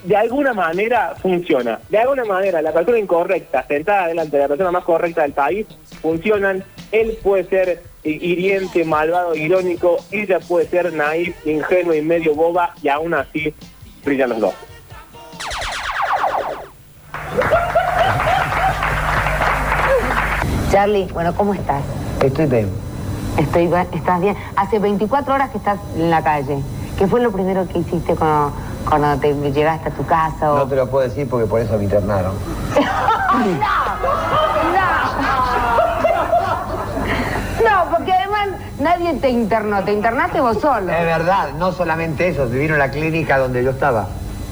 de 0.04 0.16
alguna 0.16 0.54
manera 0.54 1.16
funciona. 1.22 1.80
De 1.90 1.98
alguna 1.98 2.26
manera, 2.26 2.62
la 2.62 2.72
persona 2.72 3.00
incorrecta, 3.00 3.66
sentada 3.68 4.08
delante 4.08 4.38
de 4.38 4.44
la 4.44 4.48
persona 4.48 4.72
más 4.72 4.84
correcta 4.84 5.24
del 5.24 5.34
país, 5.34 5.68
funcionan. 6.02 6.64
Él 6.92 7.18
puede 7.22 7.46
ser 7.46 7.84
hiriente, 8.04 8.86
malvado, 8.86 9.36
irónico. 9.36 9.98
Ella 10.12 10.40
puede 10.40 10.68
ser 10.68 10.94
naif, 10.94 11.36
ingenua 11.46 11.96
y 11.96 12.02
medio 12.02 12.36
boba 12.36 12.74
y 12.82 12.90
aún 12.90 13.14
así 13.14 13.54
brillan 14.04 14.30
los 14.30 14.40
dos. 14.40 14.54
Charlie, 20.72 21.08
bueno, 21.14 21.34
¿cómo 21.36 21.54
estás? 21.54 21.84
Estoy 22.24 22.46
bien. 22.48 22.70
Estoy, 23.38 23.70
¿Estás 23.94 24.22
bien? 24.22 24.36
Hace 24.56 24.80
24 24.80 25.34
horas 25.34 25.50
que 25.50 25.58
estás 25.58 25.80
en 25.96 26.10
la 26.10 26.24
calle. 26.24 26.58
¿Qué 26.98 27.08
fue 27.08 27.20
lo 27.20 27.32
primero 27.32 27.68
que 27.68 27.80
hiciste 27.80 28.16
cuando, 28.16 28.54
cuando 28.88 29.18
te 29.20 29.34
llegaste 29.52 29.89
a 29.89 29.91
tu 29.91 30.06
casa? 30.06 30.54
O... 30.54 30.58
No 30.60 30.68
te 30.68 30.76
lo 30.76 30.89
puedo 30.89 31.08
decir 31.08 31.28
porque 31.30 31.46
por 31.46 31.60
eso 31.60 31.78
me 31.78 31.84
internaron. 31.84 32.34
No, 37.64 37.91
porque 37.91 38.14
además 38.14 38.48
nadie 38.80 39.14
te 39.16 39.30
internó, 39.30 39.84
te 39.84 39.91
internaste 39.91 40.39
vos 40.39 40.58
solo. 40.62 40.91
Es 40.91 41.06
verdad, 41.06 41.50
no 41.58 41.74
solamente 41.74 42.30
eso, 42.30 42.48
se 42.48 42.58
vino 42.58 42.76
a 42.76 42.78
la 42.78 42.91
clínica 42.91 43.38
donde 43.38 43.62
yo 43.64 43.72
estaba. 43.72 44.08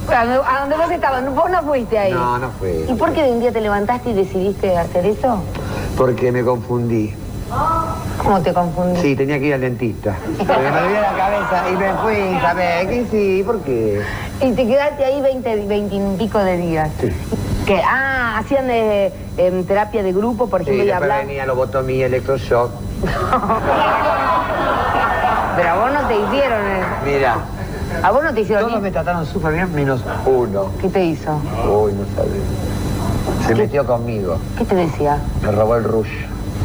A 0.10 0.26
donde 0.60 0.76
vos 0.76 0.92
estabas, 0.92 1.34
vos 1.34 1.50
no 1.50 1.62
fuiste 1.64 1.98
ahí. 1.98 2.12
No, 2.12 2.38
no 2.40 2.50
fue. 2.60 2.86
¿Y 2.90 2.94
por 2.96 3.14
qué 3.14 3.24
de 3.24 3.32
un 3.32 3.40
día 3.40 3.54
te 3.54 3.62
levantaste 3.62 4.10
y 4.10 4.14
decidiste 4.14 4.78
hacer 4.78 5.06
eso? 5.06 5.42
Porque 5.98 6.30
me 6.30 6.44
confundí. 6.44 7.16
¿Cómo 8.22 8.42
te 8.42 8.54
confundí? 8.54 9.02
Sí, 9.02 9.16
tenía 9.16 9.38
que 9.40 9.46
ir 9.48 9.54
al 9.56 9.62
dentista. 9.62 10.16
Porque 10.38 10.46
me 10.54 10.82
dolía 10.82 11.02
la 11.02 11.14
cabeza 11.18 11.70
y 11.70 11.76
me 11.76 11.94
fui, 11.96 12.40
¿sabes? 12.42 12.88
¿Qué 12.88 13.06
sí? 13.12 13.44
¿Por 13.46 13.60
qué? 13.62 14.02
Y 14.42 14.52
te 14.54 14.66
quedaste 14.68 15.04
ahí 15.06 15.22
20, 15.22 15.66
20 15.66 15.96
y 15.96 16.00
pico 16.18 16.40
de 16.40 16.58
días. 16.58 16.90
Que, 17.66 17.82
ah, 17.82 18.38
hacían 18.40 18.68
de, 18.68 19.12
em, 19.38 19.64
terapia 19.66 20.04
de 20.04 20.12
grupo, 20.14 20.48
por 20.50 20.62
Sí, 20.64 20.70
ejemplo, 20.70 20.84
y 20.84 20.88
después 20.88 21.04
hablaban. 21.04 21.28
venía 21.28 21.46
lobotomía, 21.46 22.06
electroshock. 22.06 22.72
Pero 25.56 25.70
a 25.70 25.76
vos 25.76 25.92
no 25.94 26.08
te 26.08 26.16
hicieron 26.20 26.66
eso. 26.68 26.88
Mira, 27.06 27.36
A 28.02 28.12
vos 28.12 28.24
no 28.24 28.34
te 28.34 28.42
hicieron 28.42 28.68
todos 28.70 28.82
me 28.82 28.90
trataron 28.92 29.24
súper 29.26 29.54
bien 29.54 29.74
menos 29.76 30.02
uno. 30.26 30.72
¿Qué 30.82 30.90
te 30.90 31.04
hizo? 31.06 31.32
Uy, 31.70 31.94
no 31.94 32.04
sabes. 32.16 32.42
Se 33.48 33.54
metió 33.56 33.86
conmigo. 33.86 34.38
¿Qué 34.58 34.66
te 34.66 34.76
decía? 34.76 35.20
Me 35.44 35.52
robó 35.52 35.76
el 35.76 35.84
rush. 35.84 36.10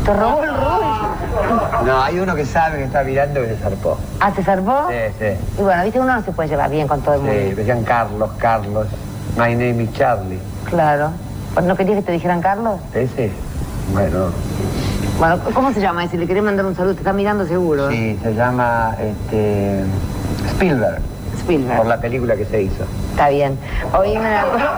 ¿Te 0.08 0.14
robó 0.14 0.42
el 0.42 0.48
rush? 0.56 1.84
No, 1.84 2.02
hay 2.02 2.18
uno 2.18 2.34
que 2.34 2.46
sabe 2.46 2.78
que 2.78 2.84
está 2.84 3.02
mirando 3.02 3.44
y 3.44 3.48
le 3.48 3.56
zarpó. 3.56 3.98
¿Ah, 4.20 4.30
te 4.32 4.42
zarpó? 4.42 4.86
Sí, 4.88 4.96
sí. 5.18 5.26
Y 5.58 5.62
bueno, 5.62 5.84
viste, 5.84 6.00
uno 6.00 6.14
no 6.14 6.22
se 6.22 6.32
puede 6.32 6.48
llevar 6.48 6.70
bien 6.70 6.88
con 6.88 7.02
todo 7.02 7.16
el 7.16 7.20
mundo. 7.20 7.34
Sí, 7.38 7.52
decían 7.54 7.84
Carlos, 7.84 8.30
Carlos. 8.38 8.86
My 9.36 9.54
name 9.54 9.82
is 9.82 9.92
Charlie. 9.92 10.38
Claro. 10.64 11.10
¿No 11.62 11.76
querías 11.76 11.96
que 11.98 12.02
te 12.04 12.12
dijeran 12.12 12.40
Carlos? 12.40 12.80
¿Ese? 12.94 13.30
Bueno, 13.92 14.28
Bueno, 15.18 15.38
¿cómo 15.52 15.74
se 15.74 15.80
llama 15.82 16.04
ese? 16.04 16.16
Le 16.16 16.26
querés 16.26 16.42
mandar 16.42 16.64
un 16.64 16.74
saludo, 16.74 16.94
te 16.94 17.00
está 17.00 17.12
mirando 17.12 17.46
seguro. 17.46 17.90
sí, 17.90 18.18
se 18.22 18.32
llama 18.34 18.94
este, 18.98 19.84
Spielberg. 20.52 21.02
Spielberg. 21.36 21.76
Por 21.76 21.86
la 21.86 22.00
película 22.00 22.34
que 22.34 22.46
se 22.46 22.62
hizo. 22.62 22.84
Está 23.10 23.28
bien. 23.28 23.58
Oíme 23.92 24.20
una 24.20 24.42
cosa. 24.42 24.70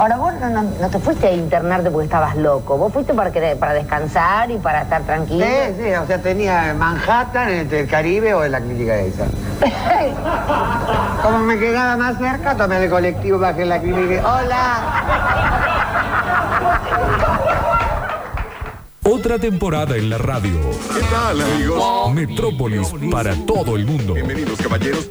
Ahora 0.00 0.16
vos 0.16 0.32
no, 0.40 0.48
no- 0.48 0.62
no 0.80 0.88
te 0.88 0.98
fuiste 0.98 1.26
a 1.26 1.32
internarte 1.32 1.90
porque 1.90 2.06
estabas 2.06 2.34
loco. 2.34 2.78
Vos 2.78 2.90
fuiste 2.90 3.12
para, 3.12 3.30
para 3.58 3.74
descansar 3.74 4.50
y 4.50 4.56
para 4.56 4.80
estar 4.82 5.02
tranquilo. 5.02 5.44
Sí, 5.44 5.74
sí, 5.78 5.92
o 5.92 6.06
sea, 6.06 6.16
tenía 6.22 6.72
Manhattan 6.72 7.50
entre 7.50 7.80
el 7.80 7.86
Caribe 7.86 8.32
o 8.32 8.42
en 8.42 8.52
la 8.52 8.60
clínica 8.62 8.96
esa. 8.98 9.26
Como 11.22 11.40
me 11.40 11.58
quedaba 11.58 11.98
más 11.98 12.16
cerca, 12.16 12.56
tomé 12.56 12.82
el 12.82 12.88
colectivo, 12.90 13.38
bajé 13.38 13.60
en 13.64 13.68
la 13.68 13.78
clínica 13.78 14.14
y 14.14 14.18
¡Hola! 14.20 14.80
Otra 19.02 19.38
temporada 19.38 19.96
en 19.96 20.08
la 20.08 20.16
radio. 20.16 20.58
¿Qué 20.94 21.02
tal, 21.12 21.42
amigos? 21.42 22.14
Metrópolis 22.14 22.90
para 23.12 23.34
todo 23.44 23.76
el 23.76 23.84
mundo. 23.84 24.14
Bienvenidos, 24.14 24.58
caballeros. 24.62 25.10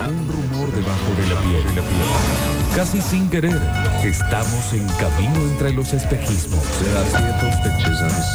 Un 0.00 0.28
rumor 0.28 0.72
debajo 0.72 1.10
de 1.16 1.26
la 1.34 1.40
piel. 1.42 1.62
de 1.74 1.80
la 1.80 1.86
piel. 1.86 2.57
Casi 2.78 3.02
sin 3.02 3.28
querer, 3.28 3.60
estamos 4.04 4.72
en 4.72 4.86
camino 5.00 5.34
entre 5.50 5.72
los 5.72 5.92
espejismos. 5.92 6.62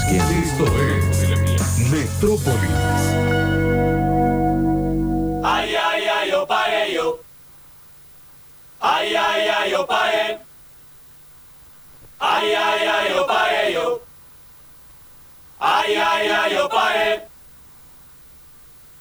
Esto 0.09 0.65
es 0.65 1.89
Metrópolis. 1.89 2.69
Ay, 5.45 5.73
ay, 5.73 6.03
ay, 6.13 6.31
yo 6.31 6.45
pagué 6.45 6.93
yo. 6.93 7.19
Ay, 8.81 9.15
ay, 9.15 9.47
ay, 9.47 9.71
yo 9.71 9.87
pagué. 9.87 10.37
Ay, 12.19 12.53
ay, 12.53 12.87
ay, 12.95 13.13
yo 13.15 13.25
pagué 13.25 13.73
yo. 13.73 14.01
Ay, 15.57 15.95
ay, 15.95 16.27
ay, 16.27 16.53
yo 16.53 16.67
pagué. 16.67 17.21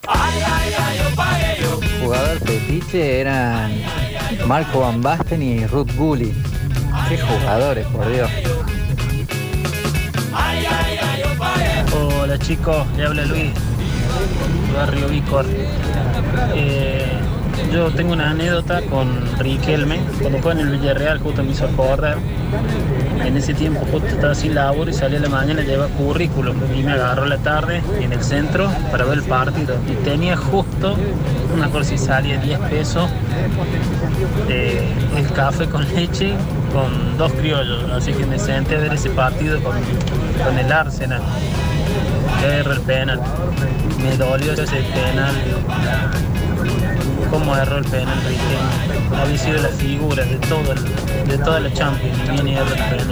Ay, 0.07 0.43
ay, 0.47 0.75
ay, 0.79 0.99
yo 0.99 1.17
pagué 1.17 1.63
yo. 1.63 1.81
Jugador 2.01 2.39
fetiche 2.39 3.21
eran 3.23 4.02
Marco 4.47 4.81
Van 4.81 5.01
Basten 5.01 5.43
y 5.43 5.67
Ruth 5.67 5.91
Gulli. 5.97 6.33
Qué 7.09 7.19
jugadores, 7.19 7.87
por 7.87 8.11
Dios. 8.11 8.31
Hola 11.95 12.39
chicos, 12.39 12.87
le 12.97 13.05
habla 13.05 13.25
Luis, 13.27 13.51
Barrio 14.75 15.09
Vícor. 15.09 15.47
Eh, 16.55 17.22
yo 17.73 17.91
tengo 17.91 18.13
una 18.13 18.31
anécdota 18.31 18.83
con 18.83 19.09
Riquelme, 19.39 20.01
cuando 20.21 20.39
fue 20.39 20.53
en 20.53 20.61
el 20.61 20.71
Villarreal 20.71 21.19
justo 21.19 21.43
me 21.43 21.53
hizo 21.53 21.65
acordar. 21.65 22.19
En 23.25 23.37
ese 23.37 23.55
tiempo 23.55 23.81
justo 23.91 24.09
estaba 24.09 24.35
sin 24.35 24.55
laburo 24.55 24.91
y 24.91 24.95
salí 24.95 25.17
a 25.17 25.21
la 25.21 25.29
mañana, 25.29 25.63
llevaba 25.63 25.89
currículum 25.95 26.57
y 26.77 26.83
me 26.83 26.93
agarró 26.93 27.25
la 27.25 27.39
tarde 27.39 27.81
en 28.01 28.13
el 28.13 28.23
centro 28.23 28.71
para 28.91 29.05
ver 29.05 29.19
el 29.19 29.25
partido. 29.25 29.77
Y 29.89 29.95
tenía 30.05 30.37
justo, 30.37 30.97
me 31.57 31.65
acuerdo 31.65 31.89
si 31.89 31.99
salía 31.99 32.37
10 32.39 32.59
pesos, 32.61 33.09
eh, 34.49 34.83
el 35.17 35.33
café 35.33 35.67
con 35.67 35.87
leche 35.95 36.35
con 36.73 37.17
dos 37.19 37.33
criollos. 37.33 37.91
Así 37.91 38.13
que 38.13 38.27
me 38.27 38.39
senté 38.39 38.77
a 38.77 38.81
ver 38.81 38.93
ese 38.93 39.11
partido 39.11 39.63
con, 39.63 39.77
con 40.45 40.59
el 40.59 40.73
Arsenal. 40.73 41.23
El 42.45 42.81
penal. 42.81 43.21
Me 44.03 44.17
dolió 44.17 44.53
ese 44.53 44.65
penal. 44.65 45.35
¿Cómo 47.33 47.57
erró 47.57 47.79
el 47.79 47.85
penal 47.87 48.19
Riquelme? 48.29 49.17
Había 49.21 49.39
sido 49.39 49.63
la 49.63 49.69
figura 49.71 50.23
de, 50.25 50.37
todo 50.37 50.73
el- 50.73 51.29
de 51.29 51.39
toda 51.39 51.61
la 51.61 51.73
Champions 51.73 52.19
y 52.45 52.51
erra 52.55 52.91
el. 52.91 53.09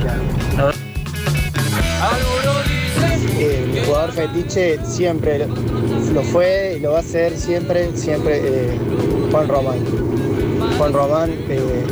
La 3.76 3.84
jugador 3.86 4.12
fetiche 4.12 4.78
siempre 4.84 5.46
lo, 6.14 6.22
fue 6.22 6.74
y 6.76 6.80
lo 6.80 6.92
va 6.92 6.98
a 7.00 7.02
ser 7.02 7.36
siempre, 7.36 7.90
siempre 7.96 8.40
eh, 8.44 8.78
Juan 9.32 9.48
Román. 9.48 9.78
Juan 10.76 10.92
Román, 10.92 11.30
eh, 11.48 11.84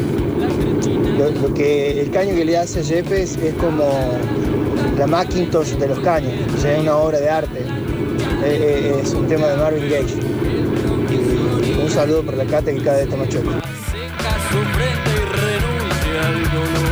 lo, 1.43 1.55
que 1.55 2.01
el 2.03 2.11
caño 2.11 2.35
que 2.35 2.45
le 2.45 2.59
hace 2.59 2.81
a 2.81 2.83
Yepes 2.83 3.37
es 3.39 3.55
como 3.55 3.89
la 4.99 5.07
Macintosh 5.07 5.71
de 5.77 5.89
los 5.89 5.99
caños, 6.01 6.35
es 6.65 6.79
una 6.81 6.97
obra 6.97 7.19
de 7.21 7.31
arte. 7.31 7.65
Eh, 8.45 9.01
es 9.03 9.15
un 9.15 9.27
tema 9.27 9.47
de 9.49 9.57
Marvin 9.57 9.89
Gaye. 9.91 10.48
Un 11.89 11.95
saludo 11.95 12.23
por 12.23 12.37
la 12.37 12.45
cata 12.45 12.71
que 12.71 12.83
cada 12.83 12.99
vez 12.99 13.05
está 13.07 13.17
más 13.17 13.29
choco. 13.31 13.51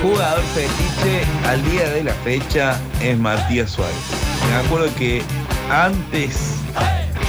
Jugador 0.00 0.42
fetiche 0.54 1.22
al 1.46 1.62
día 1.70 1.90
de 1.90 2.04
la 2.04 2.14
fecha 2.14 2.80
es 3.02 3.18
Matías 3.18 3.72
Suárez. 3.72 3.94
Me 4.48 4.66
acuerdo 4.66 4.88
que 4.96 5.20
antes 5.70 6.54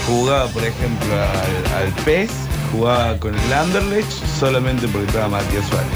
jugaba, 0.07 0.47
por 0.47 0.63
ejemplo, 0.63 1.13
al, 1.13 1.83
al 1.83 1.93
PES, 2.05 2.31
jugaba 2.71 3.17
con 3.17 3.37
el 3.37 3.53
Anderlecht 3.53 4.11
solamente 4.39 4.87
porque 4.87 5.07
estaba 5.07 5.27
Matías 5.27 5.67
Suárez. 5.67 5.89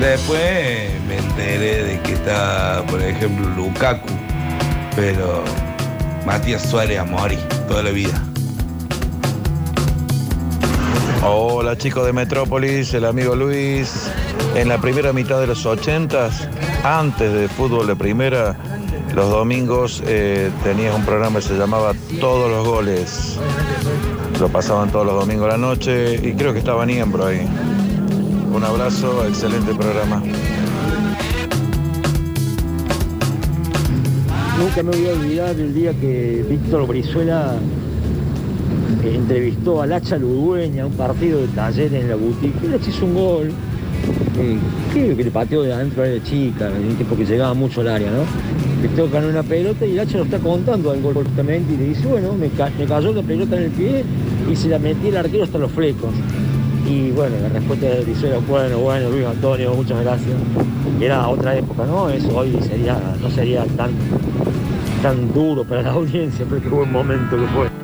Después 0.00 0.90
me 1.06 1.18
enteré 1.18 1.84
de 1.84 2.00
que 2.00 2.14
está, 2.14 2.84
por 2.90 3.00
ejemplo, 3.00 3.48
Lukaku, 3.50 4.08
pero 4.96 5.44
Matías 6.26 6.68
Suárez 6.68 6.98
a 6.98 7.04
morir 7.04 7.38
toda 7.68 7.84
la 7.84 7.90
vida. 7.90 8.29
Hola 11.22 11.76
chicos 11.76 12.06
de 12.06 12.14
Metrópolis, 12.14 12.94
el 12.94 13.04
amigo 13.04 13.36
Luis. 13.36 14.10
En 14.54 14.70
la 14.70 14.80
primera 14.80 15.12
mitad 15.12 15.38
de 15.38 15.46
los 15.46 15.66
80, 15.66 16.30
antes 16.82 17.32
de 17.34 17.46
fútbol 17.46 17.86
de 17.86 17.94
primera, 17.94 18.56
los 19.14 19.28
domingos 19.28 20.02
eh, 20.06 20.50
tenías 20.64 20.94
un 20.94 21.04
programa 21.04 21.40
que 21.40 21.46
se 21.46 21.58
llamaba 21.58 21.92
Todos 22.20 22.50
los 22.50 22.66
Goles. 22.66 23.38
Lo 24.40 24.48
pasaban 24.48 24.90
todos 24.90 25.04
los 25.04 25.14
domingos 25.14 25.44
a 25.44 25.50
la 25.50 25.58
noche 25.58 26.14
y 26.14 26.32
creo 26.32 26.54
que 26.54 26.60
estaba 26.60 26.86
Niembro 26.86 27.26
ahí. 27.26 27.46
Un 28.54 28.64
abrazo, 28.64 29.26
excelente 29.26 29.74
programa. 29.74 30.22
Nunca 34.58 34.82
me 34.82 34.90
voy 34.90 35.06
a 35.06 35.12
olvidar 35.12 35.50
el 35.50 35.74
día 35.74 35.92
que 35.92 36.46
Víctor 36.48 36.86
Brizuela 36.86 37.58
eh, 39.04 39.14
entrevistó 39.14 39.82
al 39.82 39.92
Hacha 39.92 40.16
Ludueña, 40.16 40.86
un 40.86 40.92
partido 40.92 41.40
de 41.40 41.48
taller 41.48 41.92
en 41.94 42.08
la 42.08 42.16
boutique. 42.16 42.64
El 42.64 42.74
Hacha 42.74 42.90
hizo 42.90 43.04
un 43.06 43.14
gol. 43.14 43.52
que, 44.34 44.58
que, 44.92 45.16
que 45.16 45.24
le 45.24 45.30
pateó 45.30 45.62
de 45.62 45.72
adentro 45.72 46.02
de 46.02 46.22
chica, 46.22 46.68
en 46.68 46.88
un 46.88 46.96
tiempo 46.96 47.16
que 47.16 47.24
llegaba 47.24 47.54
mucho 47.54 47.80
al 47.82 47.88
área, 47.88 48.10
¿no? 48.10 48.24
Le 48.82 48.88
tocan 48.88 49.26
una 49.26 49.42
pelota 49.42 49.84
y 49.84 49.92
el 49.92 50.00
hacha 50.00 50.16
lo 50.16 50.24
está 50.24 50.38
contando 50.38 50.90
al 50.90 51.02
gol 51.02 51.12
justamente 51.14 51.74
y 51.74 51.76
le 51.76 51.88
dice, 51.88 52.06
bueno, 52.06 52.32
me, 52.32 52.48
me 52.48 52.86
cayó 52.86 53.12
la 53.12 53.22
pelota 53.22 53.56
en 53.56 53.64
el 53.64 53.70
pie 53.72 54.04
y 54.50 54.56
se 54.56 54.68
la 54.68 54.78
metí 54.78 55.08
el 55.08 55.18
arquero 55.18 55.44
hasta 55.44 55.58
los 55.58 55.70
flecos. 55.70 56.10
Y 56.88 57.10
bueno, 57.10 57.36
la 57.42 57.50
respuesta 57.50 57.86
de 57.86 58.00
Brizuela, 58.00 58.38
bueno, 58.48 58.78
bueno, 58.78 59.10
Luis 59.10 59.26
Antonio, 59.26 59.74
muchas 59.74 60.02
gracias. 60.02 60.34
Era 60.98 61.28
otra 61.28 61.56
época, 61.56 61.84
¿no? 61.84 62.08
Eso 62.08 62.34
hoy 62.34 62.58
sería, 62.62 62.98
no 63.20 63.30
sería 63.30 63.64
tan, 63.76 63.90
tan 65.02 65.32
duro 65.34 65.62
para 65.62 65.82
la 65.82 65.90
audiencia, 65.92 66.46
pero 66.48 66.62
qué 66.62 66.68
buen 66.68 66.90
momento 66.90 67.36
que 67.36 67.46
fue. 67.48 67.79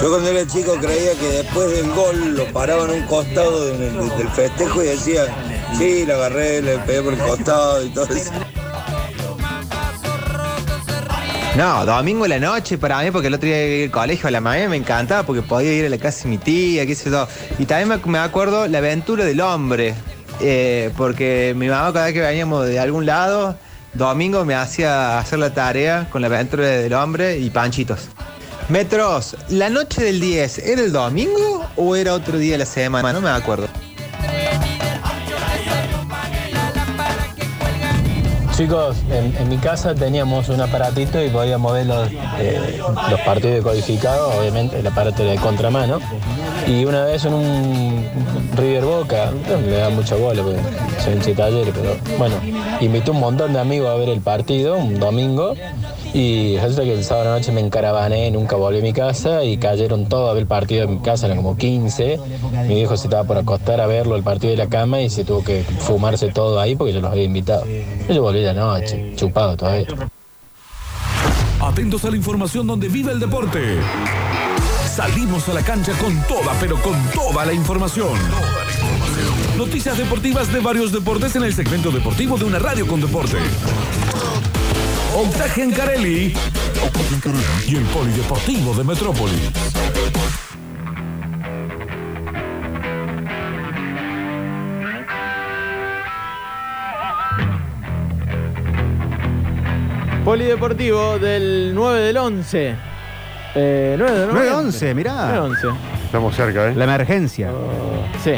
Yo 0.00 0.10
cuando 0.10 0.28
era 0.28 0.46
chico 0.46 0.74
creía 0.80 1.14
que 1.14 1.28
después 1.28 1.70
del 1.70 1.90
gol 1.92 2.36
lo 2.36 2.44
paraban 2.52 2.90
a 2.90 2.92
un 2.92 3.02
costado 3.06 3.66
del, 3.66 4.30
festejo 4.34 4.82
y 4.82 4.86
decía, 4.86 5.22
sí, 5.78 6.04
la 6.04 6.14
agarré, 6.14 6.60
le 6.60 6.78
pegué 6.80 7.02
por 7.02 7.14
el 7.14 7.18
costado 7.18 7.84
y 7.84 7.88
todo 7.88 8.04
eso. 8.14 8.32
No, 11.56 11.86
domingo 11.86 12.26
en 12.26 12.32
la 12.32 12.38
noche 12.38 12.76
para 12.76 13.00
mí, 13.00 13.10
porque 13.10 13.28
el 13.28 13.34
otro 13.34 13.48
día 13.48 13.66
iba 13.66 13.84
al 13.86 13.90
colegio 13.90 14.28
a 14.28 14.30
la 14.30 14.42
mañana 14.42 14.68
me 14.68 14.76
encantaba 14.76 15.22
porque 15.22 15.40
podía 15.40 15.72
ir 15.72 15.86
a 15.86 15.88
la 15.88 15.96
casa 15.96 16.24
de 16.24 16.28
mi 16.28 16.36
tía, 16.36 16.84
qué 16.84 16.94
sé 16.94 17.10
yo. 17.10 17.26
Y 17.58 17.64
también 17.64 17.98
me 18.04 18.18
acuerdo 18.18 18.68
la 18.68 18.76
aventura 18.76 19.24
del 19.24 19.40
hombre, 19.40 19.94
eh, 20.40 20.92
porque 20.98 21.54
mi 21.56 21.68
mamá 21.68 21.90
cada 21.94 22.04
vez 22.04 22.14
que 22.14 22.20
veníamos 22.20 22.66
de 22.66 22.78
algún 22.78 23.06
lado, 23.06 23.56
domingo 23.94 24.44
me 24.44 24.54
hacía 24.54 25.18
hacer 25.18 25.38
la 25.38 25.54
tarea 25.54 26.06
con 26.10 26.20
la 26.20 26.26
aventura 26.26 26.66
del 26.66 26.92
hombre 26.92 27.38
y 27.38 27.48
panchitos. 27.48 28.10
Metros, 28.68 29.36
¿la 29.48 29.70
noche 29.70 30.02
del 30.02 30.18
10 30.18 30.58
era 30.58 30.82
el 30.82 30.92
domingo 30.92 31.64
o 31.76 31.94
era 31.94 32.14
otro 32.14 32.36
día 32.36 32.52
de 32.52 32.58
la 32.58 32.66
semana? 32.66 33.12
No 33.12 33.20
me 33.20 33.30
acuerdo. 33.30 33.68
Chicos, 38.56 38.96
en, 39.10 39.48
mi 39.48 39.58
casa 39.58 39.94
teníamos 39.94 40.48
un 40.48 40.60
aparatito 40.60 41.22
y 41.22 41.28
podíamos 41.28 41.74
ver 41.74 41.86
los, 41.86 42.08
eh, 42.40 42.80
los 43.10 43.20
partidos 43.20 43.56
decodificados, 43.56 44.34
obviamente 44.34 44.80
el 44.80 44.86
aparato 44.86 45.22
era 45.22 45.32
de 45.32 45.38
contramano. 45.38 46.00
Y 46.66 46.84
una 46.84 47.04
vez 47.04 47.24
en 47.24 47.34
un 47.34 48.04
River 48.56 48.84
Boca, 48.84 49.32
no 49.48 49.60
le 49.60 49.76
da 49.76 49.90
mucha 49.90 50.16
bola 50.16 50.42
porque 50.42 50.60
soy 51.02 51.14
un 51.14 51.36
talleres, 51.36 51.74
pero 51.74 51.96
bueno, 52.18 52.36
invité 52.80 53.10
un 53.10 53.20
montón 53.20 53.52
de 53.52 53.60
amigos 53.60 53.88
a 53.88 53.94
ver 53.94 54.08
el 54.08 54.20
partido 54.20 54.76
un 54.76 54.98
domingo. 54.98 55.54
Y 56.12 56.56
resulta 56.56 56.82
que 56.84 56.94
el 56.94 57.04
sábado 57.04 57.36
noche 57.36 57.52
me 57.52 57.60
encarabané, 57.60 58.30
nunca 58.30 58.56
volví 58.56 58.78
a 58.78 58.82
mi 58.82 58.92
casa 58.92 59.44
y 59.44 59.58
cayeron 59.58 60.08
todos 60.08 60.30
a 60.30 60.32
ver 60.32 60.42
el 60.42 60.48
partido 60.48 60.84
en 60.84 60.94
mi 60.94 60.98
casa, 61.00 61.26
eran 61.26 61.36
como 61.36 61.56
15. 61.56 62.18
Mi 62.66 62.74
viejo 62.74 62.96
se 62.96 63.06
estaba 63.06 63.24
por 63.24 63.36
acostar 63.36 63.80
a 63.80 63.86
verlo 63.86 64.16
el 64.16 64.22
partido 64.22 64.50
de 64.52 64.56
la 64.56 64.68
cama 64.68 65.00
y 65.02 65.10
se 65.10 65.24
tuvo 65.24 65.44
que 65.44 65.62
fumarse 65.62 66.28
todo 66.28 66.58
ahí 66.58 66.74
porque 66.74 66.94
yo 66.94 67.00
los 67.00 67.10
había 67.10 67.24
invitado. 67.24 67.64
Yo 68.08 68.22
volví 68.22 68.42
la 68.42 68.54
noche, 68.54 69.12
chupado 69.14 69.56
todavía. 69.56 69.88
Atentos 71.60 72.04
a 72.04 72.10
la 72.10 72.16
información 72.16 72.66
donde 72.66 72.88
vive 72.88 73.12
el 73.12 73.20
deporte. 73.20 73.78
Salimos 74.96 75.46
a 75.50 75.52
la 75.52 75.62
cancha 75.62 75.92
con 75.98 76.18
toda, 76.22 76.54
pero 76.58 76.80
con 76.80 76.96
toda 77.10 77.44
la 77.44 77.52
información. 77.52 78.18
Noticias 79.58 79.98
deportivas 79.98 80.50
de 80.50 80.60
varios 80.60 80.90
deportes 80.90 81.36
en 81.36 81.42
el 81.44 81.52
segmento 81.52 81.90
deportivo 81.90 82.38
de 82.38 82.46
una 82.46 82.58
radio 82.58 82.86
con 82.86 83.02
deporte. 83.02 83.36
Octaje 85.14 85.64
en 85.64 85.72
Carelli 85.72 86.34
y 87.68 87.76
el 87.76 87.82
Polideportivo 87.84 88.72
de 88.72 88.84
Metrópolis. 88.84 89.50
Polideportivo 100.24 101.18
del 101.18 101.72
9 101.74 102.00
del 102.00 102.16
11. 102.16 102.95
Eh, 103.58 103.94
9 103.98 104.18
de 104.20 104.26
9 104.30 104.50
11, 104.54 104.94
mirá. 104.94 105.14
9 105.32 105.38
11. 105.38 105.68
Estamos 106.04 106.36
cerca, 106.36 106.68
¿eh? 106.68 106.74
La 106.74 106.84
emergencia. 106.84 107.50
Sí. 108.22 108.32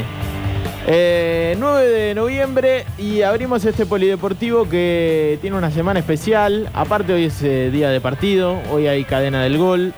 Eh, 0.87 1.55
9 1.59 1.87
de 1.87 2.15
noviembre 2.15 2.85
y 2.97 3.21
abrimos 3.21 3.63
este 3.65 3.85
polideportivo 3.85 4.67
que 4.67 5.37
tiene 5.41 5.57
una 5.57 5.71
semana 5.71 5.99
especial. 5.99 6.69
Aparte 6.73 7.13
hoy 7.13 7.25
es 7.25 7.41
eh, 7.43 7.69
día 7.71 7.89
de 7.89 8.01
partido, 8.01 8.57
hoy 8.71 8.87
hay 8.87 9.03
cadena 9.03 9.43
del 9.43 9.57
gol. 9.57 9.93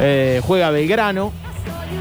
Eh, 0.00 0.40
juega 0.46 0.70
Belgrano 0.70 1.32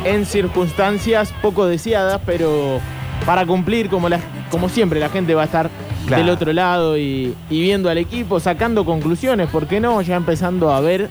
en 0.03 0.26
circunstancias 0.26 1.34
poco 1.41 1.65
deseadas, 1.65 2.20
pero 2.26 2.80
para 3.26 3.45
cumplir 3.45 3.89
como, 3.89 4.09
la- 4.09 4.20
como 4.51 4.70
siempre 4.70 4.99
la 4.99 5.09
gente 5.09 5.34
va 5.34 5.43
a 5.43 5.45
estar 5.45 5.70
Claro. 6.05 6.24
del 6.24 6.32
otro 6.32 6.53
lado 6.53 6.97
y, 6.97 7.36
y 7.49 7.61
viendo 7.61 7.89
al 7.89 7.97
equipo, 7.97 8.39
sacando 8.39 8.86
conclusiones, 8.86 9.49
¿por 9.49 9.68
qué 9.68 9.82
no? 9.82 10.01
Ya 10.01 10.15
empezando 10.15 10.72
a 10.72 10.80
ver 10.80 11.09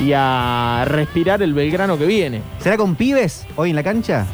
y 0.00 0.12
a 0.14 0.84
respirar 0.86 1.42
el 1.42 1.54
Belgrano 1.54 1.96
que 1.98 2.06
viene. 2.06 2.42
¿Será 2.60 2.76
con 2.76 2.94
pibes 2.96 3.46
hoy 3.56 3.70
en 3.70 3.76
la 3.76 3.82
cancha? 3.82 4.26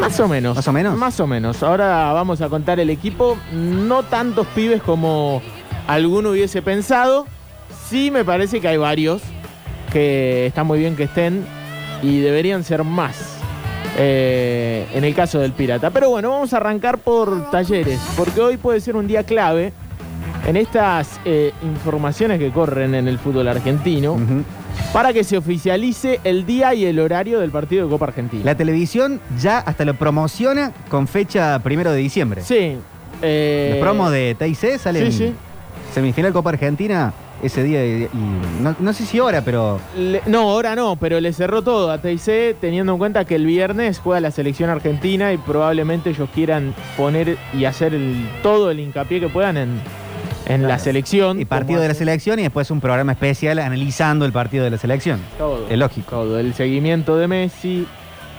Más 0.00 0.18
o 0.20 0.28
menos. 0.28 0.56
¿Más 0.56 0.68
o 0.68 0.72
menos? 0.72 0.96
Más 0.96 1.20
o 1.20 1.26
menos. 1.26 1.62
Ahora 1.62 2.12
vamos 2.12 2.40
a 2.40 2.48
contar 2.48 2.80
el 2.80 2.90
equipo. 2.90 3.36
No 3.52 4.02
tantos 4.02 4.46
pibes 4.48 4.82
como 4.82 5.42
alguno 5.86 6.30
hubiese 6.30 6.62
pensado. 6.62 7.26
Sí 7.88 8.10
me 8.10 8.24
parece 8.24 8.60
que 8.60 8.68
hay 8.68 8.76
varios 8.76 9.22
que 9.92 10.46
está 10.46 10.62
muy 10.64 10.78
bien 10.78 10.96
que 10.96 11.04
estén 11.04 11.44
y 12.02 12.20
deberían 12.20 12.62
ser 12.64 12.84
más. 12.84 13.36
eh, 13.98 14.86
en 14.94 15.04
el 15.04 15.14
caso 15.14 15.40
del 15.40 15.52
Pirata. 15.52 15.90
Pero 15.90 16.10
bueno, 16.10 16.30
vamos 16.30 16.52
a 16.54 16.58
arrancar 16.58 16.98
por 16.98 17.50
talleres, 17.50 18.00
porque 18.16 18.40
hoy 18.40 18.56
puede 18.56 18.80
ser 18.80 18.96
un 18.96 19.06
día 19.06 19.24
clave 19.24 19.72
en 20.46 20.56
estas 20.56 21.20
eh, 21.24 21.52
informaciones 21.62 22.38
que 22.38 22.50
corren 22.50 22.94
en 22.94 23.08
el 23.08 23.18
fútbol 23.18 23.48
argentino 23.48 24.16
para 24.92 25.12
que 25.12 25.22
se 25.24 25.36
oficialice 25.36 26.20
el 26.24 26.44
día 26.46 26.74
y 26.74 26.84
el 26.84 26.98
horario 26.98 27.40
del 27.40 27.50
partido 27.50 27.84
de 27.84 27.90
Copa 27.90 28.06
Argentina. 28.06 28.42
La 28.44 28.54
televisión 28.56 29.20
ya 29.38 29.58
hasta 29.58 29.84
lo 29.84 29.94
promociona 29.94 30.72
con 30.88 31.06
fecha 31.06 31.58
primero 31.60 31.92
de 31.92 31.98
diciembre. 31.98 32.42
Sí. 32.42 32.76
eh, 33.22 33.68
Los 33.74 33.80
promos 33.80 34.10
de 34.10 34.34
TIC 34.38 34.78
salen 34.78 35.12
Sí, 35.12 35.18
sí. 35.18 35.34
semifinal 35.94 36.32
Copa 36.32 36.50
Argentina 36.50 37.12
ese 37.42 37.62
día 37.62 37.84
y, 37.86 38.02
y 38.02 38.08
no, 38.62 38.76
no 38.78 38.92
sé 38.92 39.06
si 39.06 39.18
hora, 39.18 39.42
pero 39.42 39.80
Le- 39.96 40.20
no, 40.26 40.50
ahora 40.50 40.76
no, 40.76 40.96
pero 40.96 41.20
le 41.20 41.32
cerró 41.32 41.62
todo 41.62 41.90
a 41.90 41.98
TIC 41.98 42.56
teniendo 42.60 42.92
en 42.92 42.98
cuenta 42.98 43.24
que 43.24 43.36
el 43.36 43.46
viernes 43.46 43.98
juega 43.98 44.20
la 44.20 44.30
selección 44.30 44.68
argentina 44.70 45.32
y 45.32 45.38
probablemente 45.38 46.10
ellos 46.10 46.28
quieran 46.34 46.74
poner 46.98 47.38
y 47.56 47.64
hacer 47.64 47.94
el- 47.94 48.28
todo 48.42 48.70
el 48.70 48.80
hincapié 48.80 49.20
que 49.20 49.28
puedan 49.28 49.56
en, 49.56 49.80
en 50.54 50.68
la 50.68 50.78
selección. 50.78 51.40
y 51.40 51.44
partido 51.44 51.80
de 51.80 51.88
la 51.88 51.94
selección 51.94 52.38
y 52.38 52.42
después 52.42 52.70
un 52.70 52.80
programa 52.80 53.12
especial 53.12 53.58
analizando 53.58 54.24
el 54.24 54.32
partido 54.32 54.64
de 54.64 54.70
la 54.70 54.78
selección. 54.78 55.20
Todo. 55.38 55.66
Es 55.68 55.78
lógico. 55.78 56.10
Todo, 56.10 56.38
el 56.38 56.54
seguimiento 56.54 57.16
de 57.16 57.28
Messi, 57.28 57.86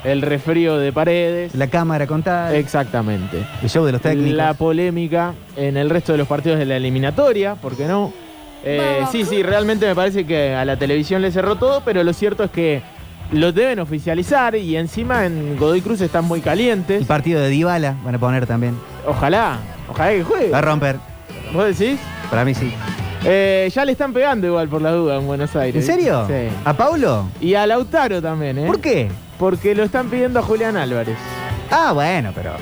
el 0.04 0.22
refrío 0.22 0.78
de 0.78 0.92
Paredes. 0.92 1.56
La 1.56 1.68
cámara 1.68 2.08
contada. 2.08 2.56
Exactamente. 2.56 3.44
El 3.62 3.70
show 3.70 3.86
de 3.86 3.92
los 3.94 4.02
técnicos. 4.02 4.34
La 4.34 4.54
polémica 4.54 5.34
en 5.56 5.78
el 5.78 5.90
resto 5.90 6.12
de 6.12 6.18
los 6.18 6.28
partidos 6.28 6.60
de 6.60 6.66
la 6.66 6.78
eliminatoria, 6.78 7.56
¿por 7.56 7.76
qué 7.76 7.88
no? 7.88 8.14
Eh, 8.64 9.02
sí, 9.12 9.26
sí, 9.26 9.42
realmente 9.42 9.88
me 9.88 9.96
parece 9.96 10.26
que 10.26 10.54
a 10.54 10.66
la 10.66 10.78
televisión 10.78 11.22
le 11.22 11.32
cerró 11.32 11.56
todo, 11.56 11.82
pero 11.84 12.04
lo 12.04 12.14
cierto 12.14 12.44
es 12.44 12.52
que 12.52 12.84
lo 13.32 13.52
deben 13.52 13.80
oficializar 13.80 14.56
y 14.56 14.76
encima 14.76 15.26
en 15.26 15.58
Godoy 15.58 15.82
Cruz 15.82 16.02
están 16.02 16.26
muy 16.26 16.42
calientes. 16.42 17.02
El 17.02 17.08
partido 17.08 17.42
de 17.42 17.50
Dybala 17.50 17.96
van 18.04 18.16
a 18.16 18.20
poner 18.20 18.46
también. 18.46 18.78
Ojalá, 19.08 19.58
ojalá 19.90 20.12
que 20.12 20.24
juegue. 20.24 20.50
Va 20.52 20.60
a 20.60 20.62
romper. 20.62 21.11
¿Vos 21.54 21.78
decís? 21.78 22.00
Para 22.30 22.46
mí 22.46 22.54
sí. 22.54 22.74
Eh, 23.24 23.70
ya 23.74 23.86
le 23.86 23.92
están 23.92 24.14
pegando 24.14 24.48
igual 24.48 24.68
por 24.68 24.82
la 24.82 24.92
duda 24.92 25.18
en 25.18 25.28
Buenos 25.28 25.56
Aires. 25.56 25.88
¿En 25.88 25.96
serio? 25.96 26.26
Sí. 26.28 26.48
¿A 26.66 26.74
Paulo? 26.74 27.28
Y 27.40 27.54
a 27.54 27.68
Lautaro 27.68 28.22
también, 28.22 28.58
¿eh? 28.60 28.66
¿Por 28.66 28.80
qué? 28.80 29.10
Porque 29.38 29.76
lo 29.76 29.84
están 29.84 30.10
pidiendo 30.10 30.40
a 30.40 30.44
Julián 30.44 30.78
Álvarez. 30.78 31.18
Ah, 31.70 31.92
bueno, 31.94 32.32
pero 32.34 32.54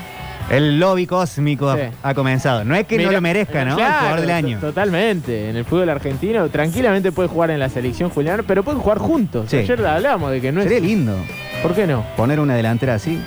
el 0.50 0.78
lobby 0.80 1.06
cósmico 1.06 1.74
Sí. 1.74 1.82
ha 2.02 2.14
comenzado. 2.14 2.64
No 2.64 2.74
es 2.74 2.86
que 2.86 2.98
no 2.98 3.10
lo 3.10 3.20
merezca, 3.20 3.64
¿no? 3.64 3.70
el 3.72 3.76
claro, 3.76 3.98
jugador 4.00 4.20
del 4.20 4.30
año. 4.30 4.58
to- 4.60 4.66
Totalmente. 4.68 5.48
En 5.50 5.56
el 5.56 5.64
fútbol 5.64 5.88
argentino 5.88 6.48
tranquilamente 6.48 7.12
puede 7.12 7.28
jugar 7.28 7.50
en 7.52 7.58
la 7.60 7.68
selección 7.68 8.10
Julián, 8.10 8.42
pero 8.46 8.62
pueden 8.62 8.80
jugar 8.80 8.98
juntos. 8.98 9.46
Sí. 9.48 9.58
Ayer 9.58 9.86
hablábamos 9.86 10.30
de 10.32 10.40
que 10.40 10.52
no 10.52 10.62
Sería 10.62 10.78
es. 10.78 10.82
lindo 10.84 11.14
¿Por 11.62 11.74
qué 11.74 11.86
no? 11.86 12.04
poner 12.16 12.38
una 12.40 12.54
delantera 12.54 12.94
así. 12.94 13.18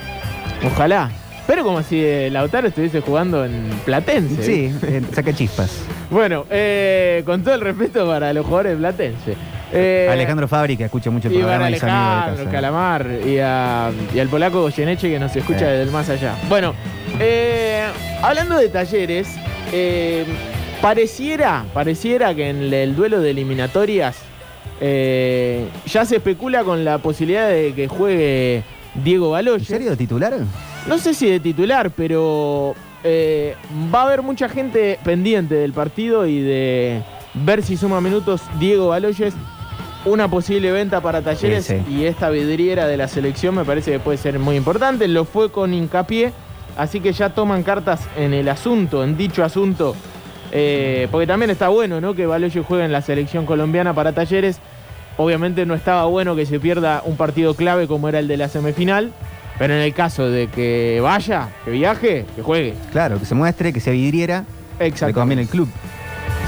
Ojalá. 0.66 1.10
Pero 1.46 1.64
como 1.64 1.84
si 1.84 2.00
eh, 2.02 2.30
Lautaro 2.32 2.70
estuviese 2.70 3.02
jugando 3.02 3.44
en 3.44 3.70
Platense. 3.86 4.44
Sí, 4.44 4.74
eh, 4.88 5.02
saca 5.14 5.34
chispas. 5.34 5.84
Bueno, 6.10 6.46
eh, 6.50 7.22
con 7.26 7.44
todo 7.44 7.56
el 7.56 7.62
respeto 7.62 8.08
para 8.08 8.32
los 8.34 8.46
jugadores 8.46 8.74
de 8.74 8.78
Platense. 8.78 9.36
Eh, 9.74 10.08
Alejandro 10.12 10.48
Fabri, 10.48 10.78
que 10.78 10.86
escucha 10.86 11.10
mucho 11.10 11.28
el 11.28 11.34
programa. 11.34 11.70
y 11.70 11.74
amigo 11.74 11.86
de 11.86 11.92
Alejandro, 11.92 12.38
casa. 12.46 12.52
Calamar 12.52 13.08
y, 13.26 13.40
a- 13.40 13.92
y 14.16 14.20
al 14.20 14.28
polaco 14.30 14.62
Goyeneche 14.62 15.10
que 15.10 15.20
nos 15.20 15.36
escucha 15.36 15.68
desde 15.68 15.82
el 15.84 15.92
más 15.92 16.08
allá. 16.10 16.36
Bueno, 16.48 16.76
eh, 17.20 17.84
hablando 18.22 18.56
de 18.58 18.70
talleres, 18.70 19.28
eh, 19.74 20.26
pareciera, 20.82 21.66
pareciera 21.74 22.34
que 22.36 22.50
en 22.50 22.72
el 22.74 22.96
duelo 22.96 23.20
de 23.20 23.32
eliminatorias 23.32 24.16
ya 24.80 26.06
se 26.06 26.18
especula 26.18 26.64
con 26.64 26.84
la 26.86 26.98
posibilidad 27.00 27.48
de 27.50 27.74
que 27.74 27.88
juegue 27.88 28.64
Diego 29.04 29.32
Baloyes. 29.32 29.70
¿En 29.70 29.78
serio 29.78 29.98
titular? 29.98 30.34
No 30.88 30.98
sé 30.98 31.14
si 31.14 31.30
de 31.30 31.40
titular, 31.40 31.92
pero 31.92 32.76
eh, 33.04 33.56
va 33.94 34.02
a 34.02 34.06
haber 34.06 34.22
mucha 34.22 34.50
gente 34.50 35.00
pendiente 35.04 35.56
del 35.56 35.74
partido 35.74 36.26
y 36.26 36.42
de 36.42 37.02
ver 37.34 37.64
si 37.64 37.78
suma 37.78 38.02
minutos 38.02 38.42
Diego 38.60 38.90
Baloyes. 38.90 39.34
Una 40.06 40.28
posible 40.28 40.70
venta 40.74 41.00
para 41.00 41.22
talleres 41.22 41.66
Sí, 41.66 41.76
sí. 41.88 41.94
y 41.96 42.06
esta 42.06 42.30
vidriera 42.30 42.88
de 42.88 42.98
la 42.98 43.08
selección 43.08 43.56
me 43.56 43.64
parece 43.64 43.92
que 43.92 44.00
puede 44.00 44.18
ser 44.18 44.38
muy 44.38 44.58
importante. 44.58 45.08
Lo 45.08 45.24
fue 45.24 45.50
con 45.50 45.74
hincapié, 45.74 46.34
así 46.76 47.00
que 47.00 47.14
ya 47.14 47.30
toman 47.30 47.64
cartas 47.64 48.02
en 48.18 48.34
el 48.34 48.50
asunto, 48.50 49.04
en 49.06 49.16
dicho 49.16 49.46
asunto. 49.46 49.96
Eh, 50.52 51.08
porque 51.10 51.26
también 51.26 51.52
está 51.52 51.70
bueno, 51.70 52.02
¿no? 52.02 52.14
Que 52.16 52.26
Baloyes 52.26 52.66
juegue 52.66 52.84
en 52.84 52.92
la 52.92 53.02
selección 53.02 53.46
colombiana 53.46 53.94
para 53.94 54.12
talleres. 54.12 54.60
Obviamente 55.16 55.66
no 55.66 55.74
estaba 55.74 56.04
bueno 56.06 56.36
que 56.36 56.46
se 56.46 56.60
pierda 56.60 57.02
un 57.06 57.16
partido 57.16 57.54
clave 57.56 57.88
como 57.88 58.10
era 58.10 58.20
el 58.20 58.28
de 58.28 58.36
la 58.36 58.50
semifinal. 58.50 59.14
Pero 59.60 59.74
en 59.76 59.82
el 59.82 59.94
caso 59.94 60.30
de 60.30 60.48
que 60.48 61.00
vaya, 61.02 61.50
que 61.64 61.72
viaje, 61.72 62.26
que 62.36 62.42
juegue. 62.42 62.74
Claro, 62.92 63.20
que 63.20 63.26
se 63.26 63.36
muestre, 63.36 63.72
que 63.72 63.80
se 63.80 63.92
vidriera. 63.92 64.46
Exacto. 64.80 65.14
Conviene 65.20 65.44
el 65.44 65.48
club. 65.48 65.70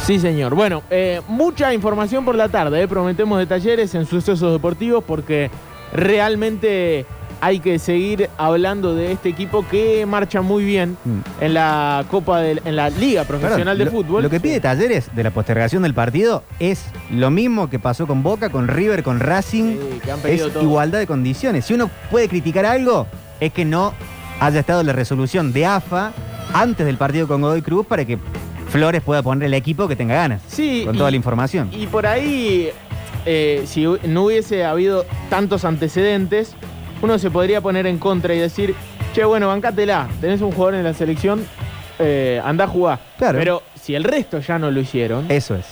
Sí, 0.03 0.19
señor. 0.19 0.55
Bueno, 0.55 0.83
eh, 0.89 1.21
mucha 1.27 1.73
información 1.73 2.25
por 2.25 2.35
la 2.35 2.49
tarde. 2.49 2.81
eh. 2.81 2.87
Prometemos 2.87 3.39
de 3.39 3.45
talleres 3.45 3.93
en 3.95 4.05
sucesos 4.05 4.51
deportivos 4.51 5.03
porque 5.05 5.49
realmente 5.93 7.05
hay 7.41 7.59
que 7.59 7.77
seguir 7.79 8.29
hablando 8.37 8.95
de 8.95 9.11
este 9.11 9.29
equipo 9.29 9.65
que 9.69 10.05
marcha 10.05 10.41
muy 10.41 10.63
bien 10.63 10.97
en 11.41 11.53
la 11.53 12.05
Copa 12.09 12.45
en 12.45 12.75
la 12.75 12.89
Liga 12.89 13.23
Profesional 13.23 13.77
de 13.77 13.85
lo- 13.85 13.91
Fútbol. 13.91 14.23
Lo 14.23 14.29
que 14.29 14.39
pide 14.39 14.59
Talleres 14.59 15.09
de 15.15 15.23
la 15.23 15.31
postergación 15.31 15.83
del 15.83 15.93
partido 15.93 16.43
es 16.59 16.85
lo 17.11 17.29
mismo 17.31 17.69
que 17.69 17.77
pasó 17.79 18.07
con 18.07 18.23
Boca, 18.23 18.49
con 18.49 18.67
River, 18.67 19.03
con 19.03 19.19
Racing. 19.19 19.77
que 20.03 20.11
han 20.11 20.19
es 20.25 20.41
todo. 20.51 20.61
igualdad 20.63 20.99
de 20.99 21.07
condiciones. 21.07 21.65
Si 21.65 21.73
uno 21.73 21.89
puede 22.09 22.27
criticar 22.29 22.65
algo, 22.65 23.07
es 23.39 23.51
que 23.53 23.65
no 23.65 23.93
haya 24.39 24.59
estado 24.59 24.83
la 24.83 24.93
resolución 24.93 25.53
de 25.53 25.65
AFA 25.65 26.13
antes 26.53 26.85
del 26.85 26.97
partido 26.97 27.27
con 27.27 27.41
Godoy 27.41 27.61
Cruz 27.61 27.85
para 27.85 28.05
que 28.05 28.17
Flores 28.69 29.01
pueda 29.01 29.21
poner 29.23 29.45
el 29.45 29.53
equipo 29.53 29.87
que 29.87 29.95
tenga 29.95 30.15
ganas. 30.15 30.41
Sí, 30.47 30.83
Con 30.85 30.95
y- 30.95 30.97
toda 30.97 31.11
la 31.11 31.17
información. 31.17 31.69
Y 31.71 31.87
por 31.87 32.05
ahí, 32.05 32.69
eh, 33.25 33.63
si 33.65 33.85
no 34.07 34.23
hubiese 34.25 34.65
habido 34.65 35.05
tantos 35.29 35.63
antecedentes, 35.65 36.53
uno 37.01 37.17
se 37.19 37.29
podría 37.31 37.61
poner 37.61 37.85
en 37.87 37.97
contra 37.97 38.33
y 38.33 38.39
decir, 38.39 38.73
che, 39.13 39.23
bueno, 39.23 39.47
bancátela, 39.47 40.07
tenés 40.21 40.41
un 40.41 40.51
jugador 40.51 40.75
en 40.75 40.83
la 40.83 40.93
selección, 40.93 41.45
eh, 41.99 42.41
anda 42.43 42.65
a 42.65 42.67
jugar. 42.67 42.99
Claro. 43.17 43.37
Pero 43.39 43.63
si 43.79 43.95
el 43.95 44.03
resto 44.03 44.39
ya 44.39 44.57
no 44.59 44.71
lo 44.71 44.79
hicieron, 44.79 45.25
Eso 45.29 45.55
es. 45.55 45.65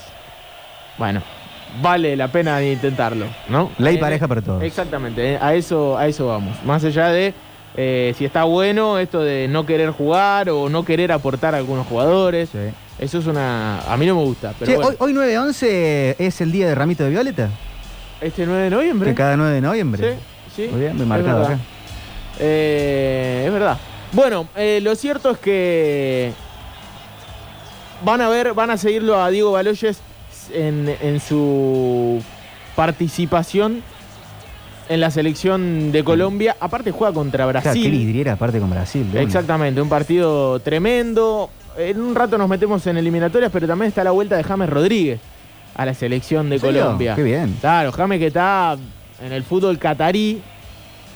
bueno, 0.98 1.22
vale 1.82 2.16
la 2.16 2.28
pena 2.28 2.62
intentarlo, 2.64 3.26
¿no? 3.50 3.72
Ley 3.78 3.96
Eh, 3.96 4.00
pareja 4.00 4.28
para 4.28 4.42
todos. 4.42 4.64
Exactamente, 4.64 5.34
eh, 5.34 5.40
a 5.42 5.54
eso, 5.56 5.98
a 5.98 6.08
eso 6.08 6.28
vamos. 6.28 6.56
Más 6.64 6.84
allá 6.84 7.08
de 7.10 7.34
eh, 7.76 8.14
si 8.18 8.24
está 8.26 8.44
bueno 8.44 9.00
esto 9.00 9.22
de 9.22 9.48
no 9.48 9.66
querer 9.66 9.90
jugar 9.90 10.50
o 10.52 10.70
no 10.70 10.86
querer 10.86 11.12
aportar 11.12 11.56
a 11.56 11.58
algunos 11.58 11.88
jugadores. 11.88 12.52
Eso 13.00 13.18
es 13.18 13.26
una... 13.26 13.80
A 13.92 13.98
mí 13.98 14.06
no 14.06 14.16
me 14.16 14.22
gusta, 14.24 14.54
pero 14.60 14.72
Che, 14.72 14.76
bueno. 14.78 14.96
hoy, 15.00 15.18
hoy 15.18 15.28
9-11 15.34 16.16
es 16.20 16.40
el 16.42 16.52
día 16.52 16.68
de 16.68 16.76
Ramito 16.76 17.04
de 17.04 17.10
Violeta. 17.10 17.50
Este 18.22 18.46
9 18.46 18.62
de 18.66 18.70
noviembre. 18.70 19.10
Que 19.10 19.16
cada 19.16 19.36
9 19.36 19.56
de 19.56 19.62
noviembre. 19.62 20.14
Sí, 20.14 20.20
sí. 20.56 20.68
Muy 20.72 20.82
bien, 20.82 21.00
es 21.00 21.08
marcado 21.08 21.44
acá. 21.44 21.60
Eh, 22.40 23.44
es 23.46 23.54
verdad. 23.54 23.78
Bueno, 24.12 24.48
eh, 24.56 24.80
lo 24.82 24.96
cierto 24.96 25.32
es 25.32 25.38
que 25.40 26.32
van 28.04 28.22
a 28.22 28.30
ver, 28.30 28.54
van 28.54 28.70
a 28.72 28.78
seguirlo 28.78 29.22
a 29.22 29.30
Diego 29.30 29.52
Baloyes 29.52 30.00
en, 30.54 30.96
en 31.02 31.20
su 31.20 32.22
participación 32.76 33.82
en 34.90 35.00
la 35.00 35.12
selección 35.12 35.92
de 35.92 36.04
Colombia. 36.04 36.56
Aparte 36.60 36.92
juega 36.92 37.14
contra 37.14 37.46
qué 37.46 37.52
Brasil. 37.52 37.92
vidriera 37.92 38.34
aparte 38.34 38.60
con 38.60 38.70
Brasil. 38.70 39.10
Exactamente, 39.16 39.82
un 39.82 39.90
partido 39.90 40.60
tremendo. 40.60 41.50
En 41.78 42.00
un 42.02 42.14
rato 42.14 42.38
nos 42.38 42.48
metemos 42.50 42.86
en 42.88 42.98
eliminatorias, 42.98 43.52
pero 43.52 43.66
también 43.66 43.90
está 43.90 44.04
la 44.04 44.12
vuelta 44.12 44.38
de 44.38 44.44
James 44.44 44.70
Rodríguez 44.70 45.20
a 45.76 45.86
la 45.86 45.94
selección 45.94 46.50
de. 46.50 46.60
Colombia. 46.60 47.16
Qué 47.16 47.24
bien. 47.24 47.58
Claro, 47.62 47.92
James 47.92 48.20
que 48.20 48.28
está 48.28 48.78
en 49.24 49.32
el 49.32 49.44
fútbol 49.44 49.78
catarí 49.80 50.42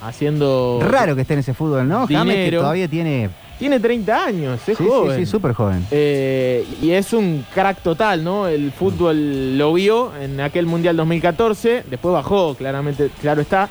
haciendo 0.02 0.80
Raro 0.82 1.16
que 1.16 1.22
esté 1.22 1.34
en 1.34 1.40
ese 1.40 1.54
fútbol, 1.54 1.88
¿no? 1.88 2.08
James 2.08 2.50
que 2.50 2.58
todavía 2.58 2.88
tiene. 2.88 3.30
Tiene 3.60 3.80
30 3.80 4.24
años, 4.26 4.60
es 4.68 4.78
Sí, 4.78 4.86
joven. 4.88 5.18
sí, 5.18 5.26
sí, 5.26 5.32
súper 5.32 5.54
joven. 5.54 5.84
Eh, 5.90 6.64
y 6.80 6.92
es 6.92 7.12
un 7.12 7.44
crack 7.56 7.82
total, 7.82 8.24
¿no? 8.24 8.48
El 8.48 8.72
fútbol 8.72 9.58
lo 9.58 9.74
vio 9.74 10.16
en 10.16 10.40
aquel 10.42 10.68
Mundial 10.68 10.96
2014, 10.96 11.84
después 11.90 12.14
bajó, 12.14 12.54
claramente, 12.54 13.10
claro 13.20 13.42
está. 13.42 13.68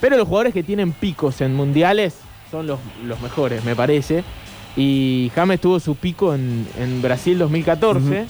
Pero 0.00 0.16
los 0.16 0.26
jugadores 0.26 0.54
que 0.54 0.62
tienen 0.62 0.92
picos 0.92 1.42
en 1.42 1.54
mundiales 1.54 2.16
son 2.50 2.66
los, 2.66 2.78
los 3.04 3.20
mejores, 3.20 3.62
me 3.66 3.76
parece. 3.76 4.24
Y 4.78 5.30
James 5.34 5.60
tuvo 5.60 5.78
su 5.78 5.94
pico 5.96 6.34
en, 6.34 6.66
en 6.78 7.02
Brasil 7.02 7.36
2014. 7.38 8.26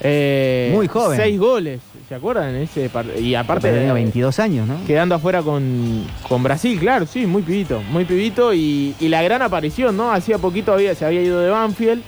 Eh, 0.00 0.70
Muy 0.74 0.88
joven. 0.88 1.18
Seis 1.18 1.38
goles, 1.38 1.80
¿se 2.08 2.14
acuerdan? 2.14 2.54
Ese 2.56 2.90
y 3.20 3.34
aparte 3.34 3.70
tenía 3.70 3.92
22 3.92 4.38
años, 4.40 4.66
¿no? 4.66 4.76
quedando 4.86 5.14
afuera 5.14 5.42
con, 5.42 6.04
con 6.28 6.42
Brasil, 6.42 6.78
claro, 6.80 7.06
sí, 7.06 7.26
muy 7.26 7.42
pibito, 7.42 7.80
muy 7.90 8.04
pibito 8.04 8.52
y, 8.52 8.94
y 9.00 9.08
la 9.08 9.22
gran 9.22 9.40
aparición, 9.42 9.96
¿no? 9.96 10.12
Hacía 10.12 10.38
poquito 10.38 10.72
había, 10.72 10.94
se 10.94 11.04
había 11.06 11.22
ido 11.22 11.40
de 11.40 11.50
Banfield, 11.50 12.02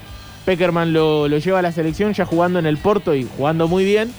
Peckerman 0.45 0.93
lo, 0.93 1.27
lo 1.27 1.37
lleva 1.37 1.59
a 1.59 1.61
la 1.61 1.71
selección 1.71 2.13
ya 2.13 2.25
jugando 2.25 2.59
en 2.59 2.65
el 2.65 2.77
Porto 2.77 3.15
y 3.15 3.27
jugando 3.37 3.67
muy 3.67 3.83
bien 3.85 4.11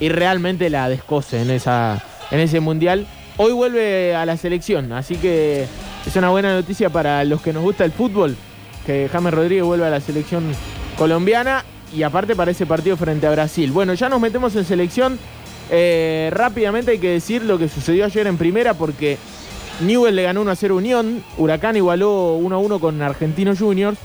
y 0.00 0.08
realmente 0.08 0.68
la 0.68 0.88
descose 0.88 1.40
en, 1.40 1.50
esa, 1.50 2.02
en 2.30 2.40
ese 2.40 2.60
mundial. 2.60 3.06
Hoy 3.38 3.52
vuelve 3.52 4.14
a 4.14 4.26
la 4.26 4.36
selección, 4.36 4.92
así 4.92 5.16
que 5.16 5.66
es 6.06 6.16
una 6.16 6.30
buena 6.30 6.54
noticia 6.54 6.90
para 6.90 7.24
los 7.24 7.40
que 7.40 7.52
nos 7.52 7.62
gusta 7.62 7.84
el 7.84 7.92
fútbol, 7.92 8.36
que 8.84 9.08
James 9.12 9.32
Rodríguez 9.32 9.64
vuelve 9.64 9.86
a 9.86 9.90
la 9.90 10.00
selección 10.00 10.44
colombiana 10.98 11.64
y 11.94 12.02
aparte 12.02 12.34
para 12.34 12.50
ese 12.50 12.66
partido 12.66 12.96
frente 12.96 13.26
a 13.26 13.30
Brasil. 13.30 13.70
Bueno, 13.70 13.94
ya 13.94 14.08
nos 14.08 14.20
metemos 14.20 14.54
en 14.56 14.64
selección. 14.64 15.18
Eh, 15.70 16.30
rápidamente 16.32 16.92
hay 16.92 16.98
que 16.98 17.10
decir 17.10 17.42
lo 17.42 17.58
que 17.58 17.68
sucedió 17.68 18.04
ayer 18.04 18.26
en 18.26 18.36
primera 18.36 18.74
porque 18.74 19.18
Newell 19.80 20.14
le 20.14 20.22
ganó 20.22 20.42
1 20.42 20.50
a 20.50 20.56
0 20.56 20.74
a 20.74 20.78
Unión, 20.78 21.24
Huracán 21.36 21.76
igualó 21.76 22.34
1 22.34 22.54
a 22.54 22.58
1 22.58 22.78
con 22.78 23.02
Argentinos 23.02 23.58
Juniors 23.58 23.98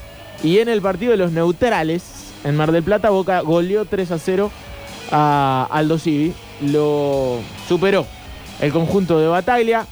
y 0.43 0.57
en 0.57 0.69
el 0.69 0.81
partido 0.81 1.11
de 1.11 1.17
los 1.17 1.31
neutrales 1.31 2.03
en 2.43 2.57
Mar 2.57 2.71
del 2.71 2.83
Plata 2.83 3.11
Boca 3.11 3.41
goleó 3.41 3.85
3 3.85 4.11
a 4.11 4.17
0 4.17 4.51
a 5.11 5.67
Aldo 5.69 5.99
Civi, 5.99 6.33
lo 6.61 7.39
superó 7.67 8.07
el 8.59 8.71
conjunto 8.71 9.19
de 9.19 9.27
Bataglia, 9.27 9.85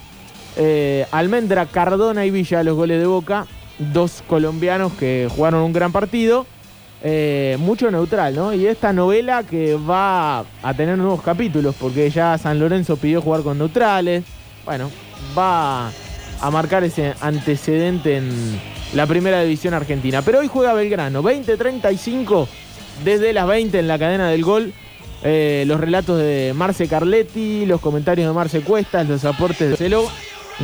eh, 0.57 1.06
Almendra, 1.11 1.66
Cardona 1.66 2.26
y 2.26 2.32
Villa 2.32 2.64
los 2.64 2.76
goles 2.76 2.99
de 2.99 3.06
Boca, 3.06 3.48
dos 3.78 4.24
colombianos 4.28 4.94
que 4.94 5.30
jugaron 5.34 5.61
un 5.61 5.74
gran 5.74 5.91
partido. 5.91 6.45
Eh, 7.02 7.56
mucho 7.60 7.90
neutral, 7.90 8.36
¿no? 8.36 8.54
Y 8.54 8.68
esta 8.68 8.92
novela 8.92 9.44
que 9.44 9.76
va 9.76 10.40
a 10.40 10.74
tener 10.76 10.98
nuevos 10.98 11.22
capítulos, 11.22 11.76
porque 11.80 12.10
ya 12.10 12.38
San 12.38 12.60
Lorenzo 12.60 12.98
pidió 12.98 13.22
jugar 13.22 13.42
con 13.42 13.58
neutrales. 13.58 14.24
Bueno, 14.66 14.92
va 15.38 15.92
a 16.42 16.52
marcar 16.52 16.84
ese 16.84 17.14
antecedente 17.22 18.18
en 18.18 18.60
la 18.94 19.06
primera 19.08 19.42
división 19.42 19.74
argentina. 19.74 20.22
Pero 20.22 20.40
hoy 20.40 20.48
juega 20.48 20.74
Belgrano, 20.74 21.24
20-35, 21.24 22.48
desde 23.04 23.34
las 23.34 23.48
20 23.48 23.80
en 23.80 23.88
la 23.88 24.00
cadena 24.00 24.30
del 24.30 24.44
gol. 24.44 24.74
Eh, 25.22 25.66
los 25.68 25.80
relatos 25.80 26.18
de 26.18 26.54
Marce 26.56 26.88
Carletti, 26.88 27.66
los 27.66 27.82
comentarios 27.82 28.28
de 28.28 28.34
Marce 28.34 28.62
Cuestas, 28.62 29.08
los 29.08 29.26
aportes 29.26 29.70
de 29.70 29.78
Celo. 29.78 30.06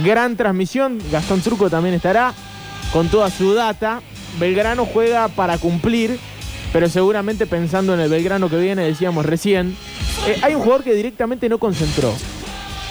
Gran 0.04 0.36
transmisión, 0.36 1.00
Gastón 1.12 1.42
Truco 1.42 1.70
también 1.70 1.96
estará 1.96 2.34
con 2.92 3.08
toda 3.08 3.30
su 3.30 3.54
data. 3.54 4.02
Belgrano 4.40 4.86
juega 4.86 5.28
para 5.28 5.58
cumplir, 5.58 6.20
pero 6.74 6.90
seguramente 6.90 7.46
pensando 7.48 7.94
en 7.94 8.00
el 8.00 8.10
Belgrano 8.10 8.50
que 8.50 8.58
viene, 8.58 8.84
decíamos 8.84 9.26
recién. 9.26 9.76
Eh, 10.28 10.38
hay 10.42 10.56
un 10.56 10.62
jugador 10.62 10.84
que 10.84 10.94
directamente 10.94 11.50
no 11.50 11.58
concentró 11.58 12.14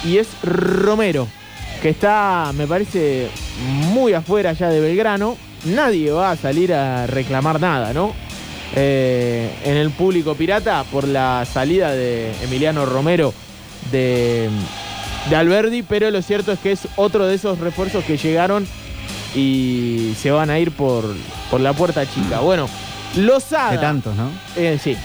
y 0.05 0.19
es 0.19 0.29
Romero, 0.43 1.27
que 1.83 1.91
está, 1.91 2.53
me 2.55 2.66
parece, 2.66 3.29
muy 3.93 4.12
afuera 4.12 4.53
ya 4.53 4.69
de 4.69 4.81
Belgrano. 4.81 5.37
Nadie 5.65 6.11
va 6.11 6.33
a 6.33 6.37
salir 6.37 6.75
a 6.75 7.07
reclamar 7.07 7.61
nada, 7.61 7.93
¿no? 7.93 8.12
Eh, 8.77 9.51
en 9.65 9.77
el 9.77 9.91
público 9.91 10.35
pirata 10.35 10.85
por 10.85 11.07
la 11.07 11.47
salida 11.51 11.93
de 11.93 12.33
Emiliano 12.43 12.85
Romero 12.85 13.33
de, 13.93 14.49
de 15.31 15.37
Alberdi, 15.37 15.83
pero 15.83 16.11
lo 16.11 16.21
cierto 16.23 16.53
es 16.53 16.59
que 16.59 16.73
es 16.73 16.89
otro 16.97 17.27
de 17.27 17.37
esos 17.37 17.61
refuerzos 17.61 18.05
que 18.05 18.16
llegaron 18.16 18.66
y 19.35 20.15
se 20.16 20.31
van 20.31 20.51
a 20.51 20.59
ir 20.59 20.70
por, 20.73 21.05
por 21.51 21.61
la 21.61 21.73
puerta 21.73 22.06
chica. 22.06 22.40
Bueno, 22.40 22.69
Lozada. 23.16 23.73
De 23.73 23.78
tantos, 23.78 24.15
¿no? 24.16 24.31
Eh, 24.56 24.78
sí. 24.82 24.97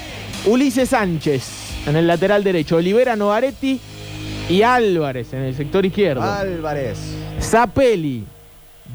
Ulises 0.46 0.88
Sánchez 0.88 1.86
en 1.86 1.96
el 1.96 2.06
lateral 2.06 2.42
derecho, 2.42 2.76
Olivera 2.76 3.16
Novaretti 3.16 3.78
y 4.48 4.62
Álvarez 4.62 5.32
en 5.32 5.42
el 5.42 5.54
sector 5.54 5.84
izquierdo. 5.86 6.22
Álvarez. 6.22 6.98
Zapelli, 7.40 8.24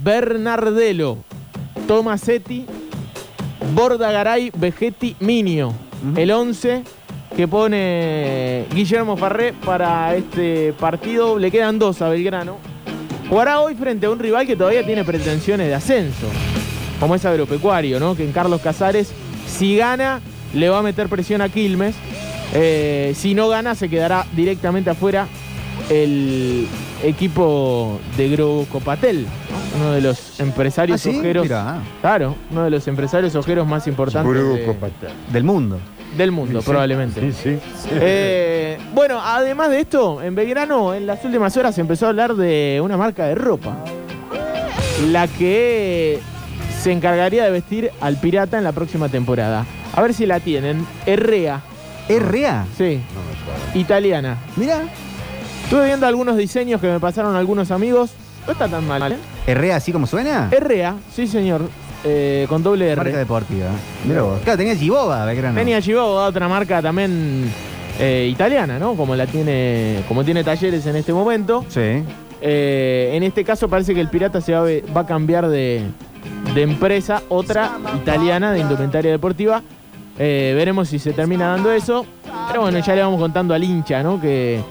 Bernardelo, 0.03 1.19
Tomasetti, 1.87 2.65
Bordagaray, 3.73 4.51
Vegetti, 4.55 5.15
Minio. 5.19 5.73
El 6.15 6.31
11 6.31 6.83
que 7.35 7.47
pone 7.47 8.65
Guillermo 8.73 9.17
Farré 9.17 9.53
para 9.53 10.15
este 10.15 10.73
partido. 10.73 11.39
Le 11.39 11.51
quedan 11.51 11.79
dos 11.79 12.01
a 12.01 12.09
Belgrano. 12.09 12.57
Jugará 13.29 13.59
hoy 13.59 13.75
frente 13.75 14.05
a 14.05 14.11
un 14.11 14.19
rival 14.19 14.45
que 14.45 14.55
todavía 14.55 14.85
tiene 14.85 15.03
pretensiones 15.03 15.67
de 15.67 15.73
ascenso, 15.73 16.27
como 16.99 17.15
es 17.15 17.25
Agropecuario, 17.25 17.99
¿no? 17.99 18.15
Que 18.15 18.23
en 18.23 18.31
Carlos 18.31 18.61
Casares, 18.61 19.11
si 19.47 19.75
gana, 19.77 20.21
le 20.53 20.69
va 20.69 20.79
a 20.79 20.83
meter 20.83 21.09
presión 21.09 21.41
a 21.41 21.49
Quilmes. 21.49 21.95
Eh, 22.53 23.13
si 23.15 23.33
no 23.33 23.47
gana, 23.47 23.73
se 23.75 23.89
quedará 23.89 24.25
directamente 24.35 24.91
afuera 24.91 25.27
el 25.89 26.67
equipo 27.03 27.99
de 28.15 28.29
Grocopatel, 28.29 29.23
¿no? 29.23 29.81
uno 29.81 29.91
de 29.91 30.01
los 30.01 30.39
empresarios 30.39 31.05
¿Ah, 31.05 31.11
sí? 31.11 31.17
ojeros. 31.17 31.43
Mirá. 31.43 31.79
Claro, 32.01 32.35
uno 32.51 32.63
de 32.63 32.69
los 32.69 32.87
empresarios 32.87 33.35
ojeros 33.35 33.67
más 33.67 33.87
importantes 33.87 34.33
de-. 34.33 34.75
Del 35.33 35.43
mundo. 35.43 35.79
Del 36.17 36.31
mundo, 36.31 36.61
Sí, 36.61 36.67
probablemente. 36.67 37.21
Sí, 37.31 37.31
sí. 37.31 37.59
Eh, 37.91 38.77
bueno, 38.93 39.19
además 39.21 39.69
de 39.69 39.81
esto, 39.81 40.21
en 40.21 40.35
Belgrano 40.35 40.93
en 40.93 41.05
las 41.07 41.23
últimas 41.25 41.55
horas 41.57 41.75
se 41.75 41.81
empezó 41.81 42.05
a 42.05 42.09
hablar 42.09 42.35
de 42.35 42.79
una 42.83 42.97
marca 42.97 43.25
de 43.25 43.35
ropa. 43.35 43.77
La 45.11 45.27
que 45.27 46.19
se 46.81 46.91
encargaría 46.91 47.43
de 47.43 47.51
vestir 47.51 47.91
al 48.01 48.17
pirata 48.17 48.57
en 48.57 48.63
la 48.63 48.71
próxima 48.71 49.09
temporada. 49.09 49.65
A 49.93 50.01
ver 50.01 50.13
si 50.13 50.25
la 50.25 50.39
tienen. 50.39 50.85
Herrea. 51.05 51.61
¿Herrea? 52.07 52.65
Sí. 52.77 52.99
Italiana. 53.73 54.37
Mira. 54.55 54.83
Estuve 55.63 55.85
viendo 55.87 56.05
algunos 56.05 56.37
diseños 56.37 56.79
que 56.79 56.87
me 56.87 56.99
pasaron 56.99 57.35
algunos 57.35 57.71
amigos. 57.71 58.11
No 58.45 58.53
está 58.53 58.67
tan 58.67 58.87
mal, 58.87 59.11
¿eh? 59.11 59.17
¿Herrea 59.47 59.77
así 59.77 59.91
como 59.91 60.05
suena? 60.05 60.49
Herrea, 60.51 60.95
sí 61.11 61.25
señor. 61.25 61.67
Eh, 62.07 62.45
con 62.47 62.61
doble 62.61 62.87
R. 62.91 62.97
Marca 62.97 63.17
deportiva. 63.17 63.69
Mira 64.07 64.21
vos. 64.21 64.39
Claro, 64.43 64.57
tenía 64.59 64.75
Giboba, 64.75 65.25
Belgrano. 65.25 65.57
Tenía 65.57 65.81
Chihuahua, 65.81 66.27
otra 66.27 66.47
marca 66.47 66.79
también 66.81 67.51
eh, 67.99 68.29
italiana, 68.31 68.77
¿no? 68.77 68.93
Como 68.95 69.15
la 69.15 69.25
tiene, 69.25 70.03
como 70.07 70.23
tiene 70.23 70.43
talleres 70.43 70.85
en 70.85 70.95
este 70.97 71.11
momento. 71.13 71.65
Sí. 71.67 72.03
Eh, 72.41 73.09
en 73.13 73.23
este 73.23 73.43
caso 73.43 73.67
parece 73.67 73.95
que 73.95 74.01
el 74.01 74.09
pirata 74.09 74.39
se 74.39 74.51
va, 74.53 74.59
a 74.59 74.63
ve- 74.63 74.83
va 74.95 75.01
a 75.01 75.05
cambiar 75.07 75.47
de, 75.47 75.81
de 76.53 76.61
empresa, 76.61 77.23
otra 77.29 77.71
italiana 77.95 78.51
de 78.51 78.59
indumentaria 78.59 79.09
deportiva. 79.11 79.63
Veremos 80.17 80.87
si 80.89 80.99
se 80.99 81.11
termina 81.11 81.47
dando 81.47 81.71
eso. 81.71 82.05
Pero 82.49 82.61
bueno, 82.61 82.77
ya 82.79 82.93
le 82.95 83.01
vamos 83.01 83.19
contando 83.19 83.53
al 83.55 83.63
hincha, 83.63 84.03
¿no? 84.03 84.21
Que, 84.21 84.61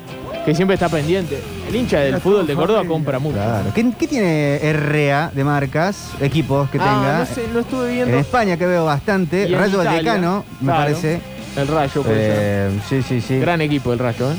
que 0.44 0.54
siempre 0.54 0.74
está 0.74 0.88
pendiente. 0.88 1.40
El 1.68 1.76
hincha 1.76 2.00
del 2.00 2.20
fútbol 2.20 2.46
de 2.46 2.54
Córdoba 2.54 2.84
compra 2.86 3.18
mucho. 3.18 3.36
Claro. 3.36 3.70
¿Qué, 3.74 3.92
qué 3.98 4.06
tiene 4.06 4.56
Herrea 4.56 5.30
de 5.34 5.42
marcas, 5.44 6.10
equipos 6.20 6.68
que 6.70 6.78
Ah, 6.78 6.84
tenga? 6.84 7.18
no 7.20 7.26
sé, 7.26 7.48
no 7.52 7.60
estuve 7.60 7.92
viendo. 7.92 8.12
En 8.14 8.20
España 8.20 8.56
que 8.56 8.66
veo 8.66 8.84
bastante. 8.84 9.48
Y 9.48 9.54
en 9.54 9.58
Rayo 9.60 9.74
Italia, 9.82 9.90
Vallecano, 9.92 10.44
me 10.60 10.66
claro. 10.72 10.80
parece. 10.82 11.20
El 11.56 11.68
Rayo, 11.68 12.02
puede 12.02 12.16
Eh, 12.18 12.80
sí, 12.88 13.02
sí, 13.02 13.20
sí. 13.20 13.38
Gran 13.38 13.60
equipo 13.60 13.92
el 13.92 13.98
Rayo, 13.98 14.30
¿eh? 14.32 14.36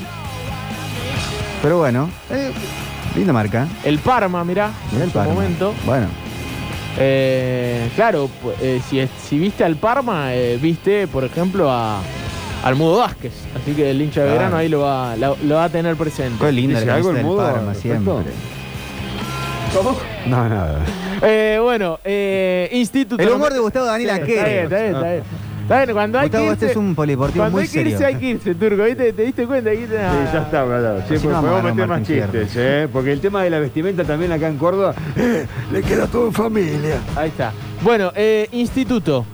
Pero 1.61 1.79
bueno, 1.79 2.09
eh, 2.29 2.51
linda 3.15 3.33
marca. 3.33 3.67
El 3.83 3.97
Parma, 3.99 4.43
mirá, 4.43 4.69
Mirá 4.91 4.97
en 4.97 5.01
el 5.03 5.07
su 5.11 5.13
Parma. 5.17 5.33
momento. 5.33 5.73
Bueno, 5.85 6.07
Eh, 6.97 7.89
claro, 7.95 8.29
eh, 8.61 8.79
si, 8.89 9.05
si 9.27 9.37
viste 9.37 9.63
al 9.65 9.75
Parma, 9.75 10.33
eh, 10.33 10.57
viste, 10.61 11.07
por 11.07 11.23
ejemplo, 11.25 11.69
a, 11.71 11.99
al 12.65 12.75
Mudo 12.75 12.97
Vázquez. 12.97 13.31
Así 13.55 13.71
que 13.73 13.91
el 13.91 14.01
hincha 14.01 14.21
de 14.21 14.25
Claro. 14.27 14.39
verano 14.39 14.57
ahí 14.57 14.67
lo 14.69 14.81
va, 14.81 15.15
lo, 15.15 15.37
lo 15.43 15.55
va 15.55 15.63
a 15.65 15.69
tener 15.69 15.95
presente. 15.95 16.43
qué 16.43 16.51
linda 16.51 16.79
¿Dice 16.79 16.87
la 16.87 16.95
algo 16.95 17.09
el 17.11 17.15
del 17.15 17.25
Mudo 17.25 17.37
Parma, 17.37 17.73
siempre. 17.73 18.13
¿Cómo? 19.73 19.97
No, 20.27 20.49
nada. 20.49 20.79
Eh, 21.21 21.59
bueno, 21.61 21.99
eh, 22.03 22.69
Instituto. 22.71 23.21
El 23.21 23.29
humor 23.29 23.53
de 23.53 23.59
Gustavo 23.59 23.85
Daniel 23.85 24.21
Sí. 24.25 24.31
Está 24.31 24.45
bien, 24.45 24.63
está 24.63 24.77
bien, 24.77 24.95
está 24.95 25.11
bien. 25.11 25.23
Está 25.63 25.77
bien, 25.83 25.93
cuando 25.95 26.19
hay 26.19 26.27
Gustavo, 26.27 26.45
que 26.45 26.51
este 26.53 26.65
irse, 26.65 26.71
es 26.73 26.77
un 26.77 26.95
polideportivo 26.95 27.41
cuando 27.41 27.57
muy 27.57 27.63
hay 27.63 27.69
que 27.69 27.79
irse, 27.81 27.91
serio. 27.97 28.07
hay 28.07 28.15
que 28.15 28.29
irse, 28.29 28.55
Turco. 28.55 28.83
¿viste? 28.83 29.13
¿Te 29.13 29.21
diste 29.23 29.47
cuenta? 29.47 29.71
Sí, 29.71 29.79
ya 29.89 30.41
está, 30.43 30.61
hablado. 30.61 31.01
Sí, 31.07 31.13
no 31.27 31.41
podemos 31.41 31.63
meter 31.63 31.87
más 31.87 32.03
chistes, 32.03 32.51
¿eh? 32.55 32.87
Porque 32.93 33.11
el 33.11 33.19
tema 33.19 33.43
de 33.43 33.49
la 33.49 33.59
vestimenta 33.59 34.03
también 34.03 34.31
acá 34.31 34.47
en 34.47 34.57
Córdoba 34.57 34.93
le 35.71 35.81
queda 35.81 36.07
todo 36.07 36.27
en 36.27 36.33
familia. 36.33 36.97
Ahí 37.15 37.29
está. 37.29 37.51
Bueno, 37.81 38.11
eh, 38.15 38.47
Instituto. 38.51 39.25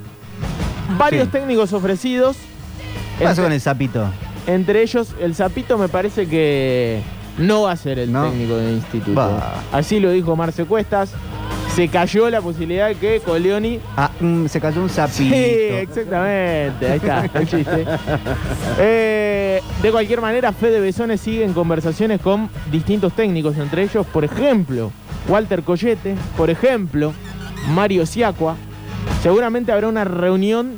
Varios 0.97 1.25
Sí. 1.25 1.31
técnicos 1.31 1.71
ofrecidos. 1.73 2.37
¿Qué 3.21 3.27
pasó 3.27 3.43
con 3.43 3.51
el 3.51 3.61
sapito? 3.61 4.05
Entre 4.47 4.81
ellos, 4.81 5.09
el 5.21 5.35
Zapito 5.35 5.77
me 5.77 5.87
parece 5.87 6.27
que 6.27 7.01
no 7.37 7.63
va 7.63 7.73
a 7.73 7.75
ser 7.77 7.99
el 7.99 8.11
No. 8.11 8.29
técnico 8.29 8.57
del 8.57 8.73
instituto. 8.73 9.39
Así 9.71 9.99
lo 9.99 10.09
dijo 10.09 10.35
Marce 10.35 10.65
Cuestas. 10.65 11.11
Se 11.75 11.87
cayó 11.87 12.29
la 12.31 12.41
posibilidad 12.41 12.87
de 12.87 12.95
que 12.95 13.19
Coleoni. 13.19 13.79
Ah, 13.95 14.09
mm, 14.19 14.47
se 14.47 14.59
cayó 14.59 14.81
un 14.81 14.89
sapito. 14.89 15.17
Sí, 15.17 15.31
exactamente. 15.33 16.85
Ahí 16.91 16.97
está, 16.97 17.29
el 17.33 17.47
chiste. 17.47 17.85
Eh, 18.79 19.61
de 19.83 19.91
cualquier 19.91 20.21
manera, 20.21 20.51
Fede 20.53 20.79
Besones 20.79 21.21
sigue 21.21 21.43
en 21.45 21.53
conversaciones 21.53 22.19
con 22.21 22.49
distintos 22.71 23.13
técnicos, 23.13 23.57
entre 23.57 23.83
ellos, 23.83 24.05
por 24.07 24.23
ejemplo, 24.25 24.91
Walter 25.27 25.61
Collete, 25.63 26.15
por 26.35 26.49
ejemplo, 26.49 27.13
Mario 27.73 28.05
Siacua. 28.05 28.55
Seguramente 29.21 29.71
habrá 29.71 29.87
una 29.87 30.03
reunión 30.03 30.73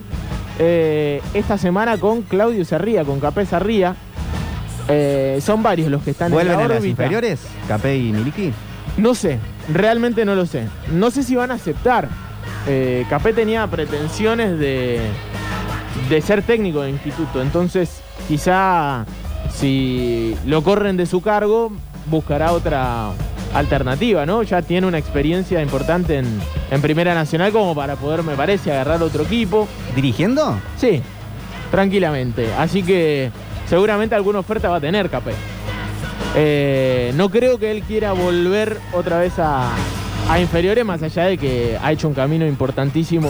eh, 0.59 1.21
esta 1.33 1.57
semana 1.57 1.97
con 1.97 2.21
Claudio 2.23 2.63
Sarría, 2.65 3.03
con 3.03 3.19
Capé 3.19 3.45
Sarría. 3.45 3.95
Eh, 4.89 5.39
son 5.41 5.63
varios 5.63 5.89
los 5.89 6.03
que 6.03 6.11
están 6.11 6.31
¿Vuelven 6.31 6.53
en 6.53 6.59
la 6.59 6.65
a 6.65 6.67
las 6.67 6.77
órbita. 6.77 6.89
inferiores? 7.03 7.41
¿Capé 7.67 7.97
y 7.97 8.11
Miliki? 8.11 8.51
No 8.97 9.15
sé, 9.15 9.39
realmente 9.71 10.25
no 10.25 10.35
lo 10.35 10.45
sé. 10.45 10.67
No 10.91 11.09
sé 11.09 11.23
si 11.23 11.35
van 11.35 11.51
a 11.51 11.55
aceptar. 11.55 12.09
Eh, 12.67 13.05
Capé 13.09 13.33
tenía 13.33 13.65
pretensiones 13.67 14.59
de, 14.59 14.99
de 16.09 16.21
ser 16.21 16.43
técnico 16.43 16.81
de 16.81 16.89
instituto, 16.89 17.41
entonces 17.41 18.01
quizá 18.27 19.05
si 19.53 20.35
lo 20.45 20.63
corren 20.63 20.97
de 20.97 21.05
su 21.05 21.21
cargo 21.21 21.71
buscará 22.07 22.51
otra 22.51 23.09
alternativa, 23.53 24.25
¿no? 24.25 24.43
Ya 24.43 24.61
tiene 24.61 24.87
una 24.87 24.97
experiencia 24.97 25.61
importante 25.61 26.17
en, 26.17 26.25
en 26.71 26.81
Primera 26.81 27.13
Nacional 27.13 27.51
como 27.51 27.75
para 27.75 27.95
poder, 27.95 28.23
me 28.23 28.35
parece, 28.35 28.71
agarrar 28.71 29.01
otro 29.03 29.23
equipo. 29.23 29.67
¿Dirigiendo? 29.95 30.59
Sí, 30.77 31.01
tranquilamente. 31.71 32.51
Así 32.57 32.83
que 32.83 33.31
seguramente 33.67 34.15
alguna 34.15 34.39
oferta 34.39 34.69
va 34.69 34.77
a 34.77 34.81
tener 34.81 35.09
Capé. 35.09 35.33
Eh, 36.35 37.13
no 37.15 37.29
creo 37.29 37.59
que 37.59 37.71
él 37.71 37.83
quiera 37.83 38.11
volver 38.13 38.79
otra 38.91 39.19
vez 39.19 39.33
a, 39.37 39.69
a 40.29 40.39
inferiores, 40.39 40.83
más 40.83 41.03
allá 41.03 41.25
de 41.25 41.37
que 41.37 41.77
ha 41.81 41.91
hecho 41.91 42.07
un 42.07 42.15
camino 42.15 42.47
importantísimo 42.47 43.29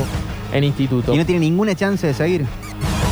en 0.53 0.63
instituto. 0.63 1.13
Y 1.13 1.17
no 1.17 1.25
tiene 1.25 1.41
ninguna 1.41 1.75
chance 1.75 2.07
de 2.07 2.13
seguir. 2.13 2.45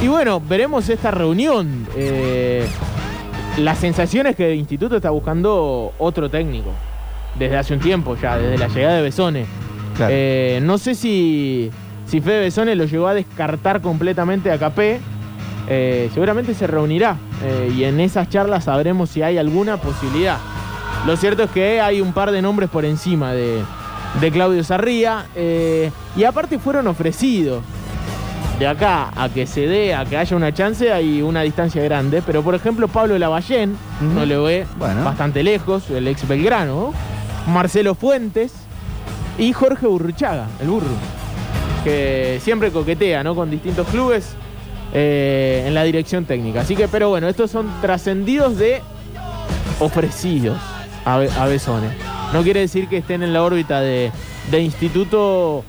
Y 0.01 0.07
bueno, 0.07 0.39
veremos 0.39 0.88
esta 0.89 1.11
reunión. 1.11 1.88
Eh, 1.95 2.65
la 3.57 3.75
sensación 3.75 4.27
es 4.27 4.35
que 4.35 4.51
el 4.53 4.59
instituto 4.59 4.95
está 4.95 5.09
buscando 5.09 5.91
otro 5.97 6.29
técnico. 6.29 6.69
Desde 7.38 7.58
hace 7.58 7.74
un 7.74 7.80
tiempo 7.80 8.16
ya, 8.22 8.38
desde 8.38 8.58
la 8.58 8.68
llegada 8.68 8.95
de 8.98 9.02
Besone. 9.02 9.45
Claro. 9.95 10.14
Eh, 10.16 10.60
no 10.64 10.78
sé 10.78 10.95
si, 10.95 11.70
si 12.06 12.22
Fede 12.22 12.41
Besone 12.41 12.76
lo 12.76 12.86
llegó 12.86 13.08
a 13.08 13.14
descartar 13.14 13.82
completamente 13.82 14.52
a 14.52 14.58
Capé. 14.58 14.99
Eh, 15.70 16.10
seguramente 16.14 16.53
se 16.53 16.68
reunirá 16.68 17.18
eh, 17.44 17.72
y 17.76 17.84
en 17.84 17.99
esas 17.99 18.30
charlas 18.30 18.66
sabremos 18.66 19.10
si 19.10 19.22
hay 19.22 19.38
alguna 19.38 19.78
posibilidad. 19.78 20.38
Lo 21.06 21.16
cierto 21.16 21.44
es 21.44 21.52
que 21.52 21.80
hay 21.82 22.02
un 22.02 22.14
par 22.14 22.32
de 22.32 22.41
nombres 22.41 22.70
por 22.70 22.84
encima 22.86 23.32
de, 23.34 23.62
de 24.20 24.32
Claudio 24.32 24.64
Sarría 24.64 25.26
y 26.16 26.24
aparte 26.24 26.60
fueron 26.60 26.88
ofrecidos. 26.88 27.64
De 28.60 28.68
acá 28.68 29.10
a 29.16 29.28
que 29.30 29.48
se 29.48 29.66
dé, 29.66 29.95
a 29.95 30.06
que 30.06 30.18
haya 30.18 30.38
una 30.38 30.53
chance, 30.53 30.94
hay 30.94 31.24
una 31.24 31.41
distancia 31.41 31.82
grande. 31.84 32.22
Pero 32.24 32.44
por 32.44 32.53
ejemplo, 32.53 32.88
Pablo 32.88 33.18
Lavallén, 33.18 33.76
no 34.14 34.24
lo 34.24 34.44
ve 34.44 34.68
Bueno. 34.78 35.03
bastante 35.03 35.41
lejos, 35.41 35.90
el 35.90 36.08
ex 36.08 36.28
Belgrano. 36.28 36.91
¿no? 36.91 37.10
Marcelo 37.47 37.95
Fuentes 37.95 38.53
y 39.38 39.53
Jorge 39.53 39.88
Burruchaga, 39.88 40.47
el 40.61 40.69
burro, 40.69 40.88
que 41.84 42.39
siempre 42.43 42.72
coquetea 42.72 43.23
¿no? 43.23 43.35
con 43.35 43.49
distintos 43.49 43.88
clubes 43.88 44.34
eh, 44.93 45.63
en 45.65 45.73
la 45.73 45.84
dirección 45.84 46.26
técnica. 46.26 46.61
Así 46.61 46.76
que, 46.76 46.88
pero 46.88 47.09
bueno, 47.09 47.27
estos 47.27 47.51
son 47.51 47.69
trascendidos 47.81 48.57
de 48.57 48.81
ofrecidos 49.80 50.57
a, 51.05 51.15
a 51.15 51.45
Besone. 51.47 51.88
No 52.34 52.43
quiere 52.43 52.61
decir 52.61 52.88
que 52.88 52.97
estén 52.97 53.23
en 53.23 53.34
la 53.34 53.43
órbita 53.43 53.81
de, 53.81 54.11
de 54.49 54.61
instituto 54.61 55.63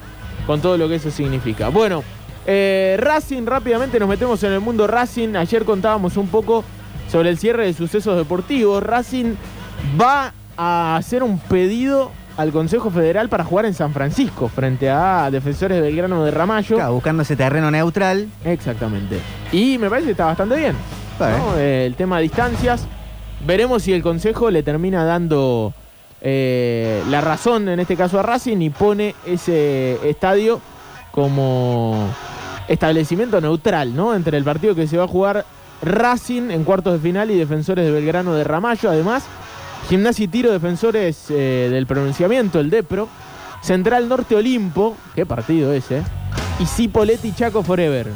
con 0.46 0.60
todo 0.60 0.76
lo 0.76 0.88
que 0.88 0.96
eso 0.96 1.10
significa. 1.10 1.68
Bueno, 1.68 2.02
eh, 2.46 2.96
Racing, 2.98 3.46
rápidamente 3.46 3.98
nos 3.98 4.08
metemos 4.08 4.42
en 4.42 4.52
el 4.52 4.60
mundo 4.60 4.86
Racing. 4.86 5.36
Ayer 5.36 5.64
contábamos 5.64 6.16
un 6.16 6.28
poco 6.28 6.64
sobre 7.10 7.30
el 7.30 7.38
cierre 7.38 7.66
de 7.66 7.72
sucesos 7.74 8.16
deportivos. 8.16 8.82
Racing 8.82 9.34
va 10.00 10.32
a 10.56 10.96
hacer 10.96 11.22
un 11.22 11.38
pedido 11.38 12.10
al 12.36 12.50
Consejo 12.50 12.90
Federal 12.90 13.28
para 13.28 13.44
jugar 13.44 13.66
en 13.66 13.74
San 13.74 13.92
Francisco 13.92 14.48
frente 14.48 14.88
a 14.88 15.30
defensores 15.30 15.76
de 15.76 15.82
Belgrano 15.82 16.24
de 16.24 16.30
Ramallo. 16.30 16.76
Claro, 16.76 16.94
buscando 16.94 17.22
ese 17.22 17.36
terreno 17.36 17.70
neutral. 17.70 18.28
Exactamente. 18.44 19.18
Y 19.52 19.76
me 19.78 19.90
parece 19.90 20.06
que 20.06 20.12
está 20.12 20.26
bastante 20.26 20.56
bien. 20.56 20.74
El 21.58 21.94
tema 21.94 22.16
de 22.16 22.22
distancias. 22.22 22.86
Veremos 23.46 23.82
si 23.82 23.92
el 23.92 24.02
Consejo 24.02 24.50
le 24.50 24.62
termina 24.62 25.04
dando 25.04 25.74
eh, 26.20 27.02
la 27.10 27.20
razón, 27.20 27.68
en 27.68 27.80
este 27.80 27.96
caso 27.96 28.18
a 28.18 28.22
Racing, 28.22 28.58
y 28.62 28.70
pone 28.70 29.14
ese 29.26 29.98
estadio 30.08 30.60
como 31.10 32.08
establecimiento 32.68 33.40
neutral, 33.40 33.94
¿no? 33.94 34.14
Entre 34.14 34.38
el 34.38 34.44
partido 34.44 34.74
que 34.74 34.86
se 34.86 34.96
va 34.96 35.04
a 35.04 35.08
jugar 35.08 35.44
Racing 35.82 36.50
en 36.50 36.64
cuartos 36.64 36.94
de 36.94 36.98
final 37.00 37.30
y 37.30 37.38
Defensores 37.38 37.84
de 37.84 37.90
Belgrano 37.90 38.34
de 38.34 38.44
Ramallo. 38.44 38.88
Además, 38.88 39.24
Gimnasia 39.88 40.24
y 40.24 40.28
Tiro, 40.28 40.52
defensores 40.52 41.26
eh, 41.30 41.68
del 41.70 41.86
pronunciamiento, 41.86 42.60
el 42.60 42.70
DEPRO. 42.70 43.08
Central 43.62 44.08
Norte 44.08 44.34
Olimpo, 44.34 44.96
qué 45.14 45.24
partido 45.24 45.72
ese. 45.72 46.02
Y 46.58 46.66
Cipoletti 46.66 47.32
Chaco 47.32 47.62
Forever. 47.62 48.08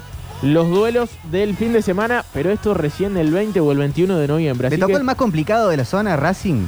Los 0.42 0.68
duelos 0.68 1.10
del 1.30 1.56
fin 1.56 1.72
de 1.72 1.82
semana, 1.82 2.24
pero 2.34 2.50
esto 2.50 2.74
recién 2.74 3.16
el 3.16 3.30
20 3.30 3.60
o 3.60 3.72
el 3.72 3.78
21 3.78 4.18
de 4.18 4.28
noviembre. 4.28 4.68
¿Te 4.70 4.76
tocó 4.78 4.92
que 4.92 4.98
el 4.98 5.04
más 5.04 5.14
complicado 5.16 5.68
de 5.68 5.76
la 5.76 5.84
zona, 5.84 6.16
Racing? 6.16 6.66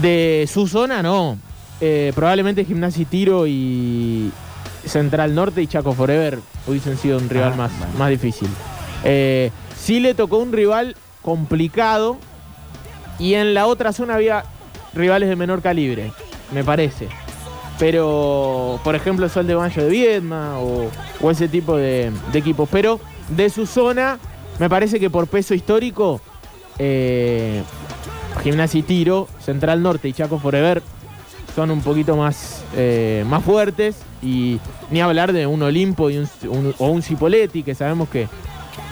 De 0.00 0.48
su 0.52 0.66
zona, 0.66 1.02
no. 1.02 1.38
Eh, 1.80 2.12
probablemente 2.14 2.64
Gimnasia 2.64 3.02
y 3.02 3.04
Tiro 3.04 3.46
y 3.46 4.30
Central 4.84 5.34
Norte 5.34 5.62
y 5.62 5.66
Chaco 5.66 5.92
Forever 5.92 6.38
hubiesen 6.66 6.96
sido 6.96 7.18
un 7.18 7.28
rival 7.28 7.52
Ah, 7.54 7.56
más, 7.56 7.78
bueno. 7.78 7.92
más 7.98 8.10
difícil. 8.10 8.48
Eh, 9.04 9.50
sí 9.78 10.00
le 10.00 10.14
tocó 10.14 10.38
un 10.38 10.52
rival 10.52 10.96
complicado 11.22 12.16
y 13.20 13.34
en 13.34 13.54
la 13.54 13.66
otra 13.68 13.92
zona 13.92 14.14
había 14.16 14.44
rivales 14.94 15.28
de 15.28 15.36
menor 15.36 15.62
calibre, 15.62 16.10
me 16.52 16.64
parece. 16.64 17.06
Pero, 17.78 18.78
por 18.84 18.94
ejemplo, 18.94 19.28
Sol 19.28 19.46
de 19.46 19.54
Mayo 19.56 19.82
de 19.84 19.88
Viedma 19.88 20.58
o, 20.58 20.90
o 21.20 21.30
ese 21.30 21.48
tipo 21.48 21.76
de, 21.76 22.10
de 22.32 22.38
equipos. 22.38 22.68
Pero 22.70 23.00
de 23.28 23.48
su 23.48 23.64
zona, 23.66 24.18
me 24.58 24.68
parece 24.68 25.00
que 25.00 25.08
por 25.08 25.26
peso 25.28 25.54
histórico, 25.54 26.20
eh, 26.78 27.62
Gimnasia 28.42 28.80
y 28.80 28.82
Tiro, 28.82 29.28
Central 29.42 29.82
Norte 29.82 30.08
y 30.08 30.12
Chaco 30.12 30.38
Forever 30.38 30.82
son 31.54 31.70
un 31.70 31.80
poquito 31.80 32.16
más, 32.16 32.62
eh, 32.76 33.24
más 33.26 33.42
fuertes. 33.44 33.96
Y 34.22 34.60
ni 34.90 35.00
hablar 35.00 35.32
de 35.32 35.46
un 35.46 35.62
Olimpo 35.62 36.10
y 36.10 36.18
un, 36.18 36.28
un- 36.48 36.74
o 36.78 36.88
un 36.88 37.02
Cipoletti, 37.02 37.62
que 37.62 37.74
sabemos 37.74 38.10
que, 38.10 38.28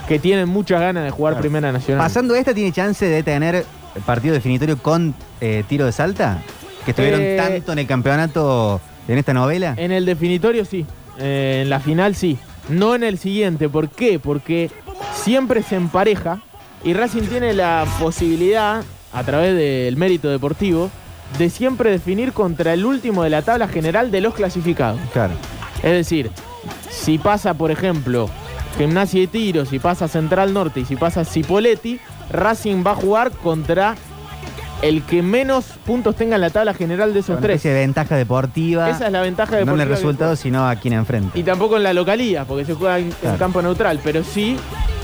que 0.08 0.18
tienen 0.18 0.48
muchas 0.48 0.80
ganas 0.80 1.04
de 1.04 1.10
jugar 1.10 1.34
Claro. 1.34 1.42
Primera 1.42 1.72
Nacional. 1.72 2.02
Pasando 2.06 2.34
esta, 2.34 2.54
¿tiene 2.54 2.72
chance 2.72 3.04
de 3.04 3.22
tener 3.22 3.66
el 3.94 4.02
partido 4.02 4.34
definitorio 4.34 4.78
con 4.78 5.14
eh, 5.40 5.64
tiro 5.68 5.86
de 5.86 5.92
salta? 5.92 6.38
Que 6.84 6.92
estuvieron 6.92 7.20
Eh, 7.20 7.36
tanto 7.36 7.72
en 7.72 7.78
el 7.80 7.86
campeonato, 7.86 8.80
en 9.06 9.18
esta 9.18 9.34
novela. 9.34 9.74
En 9.76 9.92
el 9.92 10.04
definitorio 10.04 10.64
sí, 10.64 10.86
Eh, 11.18 11.60
en 11.62 11.70
la 11.70 11.80
final 11.80 12.14
sí. 12.14 12.38
No 12.68 12.94
en 12.94 13.02
el 13.02 13.18
siguiente, 13.18 13.68
¿por 13.68 13.88
qué? 13.88 14.18
Porque 14.18 14.70
siempre 15.14 15.62
se 15.62 15.76
empareja 15.76 16.40
y 16.84 16.92
Racing 16.92 17.22
tiene 17.22 17.54
la 17.54 17.86
posibilidad, 17.98 18.84
a 19.12 19.24
través 19.24 19.56
del 19.56 19.96
mérito 19.96 20.28
deportivo, 20.28 20.90
de 21.38 21.50
siempre 21.50 21.90
definir 21.90 22.32
contra 22.32 22.72
el 22.74 22.84
último 22.84 23.22
de 23.24 23.30
la 23.30 23.42
tabla 23.42 23.68
general 23.68 24.10
de 24.10 24.20
los 24.20 24.34
clasificados. 24.34 25.00
Claro. 25.12 25.32
Es 25.82 25.92
decir, 25.92 26.30
si 26.90 27.18
pasa, 27.18 27.54
por 27.54 27.70
ejemplo, 27.70 28.28
Gimnasia 28.76 29.20
de 29.20 29.26
Tiro, 29.28 29.64
si 29.64 29.78
pasa 29.78 30.08
Central 30.08 30.52
Norte 30.52 30.80
y 30.80 30.84
si 30.84 30.94
pasa 30.96 31.24
Cipoletti, 31.24 31.98
Racing 32.30 32.84
va 32.86 32.92
a 32.92 32.94
jugar 32.96 33.30
contra 33.32 33.94
el 34.82 35.02
que 35.02 35.22
menos 35.22 35.64
puntos 35.84 36.14
tenga 36.14 36.36
en 36.36 36.40
la 36.40 36.50
tabla 36.50 36.72
general 36.72 37.12
de 37.12 37.20
esos 37.20 37.30
Una 37.30 37.40
tres. 37.40 37.56
especie 37.56 37.72
de 37.72 37.80
ventaja 37.80 38.16
deportiva. 38.16 38.88
Esa 38.88 39.06
es 39.06 39.12
la 39.12 39.22
ventaja 39.22 39.52
No 39.52 39.58
en 39.58 39.64
deportiva. 39.66 39.82
el 39.84 39.88
resultado, 39.90 40.36
sino 40.36 40.68
a 40.68 40.76
quien 40.76 40.94
enfrenta. 40.94 41.36
y 41.36 41.42
tampoco 41.42 41.76
en 41.78 41.82
la 41.82 41.92
localía, 41.92 42.44
porque 42.44 42.64
se 42.64 42.74
juega 42.74 42.98
en, 42.98 43.06
en 43.06 43.12
Claro. 43.12 43.38
campo 43.38 43.60
neutral, 43.62 43.98
pero 44.04 44.22
sí 44.22 44.56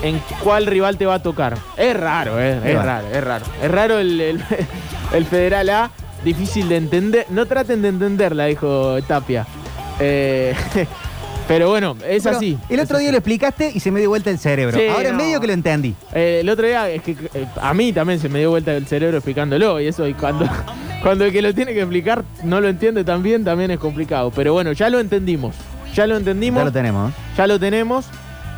en 0.03 0.21
cuál 0.45 0.67
rival 0.67 0.97
te 0.97 1.07
va 1.07 1.15
a 1.15 1.23
tocar. 1.23 1.57
Es 1.77 1.97
raro, 1.99 2.39
eh, 2.41 2.61
es 2.65 2.77
va. 2.77 2.83
raro, 2.85 3.07
es 3.13 3.25
raro. 3.25 3.45
Es 3.63 3.71
raro 3.71 3.99
el, 3.99 4.21
el- 4.21 4.45
el 5.13 5.25
Federal 5.27 5.69
A, 5.71 5.91
difícil 6.25 6.69
de 6.69 6.77
entender. 6.77 7.27
No 7.31 7.47
traten 7.47 7.83
de 7.83 7.89
entenderla, 7.89 8.45
dijo 8.45 9.03
Tapia. 9.09 9.45
Eh, 9.99 10.55
pero 11.47 11.69
bueno, 11.69 11.97
es 12.07 12.23
Pero 12.23 12.37
así. 12.37 12.59
El 12.69 12.81
otro 12.81 12.99
día 12.99 13.11
lo 13.11 13.19
explicaste 13.19 13.71
y 13.75 13.81
se 13.81 13.91
me 13.91 14.01
dio 14.01 14.09
vuelta 14.09 14.31
el 14.31 14.39
cerebro. 14.39 14.79
Sí, 14.79 14.87
Ahora 14.89 15.11
en 15.11 15.17
no. 15.17 15.23
medio 15.23 15.41
que 15.41 15.47
lo 15.47 15.53
entendí. 15.53 15.95
Eh, 16.15 16.39
el 16.41 16.49
otro 16.49 16.67
día 16.67 16.89
es 16.91 17.03
que 17.03 17.13
eh, 17.13 17.47
a 17.61 17.75
mí 17.75 17.93
también 17.93 18.19
se 18.19 18.29
me 18.29 18.39
dio 18.39 18.51
vuelta 18.51 18.75
el 18.75 18.87
cerebro 18.87 19.19
explicándolo 19.19 19.81
y 19.81 19.87
eso 19.87 20.07
y 20.09 20.15
cuando, 20.15 20.49
cuando 21.03 21.25
el 21.25 21.33
que 21.33 21.43
lo 21.43 21.55
tiene 21.55 21.75
que 21.75 21.81
explicar 21.81 22.25
no 22.43 22.61
lo 22.61 22.69
entiende 22.69 23.05
también, 23.05 23.45
también 23.45 23.71
es 23.71 23.79
complicado. 23.79 24.31
Pero 24.35 24.53
bueno, 24.53 24.73
ya 24.73 24.89
lo 24.89 25.01
entendimos. 25.01 25.55
Ya 25.95 26.07
lo 26.07 26.17
entendimos. 26.17 26.61
Ya 26.61 26.65
lo 26.65 26.73
tenemos. 26.73 27.13
Ya 27.37 27.47
lo 27.47 27.61
tenemos. 27.61 28.07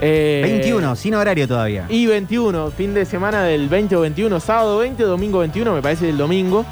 Eh, 0.00 0.40
21, 0.44 0.94
sin 0.96 1.14
horario 1.14 1.48
todavía. 1.48 1.86
Y 1.88 2.06
21, 2.06 2.70
fin 2.70 2.94
de 2.94 3.04
semana 3.04 3.42
del 3.42 3.68
20 3.68 3.96
o 3.96 4.00
21, 4.02 4.40
sábado 4.40 4.78
20, 4.78 5.02
domingo 5.02 5.38
21, 5.40 5.74
me 5.74 5.82
parece 5.82 6.08
el 6.08 6.18
domingo. 6.18 6.64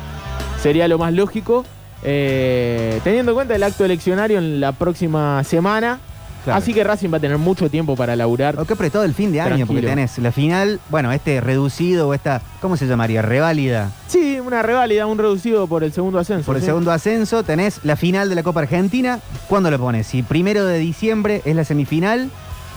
Sería 0.62 0.88
lo 0.88 0.98
más 0.98 1.12
lógico. 1.12 1.64
Eh, 2.04 3.00
teniendo 3.02 3.32
en 3.32 3.36
cuenta 3.36 3.56
el 3.56 3.62
acto 3.62 3.84
eleccionario 3.84 4.38
en 4.38 4.60
la 4.60 4.72
próxima 4.72 5.42
semana. 5.44 5.98
Claro. 6.44 6.58
Así 6.58 6.74
que 6.74 6.84
Racing 6.84 7.10
va 7.10 7.16
a 7.16 7.20
tener 7.20 7.38
mucho 7.38 7.70
tiempo 7.70 7.96
para 7.96 8.14
laburar. 8.16 8.60
O 8.60 8.66
que 8.66 8.74
apretado 8.74 9.04
el 9.04 9.14
fin 9.14 9.32
de 9.32 9.40
año, 9.40 9.66
porque 9.66 9.80
Tranquilo. 9.80 9.88
tenés 9.88 10.18
la 10.18 10.30
final, 10.30 10.78
bueno, 10.90 11.10
este 11.10 11.40
reducido 11.40 12.08
o 12.08 12.12
esta, 12.12 12.42
¿cómo 12.60 12.76
se 12.76 12.86
llamaría? 12.86 13.22
Reválida. 13.22 13.90
Sí, 14.08 14.38
una 14.40 14.62
reválida, 14.62 15.06
un 15.06 15.16
reducido 15.16 15.66
por 15.66 15.82
el 15.84 15.92
segundo 15.94 16.18
ascenso. 16.18 16.44
Por 16.44 16.56
el 16.56 16.60
sí. 16.62 16.66
segundo 16.66 16.92
ascenso 16.92 17.44
tenés 17.44 17.80
la 17.82 17.96
final 17.96 18.28
de 18.28 18.34
la 18.34 18.42
Copa 18.42 18.60
Argentina. 18.60 19.20
¿Cuándo 19.48 19.70
lo 19.70 19.78
pones? 19.78 20.06
Si 20.06 20.22
primero 20.22 20.66
de 20.66 20.78
diciembre 20.78 21.40
es 21.46 21.56
la 21.56 21.64
semifinal, 21.64 22.30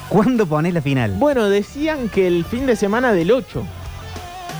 ¿cuándo 0.07 0.45
pones 0.47 0.73
la 0.73 0.81
final? 0.81 1.15
Bueno, 1.17 1.49
decían 1.49 2.07
que 2.07 2.25
el 2.25 2.45
fin 2.45 2.67
de 2.67 2.77
semana 2.77 3.11
del 3.11 3.31
8. 3.31 3.65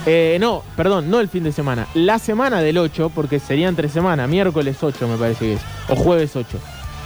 Eh, 0.09 0.37
no, 0.39 0.63
perdón, 0.77 1.09
no 1.09 1.19
el 1.19 1.27
fin 1.27 1.43
de 1.43 1.51
semana. 1.51 1.85
La 1.93 2.17
semana 2.17 2.61
del 2.61 2.77
8, 2.77 3.11
porque 3.13 3.39
sería 3.39 3.67
entre 3.67 3.89
semana, 3.89 4.25
miércoles 4.25 4.77
8 4.81 5.05
me 5.05 5.17
parece 5.17 5.45
que 5.45 5.53
es. 5.55 5.61
O 5.89 5.95
jueves 5.97 6.33
8. 6.35 6.57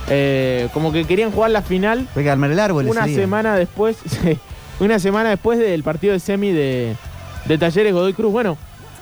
Eh, 0.09 0.69
como 0.73 0.91
que 0.91 1.05
querían 1.05 1.31
jugar 1.31 1.51
la 1.51 1.61
final 1.61 2.07
armar 2.29 2.51
el 2.51 2.59
árbol 2.59 2.87
una 2.87 3.05
semana 3.07 3.55
después. 3.55 3.97
sí, 4.05 4.37
una 4.79 4.99
semana 4.99 5.29
después 5.29 5.57
del 5.57 5.81
partido 5.83 6.13
de 6.13 6.19
semi 6.19 6.51
de, 6.51 6.95
de 7.45 7.57
Talleres 7.57 7.91
Godoy 7.91 8.13
Cruz. 8.13 8.31
Bueno, 8.31 8.55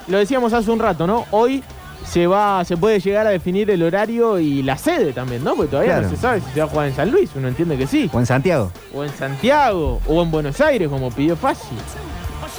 lo 0.08 0.18
decíamos 0.18 0.54
hace 0.54 0.72
un 0.72 0.80
rato, 0.80 1.06
¿no? 1.06 1.26
Hoy 1.32 1.62
se 2.06 2.26
va, 2.26 2.64
se 2.64 2.78
puede 2.78 3.00
llegar 3.02 3.28
a 3.28 3.32
definir 3.32 3.70
el 3.70 3.84
horario 3.84 4.40
y 4.40 4.64
la 4.64 4.78
sede 4.78 5.12
también, 5.12 5.44
¿no? 5.44 5.56
Porque 5.56 5.72
todavía 5.72 5.96
Claro. 5.96 6.10
no 6.10 6.16
se 6.16 6.22
sabe 6.22 6.40
si 6.42 6.52
se 6.54 6.60
va 6.62 6.66
a 6.66 6.70
jugar 6.70 6.88
en 6.88 6.96
San 6.96 7.12
Luis, 7.12 7.30
uno 7.36 7.50
entiende 7.50 7.78
que 7.78 7.86
sí. 7.86 8.10
O 8.14 8.20
en 8.20 8.26
Santiago. 8.26 8.72
O 8.94 9.04
en 9.04 9.10
Santiago, 9.12 10.00
o 10.08 10.22
en 10.24 10.32
Buenos 10.32 10.62
Aires, 10.62 10.88
como 10.88 11.12
pidió 11.12 11.36
Fácil. 11.36 11.78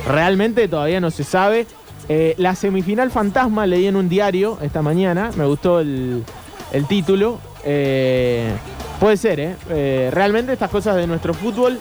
Realmente 0.06 0.68
todavía 0.68 1.00
no 1.00 1.10
se 1.10 1.24
sabe. 1.24 1.66
Eh, 2.08 2.34
la 2.38 2.54
semifinal 2.54 3.10
fantasma 3.10 3.66
leí 3.66 3.86
en 3.86 3.96
un 3.96 4.08
diario 4.08 4.58
esta 4.62 4.82
mañana, 4.82 5.30
me 5.36 5.44
gustó 5.44 5.80
el, 5.80 6.24
título. 6.88 7.38
Eh, 7.64 8.50
puede 8.98 9.16
ser, 9.16 9.40
¿eh? 9.40 9.56
Eh, 9.68 10.10
Realmente 10.12 10.52
estas 10.52 10.70
cosas 10.70 10.96
de 10.96 11.06
nuestro 11.06 11.34
fútbol 11.34 11.78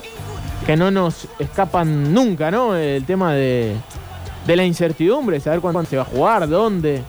que 0.65 0.75
no 0.75 0.91
nos 0.91 1.27
escapan 1.39 2.13
nunca, 2.13 2.51
¿no? 2.51 2.75
El 2.75 3.05
tema 3.05 3.33
de, 3.33 3.75
de 4.45 4.55
la 4.55 4.65
incertidumbre, 4.65 5.39
saber 5.39 5.61
cuándo 5.61 5.83
se 5.85 5.97
va 5.97 6.03
a 6.03 6.05
jugar, 6.05 6.47
dónde. 6.47 7.01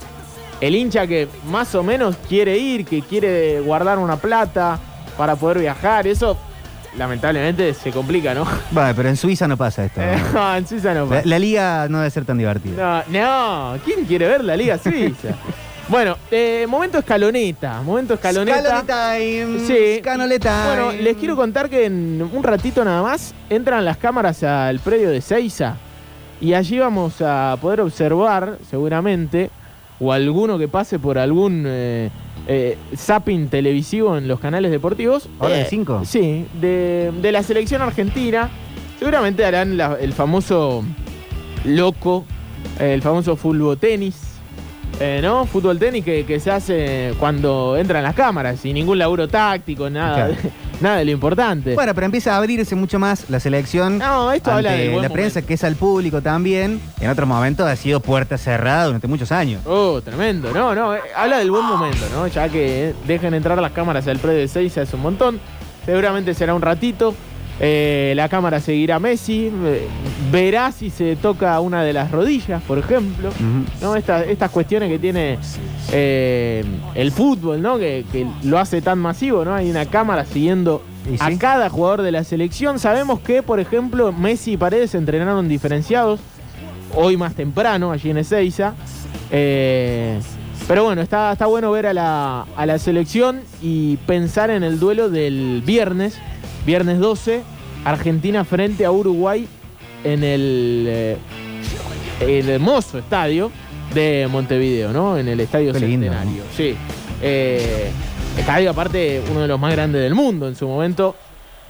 El 0.61 0.75
hincha 0.77 1.07
que 1.07 1.29
más 1.47 1.75
o 1.75 1.83
menos 1.83 2.17
quiere 2.29 2.57
ir, 2.57 2.85
que 2.85 3.03
quiere 3.03 3.61
guardar 3.61 3.99
una 3.99 4.17
plata 4.17 4.79
para 5.17 5.37
poder 5.37 5.59
viajar, 5.59 6.07
eso 6.07 6.37
lamentablemente 6.97 7.73
se 7.75 7.91
complica, 7.93 8.35
¿no? 8.35 8.45
Vale, 8.71 8.95
pero 8.95 9.09
en 9.09 9.17
Suiza 9.17 9.47
no 9.49 9.57
pasa 9.57 9.85
esto. 9.85 10.01
No, 10.35 10.57
en 10.57 10.67
Suiza 10.67 10.93
no 10.95 11.05
La, 11.05 11.09
pasa. 11.17 11.23
la 11.25 11.39
liga 11.39 11.87
no 11.89 11.99
debe 11.99 12.11
ser 12.11 12.25
tan 12.25 12.39
divertida. 12.39 13.05
No, 13.09 13.73
no, 13.75 13.79
¿quién 13.85 14.05
quiere 14.05 14.27
ver 14.27 14.45
la 14.45 14.57
Liga 14.57 14.79
Suiza? 14.79 15.29
bueno, 15.89 16.17
eh, 16.31 16.67
momento 16.69 16.99
escaloneta, 16.99 17.81
momento 17.83 18.15
escaloneta. 18.15 18.61
Scaloneta 18.83 19.15
time, 19.17 19.59
Sí. 19.67 19.99
Scaloneta 20.01 20.67
Bueno, 20.67 20.91
time. 20.91 21.03
les 21.03 21.17
quiero 21.17 21.37
contar 21.37 21.69
que 21.71 21.87
en 21.87 22.29
un 22.33 22.43
ratito 22.43 22.85
nada 22.85 23.03
más 23.03 23.35
entran 23.49 23.85
las 23.85 23.97
cámaras 23.97 24.43
al 24.43 24.79
predio 24.81 25.11
de 25.11 25.21
Seiza 25.21 25.77
y 26.41 26.55
allí 26.55 26.79
vamos 26.79 27.21
a 27.21 27.57
poder 27.61 27.81
observar 27.83 28.57
seguramente 28.69 29.51
o 30.01 30.13
alguno 30.13 30.59
que 30.59 30.67
pase 30.69 30.99
por 30.99 31.19
algún 31.19 31.65
eh, 31.67 32.11
eh, 32.53 32.77
zapping 32.97 33.47
televisivo 33.49 34.19
en 34.19 34.27
los 34.27 34.41
canales 34.41 34.73
deportivos. 34.73 35.29
¿Hora 35.39 35.55
de 35.55 35.63
Eh, 35.63 35.67
cinco? 35.71 36.03
Sí, 36.05 36.47
de, 36.61 37.13
de 37.23 37.31
la 37.31 37.45
selección 37.45 37.81
argentina. 37.81 38.51
Seguramente 38.99 39.45
harán 39.45 39.77
la- 39.77 39.97
el 40.01 40.13
famoso 40.13 40.83
loco, 41.65 42.25
eh, 42.81 42.93
el 42.95 43.03
famoso 43.03 43.37
fútbol 43.37 43.79
tenis. 43.79 44.27
eh, 44.99 45.21
¿No? 45.23 45.47
Fútbol 45.47 45.79
tenis 45.79 46.05
que, 46.05 46.27
que 46.27 46.41
se 46.41 46.51
hace 46.51 47.15
cuando 47.19 47.77
entran 47.79 48.03
las 48.03 48.15
cámaras, 48.15 48.59
sin 48.61 48.75
ningún 48.75 48.99
laburo 48.99 49.29
táctico, 49.29 49.89
nada, 49.89 50.27
Claro. 50.27 50.35
De, 50.81 50.85
nada 50.85 50.99
de 50.99 51.05
lo 51.05 51.11
importante. 51.13 51.75
Bueno, 51.75 51.95
pero 51.95 52.05
empieza 52.05 52.35
a 52.35 52.39
abrirse 52.39 52.75
mucho 52.75 52.99
más 52.99 53.29
la 53.29 53.41
selección. 53.41 53.99
No, 53.99 54.33
esto 54.33 54.53
habla 54.53 54.71
buen 54.71 55.03
la 55.03 55.09
prensa, 55.09 55.43
que 55.43 55.55
es 55.55 55.65
al 55.65 55.77
público 55.77 56.21
también. 56.21 56.81
En 57.01 57.11
otros 57.11 57.29
momentos 57.29 57.67
ha 57.67 57.77
sido 57.77 58.01
puerta 58.01 58.39
cerrada 58.39 58.87
durante 58.87 59.07
muchos 59.07 59.31
años. 59.33 59.63
Oh, 59.67 60.01
tremendo. 60.03 60.53
No, 60.53 60.75
no, 60.75 60.95
eh, 60.95 61.01
habla 61.17 61.39
del 61.39 61.51
buen 61.51 61.65
momento, 61.65 62.05
¿no? 62.13 62.27
Ya 62.27 62.49
que 62.49 62.91
eh, 62.91 62.95
dejen 63.07 63.35
entrar 63.35 63.61
las 63.61 63.73
cámaras 63.73 64.07
al 64.09 64.19
predio 64.19 64.41
de 64.41 64.49
6 64.49 64.79
hace 64.79 64.97
un 64.97 65.03
montón. 65.03 65.41
Seguramente 65.85 66.35
será 66.35 66.55
un 66.55 66.63
ratito. 66.63 67.15
Eh, 67.63 68.15
la 68.17 68.29
cámara 68.29 68.59
seguirá 68.61 68.97
a 68.97 68.99
Messi. 68.99 69.51
verá 70.33 70.73
si 70.73 70.89
se 70.91 71.17
toca 71.17 71.61
una 71.61 71.83
de 71.85 71.93
las 71.93 72.11
rodillas, 72.11 72.63
por 72.63 72.79
ejemplo. 72.79 73.31
¿no? 73.83 73.97
Estas, 73.97 74.27
estas 74.27 74.51
cuestiones 74.51 74.89
que 74.89 74.99
tiene 74.99 75.39
eh, 75.93 76.65
el 76.95 77.13
fútbol, 77.13 77.61
¿no? 77.61 77.79
Que, 77.79 78.05
que 78.11 78.27
lo 78.45 78.59
hace 78.59 78.81
tan 78.81 78.99
masivo, 78.99 79.45
¿no? 79.45 79.55
Hay 79.55 79.71
una 79.71 79.85
cámara 79.87 80.25
siguiendo 80.25 80.83
a 81.19 81.31
cada 81.39 81.69
jugador 81.69 82.03
de 82.03 82.13
la 82.13 82.25
selección. 82.25 82.79
Sabemos 82.79 83.21
que, 83.21 83.43
por 83.43 83.61
ejemplo, 83.61 84.13
Messi 84.13 84.53
y 84.53 84.57
Paredes 84.57 84.95
entrenaron 84.95 85.49
diferenciados. 85.49 86.21
hoy 86.95 87.17
más 87.17 87.35
temprano, 87.35 87.93
allí 87.93 88.11
en 88.11 88.19
Ezeiza. 88.19 88.75
Eh, 89.31 90.19
pero 90.67 90.85
bueno, 90.85 91.03
está, 91.03 91.33
está 91.33 91.47
bueno 91.47 91.71
ver 91.73 91.87
a 91.87 91.93
la, 91.93 92.47
a 92.57 92.67
la 92.67 92.79
selección 92.79 93.41
y 93.61 93.97
pensar 94.07 94.51
en 94.51 94.63
el 94.63 94.79
duelo 94.79 95.09
del 95.11 95.63
viernes, 95.67 96.19
viernes 96.65 96.99
12, 96.99 97.43
Argentina 97.85 98.45
frente 98.45 98.85
a 98.85 98.91
Uruguay 98.91 99.47
en 100.05 100.25
el, 100.25 100.85
eh, 100.89 101.17
el 102.21 102.49
hermoso 102.49 102.99
estadio 102.99 103.51
de 103.95 104.29
Montevideo, 104.31 104.93
¿no? 104.93 105.19
En 105.19 105.29
el 105.29 105.41
Estadio 105.41 105.73
Qué 105.73 105.81
lindo, 105.81 106.07
Centenario. 106.07 106.43
Sí. 106.57 106.77
Eh, 107.23 107.91
estadio 108.39 108.71
aparte 108.71 109.23
uno 109.31 109.41
de 109.41 109.49
los 109.49 109.59
más 109.59 109.73
grandes 109.73 110.03
del 110.03 110.15
mundo 110.15 110.49
en 110.49 110.57
su 110.57 110.67
momento, 110.67 111.17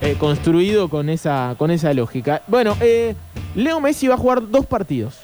eh, 0.00 0.16
construido 0.18 0.88
con 0.88 1.08
esa, 1.08 1.54
con 1.58 1.70
esa 1.70 1.92
lógica. 1.94 2.42
Bueno, 2.46 2.76
eh, 2.80 3.14
Leo 3.54 3.80
Messi 3.80 4.06
va 4.06 4.14
a 4.14 4.18
jugar 4.18 4.48
dos 4.50 4.66
partidos. 4.66 5.18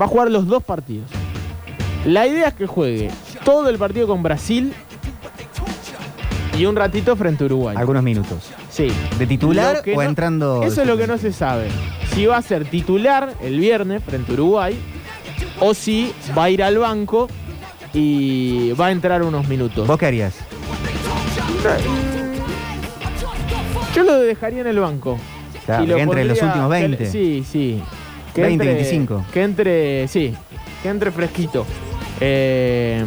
Va 0.00 0.04
a 0.04 0.08
jugar 0.08 0.30
los 0.30 0.46
dos 0.46 0.62
partidos. 0.62 1.08
La 2.04 2.26
idea 2.26 2.48
es 2.48 2.54
que 2.54 2.66
juegue 2.66 3.10
todo 3.44 3.68
el 3.68 3.78
partido 3.78 4.06
con 4.06 4.22
Brasil 4.22 4.72
y 6.58 6.64
un 6.66 6.76
ratito 6.76 7.16
frente 7.16 7.44
a 7.44 7.46
Uruguay. 7.46 7.76
Algunos 7.78 8.02
minutos. 8.02 8.50
Sí. 8.70 8.88
¿De 9.18 9.26
titular 9.26 9.82
o 9.86 9.94
no- 9.96 10.02
entrando? 10.02 10.62
Eso 10.62 10.82
es 10.82 10.86
lo 10.88 10.96
que 10.96 11.06
no 11.06 11.18
se 11.18 11.32
sabe. 11.32 11.68
Si 12.14 12.26
va 12.26 12.38
a 12.38 12.42
ser 12.42 12.64
titular 12.64 13.34
el 13.42 13.58
viernes 13.58 14.02
frente 14.04 14.32
a 14.32 14.34
Uruguay 14.34 14.76
o 15.60 15.74
si 15.74 16.12
va 16.36 16.44
a 16.44 16.50
ir 16.50 16.62
al 16.62 16.78
banco 16.78 17.28
y 17.92 18.72
va 18.72 18.86
a 18.86 18.90
entrar 18.92 19.22
unos 19.22 19.46
minutos. 19.48 19.86
¿Vos 19.86 19.98
qué 19.98 20.06
harías? 20.06 20.34
Yo 23.94 24.02
lo 24.02 24.18
dejaría 24.20 24.60
en 24.60 24.66
el 24.66 24.78
banco. 24.80 25.18
Claro, 25.64 25.84
Y 25.84 25.86
lo 25.86 25.96
que 25.96 26.02
entre 26.02 26.20
en 26.22 26.28
los 26.28 26.42
últimos 26.42 26.72
que- 26.72 26.80
20. 26.80 27.06
sí, 27.10 27.44
sí. 27.50 27.82
Que 28.34 28.42
20, 28.42 28.64
entre- 28.64 28.74
25. 28.74 29.24
Que 29.32 29.42
entre, 29.42 30.08
sí, 30.08 30.34
que 30.82 30.88
entre 30.90 31.10
fresquito. 31.10 31.66
Eh, 32.20 33.04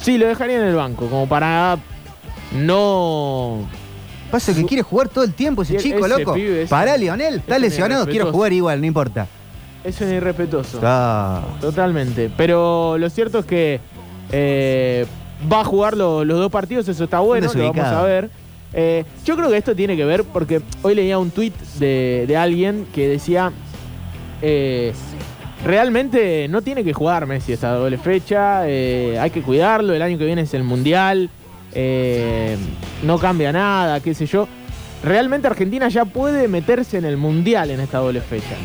sí, 0.00 0.18
lo 0.18 0.26
dejaría 0.26 0.58
en 0.58 0.64
el 0.64 0.74
banco, 0.74 1.06
como 1.08 1.28
para 1.28 1.78
no... 2.56 3.68
Pasa 4.30 4.52
que 4.54 4.64
quiere 4.64 4.82
jugar 4.82 5.08
todo 5.08 5.22
el 5.24 5.32
tiempo 5.34 5.62
ese 5.62 5.76
chico, 5.76 6.04
ese 6.04 6.18
loco. 6.18 6.34
pibe 6.34 6.62
es- 6.62 6.68
Pará, 6.70 6.96
Lionel. 6.96 7.36
Está 7.36 7.56
es 7.56 7.60
lesionado, 7.62 8.06
quiero 8.06 8.32
jugar 8.32 8.52
igual, 8.52 8.80
no 8.80 8.86
importa. 8.86 9.26
Es 9.84 10.00
un 10.00 10.12
irrespetuoso. 10.12 10.80
Ah. 10.82 11.42
Totalmente. 11.60 12.28
Pero 12.36 12.98
lo 12.98 13.08
cierto 13.08 13.38
es 13.38 13.46
que 13.46 13.78
eh, 14.32 15.06
va 15.50 15.60
a 15.60 15.64
jugar 15.64 15.96
lo- 15.96 16.24
los 16.24 16.38
dos 16.38 16.50
partidos, 16.50 16.88
eso 16.88 17.04
está 17.04 17.20
bueno, 17.20 17.48
lo 17.54 17.72
vamos 17.72 17.84
a 17.84 18.02
ver. 18.02 18.30
Eh, 18.72 19.04
yo 19.24 19.36
creo 19.36 19.48
que 19.48 19.56
esto 19.56 19.76
tiene 19.76 19.96
que 19.96 20.04
ver 20.04 20.24
porque 20.24 20.60
hoy 20.82 20.96
leía 20.96 21.18
un 21.18 21.30
tuit 21.30 21.54
de, 21.78 22.24
de 22.26 22.36
alguien 22.36 22.84
que 22.92 23.08
decía, 23.08 23.52
eh, 24.42 24.92
realmente 25.64 26.48
no 26.48 26.62
tiene 26.62 26.84
que 26.84 26.92
jugar 26.92 27.26
Messi 27.26 27.52
esta 27.52 27.70
doble 27.72 27.96
fecha, 27.96 28.62
eh, 28.68 29.18
hay 29.20 29.30
que 29.30 29.40
cuidarlo, 29.42 29.94
el 29.94 30.02
año 30.02 30.18
que 30.18 30.24
viene 30.26 30.42
es 30.42 30.52
el 30.52 30.64
Mundial, 30.64 31.30
eh, 31.78 32.56
no 33.02 33.18
cambia 33.18 33.52
nada, 33.52 34.00
qué 34.00 34.14
sé 34.14 34.24
yo. 34.24 34.48
Realmente 35.04 35.46
Argentina 35.46 35.88
ya 35.88 36.06
puede 36.06 36.48
meterse 36.48 36.96
en 36.96 37.04
el 37.04 37.18
Mundial 37.18 37.70
en 37.70 37.80
esta 37.80 37.98
doble 37.98 38.22
fecha. 38.22 38.56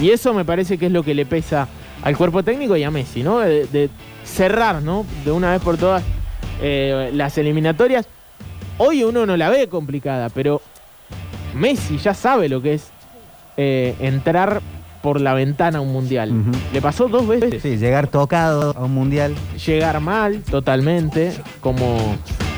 Y 0.00 0.10
eso 0.10 0.32
me 0.32 0.44
parece 0.44 0.78
que 0.78 0.86
es 0.86 0.92
lo 0.92 1.02
que 1.02 1.14
le 1.14 1.26
pesa 1.26 1.68
al 2.02 2.16
cuerpo 2.16 2.42
técnico 2.42 2.74
y 2.76 2.82
a 2.82 2.90
Messi, 2.90 3.22
¿no? 3.22 3.40
De, 3.40 3.66
de 3.66 3.90
cerrar, 4.24 4.82
¿no? 4.82 5.04
De 5.24 5.32
una 5.32 5.50
vez 5.50 5.60
por 5.60 5.76
todas 5.76 6.02
eh, 6.62 7.10
las 7.12 7.36
eliminatorias. 7.36 8.06
Hoy 8.78 9.04
uno 9.04 9.26
no 9.26 9.36
la 9.36 9.50
ve 9.50 9.68
complicada, 9.68 10.30
pero 10.30 10.62
Messi 11.54 11.98
ya 11.98 12.14
sabe 12.14 12.48
lo 12.48 12.62
que 12.62 12.74
es 12.74 12.88
eh, 13.58 13.94
entrar 14.00 14.62
por 15.02 15.20
la 15.20 15.34
ventana 15.34 15.78
a 15.78 15.80
un 15.82 15.92
mundial. 15.92 16.32
Le 16.72 16.82
pasó 16.82 17.08
dos 17.08 17.28
veces. 17.28 17.62
Sí, 17.62 17.76
llegar 17.76 18.08
tocado 18.08 18.74
a 18.76 18.84
un 18.84 18.94
mundial. 18.94 19.34
Llegar 19.64 20.00
mal, 20.00 20.42
totalmente, 20.42 21.32
como, 21.60 22.16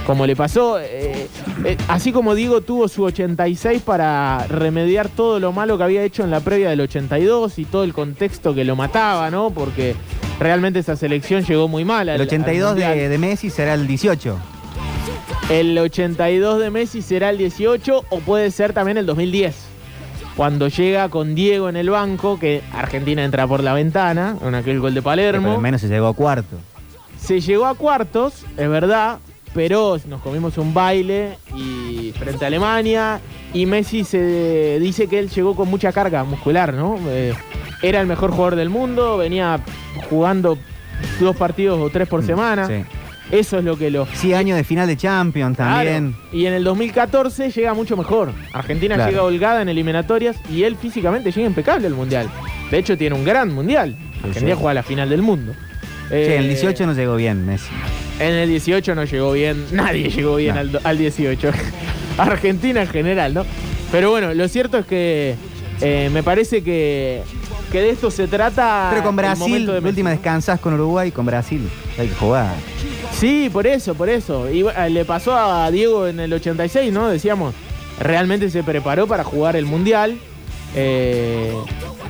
como 0.08 0.24
le 0.26 0.34
pasó. 0.34 0.80
eh, 0.80 1.28
eh, 1.66 1.76
así 1.86 2.12
como 2.12 2.34
Diego 2.34 2.62
tuvo 2.62 2.88
su 2.88 3.02
86 3.04 3.82
para 3.82 4.46
remediar 4.48 5.10
todo 5.10 5.38
lo 5.38 5.52
malo 5.52 5.76
que 5.76 5.84
había 5.84 6.02
hecho 6.02 6.24
en 6.24 6.30
la 6.30 6.40
previa 6.40 6.70
del 6.70 6.80
82 6.80 7.58
y 7.58 7.66
todo 7.66 7.84
el 7.84 7.92
contexto 7.92 8.54
que 8.54 8.64
lo 8.64 8.74
mataba, 8.74 9.30
¿no? 9.30 9.50
Porque 9.50 9.94
realmente 10.40 10.78
esa 10.78 10.96
selección 10.96 11.44
llegó 11.44 11.68
muy 11.68 11.84
mal. 11.84 12.08
al- 12.08 12.14
El 12.16 12.20
al 12.22 12.26
82 12.26 12.70
Mundial. 12.70 12.94
de, 12.96 13.08
de 13.10 13.18
Messi 13.18 13.50
será 13.50 13.74
el 13.74 13.86
18. 13.86 14.38
El 15.50 15.78
82 15.78 16.58
de 16.58 16.70
Messi 16.70 17.02
será 17.02 17.28
el 17.28 17.36
18 17.36 18.04
o 18.08 18.18
puede 18.20 18.50
ser 18.50 18.72
también 18.72 18.96
el 18.96 19.04
2010. 19.04 19.54
Cuando 20.36 20.68
llega 20.68 21.10
con 21.10 21.34
Diego 21.34 21.68
en 21.68 21.76
el 21.76 21.90
banco, 21.90 22.38
que 22.38 22.62
Argentina 22.72 23.24
entra 23.24 23.46
por 23.46 23.62
la 23.62 23.74
ventana, 23.74 24.36
en 24.42 24.54
aquel 24.54 24.80
gol 24.80 24.94
de 24.94 25.00
Pero 25.02 25.04
Palermo. 25.10 25.52
al 25.56 25.60
menos 25.60 25.82
se 25.82 25.88
llegó 25.88 26.06
a 26.06 26.14
cuarto. 26.14 26.56
Se 27.20 27.40
llegó 27.40 27.66
a 27.66 27.74
cuartos, 27.74 28.44
es 28.56 28.68
verdad, 28.70 29.18
pero 29.54 29.96
nos 30.06 30.20
comimos 30.22 30.58
un 30.58 30.74
baile 30.74 31.38
y 31.56 32.12
frente 32.18 32.44
a 32.44 32.48
Alemania 32.48 33.20
y 33.52 33.66
Messi 33.66 34.04
se 34.04 34.78
dice 34.80 35.06
que 35.08 35.18
él 35.18 35.28
llegó 35.30 35.54
con 35.56 35.68
mucha 35.68 35.92
carga 35.92 36.24
muscular, 36.24 36.74
¿no? 36.74 36.96
Eh, 37.08 37.34
era 37.82 38.00
el 38.00 38.06
mejor 38.06 38.30
jugador 38.30 38.56
del 38.56 38.70
mundo, 38.70 39.16
venía 39.18 39.60
jugando 40.10 40.58
dos 41.20 41.36
partidos 41.36 41.80
o 41.80 41.90
tres 41.90 42.08
por 42.08 42.24
semana. 42.24 42.66
Sí. 42.66 42.84
Eso 43.30 43.58
es 43.58 43.64
lo 43.64 43.76
que 43.76 43.90
lo... 43.90 44.06
Sí, 44.14 44.32
año 44.32 44.56
de 44.56 44.64
final 44.64 44.86
de 44.86 44.96
Champions 44.96 45.58
también. 45.58 46.12
Claro. 46.12 46.28
Y 46.32 46.46
en 46.46 46.54
el 46.54 46.64
2014 46.64 47.50
llega 47.50 47.74
mucho 47.74 47.94
mejor. 47.94 48.32
Argentina 48.54 48.94
Claro. 48.94 49.10
llega 49.10 49.22
holgada 49.22 49.60
en 49.60 49.68
eliminatorias 49.68 50.36
y 50.50 50.62
él 50.62 50.76
físicamente 50.76 51.30
llega 51.30 51.46
impecable 51.46 51.86
al 51.88 51.94
Mundial. 51.94 52.26
De 52.70 52.78
hecho, 52.78 52.96
tiene 52.96 53.14
un 53.14 53.24
gran 53.26 53.52
Mundial. 53.54 53.96
Argentina 54.24 54.54
sí. 54.54 54.58
juega 54.58 54.74
la 54.74 54.82
final 54.82 55.10
del 55.10 55.20
mundo. 55.20 55.52
Sí, 56.08 56.14
en 56.14 56.32
el 56.32 56.44
Eh, 56.46 56.48
18 56.48 56.86
no 56.86 56.92
llegó 56.94 57.16
bien 57.16 57.44
Messi. 57.46 57.68
En 58.18 58.34
el 58.34 58.48
18 58.48 58.94
no 58.94 59.04
llegó 59.04 59.32
bien, 59.32 59.64
nadie 59.72 60.08
llegó 60.10 60.36
bien 60.36 60.54
No. 60.54 60.60
al, 60.60 60.80
al 60.84 60.98
18. 60.98 61.50
Argentina 62.18 62.82
en 62.82 62.88
general, 62.88 63.34
¿no? 63.34 63.44
Pero 63.92 64.10
bueno, 64.10 64.34
lo 64.34 64.48
cierto 64.48 64.78
es 64.78 64.86
que 64.86 65.34
eh, 65.80 66.10
me 66.12 66.22
parece 66.22 66.62
que, 66.62 67.22
que 67.72 67.80
de 67.80 67.90
esto 67.90 68.10
se 68.10 68.26
trata. 68.26 68.88
Pero 68.90 69.04
con 69.04 69.16
Brasil, 69.16 69.66
de 69.66 69.78
última 69.78 70.10
descansás 70.10 70.58
con 70.60 70.74
Uruguay, 70.74 71.10
con 71.12 71.24
Brasil. 71.26 71.68
Hay 71.98 72.08
que 72.08 72.14
jugar. 72.14 72.54
Sí, 73.12 73.48
por 73.52 73.66
eso, 73.66 73.94
por 73.94 74.08
eso. 74.08 74.50
Y 74.50 74.62
bueno, 74.62 74.88
le 74.88 75.04
pasó 75.04 75.34
a 75.36 75.70
Diego 75.70 76.06
en 76.08 76.20
el 76.20 76.32
86, 76.32 76.92
¿no? 76.92 77.08
Decíamos, 77.08 77.54
realmente 78.00 78.50
se 78.50 78.62
preparó 78.62 79.06
para 79.06 79.24
jugar 79.24 79.56
el 79.56 79.64
Mundial. 79.64 80.18
Eh, 80.74 81.52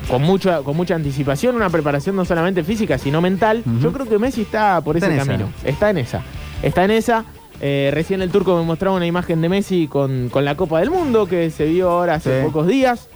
con, 0.07 0.21
mucha, 0.21 0.61
con 0.61 0.75
mucha 0.75 0.95
anticipación, 0.95 1.55
una 1.55 1.69
preparación 1.69 2.15
no 2.15 2.25
solamente 2.25 2.63
física, 2.63 2.97
sino 2.97 3.21
mental. 3.21 3.63
Yo 3.81 3.91
creo 3.91 4.05
que 4.07 4.17
Messi 4.19 4.41
está 4.41 4.81
por 4.81 4.95
Está 4.97 5.07
ese 5.07 5.17
esa. 5.17 5.25
camino. 5.25 5.49
Está 5.63 5.89
en 5.89 5.97
esa. 5.99 6.21
Está 6.63 6.85
en 6.85 6.91
esa. 6.91 7.25
Eh, 7.61 7.91
recién 7.93 8.21
el 8.21 8.29
turco 8.31 8.55
me 8.57 8.63
mostraba 8.63 8.95
una 8.95 9.05
imagen 9.05 9.41
de 9.41 9.49
Messi 9.49 9.87
con, 9.87 10.29
con 10.29 10.45
la 10.45 10.55
Copa 10.55 10.79
del 10.79 10.91
Mundo 10.91 11.25
que 11.27 11.51
se 11.51 11.65
vio 11.65 11.89
ahora 11.89 12.15
hace 12.15 12.39
Sí. 12.39 12.45
pocos 12.45 12.67
días. 12.67 13.09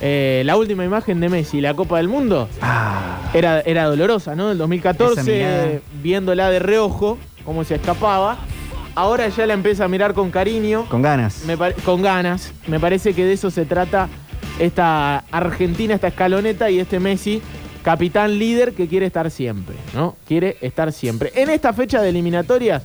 Eh, 0.00 0.42
la 0.44 0.56
última 0.56 0.84
imagen 0.84 1.18
de 1.18 1.28
Messi, 1.28 1.60
la 1.60 1.74
Copa 1.74 1.96
del 1.96 2.06
Mundo, 2.06 2.48
Ah, 2.60 3.18
era, 3.34 3.60
era 3.62 3.84
dolorosa, 3.86 4.36
¿no? 4.36 4.44
Del 4.46 4.56
Esa 4.56 4.62
2014, 4.62 5.22
mirada. 5.24 5.64
eh, 5.66 5.80
viéndola 6.02 6.50
de 6.50 6.60
reojo, 6.60 7.18
cómo 7.44 7.64
se 7.64 7.74
escapaba. 7.74 8.36
Ahora 8.94 9.26
ya 9.28 9.46
la 9.46 9.54
empieza 9.54 9.84
a 9.84 9.88
mirar 9.88 10.14
con 10.14 10.30
cariño, 10.30 10.84
con 10.88 11.02
ganas. 11.02 11.44
me 11.46 11.56
con 11.84 12.02
ganas. 12.02 12.52
Me 12.68 12.78
parece 12.78 13.12
que 13.14 13.24
de 13.24 13.32
eso 13.32 13.50
se 13.50 13.64
trata 13.64 14.08
esta 14.58 15.18
Argentina, 15.30 15.94
esta 15.94 16.08
escaloneta 16.08 16.70
y 16.70 16.78
este 16.78 17.00
Messi, 17.00 17.42
capitán 17.82 18.38
líder 18.38 18.72
que 18.72 18.88
quiere 18.88 19.06
estar 19.06 19.30
siempre, 19.30 19.76
¿no? 19.94 20.16
Quiere 20.26 20.56
estar 20.60 20.92
siempre. 20.92 21.32
En 21.34 21.50
esta 21.50 21.72
fecha 21.72 22.02
de 22.02 22.10
eliminatorias, 22.10 22.82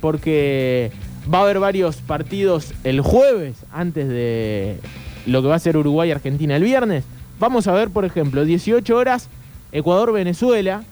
porque 0.00 0.92
va 1.32 1.38
a 1.38 1.42
haber 1.42 1.58
varios 1.58 1.96
partidos 1.96 2.72
el 2.84 3.00
jueves 3.00 3.56
antes 3.72 4.08
de 4.08 4.78
lo 5.26 5.42
que 5.42 5.48
va 5.48 5.56
a 5.56 5.58
ser 5.58 5.76
Uruguay-Argentina 5.76 6.56
el 6.56 6.62
viernes. 6.62 7.04
Vamos 7.38 7.66
a 7.66 7.72
ver, 7.72 7.90
por 7.90 8.04
ejemplo, 8.04 8.44
18 8.44 8.96
horas 8.96 9.28
Ecuador-Venezuela, 9.72 10.84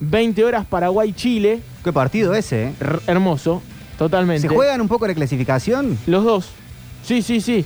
20 0.00 0.44
horas 0.44 0.66
Paraguay-Chile. 0.66 1.60
Qué 1.82 1.92
partido 1.92 2.34
ese, 2.34 2.68
¿eh? 2.68 2.72
Hermoso, 3.06 3.62
totalmente. 3.98 4.48
¿Se 4.48 4.54
juegan 4.54 4.80
un 4.80 4.88
poco 4.88 5.06
la 5.06 5.14
clasificación? 5.14 5.98
Los 6.06 6.24
dos. 6.24 6.50
Sí, 7.02 7.22
sí, 7.22 7.40
sí. 7.40 7.64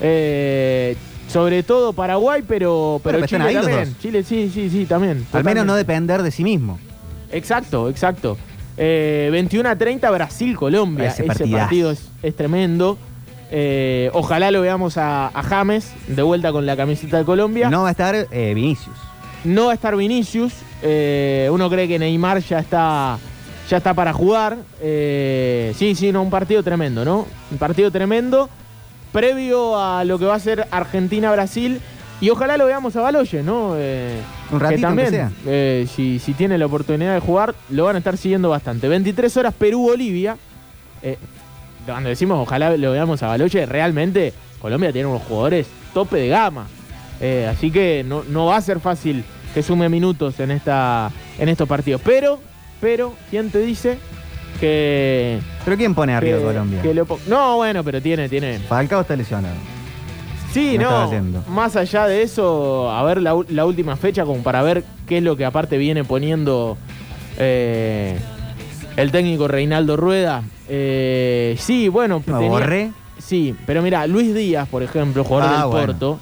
Eh, 0.00 0.96
sobre 1.32 1.62
todo 1.62 1.92
Paraguay, 1.92 2.42
pero, 2.46 3.00
pero 3.04 3.24
Chile 3.26 3.44
ahí 3.44 3.54
los 3.54 3.64
también. 3.64 3.88
dos. 3.90 3.98
Chile, 4.00 4.22
sí, 4.24 4.50
sí, 4.52 4.68
sí, 4.68 4.86
también. 4.86 5.26
Al 5.32 5.44
menos 5.44 5.64
no 5.64 5.74
depender 5.74 6.22
de 6.22 6.30
sí 6.30 6.42
mismo. 6.44 6.78
Exacto, 7.30 7.88
exacto. 7.88 8.36
Eh, 8.76 9.28
21 9.30 9.68
a 9.68 9.76
30 9.76 10.10
Brasil-Colombia. 10.10 11.08
Ese 11.08 11.24
partido 11.24 11.90
es, 11.90 12.08
es 12.22 12.34
tremendo. 12.34 12.98
Eh, 13.52 14.10
ojalá 14.12 14.50
lo 14.50 14.60
veamos 14.60 14.96
a, 14.96 15.28
a 15.28 15.42
James 15.42 15.92
de 16.06 16.22
vuelta 16.22 16.52
con 16.52 16.66
la 16.66 16.76
camiseta 16.76 17.18
de 17.18 17.24
Colombia. 17.24 17.68
No 17.70 17.82
va 17.82 17.88
a 17.88 17.92
estar 17.92 18.14
eh, 18.14 18.52
Vinicius. 18.54 18.96
No 19.44 19.66
va 19.66 19.72
a 19.72 19.74
estar 19.74 19.96
Vinicius. 19.96 20.52
Eh, 20.82 21.48
uno 21.52 21.68
cree 21.68 21.86
que 21.86 21.98
Neymar 21.98 22.40
ya 22.40 22.58
está, 22.60 23.18
ya 23.68 23.76
está 23.76 23.94
para 23.94 24.12
jugar. 24.12 24.56
Sí, 24.80 25.94
sí, 25.94 26.10
no, 26.12 26.22
un 26.22 26.30
partido 26.30 26.62
tremendo, 26.62 27.04
¿no? 27.04 27.26
Un 27.50 27.58
partido 27.58 27.90
tremendo. 27.90 28.48
Previo 29.12 29.80
a 29.80 30.04
lo 30.04 30.18
que 30.18 30.24
va 30.24 30.34
a 30.34 30.40
ser 30.40 30.66
Argentina-Brasil 30.70 31.80
Y 32.20 32.30
ojalá 32.30 32.56
lo 32.56 32.66
veamos 32.66 32.94
a 32.96 33.00
Baloye, 33.00 33.42
¿no? 33.42 33.74
Eh, 33.76 34.20
Un 34.52 34.58
que 34.58 34.64
ratito, 34.64 34.86
aunque 34.88 35.04
también, 35.04 35.34
eh, 35.46 35.86
si, 35.94 36.18
si 36.18 36.34
tiene 36.34 36.58
la 36.58 36.66
oportunidad 36.66 37.14
de 37.14 37.20
jugar, 37.20 37.54
lo 37.70 37.84
van 37.84 37.96
a 37.96 37.98
estar 37.98 38.16
siguiendo 38.16 38.50
bastante. 38.50 38.88
23 38.88 39.36
horas 39.38 39.54
Perú-Bolivia. 39.54 40.36
Eh, 41.02 41.16
cuando 41.86 42.10
decimos 42.10 42.38
ojalá 42.38 42.76
lo 42.76 42.92
veamos 42.92 43.22
a 43.22 43.28
Baloye, 43.28 43.64
realmente 43.66 44.34
Colombia 44.60 44.92
tiene 44.92 45.08
unos 45.08 45.22
jugadores 45.22 45.66
tope 45.94 46.18
de 46.18 46.28
gama. 46.28 46.66
Así 47.50 47.70
que 47.70 48.04
no, 48.06 48.22
no 48.28 48.46
va 48.46 48.56
a 48.56 48.60
ser 48.62 48.80
fácil 48.80 49.24
que 49.52 49.62
sume 49.62 49.88
minutos 49.88 50.40
en, 50.40 50.50
esta, 50.50 51.10
en 51.38 51.48
estos 51.48 51.68
partidos. 51.68 52.00
Pero, 52.04 52.40
pero, 52.80 53.14
¿quién 53.30 53.50
te 53.50 53.58
dice 53.58 53.98
que... 54.60 55.40
¿Pero 55.64 55.76
quién 55.76 55.94
pone 55.94 56.14
arriba 56.14 56.38
que- 56.38 56.44
Colombia? 56.44 56.82
que 56.82 56.94
lo 56.94 57.04
po- 57.06 57.18
no, 57.26 57.56
bueno, 57.56 57.82
pero 57.82 58.00
tiene, 58.02 58.28
tiene, 58.28 58.58
Falcao 58.60 59.00
está 59.00 59.16
lesionado. 59.16 59.54
Sí, 60.52 60.76
No 60.76 60.82
estaba 60.82 61.04
no. 61.04 61.10
yendo. 61.12 61.44
Más 61.48 61.76
allá 61.76 62.06
de 62.06 62.22
eso, 62.22 62.90
a 62.90 63.02
ver 63.04 63.22
la, 63.22 63.34
u- 63.34 63.46
la 63.48 63.64
última 63.64 63.96
fecha, 63.96 64.24
como 64.24 64.42
para 64.42 64.62
ver 64.62 64.84
qué 65.06 65.18
es 65.18 65.22
lo 65.22 65.36
que 65.36 65.44
aparte 65.44 65.78
viene 65.78 66.02
poniendo 66.04 66.76
eh, 67.38 68.18
el 68.96 69.10
técnico 69.12 69.48
Reinaldo 69.48 69.96
Rueda. 69.96 70.42
Eh, 70.68 71.56
sí, 71.58 71.88
bueno. 71.88 72.22
¿No, 72.26 72.40
Borré? 72.42 72.90
Sí, 73.18 73.54
pero 73.66 73.82
mira, 73.82 74.06
Luis 74.06 74.34
Díaz, 74.34 74.68
por 74.68 74.82
ejemplo, 74.82 75.22
jugador 75.24 75.50
Ah, 75.54 75.60
del 75.62 75.70
bueno. 75.70 75.86
Porto, 75.86 76.18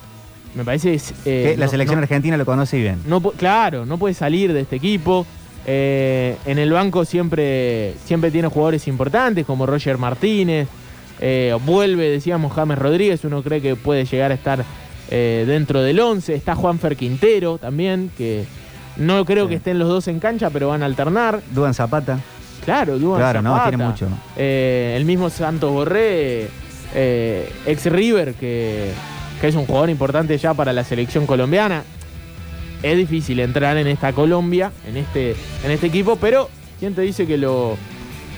me 0.54 0.64
parece. 0.64 0.94
es, 0.94 1.12
eh, 1.24 1.50
Que 1.52 1.56
la 1.56 1.66
no- 1.66 1.70
selección 1.70 1.98
no- 1.98 2.02
argentina 2.02 2.36
lo 2.36 2.44
conoce 2.44 2.76
bien. 2.78 3.00
no 3.06 3.20
pu- 3.22 3.32
claro, 3.34 3.86
no 3.86 3.96
puede 3.98 4.14
salir 4.14 4.52
de 4.52 4.60
este 4.60 4.76
equipo. 4.76 5.24
Eh, 5.70 6.34
en 6.46 6.58
el 6.58 6.72
banco 6.72 7.04
siempre, 7.04 7.92
siempre 8.06 8.30
tiene 8.30 8.48
jugadores 8.48 8.88
importantes 8.88 9.44
como 9.44 9.66
Roger 9.66 9.98
Martínez. 9.98 10.66
Eh, 11.20 11.54
vuelve, 11.66 12.08
decíamos, 12.08 12.54
James 12.54 12.78
Rodríguez. 12.78 13.22
Uno 13.24 13.42
cree 13.42 13.60
que 13.60 13.76
puede 13.76 14.06
llegar 14.06 14.30
a 14.30 14.34
estar 14.34 14.64
eh, 15.10 15.44
dentro 15.46 15.82
del 15.82 16.00
11. 16.00 16.34
Está 16.34 16.54
Juanfer 16.54 16.96
Quintero 16.96 17.58
también, 17.58 18.10
que 18.16 18.46
no 18.96 19.26
creo 19.26 19.46
que 19.46 19.56
estén 19.56 19.78
los 19.78 19.88
dos 19.88 20.08
en 20.08 20.20
cancha, 20.20 20.48
pero 20.48 20.68
van 20.68 20.82
a 20.82 20.86
alternar. 20.86 21.42
Duan 21.50 21.74
Zapata. 21.74 22.18
Claro, 22.64 22.98
Duan 22.98 23.20
Claro, 23.20 23.42
no, 23.42 23.50
Zapata. 23.50 23.68
tiene 23.68 23.84
mucho. 23.84 24.08
El 24.38 25.04
mismo 25.04 25.28
Santos 25.28 25.70
Borré, 25.70 26.48
ex 26.94 27.84
River, 27.84 28.32
que, 28.32 28.90
que 29.38 29.48
es 29.48 29.54
un 29.54 29.66
jugador 29.66 29.90
importante 29.90 30.38
ya 30.38 30.54
para 30.54 30.72
la 30.72 30.82
selección 30.82 31.26
colombiana. 31.26 31.82
Es 32.82 32.96
difícil 32.96 33.40
entrar 33.40 33.76
en 33.76 33.86
esta 33.86 34.12
Colombia, 34.12 34.72
en 34.86 34.96
este, 34.96 35.34
en 35.64 35.70
este 35.70 35.88
equipo, 35.88 36.16
pero 36.16 36.48
¿quién 36.78 36.94
te 36.94 37.02
dice 37.02 37.26
que 37.26 37.36
lo 37.36 37.76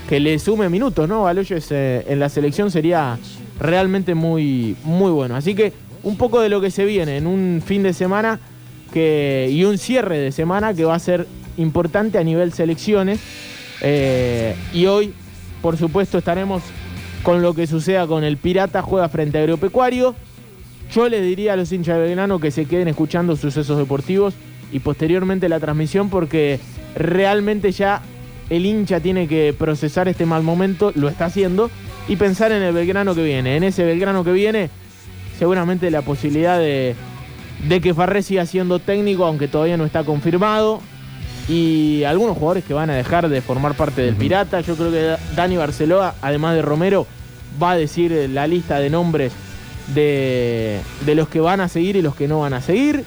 que 0.09 0.19
le 0.19 0.39
sume 0.39 0.69
minutos, 0.69 1.09
no? 1.09 1.23
Baloyes 1.23 1.69
eh, 1.71 2.05
en 2.09 2.19
la 2.19 2.29
selección 2.29 2.71
sería 2.71 3.19
realmente 3.61 4.15
muy, 4.15 4.77
muy 4.83 5.13
bueno. 5.13 5.37
Así 5.37 5.55
que 5.55 5.73
un 6.03 6.17
poco 6.17 6.41
de 6.41 6.49
lo 6.49 6.61
que 6.61 6.71
se 6.71 6.85
viene 6.85 7.19
en 7.19 7.27
un 7.27 7.63
fin 7.65 7.83
de 7.83 7.93
semana 7.93 8.41
que, 8.93 9.49
y 9.53 9.65
un 9.65 9.79
cierre 9.79 10.19
de 10.19 10.33
semana 10.33 10.75
que 10.75 10.85
va 10.85 10.95
a 10.95 10.99
ser 10.99 11.27
importante 11.59 12.19
a 12.19 12.25
nivel 12.25 12.53
selecciones. 12.53 13.21
Eh, 13.83 14.57
y 14.73 14.87
hoy, 14.87 15.15
por 15.63 15.77
supuesto, 15.77 16.19
estaremos 16.19 16.63
con 17.23 17.43
lo 17.43 17.55
que 17.55 17.67
suceda 17.67 18.07
con 18.07 18.25
el 18.25 18.37
Pirata, 18.37 18.83
juega 18.83 19.09
frente 19.09 19.39
a 19.39 19.43
Agropecuario. 19.43 20.15
Yo 20.93 21.09
le 21.09 21.21
diría 21.21 21.53
a 21.53 21.57
los 21.57 21.71
hinchas 21.71 21.97
de 21.97 22.03
Belgrano 22.03 22.41
que 22.41 22.51
se 22.51 22.65
queden 22.65 22.89
escuchando 22.89 23.37
sucesos 23.37 23.79
deportivos 23.79 24.35
y 24.73 24.81
posteriormente 24.81 25.49
la 25.49 25.61
transmisión 25.61 26.11
porque 26.11 26.59
realmente 26.97 27.71
ya 27.71 28.03
el 28.49 28.67
hincha 28.67 28.99
tiene 28.99 29.29
que 29.29 29.55
procesar 29.57 30.09
este 30.09 30.27
mal 30.27 30.43
momento, 30.43 30.91
lo 30.97 31.09
está 31.09 31.27
haciendo, 31.27 31.71
y 32.09 32.17
pensar 32.17 32.51
en 32.51 32.63
el 32.63 32.75
Belgrano 32.75 33.15
que 33.15 33.23
viene. 33.23 33.57
En 33.57 33.63
ese 33.63 33.85
Belgrano 33.85 34.25
que 34.25 34.33
viene, 34.33 34.69
seguramente 35.39 35.93
la 35.93 36.03
posibilidad 36.03 36.59
de, 36.59 36.97
de 37.69 37.81
que 37.81 37.95
Farré 37.95 38.23
siga 38.23 38.45
siendo 38.47 38.81
técnico, 38.81 39.25
aunque 39.25 39.47
todavía 39.47 39.77
no 39.77 39.85
está 39.85 40.03
confirmado. 40.03 40.81
Y 41.49 42.03
algunos 42.05 42.37
jugadores 42.37 42.65
que 42.65 42.75
van 42.75 42.91
a 42.91 42.95
dejar 42.95 43.29
de 43.29 43.41
formar 43.41 43.75
parte 43.75 44.03
del 44.03 44.17
Pirata. 44.17 44.61
Yo 44.61 44.77
creo 44.77 44.91
que 44.91 45.17
Dani 45.35 45.57
Barceló, 45.57 46.13
además 46.21 46.55
de 46.55 46.63
Romero, 46.63 47.07
va 47.61 47.73
a 47.73 47.77
decir 47.77 48.29
la 48.33 48.47
lista 48.47 48.79
de 48.79 48.91
nombres 48.91 49.33
de, 49.95 50.81
de 51.05 51.15
los 51.15 51.29
que 51.29 51.41
van 51.41 51.61
a 51.61 51.69
seguir 51.69 51.97
y 51.97 52.03
los 52.03 52.15
que 52.15 52.29
no 52.29 52.41
van 52.41 52.55
a 52.55 52.61
seguir. 52.61 53.05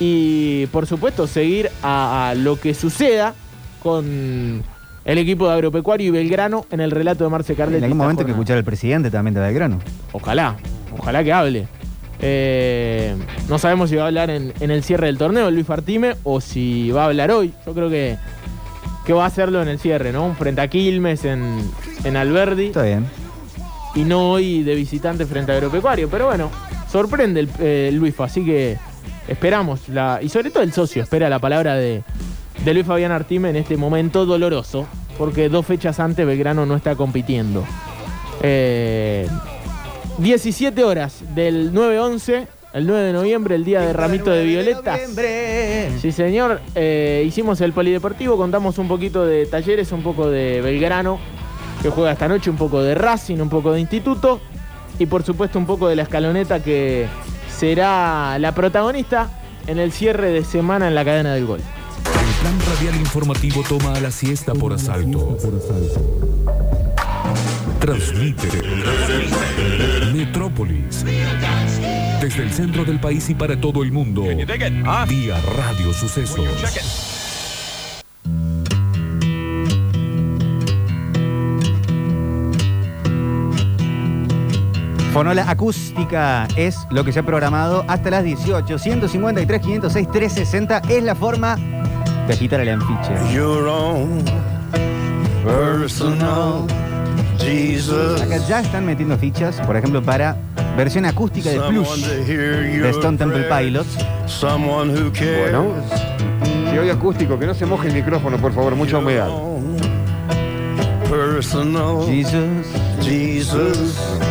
Y 0.00 0.66
por 0.66 0.86
supuesto, 0.86 1.26
seguir 1.26 1.70
a, 1.82 2.30
a 2.30 2.34
lo 2.34 2.58
que 2.58 2.74
suceda 2.74 3.34
con 3.82 4.62
el 5.04 5.18
equipo 5.18 5.46
de 5.46 5.54
Agropecuario 5.54 6.08
y 6.08 6.10
Belgrano 6.10 6.66
en 6.70 6.80
el 6.80 6.90
relato 6.90 7.24
de 7.24 7.30
Marce 7.30 7.54
Carletti. 7.54 7.78
En 7.78 7.84
algún 7.84 7.98
momento 7.98 8.22
hay 8.22 8.26
que 8.26 8.32
escuchar 8.32 8.56
al 8.56 8.64
presidente 8.64 9.10
también 9.10 9.34
de 9.34 9.40
Belgrano. 9.40 9.78
Ojalá, 10.12 10.56
ojalá 10.98 11.22
que 11.22 11.32
hable. 11.32 11.68
Eh, 12.20 13.14
no 13.48 13.58
sabemos 13.58 13.90
si 13.90 13.96
va 13.96 14.04
a 14.04 14.06
hablar 14.06 14.30
en, 14.30 14.54
en 14.60 14.70
el 14.70 14.82
cierre 14.82 15.08
del 15.08 15.18
torneo 15.18 15.50
Luis 15.50 15.66
Fartime 15.66 16.14
o 16.24 16.40
si 16.40 16.90
va 16.90 17.02
a 17.02 17.06
hablar 17.06 17.30
hoy. 17.30 17.52
Yo 17.66 17.74
creo 17.74 17.90
que, 17.90 18.16
que 19.04 19.12
va 19.12 19.24
a 19.24 19.26
hacerlo 19.26 19.60
en 19.60 19.68
el 19.68 19.78
cierre, 19.78 20.10
¿no? 20.12 20.34
Frente 20.34 20.62
a 20.62 20.68
Quilmes, 20.68 21.24
en, 21.24 21.60
en 22.02 22.16
Alberdi. 22.16 22.66
Está 22.66 22.82
bien. 22.84 23.04
Y 23.94 24.04
no 24.04 24.32
hoy 24.32 24.62
de 24.62 24.74
visitante 24.74 25.26
frente 25.26 25.52
a 25.52 25.56
Agropecuario. 25.56 26.08
Pero 26.08 26.26
bueno, 26.26 26.50
sorprende 26.90 27.40
el, 27.40 27.48
eh, 27.60 28.14
así 28.18 28.44
que 28.44 28.76
esperamos. 29.28 29.88
La, 29.88 30.20
y 30.22 30.28
sobre 30.28 30.50
todo 30.50 30.62
el 30.62 30.72
socio 30.72 31.02
espera 31.02 31.28
la 31.28 31.38
palabra 31.38 31.74
de, 31.74 32.02
Luis 32.64 32.86
Fabián 32.86 33.12
Artime 33.12 33.50
en 33.50 33.56
este 33.56 33.76
momento 33.76 34.26
doloroso. 34.26 34.86
Porque 35.18 35.48
dos 35.48 35.64
fechas 35.64 36.00
antes 36.00 36.26
Belgrano 36.26 36.66
no 36.66 36.74
está 36.74 36.96
compitiendo. 36.96 37.64
Eh, 38.42 39.28
17 40.18 40.82
horas 40.84 41.22
del 41.34 41.72
9-11, 41.72 42.46
el 42.74 42.86
9 42.86 43.02
de 43.02 43.12
noviembre, 43.12 43.54
el 43.54 43.64
día 43.64 43.80
de 43.80 43.92
Ramito 43.92 44.30
de 44.30 44.44
Violetas. 44.44 45.00
Sí, 46.00 46.12
señor. 46.12 46.60
Eh, 46.74 47.24
hicimos 47.26 47.60
el 47.60 47.72
polideportivo, 47.72 48.36
contamos 48.36 48.78
un 48.78 48.88
poquito 48.88 49.24
de 49.24 49.46
talleres, 49.46 49.92
un 49.92 50.02
poco 50.02 50.28
de 50.28 50.60
Belgrano, 50.60 51.18
que 51.84 51.90
juega 51.90 52.12
esta 52.12 52.28
noche, 52.28 52.48
un 52.48 52.56
poco 52.56 52.82
de 52.82 52.94
Racing, 52.94 53.40
un 53.40 53.50
poco 53.50 53.72
de 53.72 53.78
Instituto 53.78 54.40
y 54.98 55.04
por 55.04 55.22
supuesto 55.22 55.58
un 55.58 55.66
poco 55.66 55.86
de 55.86 55.94
la 55.96 56.04
escaloneta 56.04 56.62
que 56.62 57.06
será 57.54 58.38
la 58.38 58.54
protagonista 58.54 59.28
en 59.66 59.78
el 59.78 59.92
cierre 59.92 60.30
de 60.30 60.44
semana 60.44 60.88
en 60.88 60.94
la 60.94 61.04
cadena 61.04 61.34
del 61.34 61.44
gol. 61.44 61.60
El 61.60 62.40
plan 62.40 62.58
radial 62.74 62.96
informativo 62.96 63.62
toma 63.68 63.92
a 63.92 64.00
la 64.00 64.10
siesta 64.10 64.54
por 64.54 64.72
asalto. 64.72 65.36
Transmite 67.80 68.48
Metrópolis. 70.14 71.04
Desde 72.22 72.44
el 72.44 72.50
centro 72.50 72.86
del 72.86 72.98
país 72.98 73.28
y 73.28 73.34
para 73.34 73.60
todo 73.60 73.82
el 73.82 73.92
mundo. 73.92 74.22
Vía 74.22 75.38
Radio 75.54 75.92
Sucesos. 75.92 77.13
Fonola 85.14 85.48
acústica 85.48 86.48
es 86.56 86.88
lo 86.90 87.04
que 87.04 87.12
se 87.12 87.20
ha 87.20 87.22
programado 87.22 87.84
hasta 87.86 88.10
las 88.10 88.24
18. 88.24 88.80
153, 88.80 89.60
506, 89.60 90.08
360 90.10 90.82
es 90.88 91.04
la 91.04 91.14
forma 91.14 91.54
de 92.26 92.32
agitar 92.32 92.58
el 92.60 92.70
anfiche. 92.70 93.14
Your 93.32 93.68
own 93.68 94.24
personal 95.44 96.66
Jesus. 97.38 98.22
Acá 98.22 98.38
ya 98.38 98.58
están 98.58 98.86
metiendo 98.86 99.16
fichas, 99.16 99.60
por 99.60 99.76
ejemplo, 99.76 100.02
para 100.02 100.36
versión 100.76 101.04
acústica 101.04 101.48
de 101.48 101.60
Plush 101.60 102.06
de 102.06 102.90
Stone 102.90 103.16
Temple. 103.16 103.44
Pilots. 103.44 103.96
Someone 104.26 104.92
who 104.92 105.12
cares. 105.12 105.52
Bueno. 105.52 105.74
Si 106.72 106.76
hoy 106.76 106.90
acústico, 106.90 107.38
que 107.38 107.46
no 107.46 107.54
se 107.54 107.66
moje 107.66 107.86
el 107.86 107.94
micrófono, 107.94 108.36
por 108.38 108.52
favor, 108.52 108.74
mucha 108.74 108.98
humedad. 108.98 109.28
Personal 111.08 112.04
Jesus. 112.04 112.66
Jesus. 113.00 114.23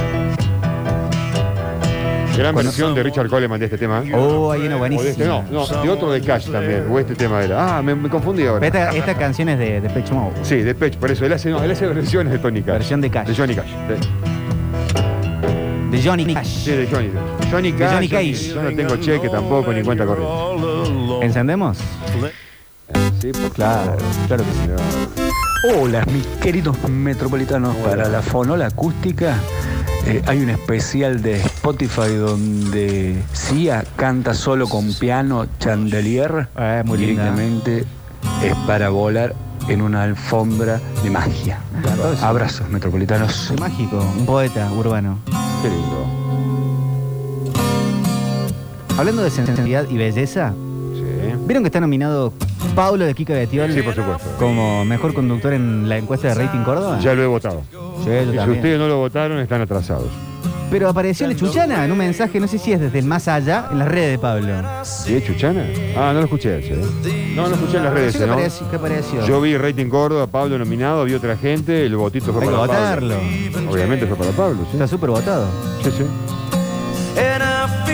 Gran 2.38 2.56
versión 2.56 2.96
de 2.96 3.04
Richard 3.04 3.30
Coleman 3.30 3.60
de 3.60 3.66
este 3.66 3.78
tema. 3.78 4.04
Oh, 4.14 4.52
hay 4.52 4.62
una 4.68 4.78
O 4.78 4.84
de 4.84 5.10
este, 5.10 5.26
no, 5.26 5.44
no, 5.52 5.66
de 5.68 5.90
otro 5.90 6.12
de 6.12 6.22
Cash 6.22 6.50
también. 6.50 6.86
O 6.90 6.98
este 7.00 7.16
tema 7.16 7.42
era. 7.44 7.78
Ah, 7.78 7.82
me, 7.82 7.94
me 7.96 8.10
confundí 8.10 8.46
ahora. 8.46 8.66
Esta, 8.66 8.92
esta 8.92 9.14
canción 9.16 9.50
es 9.50 9.60
de, 9.60 9.82
de 9.82 9.90
Pitch 9.90 10.12
Mode. 10.12 10.34
Sí, 10.44 10.58
de 10.58 10.74
Pech, 10.74 10.98
por 10.98 11.12
eso. 11.12 11.26
Él 11.26 11.34
hace, 11.34 11.50
no, 11.50 11.62
él 11.64 11.72
hace 11.72 11.86
versiones 11.88 12.34
de 12.34 12.40
Tony 12.40 12.62
Cash. 12.62 12.74
Versión 12.78 13.02
de 13.02 13.10
Cash. 13.12 13.28
De 13.28 13.36
Johnny 13.36 13.56
Cash. 13.56 13.68
sí. 13.68 13.94
De 15.92 16.02
Johnny 16.04 16.34
Cash. 16.34 16.48
Sí, 16.48 16.72
de 16.72 16.88
Johnny. 16.92 17.10
Johnny 17.52 17.72
De 17.72 17.78
Cash. 17.78 17.94
Johnny 17.94 18.08
Johnny- 18.10 18.32
Cash. 18.32 18.54
Yo 18.54 18.64
no 18.64 18.76
tengo 18.76 18.96
cheque 18.98 19.30
tampoco, 19.30 19.72
ni 19.72 19.84
cuenta 19.84 20.06
corriente. 20.06 21.26
¿Encendemos? 21.26 21.78
Sí, 23.20 23.30
pues 23.32 23.54
Claro, 23.54 23.96
claro 24.28 24.44
que 24.44 24.52
sí. 24.52 25.78
Hola, 25.78 26.04
mis 26.12 26.26
queridos 26.42 26.78
metropolitanos. 26.90 27.76
Para 27.78 28.10
la 28.10 28.22
fonola 28.22 28.66
acústica 28.68 29.38
eh, 30.06 30.22
hay 30.26 30.40
un 30.42 30.50
especial 30.50 31.22
de 31.22 31.40
Spotify 31.40 32.16
donde 32.16 33.22
Sia 33.32 33.86
canta 33.96 34.34
solo 34.34 34.68
con 34.68 34.94
piano 34.94 35.46
chandelier. 35.60 36.50
Eh, 36.58 36.84
muy 36.86 36.98
linda. 36.98 37.32
Directamente 37.32 37.86
es 38.44 38.56
para 38.68 38.90
volar 38.90 39.34
en 39.70 39.82
una 39.82 40.04
alfombra 40.04 40.82
de 41.04 41.10
magia. 41.10 41.60
Claro, 41.82 42.16
sí. 42.16 42.20
Abrazos, 42.22 42.70
metropolitanos. 42.70 43.34
Soy 43.34 43.58
mágico, 43.58 43.98
un 44.18 44.26
poeta 44.26 44.70
urbano. 44.72 45.20
Qué 45.62 45.70
lindo. 45.70 46.06
Hablando 48.98 49.24
de 49.24 49.30
sensibilidad 49.30 49.90
y 49.90 49.98
belleza, 49.98 50.54
¿vieron 51.48 51.64
que 51.64 51.68
está 51.68 51.80
nominado 51.80 52.34
Pablo 52.76 53.06
de 53.06 53.14
Kika 53.16 53.34
Betiol? 53.34 53.74
Sí, 53.74 53.82
por 53.82 53.96
supuesto. 53.96 54.30
Como 54.38 54.86
mejor 54.86 55.14
conductor 55.14 55.54
en 55.54 55.88
la 55.88 55.98
encuesta 55.98 56.28
de 56.28 56.36
rating 56.36 56.64
Córdoba. 56.64 57.00
Ya 57.00 57.14
lo 57.14 57.24
he 57.24 57.28
votado. 57.28 57.64
Sí, 58.04 58.10
yo 58.10 58.16
Y 58.16 58.20
si 58.32 58.36
también. 58.38 58.50
ustedes 58.60 58.80
no 58.80 58.88
lo 58.88 58.98
votaron, 58.98 59.40
están 59.40 59.62
atrasados. 59.62 60.08
Pero 60.72 60.90
apareció 60.90 61.28
Lechuchana 61.28 61.86
en 61.86 61.92
un 61.92 61.98
mensaje, 62.00 62.40
no 62.40 62.48
sé 62.48 62.58
si 62.58 62.72
es 62.74 62.80
desde 62.80 62.98
el 63.00 63.06
más 63.06 63.28
allá, 63.28 63.68
en 63.72 63.78
las 63.78 63.88
redes 63.88 64.12
de 64.12 64.18
Pablo. 64.20 64.54
¿Sí, 64.84 65.22
Chuchana? 65.26 65.66
Ah, 65.96 66.12
no 66.14 66.20
lo 66.20 66.26
escuché 66.26 66.58
ese, 66.60 66.74
¿eh? 66.74 67.34
No, 67.36 67.48
no 67.48 67.54
escuché 67.56 67.78
en 67.78 67.84
las 67.84 67.94
redes, 67.94 68.14
Sí, 68.14 68.20
¿qué 68.20 68.26
¿no? 68.26 68.34
apareció? 68.34 68.70
¿Qué 68.72 68.76
apareció? 68.78 69.26
Yo 69.28 69.40
vi 69.42 69.56
Rating 69.56 69.86
Córdoba, 69.88 70.26
Pablo 70.26 70.58
nominado, 70.58 71.06
vi 71.06 71.14
otra 71.14 71.38
gente, 71.38 71.86
el 71.86 71.96
votito 71.96 72.34
fue 72.34 72.42
Hay 72.42 72.48
que 72.50 72.56
para 72.56 72.66
votarlo. 72.68 73.16
Pablo. 73.54 73.72
Obviamente 73.72 74.08
fue 74.08 74.18
para 74.18 74.32
Pablo, 74.32 74.58
sí. 74.64 74.70
Está 74.74 74.88
súper 74.88 75.12
votado. 75.12 75.46
Sí, 75.84 75.92
sí. 75.96 76.06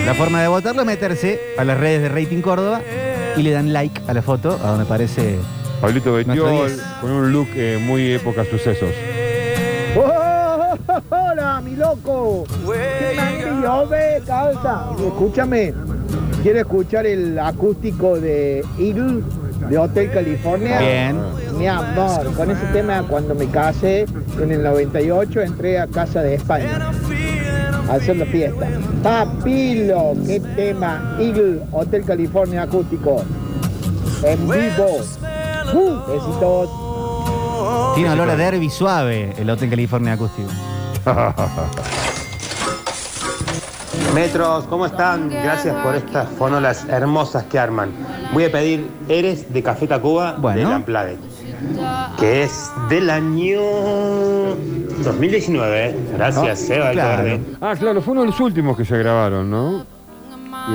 La 0.06 0.14
forma 0.14 0.40
de 0.40 0.48
votarlo 0.48 0.80
es 0.80 0.86
meterse 0.86 1.38
a 1.58 1.64
las 1.64 1.78
redes 1.78 2.02
de 2.02 2.08
Rating 2.08 2.40
Córdoba 2.40 2.80
y 3.36 3.42
le 3.42 3.50
dan 3.50 3.72
like 3.74 4.00
a 4.08 4.14
la 4.14 4.22
foto, 4.22 4.58
a 4.64 4.68
donde 4.68 4.84
aparece 4.84 5.36
Pablito 5.80 6.14
Betiol, 6.14 6.66
10. 6.68 6.82
con 7.02 7.10
un 7.10 7.32
look 7.32 7.48
eh, 7.54 7.78
muy 7.80 8.12
época 8.12 8.44
sucesos. 8.44 8.90
¡Oh, 9.96 10.76
¡Hola, 11.10 11.60
mi 11.64 11.76
loco! 11.76 12.44
¿Qué 12.66 13.50
llove, 13.62 14.22
calza? 14.26 14.86
Escúchame, 14.98 15.74
quiero 16.42 16.60
escuchar 16.60 17.06
el 17.06 17.38
acústico 17.38 18.20
de 18.20 18.64
Eagle 18.78 19.22
de 19.68 19.78
Hotel 19.78 20.10
California. 20.10 20.78
Bien. 20.78 21.16
Mi 21.58 21.66
amor, 21.66 22.32
con 22.34 22.50
ese 22.50 22.64
tema 22.72 23.02
cuando 23.08 23.34
me 23.34 23.46
casé 23.46 24.06
en 24.40 24.52
el 24.52 24.62
98 24.62 25.40
entré 25.42 25.78
a 25.78 25.86
Casa 25.86 26.22
de 26.22 26.34
España 26.34 26.90
a 27.88 27.94
hacer 27.94 28.16
la 28.16 28.26
fiesta. 28.26 28.68
Papilo, 29.02 30.14
qué 30.26 30.40
tema. 30.56 31.16
Eagle 31.18 31.62
Hotel 31.72 32.04
California 32.04 32.62
acústico. 32.62 33.24
En 34.22 34.48
vivo. 34.48 35.00
Uh, 35.74 36.12
besitos. 36.12 36.89
Tiene 37.94 38.10
olor 38.10 38.30
a 38.30 38.36
derby 38.36 38.70
suave 38.70 39.32
el 39.38 39.48
Hotel 39.50 39.70
California 39.70 40.12
Acústico. 40.14 40.48
Metros, 44.14 44.64
¿cómo 44.64 44.86
están? 44.86 45.30
Gracias 45.30 45.74
por 45.84 45.94
estas 45.94 46.28
fonolas 46.30 46.84
hermosas 46.88 47.44
que 47.44 47.58
arman. 47.58 47.90
Voy 48.32 48.44
a 48.44 48.52
pedir 48.52 48.88
Eres 49.08 49.52
de 49.52 49.62
Café 49.62 49.86
Tacuba 49.86 50.34
Bueno. 50.38 50.68
de 50.68 50.74
Unplugged, 50.76 51.16
que 52.18 52.42
es 52.42 52.70
del 52.88 53.08
año 53.08 53.60
2019. 55.04 55.86
¿eh? 55.90 55.96
Gracias, 56.16 56.60
Ah, 56.62 56.66
Seba 56.66 56.90
claro. 56.90 57.38
Ah, 57.60 57.74
claro, 57.78 58.02
fue 58.02 58.12
uno 58.12 58.22
de 58.22 58.26
los 58.28 58.40
últimos 58.40 58.76
que 58.76 58.84
se 58.84 58.98
grabaron, 58.98 59.48
¿no? 59.48 59.86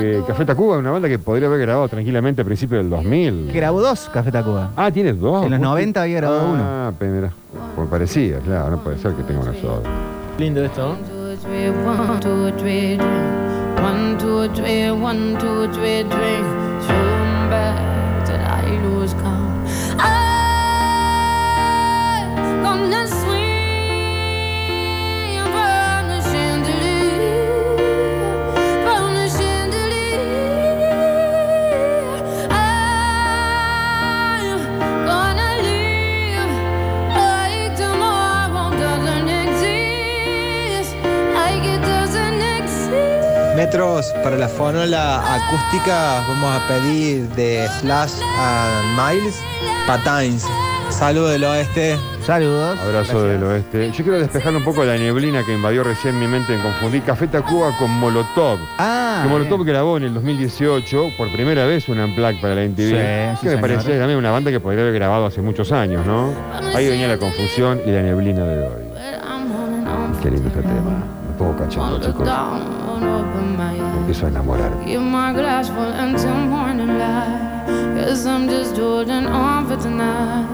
Eh, 0.02 0.22
Café 0.26 0.44
Tacuba, 0.44 0.78
una 0.78 0.90
banda 0.90 1.08
que 1.08 1.18
podría 1.18 1.48
haber 1.48 1.60
grabado 1.60 1.88
tranquilamente 1.88 2.42
a 2.42 2.44
principios 2.44 2.82
del 2.82 2.90
2000. 2.90 3.50
Grabó 3.52 3.80
dos 3.80 4.10
Café 4.12 4.30
Tacuba. 4.30 4.70
Ah, 4.76 4.90
¿tienes 4.90 5.18
dos? 5.18 5.44
En 5.44 5.52
los 5.52 5.60
90 5.60 6.02
había 6.02 6.16
grabado 6.16 6.52
uno. 6.52 6.62
Ah, 6.62 6.92
pero 6.98 7.12
mira, 7.12 7.32
me 7.78 7.86
parecía, 7.86 8.38
claro, 8.40 8.70
no 8.70 8.78
puede 8.82 8.98
ser 8.98 9.12
que 9.12 9.22
tenga 9.22 9.40
una 9.40 9.54
sola. 9.54 9.88
Lindo 10.38 10.64
esto, 10.64 10.88
¿no? 10.88 11.16
One, 11.46 12.20
two, 12.20 12.50
three, 12.58 12.96
drink. 12.96 13.02
One, 13.82 14.16
two, 14.18 14.48
three, 14.54 14.90
one, 14.90 15.38
two, 15.38 15.68
three, 15.72 16.02
drink. 16.02 17.15
Metros, 43.66 44.06
para 44.22 44.36
la 44.36 44.46
fonola 44.46 45.34
acústica 45.34 46.22
vamos 46.28 46.54
a 46.54 46.68
pedir 46.68 47.28
de 47.30 47.66
Slash 47.80 48.12
a 48.38 48.80
Miles 48.96 49.42
Patines. 49.88 50.46
Saludos 50.90 51.32
del 51.32 51.42
oeste. 51.42 51.98
Saludos. 52.24 52.78
Abrazo 52.78 53.24
del 53.24 53.42
oeste. 53.42 53.90
Yo 53.90 54.04
quiero 54.04 54.20
despejar 54.20 54.54
un 54.54 54.62
poco 54.62 54.84
la 54.84 54.96
neblina 54.96 55.44
que 55.44 55.52
invadió 55.52 55.82
recién 55.82 56.16
mi 56.16 56.28
mente 56.28 56.54
en 56.54 56.62
confundir 56.62 57.02
Café 57.02 57.26
Tacuba 57.26 57.76
con 57.76 57.90
Molotov. 57.90 58.60
Ah, 58.78 59.22
que 59.24 59.28
Molotov 59.28 59.64
grabó 59.64 59.96
en 59.96 60.04
el 60.04 60.14
2018 60.14 61.08
por 61.18 61.32
primera 61.32 61.66
vez 61.66 61.88
un 61.88 61.98
unplugged 61.98 62.40
para 62.40 62.54
la 62.54 62.62
MTV. 62.62 62.76
Sí, 62.76 62.92
que 62.92 63.36
sí, 63.40 63.46
me 63.46 63.50
señor. 63.50 63.60
parecía 63.62 63.98
también 63.98 64.18
una 64.20 64.30
banda 64.30 64.52
que 64.52 64.60
podría 64.60 64.82
haber 64.82 64.94
grabado 64.94 65.26
hace 65.26 65.42
muchos 65.42 65.72
años, 65.72 66.06
¿no? 66.06 66.32
Ahí 66.72 66.88
venía 66.88 67.08
la 67.08 67.18
confusión 67.18 67.80
y 67.84 67.90
la 67.90 68.02
neblina 68.02 68.44
de 68.44 68.62
hoy. 68.62 68.84
Qué 70.22 70.30
lindo 70.30 70.48
este 70.48 70.62
tema. 70.62 71.04
Me 71.28 71.36
pongo 71.36 71.56
cachondo, 71.56 71.98
Look 71.98 72.06
chicos. 72.06 72.85
Empiezo 73.02 74.26
a 74.26 74.28
enamorar. 74.28 74.72
Keep 74.84 75.00
my 75.00 75.32
glass 75.32 75.68
full 75.68 75.92
until 75.98 76.34
morning 76.34 76.98
light. 76.98 77.66
Cause 77.96 78.26
I'm 78.26 78.48
just 78.48 78.76
holding 78.78 79.26
on 79.26 79.66
for 79.66 79.76
tonight. 79.76 80.46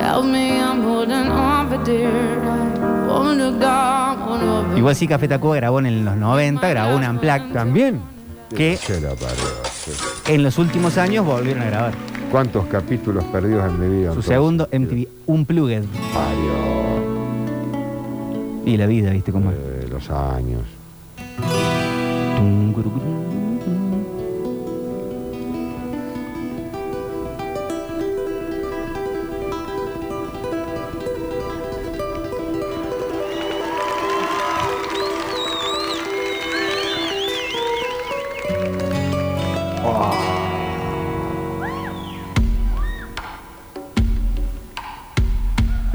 Help 0.00 0.24
me, 0.24 0.58
I'm 0.60 0.82
holding 0.82 1.28
on 1.28 1.68
for 1.68 1.84
dear 1.84 2.10
life. 2.10 2.78
Won't 3.06 3.38
look 3.38 3.60
down, 3.60 4.20
won't 4.20 4.42
open 4.42 4.78
Igual 4.78 4.94
sí 4.94 5.06
Café 5.06 5.28
Tacuba 5.28 5.56
grabó 5.56 5.78
en 5.80 6.04
los 6.04 6.16
90, 6.16 6.68
grabó 6.68 6.96
un 6.96 7.04
Unplugged. 7.04 7.52
¿También? 7.52 8.00
Que 8.54 8.78
en 10.26 10.42
los 10.42 10.58
últimos 10.58 10.98
años 10.98 11.24
volvieron 11.24 11.62
a 11.62 11.66
grabar. 11.66 11.94
¿Cuántos 12.30 12.66
capítulos 12.66 13.24
perdidos 13.24 13.66
en 13.66 13.80
mi 13.80 13.96
vida? 13.98 14.12
Su 14.12 14.20
entonces? 14.20 14.34
segundo 14.34 14.68
MTV 14.72 15.08
Unplugged. 15.26 15.84
Y 18.66 18.76
la 18.76 18.86
vida, 18.86 19.10
¿viste 19.12 19.32
cómo 19.32 19.50
es? 19.50 19.56
Eh, 19.56 19.88
los 19.90 20.10
años. 20.10 20.62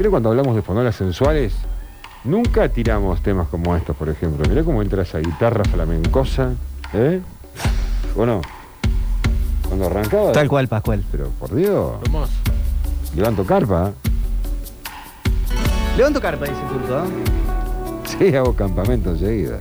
Pero 0.04 0.10
cuando 0.10 0.28
hablamos 0.28 0.54
de 0.54 0.60
fonolas 0.60 0.96
sensuales, 0.96 1.54
nunca 2.24 2.68
tiramos 2.68 3.22
temas 3.22 3.48
como 3.48 3.76
estos, 3.76 3.96
por 3.96 4.08
ejemplo. 4.08 4.48
Mirá 4.48 4.64
cómo 4.64 4.82
entra 4.82 5.02
esa 5.02 5.18
guitarra 5.18 5.64
flamencosa, 5.64 6.52
¿eh? 6.92 7.20
¿O 8.16 8.26
no? 8.26 8.40
Cuando 9.68 9.86
arrancaba. 9.86 10.32
Tal 10.32 10.48
cual, 10.48 10.68
Pascual. 10.68 11.04
Pero 11.10 11.28
por 11.38 11.54
Dios. 11.54 11.94
Hermoso. 12.02 12.32
Levanto 13.14 13.44
carpa. 13.44 13.92
Levanto 15.96 16.20
carpa, 16.20 16.46
dice 16.46 16.58
el 16.60 16.68
turco. 16.68 16.98
¿eh? 16.98 18.28
Sí, 18.28 18.36
hago 18.36 18.54
campamento 18.54 19.10
enseguida. 19.10 19.60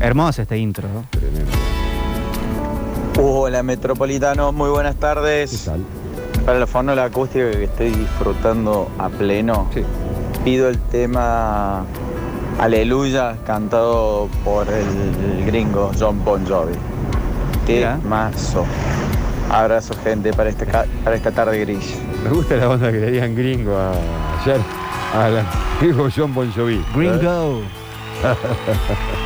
Hermoso 0.00 0.42
este 0.42 0.58
intro. 0.58 0.88
¿no? 0.88 1.04
Tremendo. 1.10 1.50
Hola 3.16 3.62
Metropolitano, 3.62 4.52
muy 4.52 4.70
buenas 4.70 4.96
tardes. 4.96 5.70
Para 6.44 6.58
la 6.58 7.04
acústica 7.04 7.50
que 7.52 7.64
estoy 7.64 7.90
disfrutando 7.90 8.90
a 8.98 9.08
pleno, 9.08 9.68
pido 10.44 10.68
el 10.68 10.78
tema 10.78 11.84
Aleluya 12.58 13.36
cantado 13.46 14.28
por 14.44 14.66
el, 14.68 15.44
gringo 15.46 15.90
John 15.98 16.22
Bon 16.24 16.44
Jovi. 16.46 16.74
Temazo. 17.66 18.64
Abrazo 19.50 19.94
gente 20.02 20.32
para 20.32 20.50
esta, 20.50 20.86
para 21.02 21.16
esta 21.16 21.30
tarde 21.32 21.60
gris. 21.64 21.94
Me 22.22 22.30
gusta 22.30 22.56
la 22.56 22.68
onda 22.68 22.92
que 22.92 22.98
le 22.98 23.10
digan 23.10 23.34
gringo 23.34 23.76
a, 23.76 23.92
ayer 24.42 24.60
al 25.14 25.44
amigo 25.80 26.08
John 26.14 26.32
Bon 26.34 26.50
Jovi. 26.52 26.84
Gringo. 26.94 27.62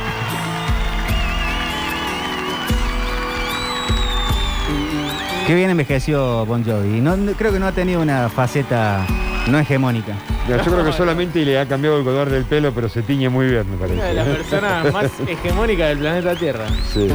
Qué 5.47 5.55
bien 5.55 5.69
envejeció 5.71 6.45
Bon 6.45 6.63
Jovi. 6.63 7.01
No- 7.01 7.15
creo 7.35 7.51
que 7.51 7.59
no 7.59 7.67
ha 7.67 7.71
tenido 7.71 8.01
una 8.01 8.29
faceta 8.29 9.05
no 9.49 9.59
hegemónica. 9.59 10.13
Yo 10.47 10.57
creo 10.57 10.85
que 10.85 10.93
solamente 10.93 11.43
le 11.45 11.59
ha 11.59 11.65
cambiado 11.67 11.97
el 11.97 12.03
color 12.03 12.29
del 12.29 12.43
pelo, 12.45 12.71
pero 12.73 12.89
se 12.89 13.01
tiñe 13.01 13.29
muy 13.29 13.47
bien, 13.47 13.69
me 13.69 13.77
parece. 13.77 13.97
Una 13.97 14.05
de 14.07 14.13
las 14.13 14.27
personas 14.27 14.93
más 14.93 15.11
hegemónicas 15.27 15.89
del 15.89 15.97
planeta 15.99 16.35
Tierra. 16.35 16.65
Sí. 16.93 17.07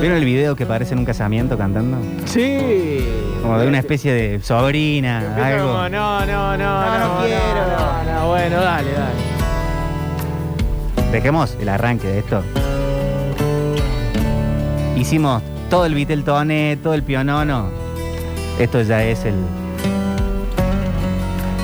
¿Vieron 0.00 0.18
el 0.18 0.24
video 0.24 0.54
que 0.54 0.64
parece 0.66 0.92
en 0.92 1.00
un 1.00 1.04
casamiento 1.04 1.56
cantando? 1.58 1.98
Sí. 2.26 3.04
Como 3.42 3.58
de 3.58 3.66
una 3.66 3.78
especie 3.78 4.12
de 4.12 4.40
sobrina, 4.40 5.22
Empieza 5.24 5.46
algo. 5.48 5.68
como, 5.72 5.88
no, 5.88 6.20
no, 6.20 6.56
no, 6.56 6.56
no, 6.56 6.98
no, 6.98 7.20
quiero. 7.24 7.66
No, 7.78 8.04
no, 8.12 8.28
bueno, 8.28 8.60
dale, 8.60 8.90
dale. 8.92 9.18
Dejemos 11.12 11.56
el 11.60 11.68
arranque 11.68 12.06
de 12.06 12.18
esto. 12.18 12.42
Hicimos 14.96 15.42
todo 15.70 15.86
el 15.86 15.94
Viteltoné, 15.94 16.78
todo 16.82 16.94
el 16.94 17.02
Pionono. 17.02 17.70
Esto 18.58 18.82
ya 18.82 19.02
es 19.04 19.24
el. 19.24 19.34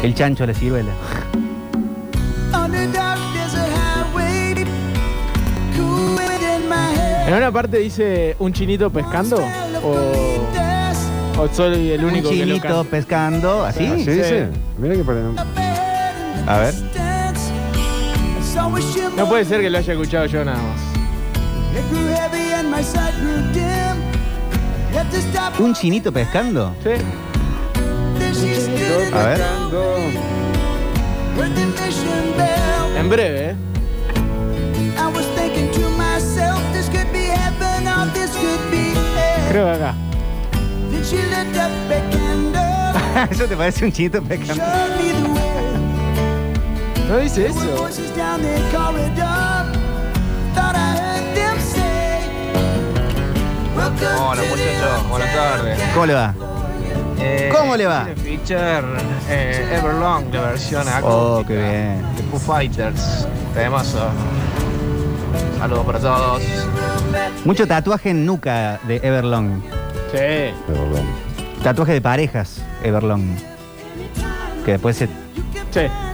El 0.05 0.15
chancho 0.15 0.45
a 0.45 0.47
la 0.49 0.53
ciruela. 0.53 0.93
En 7.27 7.33
una 7.33 7.51
parte 7.51 7.79
dice 7.79 8.37
un 8.39 8.53
chinito 8.53 8.91
pescando 8.91 9.39
o, 9.83 11.41
o 11.43 11.49
soy 11.51 11.93
el 11.93 12.05
único 12.05 12.29
Un 12.29 12.35
que 12.35 12.45
lo 12.45 12.55
chinito 12.57 12.69
canta? 12.69 12.91
pescando, 12.91 13.65
¿así? 13.65 13.87
¿Así 13.87 14.11
dice? 14.11 14.49
Mira 14.77 14.95
que 14.95 15.05
para... 15.05 15.21
A 16.47 16.59
ver. 16.59 16.75
No 19.17 19.27
puede 19.27 19.47
ser 19.47 19.63
que 19.63 19.71
lo 19.71 19.79
haya 19.79 19.95
escuchado 19.95 20.27
yo 20.27 20.45
nada 20.45 20.59
más. 20.59 20.81
¿Un 25.59 25.73
chinito 25.73 26.13
pescando? 26.13 26.77
Sí. 26.83 26.91
A 29.13 29.27
ver. 29.27 29.39
En 32.99 33.09
breve, 33.09 33.51
¿eh? 33.51 33.57
Creo 39.51 39.65
que 39.67 39.71
acá. 39.73 39.95
¿Eso 43.31 43.45
te 43.47 43.57
parece 43.57 43.85
un 43.85 43.93
chinito 43.93 44.23
pescando? 44.23 44.65
No 47.09 47.19
dice 47.19 47.47
eso. 47.47 47.61
Hola 54.19 54.43
muchachos, 54.49 55.09
buenas 55.09 55.35
tardes. 55.35 55.81
¿Cómo 55.93 56.07
le 56.07 56.15
va? 56.15 56.35
Eh, 57.19 57.51
¿Cómo 57.57 57.77
le 57.77 57.87
va? 57.87 58.07
feature 58.17 58.83
eh, 59.29 59.77
Everlong, 59.79 60.25
la 60.33 60.41
versión 60.43 60.83
acústica 60.89 61.07
Oh, 61.07 61.45
qué 61.47 61.55
bien. 61.57 62.03
de 62.17 62.23
Foo 62.31 62.39
Fighters. 62.41 63.27
Temazo. 63.55 64.09
Saludos 65.59 65.87
para 65.87 65.99
todos. 66.01 66.43
Mucho 67.45 67.67
tatuaje 67.67 68.11
en 68.11 68.27
nuca 68.27 68.79
de 68.87 68.97
Everlong. 68.97 69.61
Sí. 70.13 70.53
Tatuaje 71.63 71.93
de 71.95 72.01
parejas, 72.01 72.63
Everlong. 72.83 73.23
Que 74.65 74.73
después 74.73 74.97
se 74.97 75.09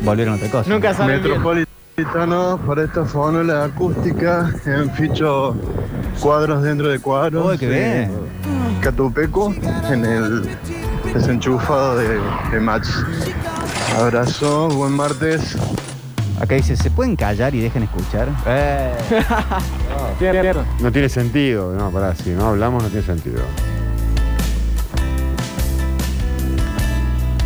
volvieron 0.02 0.34
otra 0.34 0.48
cosa. 0.50 0.70
Nunca 0.70 0.94
saben 0.94 1.22
bien. 1.22 1.32
Metropolitano 1.42 2.58
para 2.66 2.84
esta 2.84 3.04
fórmula 3.04 3.64
acústica 3.64 4.50
en 4.66 4.90
ficho 4.92 5.56
cuadros 6.20 6.62
dentro 6.62 6.88
de 6.88 6.98
cuadros. 6.98 7.52
Uy, 7.52 7.58
qué 7.58 7.66
bien. 7.68 8.12
en 8.44 8.80
Catupeco 8.80 9.52
en 9.90 10.04
el 10.04 10.48
desenchufado 11.12 11.96
de, 11.96 12.20
de 12.50 12.60
Match. 12.60 12.88
Abrazo, 13.98 14.68
buen 14.68 14.92
martes. 14.92 15.56
Acá 16.40 16.54
dice, 16.54 16.76
¿se 16.76 16.90
pueden 16.90 17.16
callar 17.16 17.54
y 17.54 17.60
dejen 17.60 17.82
escuchar? 17.82 18.28
Eh. 18.46 18.94
No 20.80 20.92
tiene 20.92 21.08
sentido. 21.08 21.72
No, 21.74 21.90
pará, 21.90 22.14
si 22.14 22.30
no 22.30 22.48
hablamos 22.48 22.82
no 22.82 22.88
tiene 22.88 23.04
sentido. 23.04 23.42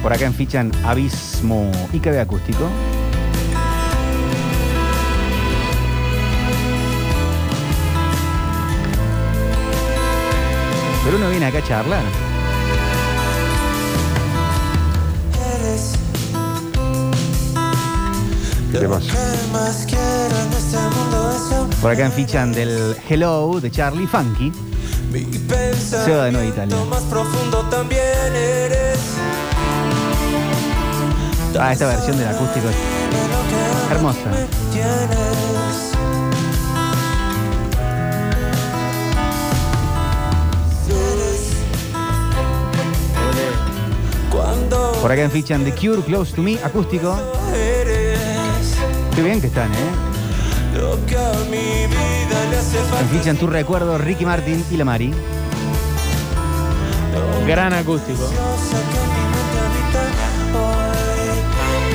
Por 0.02 0.12
acá 0.12 0.26
en 0.26 0.34
fichan 0.34 0.70
Abismo 0.84 1.70
y 1.92 1.98
ve 1.98 2.20
acústico. 2.20 2.68
Pero 11.04 11.16
uno 11.16 11.30
viene 11.30 11.46
acá 11.46 11.58
a 11.58 11.62
charlar. 11.62 12.33
Por 21.80 21.90
acá 21.92 22.06
en 22.06 22.12
fichan 22.12 22.52
del 22.52 22.96
Hello 23.08 23.60
de 23.60 23.70
Charlie 23.70 24.06
Funky. 24.06 24.52
Se 25.78 26.10
va 26.12 26.24
de 26.24 26.32
nuevo 26.32 26.48
Italia. 26.48 26.76
Ah, 31.56 31.72
esta 31.72 31.86
versión 31.86 32.18
del 32.18 32.26
acústico 32.26 32.68
es 32.68 32.76
hermosa. 33.92 34.18
Por 45.00 45.12
acá 45.12 45.22
en 45.22 45.30
fichan 45.30 45.64
The 45.64 45.72
Cure 45.72 46.02
Close 46.02 46.34
to 46.34 46.42
Me, 46.42 46.58
acústico. 46.64 47.16
Qué 49.14 49.22
bien 49.22 49.40
que 49.40 49.46
están, 49.46 49.72
¿eh? 49.72 49.76
lo 50.74 50.98
que 51.06 51.16
a 51.16 51.32
mi 51.48 51.86
vida 51.86 52.44
le 52.50 52.56
hace 52.58 52.78
En 52.78 52.84
falta. 52.86 53.04
fichan 53.12 53.36
Tu 53.36 53.46
Recuerdo, 53.46 53.96
Ricky 53.96 54.24
Martin 54.24 54.64
y 54.70 54.76
La 54.76 54.84
Mari. 54.84 55.14
Gran 57.46 57.72
acústico. 57.74 58.28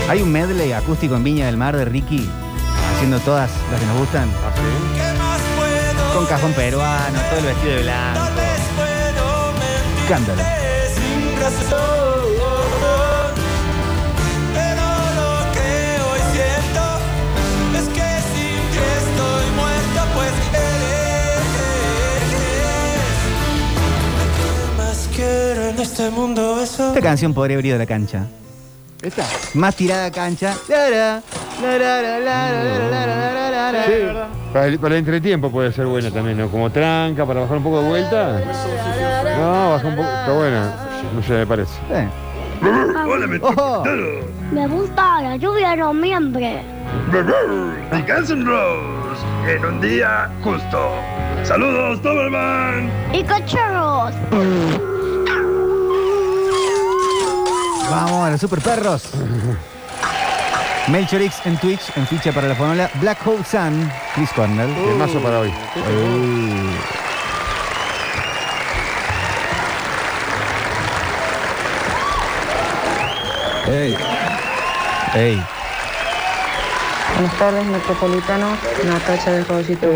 Hay 0.07 0.21
un 0.21 0.31
medley 0.31 0.71
acústico 0.71 1.15
en 1.15 1.23
Viña 1.23 1.47
del 1.47 1.57
Mar 1.57 1.75
de 1.75 1.85
Ricky, 1.85 2.29
haciendo 2.95 3.19
todas 3.19 3.51
las 3.69 3.79
que 3.79 3.85
nos 3.85 3.97
gustan. 3.97 4.29
Con 6.15 6.25
cajón 6.25 6.53
peruano, 6.53 7.19
todo 7.29 7.39
el 7.39 7.45
vestido 7.45 7.73
de 7.75 7.81
blanco. 7.81 8.21
Cántalo. 10.07 10.41
Este 25.79 26.09
mundo 26.09 26.61
eso? 26.61 26.89
Esta 26.89 27.01
canción 27.01 27.33
podría 27.33 27.55
haber 27.55 27.65
ido 27.67 27.75
a 27.75 27.79
la 27.79 27.85
cancha. 27.85 28.25
¿Esta? 29.01 29.23
Más 29.53 29.75
tirada 29.75 30.05
a 30.05 30.11
cancha. 30.11 30.55
Lara, 30.67 31.21
lara, 31.61 32.19
lara, 32.19 32.19
lara, 32.19 32.89
lara, 32.89 33.15
lara, 33.15 33.51
lara. 33.71 33.83
Sí, 33.85 33.93
Para 34.51 34.65
el, 34.67 34.79
para 34.79 34.95
el 34.95 34.99
entretiempo 34.99 35.49
puede 35.49 35.71
ser 35.71 35.85
buena 35.85 36.11
también, 36.11 36.37
¿no? 36.37 36.49
Como 36.49 36.69
tranca, 36.69 37.25
para 37.25 37.41
bajar 37.41 37.57
un 37.57 37.63
poco 37.63 37.81
de 37.81 37.87
vuelta. 37.87 38.41
No, 39.39 39.69
baja 39.71 39.87
un 39.87 39.95
poco. 39.95 40.07
Está 40.09 40.31
buena. 40.33 40.75
No 41.15 41.23
sé, 41.23 41.33
me 41.33 41.47
parece. 41.47 41.71
Hola, 42.61 43.25
Metropolitano. 43.27 44.27
Me 44.51 44.67
gusta 44.67 45.21
la 45.21 45.37
lluvia 45.37 45.69
de 45.69 45.77
noviembre. 45.77 46.61
Y 47.93 48.11
Guns 48.11 48.29
N' 48.31 48.43
Roses 48.43 49.23
en 49.47 49.63
un 49.63 49.79
día 49.79 50.29
justo. 50.43 50.91
Saludos, 51.43 52.01
Doberman. 52.03 52.91
Y 53.13 53.23
cachorros. 53.23 54.13
Vamos 57.89 58.27
a 58.27 58.31
los 58.31 58.39
super 58.39 58.61
perros. 58.61 59.03
Melchor 60.87 61.21
X 61.21 61.41
en 61.45 61.57
Twitch, 61.57 61.91
en 61.95 62.07
ficha 62.07 62.31
para 62.31 62.47
la 62.47 62.55
fonola. 62.55 62.89
Black 62.95 63.25
Hole 63.25 63.43
Sun, 63.43 63.91
Chris 64.15 64.29
Cornell. 64.31 64.69
El 64.69 64.95
mazo 64.95 65.19
para 65.19 65.39
hoy. 65.39 65.49
Uh. 65.49 66.99
Hey. 73.65 73.95
Ey. 75.13 75.43
Buenas 77.13 77.37
tardes, 77.37 77.65
Metropolitano. 77.65 78.47
Natacha 78.85 79.31
del 79.31 79.45
Caballito. 79.45 79.87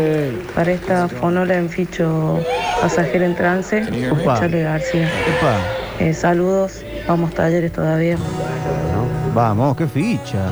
Para 0.54 0.72
esta 0.72 1.08
fonola 1.08 1.54
en 1.54 1.68
ficho 1.68 2.40
pasajero 2.80 3.24
en 3.24 3.34
trance. 3.34 3.84
Charlie 4.24 4.62
García. 4.62 5.10
Upa. 5.38 5.83
Eh, 5.98 6.12
saludos, 6.12 6.82
vamos 7.06 7.32
talleres 7.34 7.72
todavía. 7.72 8.16
Vamos, 9.34 9.76
qué 9.76 9.86
ficha. 9.86 10.46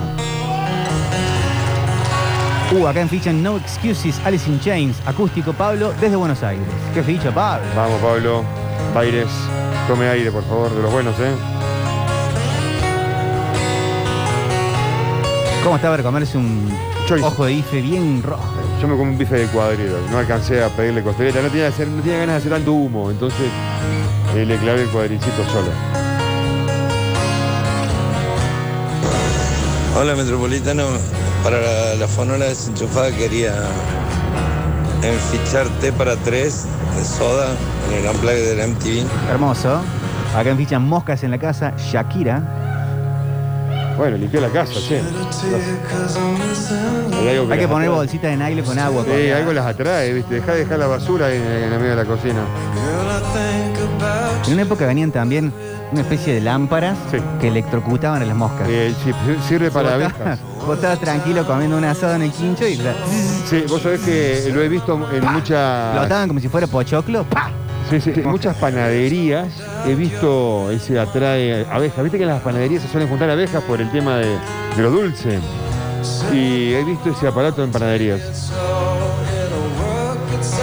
Uh, 2.72 2.86
acá 2.86 3.00
en 3.02 3.08
ficha 3.08 3.32
No 3.32 3.56
Excuses, 3.58 4.18
Alice 4.24 4.48
in 4.48 4.58
Chains, 4.60 4.96
acústico 5.04 5.52
Pablo 5.52 5.92
desde 6.00 6.16
Buenos 6.16 6.42
Aires. 6.42 6.64
Qué 6.94 7.02
ficha, 7.02 7.30
Pablo. 7.32 7.66
Vamos, 7.76 8.00
Pablo. 8.00 8.42
Baires. 8.94 9.28
Tome 9.88 10.06
aire, 10.08 10.30
por 10.30 10.44
favor, 10.44 10.74
de 10.74 10.82
los 10.82 10.92
buenos, 10.92 11.14
¿eh? 11.18 11.32
¿Cómo 15.64 15.76
está 15.76 15.90
para 15.90 16.02
comerse 16.02 16.38
un 16.38 16.68
ojo 17.22 17.44
de 17.44 17.52
ife 17.52 17.80
bien 17.80 18.22
rojo? 18.22 18.42
Yo 18.80 18.88
me 18.88 18.96
comí 18.96 19.10
un 19.12 19.18
bife 19.18 19.36
de 19.36 19.46
cuadrilo. 19.46 19.98
No 20.10 20.18
alcancé 20.18 20.62
a 20.62 20.68
pedirle 20.68 21.02
costeleta. 21.02 21.40
No 21.42 21.48
tenía, 21.48 21.68
hacer- 21.68 21.88
no 21.88 22.00
tenía 22.02 22.18
ganas 22.18 22.34
de 22.36 22.38
hacer 22.40 22.52
tanto 22.52 22.72
humo. 22.72 23.10
Entonces 23.10 23.46
eh, 24.34 24.44
le 24.46 24.56
clavé 24.58 24.82
el 24.82 24.88
cuadricito 24.88 25.44
solo. 25.52 25.70
Hola 29.98 30.14
Metropolitano, 30.14 30.86
para 31.44 31.60
la, 31.60 31.94
la 31.96 32.08
fonola 32.08 32.46
desenchufada 32.46 33.10
quería 33.12 33.52
enfichar 35.02 35.66
T 35.80 35.92
para 35.92 36.16
tres 36.16 36.64
de 36.96 37.04
soda 37.04 37.48
en 37.90 38.04
el 38.04 38.10
unplug 38.10 38.32
del 38.32 38.68
MTV. 38.70 39.04
Hermoso. 39.30 39.80
Acá 40.34 40.50
en 40.50 40.56
fichan 40.56 40.88
moscas 40.88 41.22
en 41.24 41.30
la 41.30 41.38
casa, 41.38 41.74
Shakira. 41.76 42.42
Bueno, 43.98 44.16
limpió 44.16 44.40
la 44.40 44.48
casa, 44.48 44.72
che. 44.88 45.02
Hay, 47.20 47.28
algo 47.36 47.52
Hay 47.52 47.58
que 47.58 47.64
las 47.64 47.70
poner 47.70 47.88
atrae. 47.88 47.88
bolsitas 47.88 48.30
de 48.30 48.36
naile 48.38 48.62
con 48.62 48.78
agua. 48.78 49.04
Sí, 49.04 49.30
algo 49.30 49.52
las 49.52 49.66
atrae, 49.66 50.14
¿viste? 50.14 50.36
Deja 50.36 50.52
de 50.52 50.58
dejar 50.60 50.78
la 50.78 50.86
basura 50.86 51.30
en, 51.32 51.42
en 51.42 51.72
el 51.74 51.78
medio 51.78 51.90
de 51.90 51.96
la 51.96 52.04
cocina. 52.06 52.40
En 54.46 54.52
una 54.54 54.62
época 54.62 54.86
venían 54.86 55.10
también 55.12 55.52
una 55.92 56.00
especie 56.00 56.34
de 56.34 56.40
lámparas 56.40 56.96
que 57.40 57.48
electrocutaban 57.48 58.22
a 58.22 58.24
las 58.24 58.36
moscas. 58.36 58.66
Eh, 58.68 58.94
sí, 59.04 59.12
sirve 59.48 59.70
para 59.70 59.90
Vos 59.90 59.94
abejas. 59.94 60.38
Vos 60.66 60.76
estabas 60.76 60.98
tranquilo 61.00 61.46
comiendo 61.46 61.76
un 61.76 61.84
asado 61.84 62.14
en 62.14 62.22
el 62.22 62.30
quincho 62.32 62.66
y 62.66 62.76
la- 62.76 62.94
Sí, 63.48 63.64
vos 63.68 63.82
sabés 63.82 64.00
que 64.00 64.50
lo 64.54 64.62
he 64.62 64.68
visto 64.68 64.94
en 65.12 65.24
muchas. 65.24 65.90
explotaban 65.90 66.28
como 66.28 66.40
si 66.40 66.48
fuera 66.48 66.66
pochoclo. 66.66 67.24
¡pa! 67.24 67.50
Sí, 67.90 68.00
sí, 68.00 68.12
en 68.16 68.28
muchas 68.30 68.56
panaderías 68.56 69.48
he 69.86 69.94
visto 69.94 70.70
ese 70.70 70.98
atrae 70.98 71.66
abejas. 71.70 72.02
Viste 72.02 72.16
que 72.16 72.24
en 72.24 72.30
las 72.30 72.40
panaderías 72.40 72.80
se 72.82 72.88
suelen 72.88 73.08
juntar 73.08 73.28
abejas 73.28 73.62
por 73.64 73.80
el 73.80 73.90
tema 73.90 74.16
de, 74.18 74.38
de 74.76 74.82
lo 74.82 74.90
dulce. 74.90 75.38
Y 76.32 76.72
he 76.74 76.84
visto 76.84 77.10
ese 77.10 77.26
aparato 77.28 77.62
en 77.64 77.70
panaderías. 77.72 78.50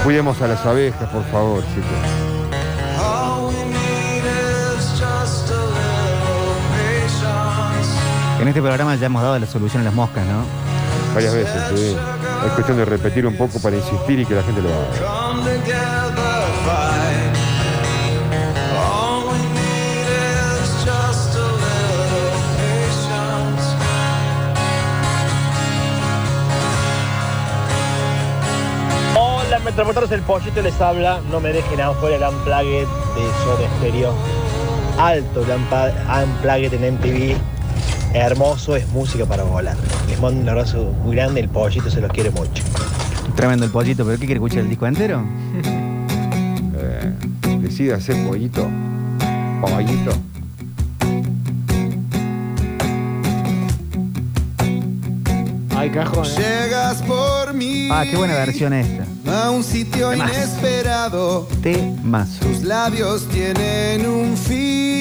Cuidemos 0.04 0.42
a 0.42 0.48
las 0.48 0.66
abejas, 0.66 1.10
por 1.10 1.24
favor, 1.26 1.62
chicos. 1.76 2.19
En 8.40 8.48
este 8.48 8.62
programa 8.62 8.96
ya 8.96 9.08
hemos 9.08 9.22
dado 9.22 9.38
la 9.38 9.46
solución 9.46 9.82
a 9.82 9.86
las 9.86 9.94
moscas, 9.94 10.26
¿no? 10.26 10.46
Varias 11.14 11.34
veces, 11.34 11.62
sí. 11.76 11.96
Es 12.46 12.52
cuestión 12.54 12.78
de 12.78 12.86
repetir 12.86 13.28
un 13.28 13.36
poco 13.36 13.60
para 13.60 13.76
insistir 13.76 14.18
y 14.18 14.26
que 14.26 14.34
la 14.34 14.44
gente 14.44 14.62
lo 14.62 14.70
haga. 14.70 14.88
Hola, 29.18 29.60
Metropolitanos, 29.60 30.12
el 30.14 30.22
pollito 30.22 30.62
les 30.62 30.80
habla. 30.80 31.20
No 31.30 31.42
me 31.42 31.52
dejen 31.52 31.82
afuera 31.82 32.16
el 32.16 32.24
unplugged 32.24 32.88
de 32.88 33.32
Soda 33.44 33.68
Stereo. 33.80 34.14
Alto 34.98 35.42
el 35.42 35.52
unplugged 35.52 36.74
en 36.74 36.94
MTV. 36.96 37.59
Hermoso, 38.14 38.76
es 38.76 38.88
música 38.90 39.26
para 39.26 39.44
volar. 39.44 39.76
Les 40.10 40.20
mando 40.20 40.42
un 40.42 40.50
abrazo 40.50 40.94
muy 41.04 41.16
grande, 41.16 41.42
el 41.42 41.50
pollito 41.50 41.90
se 41.90 42.02
los 42.02 42.12
quiere 42.12 42.32
mucho. 42.32 42.64
Tremendo 43.36 43.66
el 43.66 43.72
pollito, 43.72 44.04
pero 44.04 44.18
¿qué 44.18 44.26
quiere 44.26 44.36
escuchar 44.40 44.60
el 44.60 44.70
disco 44.70 44.88
entero? 44.88 45.24
Eh, 46.78 47.14
decide 47.62 47.94
hacer 47.94 48.16
pollito. 48.28 48.68
Pollito. 49.62 50.12
Ay, 55.76 55.90
cajón. 55.92 56.26
¿eh? 56.26 56.30
Llegas 56.66 57.02
por 57.04 57.54
mí 57.54 57.88
Ah, 57.92 58.04
qué 58.10 58.18
buena 58.18 58.34
versión 58.34 58.74
esta. 58.74 59.06
a 59.46 59.50
un 59.52 59.64
sitio 59.64 60.10
Temazo. 60.10 60.34
inesperado. 60.34 61.48
Temazo. 61.62 62.46
Tus 62.46 62.64
labios 62.64 63.28
tienen 63.30 64.06
un 64.06 64.36
fin. 64.36 64.99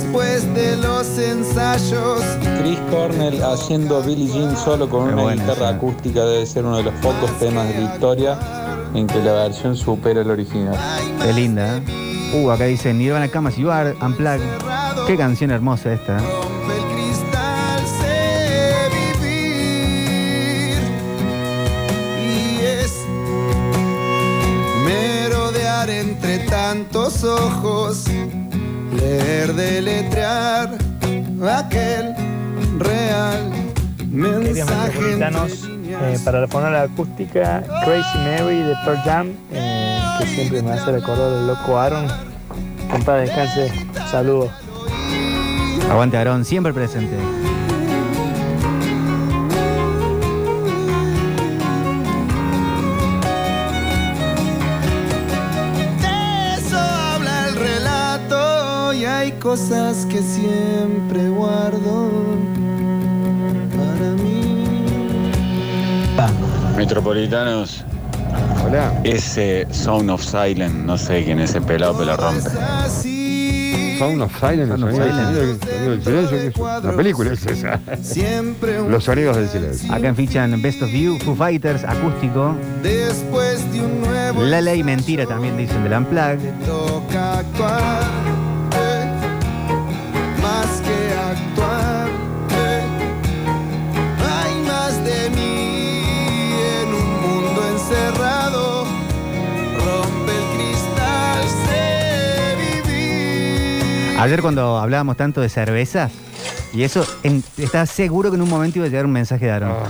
Después 0.00 0.54
de 0.54 0.76
los 0.76 1.18
ensayos, 1.18 2.22
Chris 2.60 2.78
Cornell 2.88 3.42
haciendo 3.42 4.00
Billie 4.00 4.32
Jean 4.32 4.56
solo 4.56 4.88
con 4.88 5.08
Qué 5.08 5.12
una 5.12 5.22
buena 5.24 5.42
guitarra 5.42 5.70
acústica 5.70 6.24
debe 6.24 6.46
ser 6.46 6.64
uno 6.64 6.76
de 6.76 6.84
los 6.84 6.94
pocos 6.94 7.36
temas 7.40 7.66
de 7.68 7.80
la 7.80 7.92
historia 7.92 8.38
en 8.94 9.08
que 9.08 9.18
la 9.18 9.32
versión 9.32 9.76
supera 9.76 10.20
el 10.20 10.30
original. 10.30 10.76
Qué 11.20 11.32
linda. 11.32 11.78
¿eh? 11.78 11.82
Uh, 12.32 12.48
acá 12.50 12.66
dice 12.66 12.94
Nirvana 12.94 13.26
Camas 13.26 13.56
You 13.56 13.70
Are 13.70 13.96
Unplugged. 14.00 14.46
Qué 15.08 15.16
canción 15.16 15.50
hermosa 15.50 15.92
esta. 15.94 16.18
¿eh? 16.18 16.22
el 16.76 16.84
cristal 16.94 17.80
sé 18.00 18.88
vivir. 19.18 20.78
Y 22.22 22.60
es 22.64 23.04
merodear 24.86 25.90
entre 25.90 26.38
tantos 26.46 27.24
ojos, 27.24 28.04
leer, 29.00 29.54
deletrear 29.54 30.70
aquel 31.56 32.14
real 32.78 33.50
mensaje. 34.10 35.18
eh, 35.90 36.18
para 36.24 36.40
la 36.40 36.48
fonola 36.48 36.82
acústica, 36.82 37.62
Crazy 37.84 38.18
Mary 38.18 38.62
de 38.62 38.74
Pearl 38.84 38.98
Jam, 39.04 39.32
eh, 39.52 39.98
que 40.18 40.26
siempre 40.26 40.62
me 40.62 40.72
hace 40.72 40.92
recordar 40.92 41.30
del 41.30 41.46
loco 41.46 41.78
Aaron. 41.78 42.06
En 42.94 43.02
paz 43.04 43.20
descanse, 43.20 43.72
saludos. 44.10 44.50
Aguante 45.90 46.16
Aarón, 46.16 46.44
siempre 46.44 46.72
presente. 46.72 47.16
Cosas 59.48 60.04
que 60.10 60.18
siempre 60.20 61.26
guardo 61.30 62.10
para 63.70 64.10
mí. 64.22 64.66
Metropolitanos. 66.76 67.82
Hola. 68.66 68.92
Ese 69.04 69.66
Sound 69.70 70.10
of 70.10 70.22
Silence, 70.22 70.76
no 70.84 70.98
sé 70.98 71.24
quién 71.24 71.40
es 71.40 71.48
ese 71.50 71.62
pelado 71.62 71.94
pero 71.96 72.10
lo 72.14 72.16
rompe. 72.18 72.42
Sound 73.98 74.20
of 74.20 74.38
Silence, 74.38 74.68
Sound 74.68 74.84
of 74.84 74.90
sonido, 74.90 75.06
Silence. 75.06 75.32
del- 75.40 75.58
sonido 75.58 75.90
del 75.90 76.02
silencio, 76.04 76.38
¿qué 76.38 76.46
es? 76.48 76.56
Una 76.84 76.92
película 76.96 77.32
es 77.32 77.46
esa. 77.46 77.80
Siempre 78.02 78.82
un 78.82 78.90
Los 78.92 79.04
sonidos 79.04 79.34
del 79.38 79.48
silencio. 79.48 79.90
Acá 79.94 80.08
en 80.08 80.14
fichan 80.16 80.60
Best 80.60 80.82
of 80.82 80.90
You, 80.90 81.16
Foo 81.24 81.34
Fighters, 81.34 81.84
acústico. 81.84 82.54
Después 82.82 83.72
de 83.72 83.80
un 83.80 84.02
nuevo 84.02 84.42
La 84.42 84.60
ley 84.60 84.82
mentira 84.84 85.24
también 85.24 85.56
dicen 85.56 85.82
del 85.84 85.94
Unplugged. 85.94 86.38
toca 86.66 87.38
actuar, 87.38 88.04
Ayer 104.18 104.42
cuando 104.42 104.78
hablábamos 104.78 105.16
tanto 105.16 105.40
de 105.40 105.48
cervezas, 105.48 106.12
y 106.74 106.82
eso, 106.82 107.04
en- 107.22 107.42
estaba 107.56 107.86
seguro 107.86 108.30
que 108.30 108.36
en 108.36 108.42
un 108.42 108.50
momento 108.50 108.78
iba 108.78 108.86
a 108.86 108.90
llegar 108.90 109.06
un 109.06 109.12
mensaje 109.12 109.46
de 109.46 109.50
Aarón. 109.52 109.72
Ah, 109.72 109.86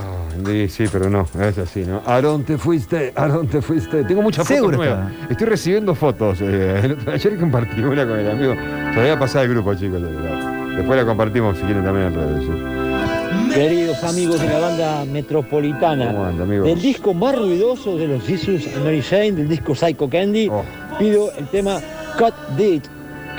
Sí, 0.47 0.69
sí, 0.69 0.85
pero 0.93 1.11
no, 1.11 1.27
es 1.43 1.59
así, 1.59 1.85
¿no? 1.85 2.01
Aarón, 2.07 2.45
te 2.45 2.57
fuiste, 2.59 3.13
Aarón, 3.17 3.49
te 3.49 3.61
fuiste. 3.61 4.05
Tengo 4.05 4.23
muchas 4.23 4.45
fotos 4.47 4.57
Seguro 4.57 4.77
nuevas. 4.77 5.11
Estoy 5.29 5.47
recibiendo 5.49 5.95
fotos. 5.97 6.39
eh, 6.41 6.81
el 6.85 7.09
ayer 7.13 7.37
compartí 7.41 7.81
una 7.81 8.07
con 8.07 8.19
el 8.21 8.31
amigo. 8.31 8.55
Se 8.55 8.95
la 8.97 9.01
voy 9.03 9.11
a 9.11 9.19
pasar 9.19 9.43
al 9.43 9.49
grupo, 9.49 9.75
chicos. 9.75 10.01
Después 10.77 10.97
la 10.97 11.05
compartimos, 11.05 11.57
si 11.57 11.65
quieren, 11.65 11.83
también 11.85 12.15
redes. 12.15 12.45
sí. 12.45 13.55
Queridos 13.55 14.05
amigos 14.05 14.41
de 14.41 14.47
la 14.49 14.59
banda 14.61 15.05
metropolitana, 15.07 16.13
¿Cómo 16.13 16.25
anda, 16.27 16.45
amigo? 16.45 16.65
del 16.67 16.81
disco 16.81 17.15
más 17.15 17.37
ruidoso 17.37 17.97
de 17.97 18.07
los 18.07 18.23
Jesus 18.25 18.67
and 18.77 18.85
Mary 18.85 19.03
Jane, 19.03 19.33
del 19.33 19.49
disco 19.49 19.75
Psycho 19.75 20.09
Candy, 20.09 20.49
Oh. 20.51 20.63
pido 21.01 21.33
el 21.37 21.49
tema 21.49 21.81
Cut 22.17 22.35
Dit, 22.57 22.85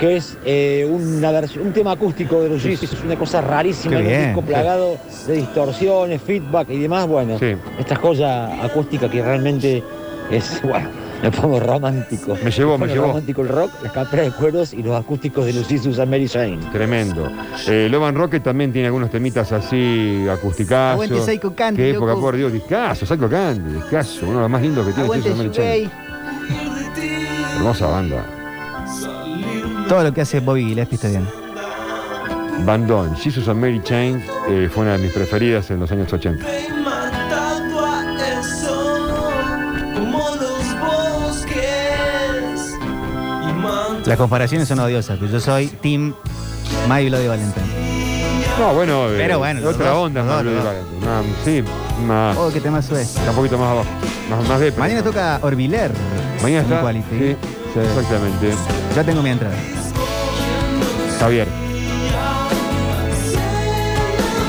que 0.00 0.16
es 0.16 0.38
eh, 0.46 0.88
una 0.90 1.30
versión, 1.30 1.66
un 1.66 1.72
tema 1.74 1.92
acústico 1.92 2.40
de 2.42 2.48
los 2.48 2.62
Jesus, 2.62 2.92
es 2.94 3.04
una 3.04 3.16
cosa 3.16 3.40
rarísima, 3.42 3.98
Qué 3.98 4.02
un 4.02 4.24
disco 4.26 4.40
sí. 4.40 4.46
plagado 4.46 4.96
de 5.26 5.32
distorsiones, 5.34 6.22
feedback 6.22 6.70
y 6.70 6.78
demás, 6.78 7.06
bueno, 7.06 7.38
Sí. 7.38 7.54
esta 7.78 7.96
joya 7.96 8.64
acústica 8.64 9.10
que 9.10 9.22
realmente 9.22 9.84
es, 10.30 10.60
bueno, 10.64 10.88
me 11.22 11.30
pongo 11.30 11.60
romántico. 11.60 12.34
Me 12.42 12.50
llevó, 12.50 12.72
me 12.78 12.86
Pone 12.86 12.92
llevó. 12.94 13.06
romántico 13.08 13.42
el 13.42 13.48
rock, 13.48 13.70
las 13.82 13.92
camperas 13.92 14.24
de 14.26 14.32
cueros 14.32 14.72
y 14.72 14.82
los 14.82 14.98
acústicos 14.98 15.44
de 15.44 15.52
los 15.52 15.68
Jesus 15.68 15.98
and 15.98 16.10
Mary 16.10 16.26
Jane. 16.28 16.58
Tremendo. 16.72 17.30
Eh, 17.68 17.88
Loban 17.90 18.14
Rocket 18.14 18.42
también 18.42 18.72
tiene 18.72 18.86
algunos 18.86 19.10
temitas 19.10 19.52
así 19.52 20.26
acusticazos. 20.30 21.04
Aguante 21.04 21.20
Psycho 21.20 21.54
Candy, 21.54 21.76
Qué 21.76 21.90
época, 21.90 22.12
loco. 22.12 22.22
por 22.22 22.36
Dios, 22.36 22.50
discazo, 22.54 23.04
Psycho 23.04 23.28
Candy, 23.28 23.74
discazo, 23.74 24.20
uno 24.26 24.36
de 24.36 24.40
los 24.44 24.50
más 24.50 24.62
lindos 24.62 24.86
que 24.86 24.92
tiene 24.94 25.04
Aguante 25.04 25.28
Jesus 25.28 25.44
and 25.44 25.56
Mary. 25.58 25.90
Chain. 25.90 25.90
Hermosa 27.56 27.86
banda. 27.86 28.24
Todo 29.90 30.04
lo 30.04 30.14
que 30.14 30.20
hace 30.20 30.38
Bobby 30.38 30.66
Gillespie 30.66 30.94
está 30.94 31.08
bien. 31.08 31.26
Bandón, 32.64 33.16
Jesus 33.16 33.48
and 33.48 33.60
Mary 33.60 33.82
Chain 33.82 34.22
eh, 34.48 34.70
fue 34.72 34.84
una 34.84 34.92
de 34.92 34.98
mis 34.98 35.12
preferidas 35.12 35.68
en 35.72 35.80
los 35.80 35.90
años 35.90 36.12
80. 36.12 36.46
matado 36.84 37.86
a 37.86 38.40
eso, 38.40 39.00
como 39.92 40.18
los 40.36 40.80
bosques. 41.26 42.78
Y 43.42 43.52
manto 43.52 44.08
Las 44.08 44.16
comparaciones 44.16 44.68
son 44.68 44.78
odiosas, 44.78 45.18
pero 45.18 45.32
yo 45.32 45.40
soy 45.40 45.66
Team 45.66 46.14
My 46.88 47.08
Bloody 47.08 47.26
Valentine. 47.26 47.66
No, 48.60 48.72
bueno, 48.74 49.10
eh, 49.10 49.14
Pero 49.16 49.40
bueno, 49.40 49.68
otra 49.68 49.90
dos, 49.90 50.06
onda 50.06 50.22
dos, 50.22 50.44
los 50.44 50.64
Valentine. 50.64 51.34
Sí, 51.44 51.64
más. 52.06 52.36
Oh, 52.36 52.48
qué 52.52 52.60
tema 52.60 52.80
sue. 52.80 53.02
Está 53.02 53.30
un 53.30 53.36
poquito 53.36 53.58
más 53.58 53.70
abajo. 53.72 53.88
Más, 54.30 54.48
más 54.48 54.60
de. 54.60 54.70
Mañana 54.70 55.02
toca 55.02 55.40
Orbiler. 55.42 55.90
Mañana 56.40 56.62
está. 56.62 56.80
Quality. 56.80 57.18
Sí, 57.18 57.36
exactamente. 57.80 58.52
Ya 58.94 59.02
tengo 59.02 59.20
mi 59.20 59.30
entrada. 59.30 59.56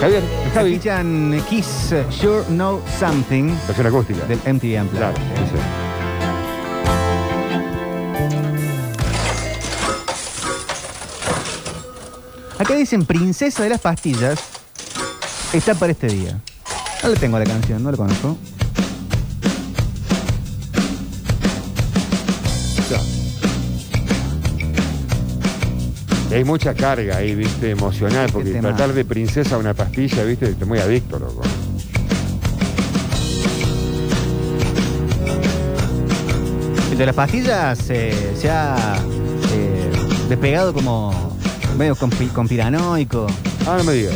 Javier, 0.01 0.23
Javi. 0.55 0.79
Kiss 1.47 1.93
Sure 2.09 2.43
Know 2.45 2.81
Something 2.99 3.55
Versión 3.67 3.85
acústica. 3.85 4.25
del 4.25 4.39
MTV 4.39 4.81
Unplugged. 4.81 4.97
Claro. 4.97 5.13
Acá 12.57 12.73
dicen 12.73 13.05
Princesa 13.05 13.61
de 13.61 13.69
las 13.69 13.79
Pastillas. 13.79 14.39
Está 15.53 15.75
para 15.75 15.91
este 15.91 16.07
día. 16.07 16.39
No 17.03 17.09
le 17.09 17.15
tengo 17.17 17.37
la 17.37 17.45
canción, 17.45 17.83
no 17.83 17.91
la 17.91 17.97
conozco. 17.97 18.37
Hay 26.31 26.45
mucha 26.45 26.73
carga 26.73 27.17
ahí, 27.17 27.35
viste, 27.35 27.71
emocional, 27.71 28.29
porque 28.31 28.51
tratar 28.53 28.93
de 28.93 29.03
princesa 29.03 29.57
una 29.57 29.73
pastilla, 29.73 30.23
viste, 30.23 30.49
estoy 30.49 30.67
muy 30.67 30.79
adicto, 30.79 31.19
loco. 31.19 31.41
El 36.91 36.97
de 36.97 37.05
las 37.05 37.15
pastillas 37.15 37.89
eh, 37.89 38.33
se 38.37 38.49
ha 38.49 38.95
eh, 39.53 39.91
despegado 40.29 40.73
como 40.73 41.37
medio 41.77 41.95
conspiranoico. 41.95 43.27
Ah, 43.67 43.75
no 43.77 43.83
me 43.83 43.93
digas. 43.93 44.15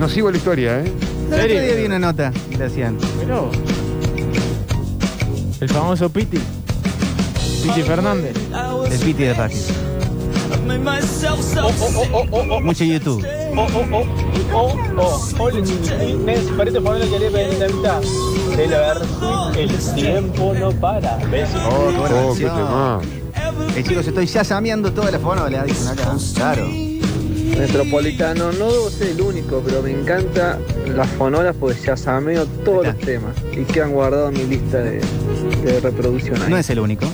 No 0.00 0.08
sigo 0.08 0.32
la 0.32 0.36
historia, 0.36 0.80
¿eh? 0.80 0.92
El 1.28 1.34
otro 1.34 1.60
día 1.60 1.74
vi 1.76 1.84
una 1.84 1.98
nota 2.00 2.32
y 2.50 2.56
le 2.56 2.64
hacían. 2.64 2.98
Pero. 3.20 3.52
El 5.60 5.68
famoso 5.68 6.10
Piti. 6.10 6.40
Piti 7.62 7.82
Fernández. 7.82 8.41
El 8.92 8.98
piti 8.98 9.22
de 9.24 9.34
pastillas. 9.34 9.72
Mucho 12.62 12.84
YouTube. 12.84 13.26
Oh, 13.56 13.66
oh, 13.74 13.86
oh, 13.90 14.06
oh, 14.52 14.76
oh. 14.98 15.28
Hola, 15.38 15.60
Nancy, 15.60 16.52
para 16.56 16.68
este 16.68 16.80
favor 16.80 16.98
le 16.98 17.30
la 17.58 17.68
mitad 17.68 18.00
de 18.56 18.66
la 18.66 18.78
versión 18.78 19.54
El 19.56 19.94
tiempo 19.94 20.54
no 20.54 20.72
para. 20.72 21.16
Besitos. 21.16 21.62
Oh, 21.70 21.90
qué 21.90 21.98
buena 21.98 22.22
Oh, 22.22 22.34
qué 22.34 22.44
tema. 22.44 23.00
Eh, 23.76 23.82
chicos, 23.82 24.06
estoy 24.06 24.26
ya 24.26 24.44
sameando 24.44 24.92
toda 24.92 25.10
la 25.10 25.18
fonola, 25.18 25.64
dicen 25.64 25.88
acá. 25.88 26.14
Claro. 26.34 26.68
Metropolitano, 27.58 28.52
no 28.52 28.72
debo 28.72 28.90
ser 28.90 29.08
el 29.08 29.20
único, 29.20 29.62
pero 29.64 29.82
me 29.82 29.90
encanta 29.92 30.58
las 30.94 31.08
fonolas 31.10 31.54
porque 31.58 31.80
ya 31.80 31.96
sameo 31.96 32.46
todos 32.64 32.86
los 32.86 32.98
temas 32.98 33.36
y 33.52 33.64
quedan 33.64 33.92
guardados 33.92 34.34
en 34.34 34.48
mi 34.48 34.56
lista 34.56 34.78
de, 34.78 35.00
de 35.64 35.80
reproducción 35.80 36.42
ahí. 36.42 36.50
No 36.50 36.58
es 36.58 36.68
el 36.70 36.78
único. 36.80 37.06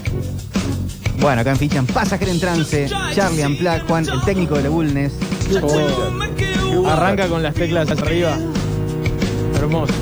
Bueno, 1.20 1.40
acá 1.40 1.50
en 1.50 1.56
fichan 1.56 1.86
Pasajero 1.86 2.30
en 2.30 2.40
Trance, 2.40 2.88
Charlie 3.14 3.42
Amplac, 3.42 3.86
Juan, 3.88 4.06
el 4.08 4.20
técnico 4.22 4.54
de 4.56 4.62
la 4.64 4.68
Bulnes. 4.68 5.12
Arranca 6.86 7.26
con 7.28 7.42
las 7.42 7.54
teclas 7.54 7.90
arriba. 7.90 8.36
Hermoso. 9.56 9.92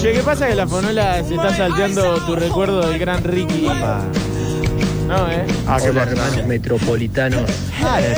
Che, 0.00 0.12
¿qué 0.12 0.22
pasa 0.24 0.48
que 0.48 0.54
la 0.54 0.66
fonola 0.66 1.22
se 1.24 1.34
está 1.36 1.54
salteando 1.56 2.16
tu 2.26 2.34
recuerdo 2.34 2.88
del 2.88 2.98
gran 2.98 3.22
Ricky? 3.22 3.66
No, 5.06 5.30
¿eh? 5.30 5.46
Ah, 5.66 5.78
qué 5.80 5.90
Hola, 5.90 6.00
pasa. 6.04 6.10
hermanos 6.12 6.46
metropolitanos. 6.46 7.50
Cae. 7.80 8.16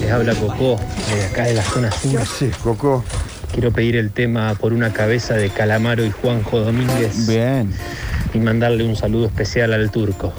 Les 0.00 0.12
habla 0.12 0.34
Cocó, 0.34 0.78
de 1.14 1.24
acá 1.24 1.44
de 1.44 1.54
la 1.54 1.62
zona 1.62 1.90
sur. 1.90 2.20
Sí, 2.26 2.50
Coco. 2.62 3.02
Quiero 3.54 3.70
pedir 3.70 3.94
el 3.94 4.10
tema 4.10 4.56
por 4.56 4.72
una 4.72 4.92
cabeza 4.92 5.34
de 5.34 5.48
Calamaro 5.48 6.04
y 6.04 6.10
Juanjo 6.10 6.58
Domínguez. 6.58 7.28
Bien. 7.28 7.72
Y 8.34 8.38
mandarle 8.38 8.82
un 8.82 8.96
saludo 8.96 9.26
especial 9.26 9.72
al 9.72 9.92
turco. 9.92 10.32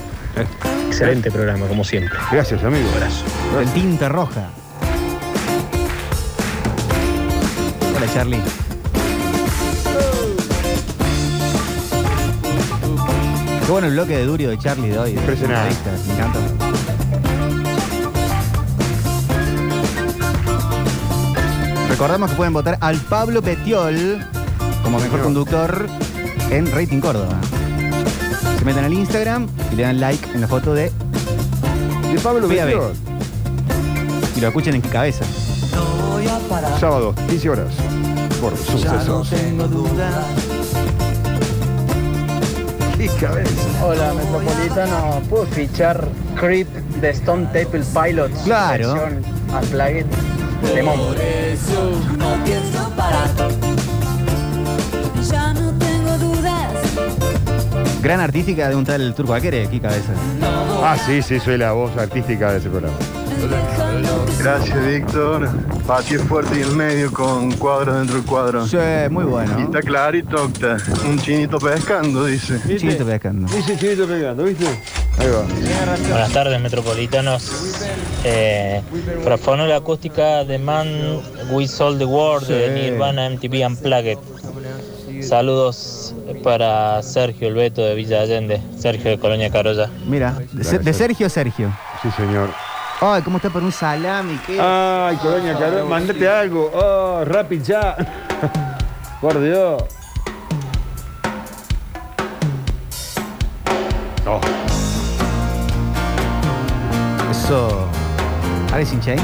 Excelente 0.87 1.31
programa, 1.31 1.65
como 1.65 1.85
siempre. 1.85 2.19
Gracias, 2.29 2.61
amigo. 2.61 2.89
abrazo. 2.93 3.23
El 3.61 3.69
tinta 3.69 4.09
roja. 4.09 4.49
Hola, 7.95 8.13
Charlie. 8.13 8.41
Qué 13.65 13.71
bueno 13.71 13.87
el 13.87 13.93
bloque 13.93 14.17
de 14.17 14.25
Durio 14.25 14.49
de 14.49 14.57
Charlie 14.57 14.89
de 14.89 14.99
hoy. 14.99 15.13
de 15.13 15.19
Impresionante. 15.21 15.75
Me 16.07 16.13
encanta. 16.15 16.94
Recordamos 21.95 22.29
que 22.31 22.35
pueden 22.35 22.51
votar 22.51 22.77
al 22.81 22.97
Pablo 22.97 23.41
Petiol 23.41 24.19
como 24.83 24.99
mejor 24.99 25.21
conductor 25.21 25.87
en 26.49 26.69
Rating 26.69 26.99
Córdoba. 26.99 27.39
Se 28.59 28.65
meten 28.65 28.83
al 28.83 28.91
Instagram 28.91 29.47
y 29.71 29.75
le 29.77 29.83
dan 29.83 30.01
like 30.01 30.29
en 30.33 30.41
la 30.41 30.47
foto 30.49 30.73
de 30.73 30.91
De 32.11 32.19
Pablo 32.21 32.47
Fui 32.47 32.59
a 32.59 32.65
ver. 32.65 32.79
Petiol. 32.79 32.93
y 34.35 34.41
lo 34.41 34.47
escuchen 34.49 34.75
en 34.75 34.81
qué 34.81 34.89
cabeza. 34.89 35.23
Sábado, 36.81 37.15
15 37.29 37.49
horas. 37.49 37.73
Por 38.41 38.57
sucesos. 38.57 39.29
tengo 39.29 39.65
dudas. 39.65 40.25
¡Qué 42.97 43.07
cabeza! 43.21 43.85
Hola, 43.85 44.13
Metropolitano. 44.13 45.21
¿Puedo 45.29 45.45
fichar 45.45 46.09
Creep 46.37 46.67
de 46.99 47.11
Stone 47.11 47.45
Temple 47.53 47.83
Pilots? 47.93 48.41
Claro. 48.43 48.95
Versión 48.95 49.23
Unplugged. 49.57 50.34
Lemon. 50.73 50.99
No 52.17 52.43
pienso 52.43 52.89
parar. 52.95 53.29
Ya 55.29 55.53
no 55.53 55.71
tengo 55.77 56.17
dudas. 56.17 56.71
Gran 58.01 58.19
artística 58.19 58.69
de 58.69 58.75
un 58.75 58.85
tal 58.85 59.13
Turco 59.13 59.33
Aquere, 59.33 59.67
qué 59.69 59.79
cabeza. 59.79 60.13
Ah, 60.41 60.97
sí, 61.05 61.21
sí, 61.21 61.39
soy 61.39 61.57
la 61.57 61.71
voz 61.73 61.95
artística 61.97 62.51
de 62.51 62.59
ese 62.59 62.69
programa. 62.69 62.95
Gracias, 64.39 64.85
Víctor. 64.85 65.49
Patio 65.87 66.19
fuerte 66.25 66.59
y 66.59 66.61
el 66.61 66.75
medio 66.75 67.11
con 67.11 67.51
cuadros 67.53 67.97
dentro 67.97 68.15
del 68.17 68.25
cuadro. 68.25 68.67
Sí, 68.67 68.77
muy 69.09 69.23
bueno. 69.23 69.59
Y 69.59 69.63
está 69.63 69.81
clarito, 69.81 70.43
Octa. 70.43 70.77
Un 71.07 71.17
chinito 71.19 71.57
pescando, 71.57 72.25
dice. 72.25 72.59
Chinito 72.77 73.05
pescando. 73.05 73.51
Dice 73.51 73.77
chinito 73.77 74.07
pegando, 74.07 74.43
¿viste? 74.43 74.65
Ahí 75.17 75.29
va. 75.29 75.43
Buenas 76.09 76.31
tardes, 76.31 76.59
metropolitanos. 76.61 77.85
Eh, 78.23 78.81
para 79.23 79.37
fonola 79.37 79.77
acústica 79.77 80.43
de 80.43 80.59
Man 80.59 80.87
We 81.51 81.67
Sold 81.67 81.99
the 81.99 82.05
World 82.05 82.47
de. 82.47 82.69
Nirvana 82.91 83.29
MTV 83.29 83.65
Unplugged. 83.67 84.17
Saludos 85.21 86.13
para 86.43 87.01
Sergio 87.01 87.47
el 87.47 87.55
Beto 87.55 87.81
de 87.81 87.95
Villa 87.95 88.21
Allende, 88.21 88.61
Sergio 88.77 89.11
de 89.11 89.17
Colonia 89.17 89.49
Carolla. 89.49 89.89
Mira, 90.05 90.37
de, 90.51 90.79
de 90.79 90.93
Sergio 90.93 91.29
Sergio. 91.29 91.75
Sí, 92.01 92.09
señor. 92.11 92.49
Ay, 93.01 93.21
cómo 93.23 93.37
está 93.37 93.49
por 93.49 93.61
un 93.61 93.71
salami, 93.71 94.39
qué. 94.45 94.59
Ay, 94.59 95.17
Colonia 95.17 95.57
Carol, 95.57 95.87
mandate 95.87 96.27
algo. 96.27 96.71
Oh, 96.73 97.23
rápido 97.25 97.63
ya. 97.63 97.95
Por 99.21 99.41
Dios. 99.41 99.83
Oh, 104.27 104.39
Eso. 107.31 107.87
Alice 108.73 108.93
in 108.93 109.01
Chains. 109.01 109.21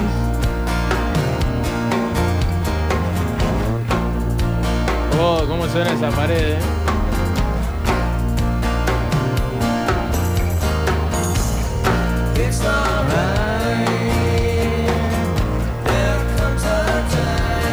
Oh, 5.19 5.43
cómo 5.47 5.67
suena 5.67 5.91
esa 5.93 6.09
pared, 6.09 6.55
eh. 6.55 6.80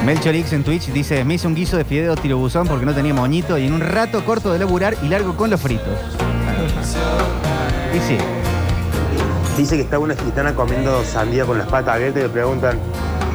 Melchor 0.09 0.35
X 0.36 0.55
en 0.55 0.64
Twitch 0.64 0.86
dice: 0.86 1.22
Me 1.22 1.35
hice 1.35 1.47
un 1.47 1.55
guiso 1.55 1.76
de 1.76 1.85
fideo 1.85 2.16
tirobuzón 2.16 2.66
porque 2.66 2.86
no 2.86 2.94
tenía 2.94 3.12
moñito 3.12 3.59
y 3.59 3.66
en 3.66 3.74
un 3.74 3.80
rato 3.82 4.24
corto 4.24 4.51
de 4.51 4.59
laburar 4.59 4.97
y 5.02 5.09
largo 5.09 5.36
con 5.36 5.51
los 5.51 5.60
fritos. 5.60 5.86
Y 7.94 7.98
sí. 8.09 8.16
Dice 9.59 9.76
que 9.76 9.82
está 9.82 9.98
una 9.98 10.16
gitana 10.16 10.55
comiendo 10.55 11.05
sandía 11.05 11.44
con 11.44 11.59
las 11.59 11.66
patas 11.68 11.97
abiertas 11.97 12.20
y 12.22 12.22
le 12.22 12.30
preguntan, 12.30 12.78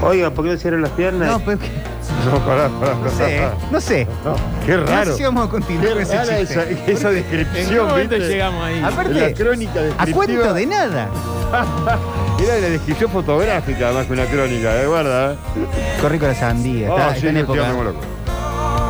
oiga, 0.02 0.32
¿por 0.32 0.46
qué 0.46 0.52
no 0.54 0.58
cierran 0.58 0.82
las 0.82 0.90
piernas? 0.94 1.28
No, 1.30 1.40
pues. 1.42 1.60
no, 2.26 2.40
pará, 2.44 2.70
pará, 2.80 2.96
No 2.96 3.10
sé, 3.12 3.38
pará. 3.38 3.54
no 3.70 3.80
sé. 3.80 4.08
Qué 4.66 4.72
No 4.76 4.86
raro. 4.88 5.12
sé 5.12 5.18
si 5.18 5.24
vamos 5.26 5.46
a 5.48 5.50
continuar 5.52 5.88
Qué 5.90 5.94
con 5.94 6.02
ese 6.02 6.16
rara 6.16 6.40
chiste. 6.40 6.54
esa, 6.54 6.92
esa 6.92 7.10
¿En 7.10 7.16
descripción, 7.18 7.70
qué 7.70 7.82
momento 7.82 8.18
llegamos 8.18 8.64
ahí? 8.64 8.82
Aparte, 8.84 9.14
La 9.14 9.34
crónica 9.36 9.80
a 10.00 10.08
cuento 10.08 10.54
de 10.56 10.66
nada. 10.66 11.08
Era 12.44 12.56
la 12.60 12.70
descripción 12.70 13.12
fotográfica 13.12 13.92
más 13.92 14.06
que 14.08 14.14
una 14.14 14.26
crónica, 14.26 14.74
¿de 14.74 14.88
guarda? 14.88 15.34
¿eh? 15.34 15.38
Corrí 16.02 16.18
con 16.20 16.30
la 16.30 16.36
sandía. 16.36 16.90
Está, 16.90 17.08
Ah, 17.10 17.16
está 17.16 17.30
en 17.30 17.38
época. 17.38 17.72
loco. 17.84 18.00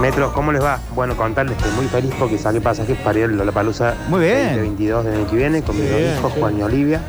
Metro, 0.01 0.33
¿cómo 0.33 0.51
les 0.51 0.63
va? 0.63 0.79
Bueno, 0.95 1.15
contarles 1.15 1.57
que 1.57 1.69
muy 1.69 1.85
feliz 1.87 2.13
porque 2.17 2.37
saqué 2.37 2.59
pasajes 2.61 2.97
para 2.99 3.19
ir 3.19 3.25
a 3.25 3.45
la 3.45 3.51
palusa 3.51 3.95
Muy 4.09 4.21
bien. 4.21 4.47
2022 4.49 5.05
del 5.05 5.13
año 5.15 5.27
que 5.29 5.35
viene 5.35 5.61
con 5.61 5.79
mis 5.79 5.89
dos 5.89 5.99
hijos, 5.99 6.33
sí. 6.33 6.39
Juan 6.39 6.59
y 6.59 6.63
Olivia. 6.63 7.01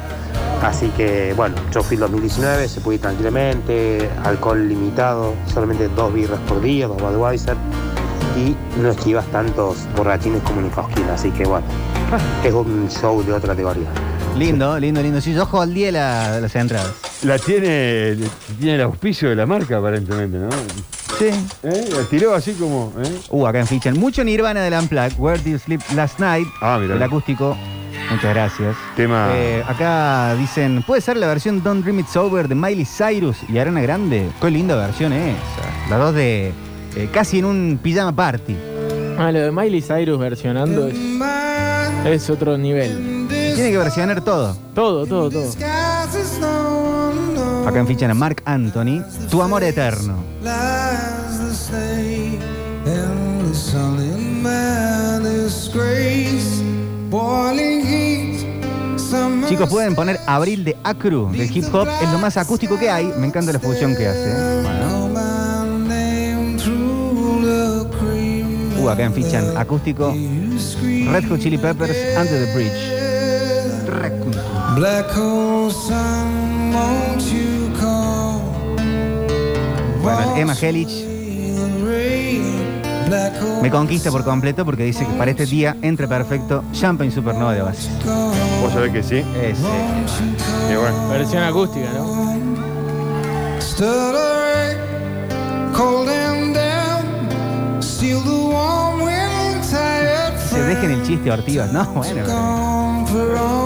Así 0.62 0.89
que, 0.97 1.32
bueno, 1.36 1.56
yo 1.72 1.82
fui 1.82 1.94
el 1.97 2.01
2019, 2.01 2.68
se 2.68 2.81
puede 2.81 2.97
ir 2.97 3.02
tranquilamente, 3.02 4.09
alcohol 4.24 4.68
limitado, 4.68 5.35
solamente 5.52 5.89
dos 5.89 6.12
birras 6.12 6.39
por 6.48 6.60
día, 6.60 6.86
dos 6.86 7.01
Budweiser, 7.01 7.56
y 8.36 8.56
no 8.81 8.90
esquivas 8.90 9.26
tantos 9.26 9.78
borrachines 9.97 10.43
como 10.43 10.60
en 10.60 10.70
Cosquín, 10.70 11.05
así 11.12 11.31
que 11.32 11.44
bueno, 11.44 11.66
es 12.44 12.52
un 12.52 12.89
show 12.89 13.22
de 13.22 13.32
otra 13.32 13.51
categoría. 13.51 13.89
Lindo, 14.36 14.78
lindo, 14.81 15.01
lindo. 15.01 15.20
Sí, 15.20 15.32
yo 15.32 15.48
holdeé 15.51 15.93
la, 15.93 16.40
las 16.40 16.55
entradas. 16.56 16.93
La 17.23 17.39
tiene, 17.39 18.16
tiene 18.59 18.74
el 18.74 18.81
auspicio 18.81 19.28
de 19.28 19.36
la 19.36 19.47
marca, 19.47 19.78
aparentemente, 19.78 20.39
¿no? 20.39 20.48
Sí. 21.19 21.28
¿Eh? 21.62 21.89
La 21.97 22.02
tiró 22.11 22.35
así 22.35 22.52
como. 22.55 22.93
¿eh? 22.98 23.19
Uh, 23.31 23.47
acá 23.47 23.61
en 23.61 23.66
Fichan. 23.69 23.98
Mucho 23.98 24.24
Nirvana 24.24 24.61
del 24.61 24.74
Unplugged. 24.74 25.19
Where 25.19 25.40
Did 25.40 25.52
You 25.52 25.59
Sleep 25.59 25.81
Last 25.94 26.19
Night? 26.19 26.48
Ah, 26.61 26.78
mira. 26.81 26.97
El 26.97 27.02
acústico. 27.02 27.56
Muchas 28.11 28.35
gracias. 28.35 28.77
Tema. 28.97 29.28
Eh, 29.35 29.62
acá 29.66 30.35
dicen, 30.35 30.82
¿puede 30.82 31.01
ser 31.01 31.16
la 31.16 31.28
versión 31.28 31.62
Don't 31.62 31.85
Dream 31.85 32.01
It's 32.01 32.16
Over 32.16 32.48
de 32.48 32.56
Miley 32.56 32.85
Cyrus 32.85 33.36
y 33.48 33.59
Arana 33.59 33.81
Grande? 33.81 34.28
Qué 34.40 34.51
linda 34.51 34.74
versión 34.74 35.12
esa. 35.12 35.89
Las 35.89 35.98
dos 36.01 36.15
de 36.15 36.52
eh, 36.97 37.09
casi 37.12 37.39
en 37.39 37.44
un 37.44 37.78
pijama 37.82 38.15
party. 38.15 38.56
Ah, 39.16 39.31
lo 39.31 39.39
de 39.39 39.52
Miley 39.52 39.81
Cyrus 39.81 40.19
versionando 40.19 40.89
es, 40.89 40.97
es 42.05 42.31
otro 42.31 42.59
nivel. 42.59 43.23
Tiene 43.55 43.70
que 43.70 43.78
versionar 43.78 44.20
todo. 44.22 44.56
Todo, 44.74 45.06
todo, 45.06 45.31
todo. 45.31 45.51
Acá 47.66 47.78
en 47.78 47.86
Fichan 47.86 48.10
a 48.10 48.14
Mark 48.14 48.43
Anthony. 48.44 49.02
Tu 49.31 49.40
amor 49.40 49.62
eterno. 49.62 50.16
Chicos, 59.48 59.68
pueden 59.70 59.94
poner 59.94 60.18
Abril 60.26 60.64
de 60.64 60.76
Acru 60.82 61.31
del 61.31 61.56
hip 61.56 61.72
hop. 61.72 61.89
Es 62.02 62.10
lo 62.10 62.18
más 62.18 62.36
acústico 62.36 62.78
que 62.78 62.90
hay. 62.90 63.06
Me 63.18 63.26
encanta 63.28 63.52
la 63.52 63.60
fusión 63.60 63.94
que 63.94 64.09
hace. 64.09 64.31
¿eh? 64.31 64.62
Bueno. 64.62 65.05
Uh, 68.82 68.89
acá 68.90 69.05
en 69.05 69.14
Fichan 69.14 69.56
acústico. 69.56 70.12
Red 70.12 71.28
Hot 71.28 71.39
Chili 71.40 71.56
Peppers, 71.56 71.97
Under 72.18 72.44
the 72.44 72.55
Bridge. 72.55 73.03
Black 74.74 75.10
hole 75.16 75.70
sun 75.70 76.72
won't 76.72 77.22
you 77.32 77.70
call 77.78 78.42
Bueno, 80.02 80.36
Emma 80.36 80.54
hole 80.54 81.14
me 83.62 83.70
conquista 83.70 84.10
por 84.10 84.24
completo 84.24 84.64
porque 84.64 84.84
dice 84.84 85.06
que 85.06 85.12
para 85.14 85.30
este 85.30 85.46
día 85.46 85.76
entre 85.82 86.08
perfecto 86.08 86.64
Champagne 86.72 87.10
Supernova 87.10 87.54
de 87.54 87.62
base. 87.62 87.90
Vos 88.60 88.72
sabés 88.72 88.92
que 88.92 89.02
sí. 89.02 89.16
Ese. 89.16 89.62
Y 90.70 90.76
bueno. 90.76 91.08
Versión 91.10 91.42
acústica, 91.42 91.86
¿no? 91.92 92.34
Se 100.50 100.62
dejen 100.62 100.90
el 100.90 101.02
chiste 101.02 101.30
Ortivas, 101.30 101.72
¿no? 101.72 101.84
Bueno. 101.86 103.63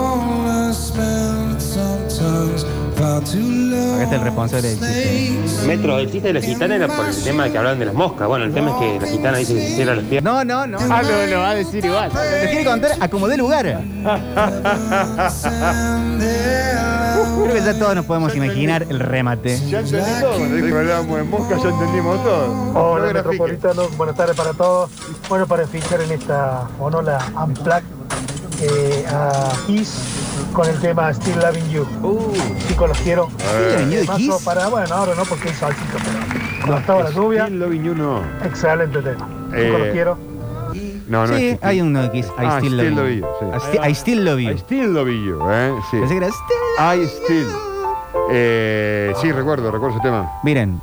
Acá 3.35 4.03
está 4.03 4.15
el 4.15 4.21
responsable 4.21 4.67
del 4.75 4.79
chiste. 4.79 5.67
Metro, 5.67 5.99
el 5.99 6.11
chiste 6.11 6.27
de 6.29 6.33
la 6.33 6.41
gitana 6.41 6.75
era 6.75 6.87
por 6.87 7.05
el 7.07 7.23
tema 7.23 7.43
de 7.45 7.51
que 7.51 7.57
hablaban 7.57 7.79
de 7.79 7.85
las 7.85 7.93
moscas. 7.93 8.27
Bueno, 8.27 8.45
el 8.45 8.53
tema 8.53 8.71
es 8.71 8.75
que 8.77 8.99
la 9.05 9.11
gitana 9.11 9.37
dice 9.37 9.53
que 9.55 9.61
se 9.61 9.75
cierra 9.75 9.95
las 9.95 10.05
piernas. 10.05 10.33
No, 10.33 10.45
no, 10.45 10.67
no. 10.67 10.77
Ah, 10.93 11.01
lo, 11.03 11.25
lo 11.27 11.39
va 11.39 11.49
a 11.51 11.55
decir 11.55 11.83
igual. 11.85 12.11
Les 12.13 12.49
quiere 12.49 12.65
contar 12.65 12.91
a 12.99 13.07
como 13.09 13.27
dé 13.27 13.37
lugar. 13.37 13.81
Creo 17.43 17.53
que 17.53 17.61
ya 17.61 17.77
todos 17.79 17.95
nos 17.95 18.05
podemos 18.05 18.35
imaginar 18.35 18.85
el 18.89 18.99
remate. 18.99 19.59
Ya 19.69 19.79
entendí 19.79 20.11
todo. 20.21 20.31
Cuando 20.37 20.55
dijo 20.55 20.67
que 20.67 20.77
hablábamos 20.77 21.17
de 21.17 21.23
mosca, 21.23 21.57
ya 21.61 21.69
entendimos 21.69 22.23
todo. 22.23 22.71
Hola, 22.73 23.07
No. 23.07 23.13
Metropolitano. 23.13 23.89
Buenas 23.97 24.15
tardes 24.15 24.35
para 24.35 24.53
todos. 24.53 24.89
Bueno, 25.27 25.47
para 25.47 25.67
fichar 25.67 26.01
en 26.01 26.11
esta 26.11 26.67
Onola 26.79 27.19
Unplugged 27.43 27.83
eh, 28.61 29.05
a 29.09 29.51
Kiss 29.67 29.93
con 30.53 30.67
el 30.67 30.79
tema 30.79 31.13
Still 31.13 31.39
Loving 31.39 31.69
You. 31.69 31.85
Chicos, 32.67 32.89
los 32.89 32.97
quiero. 32.99 33.29
Still 33.37 34.05
Loving 34.05 34.27
You. 34.27 34.37
Para, 34.43 34.67
bueno, 34.67 34.93
ahora 34.95 35.15
no 35.15 35.23
porque 35.25 35.49
hay 35.49 35.53
salsito, 35.55 35.97
pero 36.03 36.19
cuando 36.61 36.77
estaba 36.77 37.03
la 37.03 37.11
lluvia. 37.11 37.45
Still 37.45 37.59
Loving 37.59 37.83
You 37.83 37.95
no. 37.95 38.21
Excelente 38.43 39.01
tema. 39.01 39.27
Eh, 39.53 39.65
Chicos, 39.65 39.79
los 39.79 39.89
quiero. 39.89 40.17
No, 41.07 41.25
no 41.25 41.35
sí, 41.35 41.47
es 41.49 41.63
hay 41.63 41.81
uno 41.81 42.03
de 42.03 42.11
Kiss. 42.11 42.27
I 42.27 42.31
Ah, 42.45 42.57
still, 42.59 42.77
love 42.95 43.09
you. 43.09 43.15
you, 43.15 43.25
sí. 43.39 43.45
I, 43.45 43.59
sti- 43.59 43.89
I 43.89 43.95
still 43.95 44.23
love 44.25 44.39
you. 44.39 44.49
I 44.51 44.57
still 44.59 44.93
love 44.93 45.07
you, 45.09 45.39
¿eh? 45.49 45.73
Sí. 45.89 45.97
Pensé 45.99 46.19
que 46.19 46.25
era 46.25 46.27
still 46.27 47.01
I 47.01 47.07
still. 47.07 47.47
Eh, 48.31 49.13
sí, 49.19 49.31
recuerdo, 49.31 49.71
recuerdo 49.71 49.95
ese 49.97 50.03
tema. 50.03 50.31
Miren, 50.43 50.79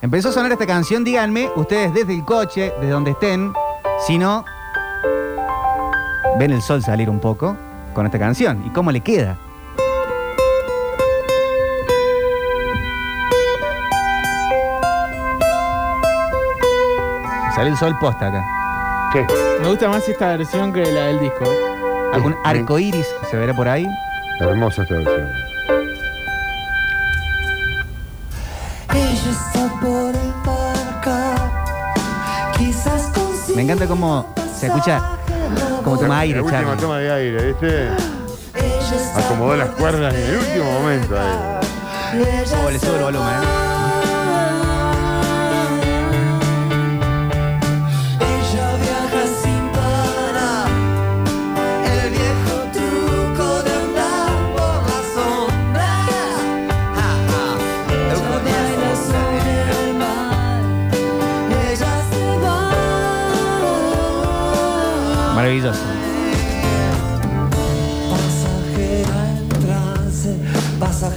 empezó 0.00 0.30
a 0.30 0.32
sonar 0.32 0.50
esta 0.52 0.66
canción, 0.66 1.04
díganme, 1.04 1.50
ustedes 1.56 1.92
desde 1.92 2.14
el 2.14 2.24
coche, 2.24 2.72
desde 2.80 2.90
donde 2.92 3.10
estén, 3.10 3.52
si 4.06 4.16
no, 4.16 4.46
ven 6.38 6.52
el 6.52 6.62
sol 6.62 6.82
salir 6.82 7.10
un 7.10 7.20
poco 7.20 7.54
con 7.94 8.06
esta 8.06 8.18
canción. 8.18 8.64
¿Y 8.66 8.70
cómo 8.70 8.90
le 8.90 9.00
queda? 9.00 9.36
Sale 17.54 17.70
el 17.70 17.76
sol 17.76 17.96
posta 17.98 18.28
acá. 18.28 18.44
¿Qué? 19.12 19.26
Me 19.60 19.68
gusta 19.68 19.88
más 19.88 20.08
esta 20.08 20.36
versión 20.36 20.72
que 20.72 20.86
la 20.86 21.06
del 21.06 21.20
disco. 21.20 21.44
¿Algún 22.12 22.34
arco 22.44 22.78
iris 22.78 23.06
se 23.30 23.36
verá 23.36 23.54
por 23.54 23.68
ahí? 23.68 23.86
Hermosa 24.40 24.82
esta 24.82 24.94
versión. 24.94 25.50
Me 33.54 33.62
encanta 33.62 33.86
cómo 33.86 34.26
se 34.56 34.68
escucha, 34.68 35.02
como 35.82 35.98
toma 35.98 36.18
aire, 36.20 36.36
La 36.38 36.42
última 36.44 36.62
Charlie. 36.62 36.80
toma 36.80 36.98
de 36.98 37.12
aire, 37.12 37.46
¿viste? 37.46 37.88
Acomodó 39.16 39.56
las 39.56 39.70
cuerdas 39.70 40.14
en 40.14 40.20
el 40.22 40.36
último 40.38 40.72
momento. 40.72 41.14
ahí. 41.18 41.60
Oh, 42.66 42.70
le 42.70 42.78
sube 42.78 42.96
el 42.96 43.02
volumen, 43.04 43.28
¿eh? 43.28 43.69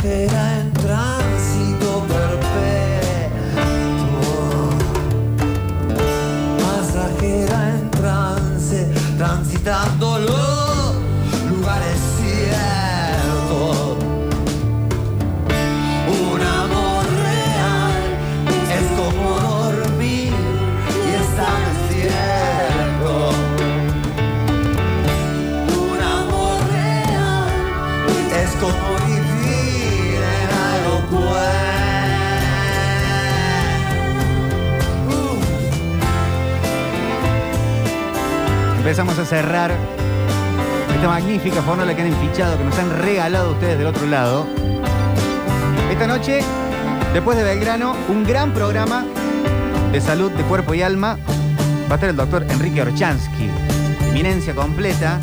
Pasajera 0.04 0.60
en 0.60 0.74
tránsito 0.74 2.04
perpetuo. 2.10 2.44
Pasajera 6.60 7.70
en 7.70 7.92
trance, 7.92 8.92
transitando 9.18 10.20
Empezamos 38.94 39.18
a 39.18 39.26
cerrar 39.26 39.72
esta 40.94 41.07
magnífica 41.07 41.64
fórmula 41.64 41.95
que 41.95 42.03
han 42.03 42.14
fichado, 42.14 42.60
que 42.60 42.64
nos 42.64 42.78
han 42.78 42.95
regalado 42.99 43.53
ustedes 43.53 43.80
del 43.80 43.88
otro 43.88 44.06
lado. 44.06 44.45
Esta 45.90 46.06
noche, 46.06 46.41
después 47.11 47.36
de 47.36 47.44
Belgrano, 47.44 47.95
un 48.07 48.24
gran 48.24 48.53
programa 48.53 49.03
de 49.91 49.99
salud 49.99 50.30
de 50.34 50.44
cuerpo 50.44 50.76
y 50.76 50.84
alma. 50.84 51.18
Va 51.90 51.94
a 51.94 51.95
estar 51.95 52.07
el 52.07 52.15
doctor 52.15 52.45
Enrique 52.48 52.84
Orchansky, 52.84 53.49
eminencia 54.10 54.53
completa 54.53 55.20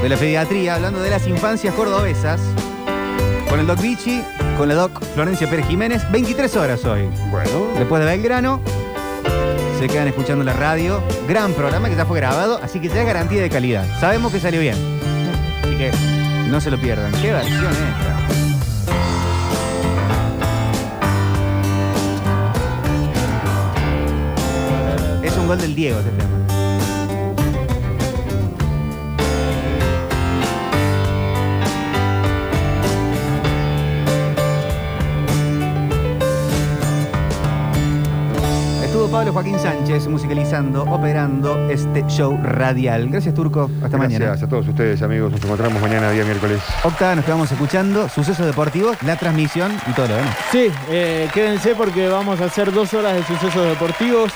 de 0.00 0.08
la 0.08 0.16
pediatría, 0.16 0.76
hablando 0.76 1.00
de 1.00 1.10
las 1.10 1.26
infancias 1.26 1.74
cordobesas. 1.74 2.40
Con 3.50 3.58
el 3.58 3.66
doc 3.66 3.80
Vichy, 3.80 4.22
con 4.56 4.68
la 4.68 4.74
doc 4.76 5.02
Florencia 5.14 5.50
Pérez 5.50 5.66
Jiménez, 5.66 6.08
23 6.12 6.56
horas 6.58 6.84
hoy. 6.84 7.08
Bueno. 7.32 7.70
Después 7.76 8.04
de 8.04 8.06
Belgrano. 8.06 8.60
Se 9.78 9.88
quedan 9.88 10.08
escuchando 10.08 10.44
la 10.44 10.52
radio. 10.52 11.02
Gran 11.28 11.52
programa 11.52 11.88
que 11.88 11.96
ya 11.96 12.06
fue 12.06 12.18
grabado, 12.18 12.60
así 12.62 12.80
que 12.80 12.88
ya 12.88 13.00
es 13.00 13.06
garantía 13.06 13.42
de 13.42 13.50
calidad. 13.50 13.84
Sabemos 14.00 14.32
que 14.32 14.40
salió 14.40 14.60
bien. 14.60 14.76
Así 15.62 15.76
que 15.76 15.90
no 16.50 16.60
se 16.60 16.70
lo 16.70 16.78
pierdan. 16.78 17.12
¿Qué 17.12 17.32
versión 17.32 17.66
es 17.66 17.78
esta? 17.78 18.14
Es 25.22 25.36
un 25.36 25.46
gol 25.46 25.58
del 25.58 25.74
Diego 25.74 25.98
este 25.98 26.10
tema. 26.10 26.43
Joaquín 39.34 39.58
Sánchez 39.58 40.06
musicalizando, 40.06 40.84
operando 40.84 41.68
este 41.68 42.06
show 42.06 42.38
radial. 42.40 43.08
Gracias, 43.08 43.34
Turco. 43.34 43.68
Hasta 43.82 43.98
mañana. 43.98 44.26
Gracias 44.26 44.46
a 44.46 44.48
todos 44.48 44.68
ustedes, 44.68 45.02
amigos. 45.02 45.32
Nos 45.32 45.42
encontramos 45.42 45.82
mañana, 45.82 46.08
día 46.12 46.24
miércoles. 46.24 46.60
Octa, 46.84 47.16
nos 47.16 47.24
quedamos 47.24 47.50
escuchando 47.50 48.08
sucesos 48.08 48.46
deportivos, 48.46 48.96
la 49.02 49.16
transmisión 49.16 49.72
y 49.90 49.92
todo 49.92 50.06
lo 50.06 50.14
demás. 50.14 50.36
Sí, 50.52 50.70
eh, 50.88 51.28
quédense 51.34 51.74
porque 51.74 52.06
vamos 52.06 52.40
a 52.40 52.44
hacer 52.44 52.72
dos 52.72 52.94
horas 52.94 53.14
de 53.14 53.24
sucesos 53.24 53.66
deportivos 53.66 54.30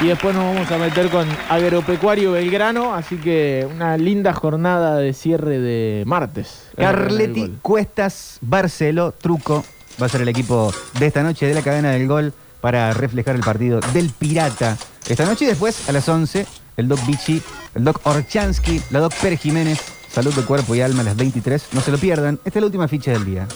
y 0.00 0.08
después 0.08 0.34
nos 0.34 0.52
vamos 0.52 0.68
a 0.68 0.78
meter 0.78 1.10
con 1.10 1.28
Agropecuario 1.48 2.32
Belgrano, 2.32 2.92
así 2.92 3.18
que 3.18 3.68
una 3.72 3.96
linda 3.98 4.32
jornada 4.32 4.96
de 4.96 5.12
cierre 5.12 5.60
de 5.60 6.02
martes. 6.06 6.70
Carletti, 6.76 7.58
Cuestas, 7.62 8.38
Barcelo, 8.40 9.12
Truco. 9.12 9.64
Va 10.02 10.06
a 10.06 10.08
ser 10.08 10.22
el 10.22 10.28
equipo 10.28 10.74
de 10.98 11.06
esta 11.06 11.22
noche 11.22 11.46
de 11.46 11.54
la 11.54 11.62
cadena 11.62 11.92
del 11.92 12.08
gol 12.08 12.34
para 12.60 12.92
reflejar 12.92 13.36
el 13.36 13.42
partido 13.42 13.80
del 13.92 14.10
Pirata. 14.10 14.76
Esta 15.08 15.24
noche 15.24 15.44
y 15.44 15.48
después 15.48 15.88
a 15.88 15.92
las 15.92 16.08
11, 16.08 16.46
el 16.76 16.88
Doc 16.88 17.04
Vichy, 17.06 17.42
el 17.74 17.84
Doc 17.84 18.00
Orchansky, 18.04 18.82
la 18.90 19.00
Doc 19.00 19.14
Pérez 19.14 19.40
Jiménez. 19.40 19.80
Salud 20.12 20.34
de 20.34 20.42
cuerpo 20.42 20.74
y 20.74 20.80
alma 20.80 21.02
a 21.02 21.04
las 21.04 21.16
23. 21.16 21.68
No 21.72 21.80
se 21.80 21.92
lo 21.92 21.98
pierdan. 21.98 22.40
Esta 22.44 22.58
es 22.58 22.62
la 22.62 22.66
última 22.66 22.88
ficha 22.88 23.12
del 23.12 23.24
día. 23.24 23.46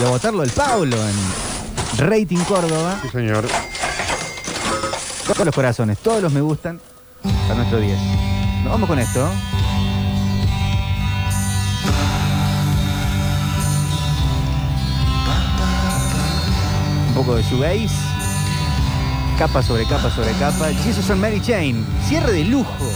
Y 0.00 0.04
a 0.04 0.08
votarlo 0.08 0.42
el 0.42 0.50
Pablo 0.50 0.96
en 0.96 2.08
Rating 2.08 2.42
Córdoba. 2.44 2.98
Sí, 3.02 3.08
señor. 3.10 3.46
Todos 5.26 5.46
los 5.46 5.54
corazones, 5.54 5.98
todos 5.98 6.20
los 6.20 6.32
me 6.32 6.40
gustan 6.40 6.80
a 7.50 7.54
nuestro 7.54 7.78
10. 7.78 7.96
Nos 8.64 8.72
vamos 8.72 8.88
con 8.88 8.98
esto. 8.98 9.30
un 17.10 17.14
poco 17.14 17.34
de 17.34 17.42
shoegaze, 17.42 17.88
capa 19.36 19.62
sobre 19.62 19.84
capa 19.86 20.10
sobre 20.10 20.32
capa. 20.32 20.70
Jesus 20.84 21.10
and 21.10 21.20
Mary 21.20 21.40
Chain, 21.40 21.84
cierre 22.08 22.32
de 22.32 22.44
lujo. 22.44 22.86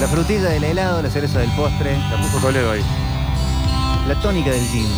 La 0.00 0.08
frutilla 0.08 0.50
del 0.50 0.64
helado, 0.64 1.02
la 1.02 1.10
cereza 1.10 1.38
del 1.38 1.50
postre. 1.50 1.96
La 2.10 2.20
puso 2.20 2.38
Toledo. 2.38 2.74
La 4.08 4.14
tónica 4.20 4.50
del 4.50 4.66
gin. 4.68 4.88